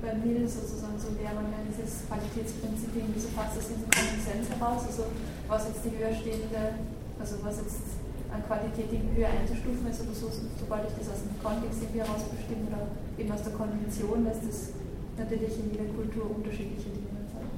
bei 0.00 0.14
mir 0.16 0.48
sozusagen 0.48 0.96
so 0.96 1.12
wäre, 1.20 1.36
wenn 1.36 1.64
dieses 1.68 2.08
Qualitätsprinzip 2.08 2.92
irgendwie 2.94 3.20
so 3.20 3.28
passt 3.36 3.58
aus 3.58 3.68
diesem 3.68 3.88
Common 3.88 4.20
Sense 4.20 4.48
heraus, 4.52 4.82
also 4.86 5.04
was 5.48 5.68
jetzt 5.68 5.84
die 5.84 5.92
höher 5.96 6.14
stehende, 6.14 6.80
also 7.20 7.36
was 7.42 7.60
jetzt 7.60 8.00
an 8.32 8.44
Qualität 8.44 8.88
irgendwie 8.92 9.20
höher 9.20 9.32
einzustufen 9.32 9.84
ist, 9.88 10.00
oder 10.00 10.14
so, 10.14 10.28
sobald 10.60 10.88
ich 10.88 10.94
das 10.98 11.12
aus 11.12 11.20
dem 11.24 11.36
Kontext 11.40 11.80
irgendwie 11.82 12.00
heraus 12.00 12.24
bestimme 12.28 12.68
oder 12.68 12.84
eben 13.16 13.32
aus 13.32 13.42
der 13.44 13.52
Konvention, 13.52 14.24
dass 14.24 14.40
das 14.40 14.76
natürlich 15.18 15.58
in 15.58 15.70
jeder 15.72 15.84
Kultur 15.94 16.36
unterschiedliche 16.36 16.90
Dinge 16.90 17.22
sein. 17.32 17.48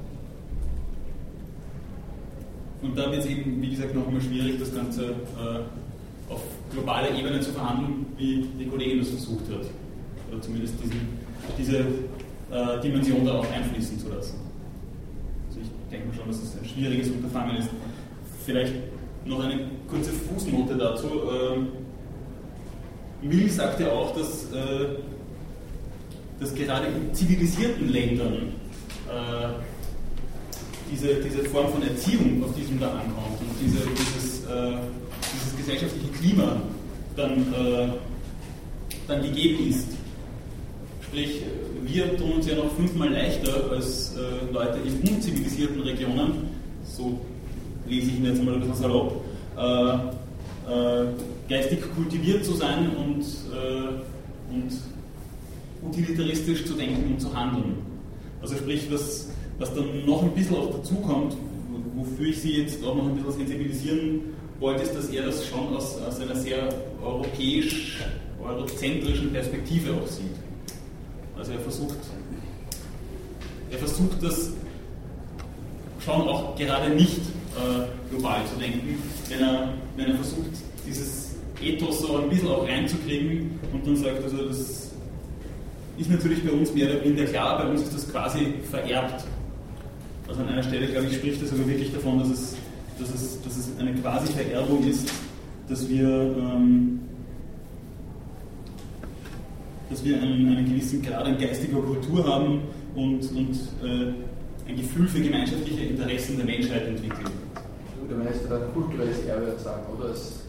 Und 2.82 2.96
da 2.96 3.10
wird 3.10 3.24
es 3.24 3.26
eben, 3.26 3.60
wie 3.60 3.70
gesagt, 3.70 3.94
noch 3.94 4.06
einmal 4.06 4.22
schwierig, 4.22 4.58
das 4.58 4.74
Ganze 4.74 5.04
äh, 5.04 6.32
auf 6.32 6.42
globaler 6.72 7.16
Ebene 7.16 7.40
zu 7.40 7.52
verhandeln, 7.52 8.06
wie 8.16 8.46
die 8.58 8.66
Kollegin 8.66 8.98
das 8.98 9.10
versucht 9.10 9.44
hat. 9.50 9.66
Oder 10.30 10.40
zumindest 10.42 10.74
diesen, 10.82 11.00
diese 11.58 11.78
äh, 11.78 12.80
Dimension 12.82 13.24
da 13.24 13.38
auch 13.38 13.52
einfließen 13.52 13.98
zu 13.98 14.08
lassen. 14.08 14.40
Also 15.48 15.60
ich 15.60 15.68
denke 15.90 16.14
schon, 16.16 16.26
dass 16.28 16.42
es 16.42 16.58
ein 16.58 16.64
schwieriges 16.64 17.10
Unterfangen 17.10 17.56
ist. 17.56 17.70
Vielleicht 18.44 18.74
noch 19.24 19.42
eine 19.42 19.58
kurze 19.88 20.12
Fußnote 20.12 20.76
dazu. 20.76 21.06
Ähm, 21.06 21.68
Mill 23.22 23.50
sagt 23.50 23.80
ja 23.80 23.90
auch, 23.90 24.14
dass, 24.14 24.52
äh, 24.52 24.98
dass 26.40 26.54
gerade 26.54 26.86
in 26.88 27.14
zivilisierten 27.14 27.88
Ländern 27.88 28.52
äh, 29.08 29.48
diese, 30.90 31.14
diese 31.16 31.44
Form 31.44 31.68
von 31.68 31.82
Erziehung, 31.82 32.42
auf 32.44 32.54
die 32.54 32.62
es 32.62 32.80
da 32.80 32.90
ankommt 32.90 33.40
und 33.40 33.56
diese, 33.60 33.78
dieses, 33.78 34.44
äh, 34.44 34.78
dieses 35.32 35.56
gesellschaftliche 35.56 36.08
Klima 36.12 36.60
dann, 37.16 37.52
äh, 37.52 37.88
dann 39.08 39.22
gegeben 39.22 39.70
ist. 39.70 39.88
Sprich, 41.02 41.42
wir 41.82 42.16
tun 42.16 42.32
uns 42.32 42.46
ja 42.46 42.56
noch 42.56 42.72
fünfmal 42.74 43.10
leichter 43.10 43.70
als 43.70 44.14
äh, 44.16 44.52
Leute 44.52 44.78
in 44.84 45.08
unzivilisierten 45.08 45.80
Regionen, 45.82 46.48
so 46.84 47.18
lese 47.88 48.10
ich 48.10 48.16
ihn 48.18 48.26
jetzt 48.26 48.42
mal 48.42 48.54
ein 48.54 48.60
bisschen 48.60 48.76
salopp, 48.76 49.24
äh, 49.56 49.94
äh, 50.72 51.06
geistig 51.48 51.80
kultiviert 51.94 52.44
zu 52.44 52.54
sein 52.54 52.90
und, 52.96 53.24
und 54.52 54.72
utilitaristisch 55.88 56.64
zu 56.64 56.74
denken 56.74 57.12
und 57.12 57.20
zu 57.20 57.34
handeln. 57.34 57.76
Also 58.40 58.56
sprich, 58.56 58.86
was, 58.90 59.28
was 59.58 59.74
dann 59.74 60.04
noch 60.06 60.22
ein 60.22 60.32
bisschen 60.32 60.56
auch 60.56 60.70
dazukommt, 60.70 61.36
wofür 61.94 62.26
ich 62.26 62.40
Sie 62.40 62.62
jetzt 62.62 62.84
auch 62.84 62.94
noch 62.94 63.06
ein 63.06 63.16
bisschen 63.16 63.32
sensibilisieren 63.32 64.20
wollte, 64.60 64.82
ist, 64.82 64.94
dass 64.94 65.08
er 65.08 65.26
das 65.26 65.46
schon 65.46 65.74
aus, 65.74 66.00
aus 66.00 66.20
einer 66.20 66.36
sehr 66.36 66.68
europäisch, 67.02 67.98
eurozentrischen 68.42 69.32
Perspektive 69.32 69.92
auch 69.92 70.06
sieht. 70.06 70.26
Also 71.36 71.52
er 71.52 71.60
versucht, 71.60 71.96
er 73.70 73.78
versucht 73.78 74.22
das 74.22 74.52
schon 76.04 76.28
auch 76.28 76.56
gerade 76.56 76.94
nicht 76.94 77.18
äh, 77.18 78.10
global 78.10 78.40
zu 78.46 78.58
denken, 78.58 79.02
wenn 79.28 79.40
er, 79.40 79.74
wenn 79.96 80.06
er 80.06 80.14
versucht, 80.14 80.50
dieses 80.86 81.34
Ethos 81.60 82.00
so 82.00 82.18
ein 82.18 82.28
bisschen 82.28 82.48
auch 82.48 82.66
reinzukriegen 82.66 83.58
und 83.72 83.86
dann 83.86 83.96
sagt, 83.96 84.22
also 84.22 84.36
das 84.46 84.85
ist 85.96 86.10
natürlich 86.10 86.44
bei 86.44 86.52
uns 86.52 86.72
mehr 86.74 86.90
oder 86.90 87.04
weniger 87.04 87.24
klar, 87.24 87.58
bei 87.58 87.70
uns 87.70 87.82
ist 87.82 87.94
das 87.94 88.10
quasi 88.10 88.54
vererbt. 88.70 89.24
Also 90.28 90.40
an 90.40 90.48
einer 90.48 90.62
Stelle, 90.62 90.88
glaube 90.88 91.06
ich, 91.06 91.16
spricht 91.16 91.42
er 91.42 91.48
sogar 91.48 91.66
wirklich 91.68 91.92
davon, 91.92 92.18
dass 92.18 92.28
es, 92.28 92.56
dass 92.98 93.14
es, 93.14 93.40
dass 93.42 93.56
es 93.56 93.78
eine 93.78 93.94
quasi 93.94 94.32
Vererbung 94.32 94.86
ist, 94.86 95.10
dass 95.68 95.88
wir, 95.88 96.08
ähm, 96.08 97.00
dass 99.88 100.04
wir 100.04 100.20
einen, 100.20 100.56
einen, 100.56 100.68
gewissen 100.68 101.02
Grad 101.02 101.24
an 101.24 101.38
geistiger 101.38 101.78
Kultur 101.78 102.26
haben 102.26 102.62
und, 102.94 103.22
und 103.32 103.54
äh, 103.82 104.12
ein 104.68 104.76
Gefühl 104.76 105.06
für 105.06 105.20
gemeinschaftliche 105.20 105.84
Interessen 105.84 106.36
der 106.36 106.46
Menschheit 106.46 106.88
entwickeln. 106.88 107.30
Oder 108.04 108.16
man 108.16 108.28
heißt 108.28 108.50
dann 108.50 108.72
kulturelles 108.74 109.24
Erbe 109.24 109.54
sagen, 109.58 109.82
oder? 109.96 110.08
Das, 110.08 110.20
das. 110.20 110.42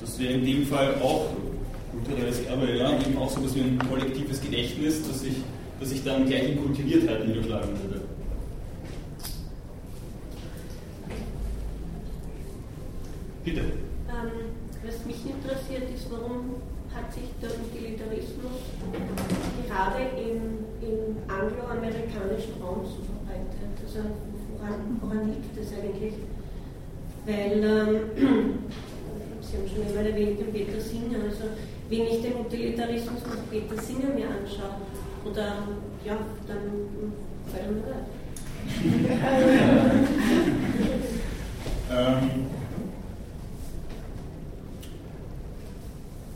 Das 0.00 0.18
wäre 0.18 0.32
in 0.32 0.44
dem 0.44 0.66
Fall 0.66 0.96
auch 1.00 1.28
kulturelles 1.92 2.44
Erbe, 2.46 2.76
ja, 2.76 2.98
eben 2.98 3.18
auch 3.18 3.30
so 3.30 3.40
etwas 3.40 3.54
wie 3.54 3.60
ein 3.60 3.78
kollektives 3.78 4.40
Gedächtnis, 4.40 5.06
das 5.06 5.20
sich, 5.20 5.36
das 5.78 5.90
sich 5.90 6.02
dann 6.02 6.26
gleich 6.26 6.50
in 6.50 6.62
Kultiviertheit 6.62 7.26
niederschlagen 7.26 7.70
würde. 7.82 8.00
Bitte. 13.44 13.60
Ähm, 13.60 14.30
was 14.84 15.04
mich 15.04 15.20
interessiert 15.26 15.90
ist, 15.94 16.10
warum 16.10 16.62
hat 16.94 17.12
sich 17.12 17.24
der 17.40 17.50
Utilitarismus 17.50 18.62
gerade 19.66 20.02
im, 20.16 20.64
im 20.80 21.16
angloamerikanischen 21.28 22.62
Raum 22.62 22.84
so 22.84 23.02
verbreitet? 23.02 23.76
Also 23.84 24.08
woran, 24.56 24.98
woran 25.00 25.28
liegt 25.28 25.58
das 25.58 25.72
eigentlich? 25.72 26.14
Weil, 27.26 27.64
ähm, 27.64 28.58
Sie 29.42 29.58
haben 29.58 29.68
schon 29.68 29.86
einmal 29.86 30.06
erwähnt, 30.06 30.40
den 30.40 30.52
Peter 30.52 30.80
Singer, 30.80 31.18
also 31.28 31.44
wenn 31.92 32.06
ich 32.06 32.22
den 32.22 32.36
Utilitarismus 32.40 33.20
von 33.20 33.36
Peter 33.50 33.80
Singer 33.82 34.14
mir 34.14 34.24
anschaue, 34.24 34.80
oder 35.30 35.68
ja, 36.06 36.16
dann 36.48 37.12
fallen 37.52 37.74
mir 37.74 37.82
das. 37.86 38.06
ähm, 41.92 42.46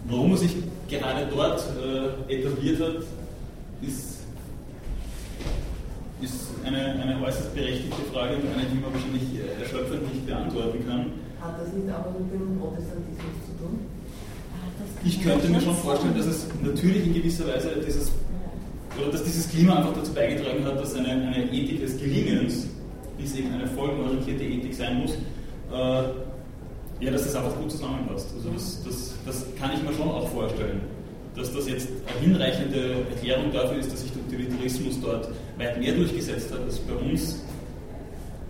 warum 0.05 0.31
er 0.33 0.37
sich 0.37 0.57
gerade 0.89 1.27
dort 1.31 1.65
äh, 2.29 2.35
etabliert 2.35 2.81
hat, 2.81 2.97
ist, 3.81 4.25
ist 6.21 6.51
eine, 6.67 7.01
eine 7.01 7.25
äußerst 7.25 7.55
berechtigte 7.55 8.03
Frage 8.13 8.37
und 8.37 8.53
eine, 8.53 8.69
die 8.69 8.79
man 8.79 8.93
wahrscheinlich 8.93 9.23
äh, 9.35 9.63
erschöpfend 9.63 10.13
nicht 10.13 10.27
beantworten 10.27 10.87
kann. 10.87 11.13
Hat 11.41 11.59
das 11.59 11.73
nicht 11.73 11.89
auch 11.91 12.13
mit 12.13 12.31
dem 12.31 12.59
Protestantismus 12.61 13.47
zu 13.47 13.65
tun? 13.65 13.96
Ich 15.05 15.23
könnte 15.23 15.49
mir 15.49 15.61
schon 15.61 15.77
vorstellen, 15.77 16.17
dass 16.17 16.27
es 16.27 16.47
natürlich 16.63 17.07
in 17.07 17.15
gewisser 17.15 17.47
Weise 17.47 17.71
dieses, 17.87 18.11
oder 18.99 19.13
dass 19.13 19.25
dieses 19.25 19.49
Klima 19.49 19.77
einfach 19.77 19.95
dazu 19.95 20.13
beigetragen 20.13 20.65
hat, 20.65 20.81
dass 20.81 20.95
eine, 20.95 21.09
eine 21.09 21.53
Ethik 21.53 21.81
des 21.81 21.99
Gelingens, 21.99 22.67
wie 23.17 23.25
es 23.25 23.37
eben 23.37 23.53
eine 23.53 23.67
folgenorientierte 23.69 24.45
Ethik 24.45 24.75
sein 24.75 25.01
muss, 25.01 25.13
äh, 25.73 27.05
ja, 27.05 27.11
dass 27.11 27.25
das 27.25 27.35
einfach 27.37 27.57
gut 27.57 27.71
zusammenpasst. 27.71 28.29
Also 28.35 28.51
das, 28.51 28.83
das, 28.85 29.15
das 29.27 29.47
kann 29.59 29.71
ich 29.75 29.83
mir 29.83 29.93
schon 29.93 30.09
auch 30.09 30.29
vorstellen, 30.31 30.81
dass 31.37 31.53
das 31.53 31.69
jetzt 31.69 31.89
eine 32.07 32.27
hinreichende 32.27 33.05
Erklärung 33.11 33.53
dafür 33.53 33.79
ist, 33.79 33.93
dass 33.93 34.03
sich 34.03 34.11
der 34.13 34.23
Utilitarismus 34.23 35.01
dort 35.01 35.29
weit 35.59 35.79
mehr 35.79 35.93
durchgesetzt 35.93 36.51
hat 36.53 36.61
als 36.61 36.79
bei 36.79 36.95
uns, 36.95 37.43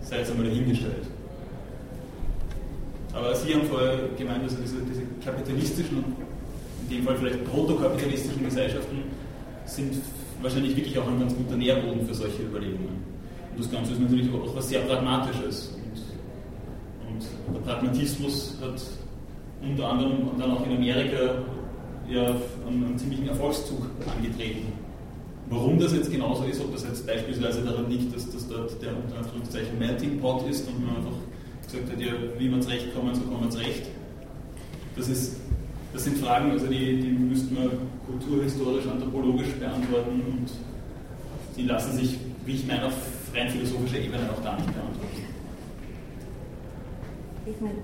sei 0.03 0.19
jetzt 0.19 0.31
einmal 0.31 0.47
dahingestellt. 0.47 1.07
Aber 3.17 3.35
Sie 3.35 3.55
haben 3.55 3.67
vorher 3.67 3.97
gemeint, 4.19 4.43
also 4.43 4.57
diese, 4.63 4.77
diese 4.83 5.03
kapitalistischen 5.25 6.05
in 6.89 6.97
dem 6.97 7.05
Fall 7.05 7.17
vielleicht 7.17 7.45
protokapitalistischen 7.51 8.45
Gesellschaften 8.45 9.03
sind 9.65 9.95
wahrscheinlich 10.41 10.77
wirklich 10.77 10.99
auch 10.99 11.09
ein 11.09 11.19
ganz 11.19 11.35
guter 11.35 11.57
Nährboden 11.57 12.07
für 12.07 12.15
solche 12.15 12.43
Überlegungen. 12.43 13.03
Und 13.51 13.65
das 13.65 13.71
Ganze 13.71 13.93
ist 13.93 14.01
natürlich 14.01 14.29
auch 14.33 14.55
was 14.55 14.69
sehr 14.69 14.81
Pragmatisches. 14.81 15.75
Und, 17.09 17.27
und 17.49 17.57
der 17.57 17.73
Pragmatismus 17.73 18.57
hat 18.61 18.81
unter 19.63 19.89
anderem 19.89 20.31
dann 20.39 20.51
auch 20.51 20.65
in 20.67 20.77
Amerika 20.77 21.43
ja 22.09 22.37
einen, 22.67 22.85
einen 22.85 22.99
ziemlichen 22.99 23.29
Erfolgszug 23.29 23.91
angetreten. 24.15 24.73
Warum 25.49 25.79
das 25.79 25.93
jetzt 25.93 26.11
genauso 26.11 26.45
ist, 26.45 26.61
ob 26.61 26.73
das 26.73 26.85
jetzt 26.85 27.07
beispielsweise 27.07 27.63
daran 27.63 27.89
liegt, 27.89 28.15
dass 28.15 28.31
das 28.31 28.47
dort 28.47 28.81
der 28.83 28.91
unter 28.97 29.19
Anführungszeichen 29.19 29.79
Melting 29.79 30.21
Pot 30.21 30.47
ist 30.49 30.69
und 30.69 30.85
man 30.85 30.97
einfach 30.97 31.17
gesagt 31.67 31.91
hat, 31.93 32.01
ja, 32.01 32.13
wie 32.39 32.49
man 32.49 32.63
zurechtkommen, 32.63 33.15
so 33.15 33.23
kommen 33.23 33.45
wir 33.45 33.51
zurecht. 33.51 33.87
Das 34.97 35.09
ist 35.09 35.37
das 35.97 36.05
sind 36.05 36.19
Fragen, 36.19 36.51
also 36.51 36.67
die, 36.67 37.01
die 37.01 37.09
müssten 37.09 37.57
wir 37.57 37.71
kulturhistorisch, 38.07 38.87
anthropologisch 38.87 39.49
beantworten 39.59 40.21
und 40.29 40.47
die 41.57 41.63
lassen 41.63 41.97
sich, 41.97 42.19
wie 42.45 42.57
ich 42.57 42.67
meine, 42.67 42.85
auf 42.85 42.93
rein 43.35 43.49
philosophischer 43.49 44.01
Ebene 44.01 44.31
auch 44.31 44.45
gar 44.45 44.57
nicht 44.57 44.67
beantworten. 44.67 45.23
Ich 47.47 47.61
meine. 47.63 47.79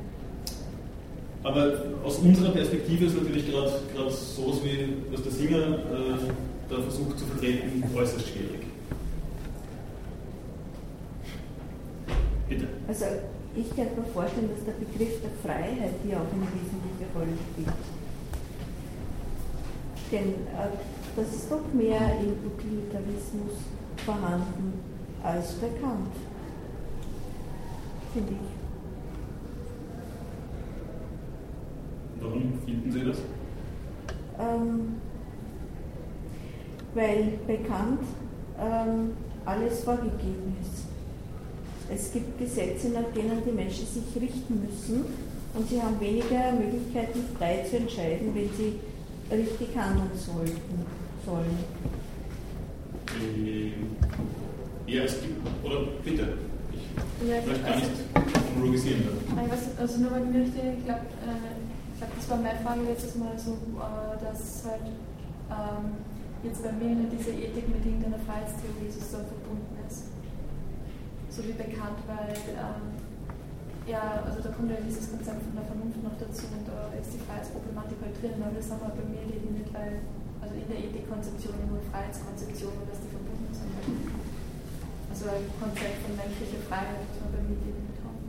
Aber 1.43 1.73
aus 2.05 2.19
unserer 2.19 2.51
Perspektive 2.51 3.07
ist 3.07 3.17
natürlich 3.17 3.51
gerade 3.51 3.71
sowas 4.11 4.61
wie, 4.63 4.93
was 5.11 5.23
der 5.23 5.33
Singer 5.33 5.79
äh, 5.79 6.19
da 6.69 6.83
versucht 6.83 7.19
zu 7.19 7.25
vertreten, 7.25 7.83
äußerst 7.97 8.29
schwierig. 8.29 8.67
Bitte. 12.47 12.69
Also 12.87 13.07
ich 13.55 13.75
könnte 13.75 14.01
mir 14.01 14.07
vorstellen, 14.07 14.51
dass 14.55 14.65
der 14.65 14.73
Begriff 14.73 15.21
der 15.21 15.31
Freiheit 15.43 15.95
hier 16.05 16.17
auch 16.17 16.33
eine 16.33 16.47
wesentliche 16.47 17.07
Rolle 17.15 17.37
spielt. 17.53 17.69
Denn 20.11 20.29
äh, 20.29 20.69
das 21.17 21.35
ist 21.35 21.51
doch 21.51 21.73
mehr 21.73 22.01
im 22.21 22.37
Utilitarismus 22.47 23.53
vorhanden 24.05 24.81
als 25.23 25.53
bekannt, 25.53 26.15
finde 28.13 28.33
ich. 28.33 28.63
Warum 32.23 32.53
finden 32.65 32.93
Sie 32.93 33.05
das? 33.05 33.19
Ähm, 34.39 34.97
weil 36.95 37.39
bekannt 37.47 38.01
ähm, 38.59 39.13
alles 39.45 39.85
vorgegeben 39.85 40.57
ist. 40.61 40.92
Es 41.95 42.11
gibt 42.11 42.39
Gesetze, 42.39 42.89
nach 42.89 43.13
denen 43.15 43.43
die 43.45 43.53
Menschen 43.53 43.87
sich 43.87 44.05
richten 44.21 44.67
müssen 44.67 45.05
und 45.53 45.69
sie 45.69 45.81
haben 45.81 46.01
weniger 46.01 46.53
Möglichkeiten, 46.53 47.21
frei 47.37 47.67
zu 47.69 47.77
entscheiden, 47.77 48.35
wenn 48.35 48.49
sie 48.57 48.81
richtig 49.31 49.77
handeln 49.77 50.11
sollten, 50.15 50.87
sollen. 51.27 51.59
Ja, 54.87 55.03
es 55.03 55.21
gibt, 55.21 55.47
oder 55.65 55.81
bitte. 56.03 56.29
Ich 56.73 57.29
ja, 57.29 57.37
möchte 57.47 57.63
gar 57.63 57.75
also, 57.75 57.87
nicht 57.87 58.55
monologisieren. 58.55 59.03
Also 59.79 59.99
nur 60.01 60.11
weil 60.13 60.25
mir 60.25 60.43
ich 60.45 60.85
glaube, 60.85 61.07
äh, 61.21 62.05
das 62.17 62.31
war 62.31 62.37
meine 62.39 62.59
Frage 62.61 62.81
letztes 62.89 63.17
Mal 63.17 63.37
so, 63.37 63.53
äh, 63.53 64.25
dass 64.25 64.65
halt 64.65 64.89
ähm, 65.51 65.93
jetzt 66.43 66.63
bei 66.63 66.73
mir 66.73 66.97
diese 67.13 67.31
Ethik 67.31 67.69
mit 67.69 67.85
irgendeiner 67.85 68.19
Freiheitstheorie 68.25 68.91
so 68.91 69.19
verbunden 69.19 69.67
ist. 69.69 69.72
So 71.33 71.41
wie 71.49 71.57
bekannt, 71.57 71.97
weil 72.05 72.37
ähm, 72.53 72.93
ja, 73.89 74.21
also 74.21 74.45
da 74.45 74.53
kommt 74.53 74.69
ja 74.69 74.77
dieses 74.85 75.09
Konzept 75.09 75.41
von 75.41 75.57
der 75.57 75.65
Vernunft 75.65 75.97
noch 76.05 76.13
dazu 76.21 76.45
und 76.53 76.69
da 76.69 76.93
ist 76.93 77.09
die 77.17 77.25
Freiheitsproblematik 77.25 77.97
halt 78.05 78.21
drin, 78.21 78.37
aber 78.37 78.53
das 78.53 78.69
haben 78.69 78.85
wir 78.85 78.93
bei 78.93 79.07
mir 79.09 79.25
eben 79.33 79.57
nicht, 79.57 79.73
weil, 79.73 80.05
also 80.45 80.53
in 80.53 80.69
der 80.69 80.77
Ethikkonzeption 80.77 81.57
nur 81.73 81.81
Freiheitskonzeption 81.89 82.85
und 82.85 82.85
dass 82.85 83.01
die 83.01 83.09
verbunden 83.09 83.49
sind. 83.49 83.73
Also 85.09 85.25
ein 85.33 85.49
Konzept 85.57 86.05
von 86.05 86.13
menschlicher 86.21 86.61
Freiheit, 86.69 87.01
das 87.01 87.17
wir 87.17 87.33
bei 87.33 87.43
mir 87.49 87.59
eben 87.65 87.81
nicht 87.81 88.01
haben. 88.05 88.21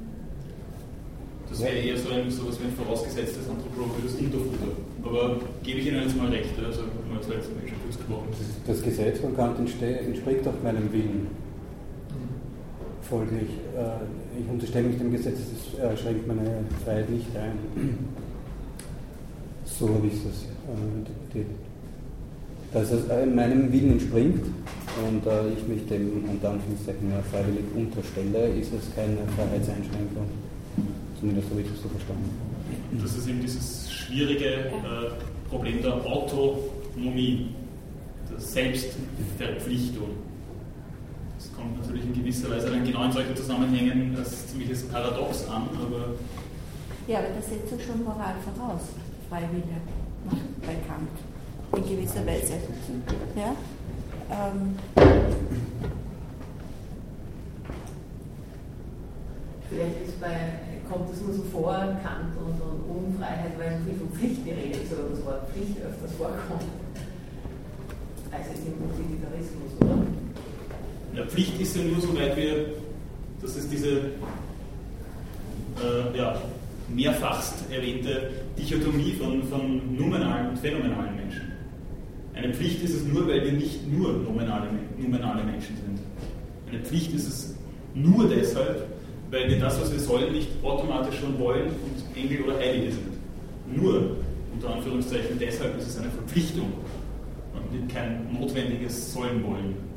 Das 1.51 1.59
wäre 1.59 1.75
eher 1.75 1.99
so 1.99 2.07
ein, 2.07 2.31
so 2.31 2.47
ein 2.47 2.71
vorausgesetztes 2.71 3.51
anthropologisches 3.51 4.15
Unterfutter. 4.15 4.79
Aber 5.03 5.43
gebe 5.59 5.83
ich 5.83 5.91
Ihnen 5.91 6.07
jetzt 6.07 6.15
mal 6.15 6.31
recht, 6.31 6.55
also 6.55 6.87
wir 6.87 7.03
haben 7.03 7.19
jetzt 7.19 7.27
letztes 7.27 7.51
Mal 7.51 7.67
schon 7.67 7.83
kurz 7.83 7.99
gesprochen. 7.99 8.31
Das 8.63 8.79
Gesetz 8.79 9.19
von 9.19 9.35
Kant 9.35 9.59
entspricht 9.59 10.47
auch 10.47 10.55
meinem 10.63 10.87
Willen 10.87 11.42
folglich, 13.09 13.49
äh, 13.75 14.39
ich 14.39 14.49
unterstelle 14.49 14.87
mich 14.87 14.97
dem 14.97 15.11
Gesetz, 15.11 15.37
das 15.77 15.99
schränkt 15.99 16.27
meine 16.27 16.63
Freiheit 16.83 17.09
nicht 17.09 17.27
ein. 17.35 17.57
So 19.65 19.89
habe 19.89 20.05
ich 20.05 20.13
das 20.13 20.43
äh, 21.33 21.45
Dass 22.73 22.91
es 22.91 23.09
äh, 23.09 23.25
meinem 23.25 23.71
Willen 23.71 23.93
entspringt 23.93 24.45
und 25.09 25.25
äh, 25.25 25.49
ich 25.49 25.67
mich 25.67 25.87
dem 25.87 26.25
unter 26.29 26.51
Anführungszeichen 26.51 27.09
ja, 27.09 27.21
freiwillig 27.31 27.63
unterstelle, 27.75 28.49
ist 28.49 28.71
es 28.73 28.93
keine 28.95 29.17
Freiheitseinschränkung. 29.35 30.27
Zumindest 31.19 31.49
habe 31.49 31.61
ich 31.61 31.67
das 31.69 31.81
so 31.81 31.89
verstanden. 31.89 32.29
Das 33.01 33.17
ist 33.17 33.27
eben 33.27 33.41
dieses 33.41 33.91
schwierige 33.91 34.45
äh, 34.45 35.49
Problem 35.49 35.81
der 35.81 35.93
Autonomie, 36.05 37.47
der 38.29 38.39
Selbstverpflichtung 38.39 40.09
kommt 41.63 41.81
natürlich 41.81 42.05
in 42.05 42.13
gewisser 42.13 42.49
Weise 42.51 42.69
dann 42.69 42.83
genau 42.83 43.05
in 43.05 43.11
solchen 43.11 43.35
Zusammenhängen 43.35 44.15
als 44.17 44.47
ziemliches 44.47 44.83
Paradox 44.89 45.47
an, 45.47 45.69
aber. 45.73 46.15
Ja, 47.07 47.19
aber 47.19 47.27
das 47.35 47.49
setzt 47.49 47.69
schon 47.85 48.03
Moral 48.03 48.35
voraus, 48.43 48.81
Freiwillige 49.29 49.79
bei 50.61 50.75
Kant, 50.87 51.09
in 51.75 51.95
gewisser 51.95 52.25
Weise. 52.25 52.53
Ja? 53.35 53.55
Ähm. 54.31 54.75
Vielleicht 59.69 60.07
ist 60.07 60.21
bei, 60.21 60.59
kommt 60.89 61.11
es 61.11 61.21
nur 61.21 61.33
so 61.33 61.43
vor, 61.43 61.73
Kant 61.73 62.35
und, 62.37 62.61
und 62.61 63.07
Unfreiheit, 63.07 63.57
weil 63.57 63.79
so 63.79 63.85
viel 63.85 63.99
von 63.99 64.09
Pflicht 64.11 64.45
geredet 64.45 64.83
ist, 64.83 64.93
oder 64.93 65.09
das 65.09 65.25
Wort 65.25 65.49
Pflicht 65.51 65.77
öfters 65.81 66.11
vorkommt. 66.17 66.69
Also 68.31 68.49
im 68.65 68.89
Utilitarismus, 68.89 69.71
oder? 69.81 70.12
Ja, 71.15 71.25
Pflicht 71.25 71.61
ist 71.61 71.75
ja 71.75 71.83
nur, 71.83 72.01
soweit 72.01 72.35
wir, 72.35 72.65
das 73.39 73.55
ist 73.55 73.71
diese 73.71 73.91
äh, 75.77 76.17
ja, 76.17 76.41
mehrfachst 76.93 77.71
erwähnte 77.71 78.31
Dichotomie 78.57 79.13
von, 79.13 79.43
von 79.43 79.95
nominalen 79.95 80.49
und 80.49 80.59
phänomenalen 80.59 81.15
Menschen. 81.15 81.51
Eine 82.33 82.51
Pflicht 82.51 82.83
ist 82.83 82.95
es 82.95 83.03
nur, 83.05 83.27
weil 83.27 83.43
wir 83.43 83.51
nicht 83.51 83.87
nur 83.87 84.13
nominale, 84.13 84.69
nominale 84.97 85.43
Menschen 85.43 85.75
sind. 85.75 85.99
Eine 86.71 86.83
Pflicht 86.83 87.13
ist 87.13 87.27
es 87.27 87.55
nur 87.93 88.27
deshalb, 88.27 88.87
weil 89.29 89.49
wir 89.49 89.59
das, 89.59 89.79
was 89.79 89.91
wir 89.91 89.99
sollen, 89.99 90.33
nicht 90.33 90.49
automatisch 90.63 91.19
schon 91.19 91.37
wollen 91.37 91.67
und 91.67 92.17
Engel 92.17 92.41
oder 92.43 92.57
Heilige 92.57 92.91
sind. 92.91 93.13
Nur, 93.75 94.17
unter 94.51 94.73
Anführungszeichen, 94.73 95.37
deshalb 95.39 95.77
ist 95.77 95.89
es 95.89 95.97
eine 95.99 96.09
Verpflichtung 96.09 96.73
und 97.53 97.93
kein 97.93 98.33
notwendiges 98.33 99.13
Sollen 99.13 99.43
wollen. 99.43 99.92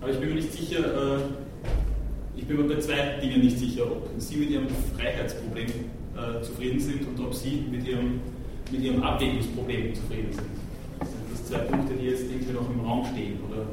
Aber 0.00 0.14
ich 0.14 0.20
bin 0.20 0.28
mir 0.28 0.34
nicht 0.36 0.52
sicher, 0.52 0.78
äh, 0.78 1.20
ich 2.36 2.46
bin 2.46 2.58
mir 2.58 2.74
bei 2.74 2.80
zwei 2.80 3.18
Dingen 3.20 3.40
nicht 3.40 3.58
sicher, 3.58 3.90
ob 3.90 4.08
Sie 4.18 4.36
mit 4.36 4.50
Ihrem 4.50 4.68
Freiheitsproblem 4.96 5.66
äh, 5.66 6.42
zufrieden 6.42 6.78
sind 6.78 7.08
und 7.08 7.18
ob 7.24 7.34
Sie 7.34 7.64
mit 7.70 7.88
Ihrem, 7.88 8.20
mit 8.70 8.82
Ihrem 8.82 9.02
Abwägungsproblem 9.02 9.94
zufrieden 9.94 10.32
sind. 10.32 10.46
Das 11.00 11.10
sind 11.10 11.20
das 11.32 11.46
zwei 11.46 11.58
Punkte, 11.58 11.94
die 11.94 12.06
jetzt 12.06 12.22
irgendwie 12.22 12.52
noch 12.52 12.70
im 12.70 12.80
Raum 12.80 13.04
stehen, 13.06 13.38
oder? 13.50 13.66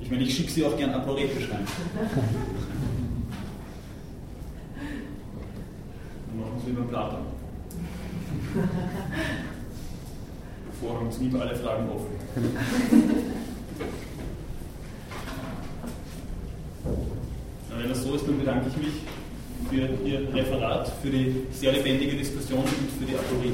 Ich 0.00 0.10
meine, 0.10 0.22
ich 0.22 0.34
schicke 0.34 0.50
Sie 0.50 0.64
auch 0.64 0.76
gern 0.78 0.94
aporetisch 0.94 1.50
rein. 1.50 1.66
Dann 6.25 6.25
machen 6.36 6.60
Sie 6.64 6.70
über 6.70 6.82
Platon. 6.82 7.18
Forum 10.80 11.08
blieb 11.08 11.40
alle 11.40 11.56
Fragen 11.56 11.88
offen. 11.88 12.16
Wenn 17.78 17.88
das 17.88 18.02
so 18.02 18.14
ist, 18.14 18.26
dann 18.26 18.38
bedanke 18.38 18.68
ich 18.68 18.76
mich 18.76 18.94
für 19.70 19.88
Ihr 20.06 20.34
Referat, 20.34 20.92
für 21.02 21.10
die 21.10 21.46
sehr 21.52 21.72
lebendige 21.72 22.16
Diskussion 22.16 22.60
und 22.60 22.90
für 22.98 23.04
die 23.04 23.14
Aporie. 23.14 23.52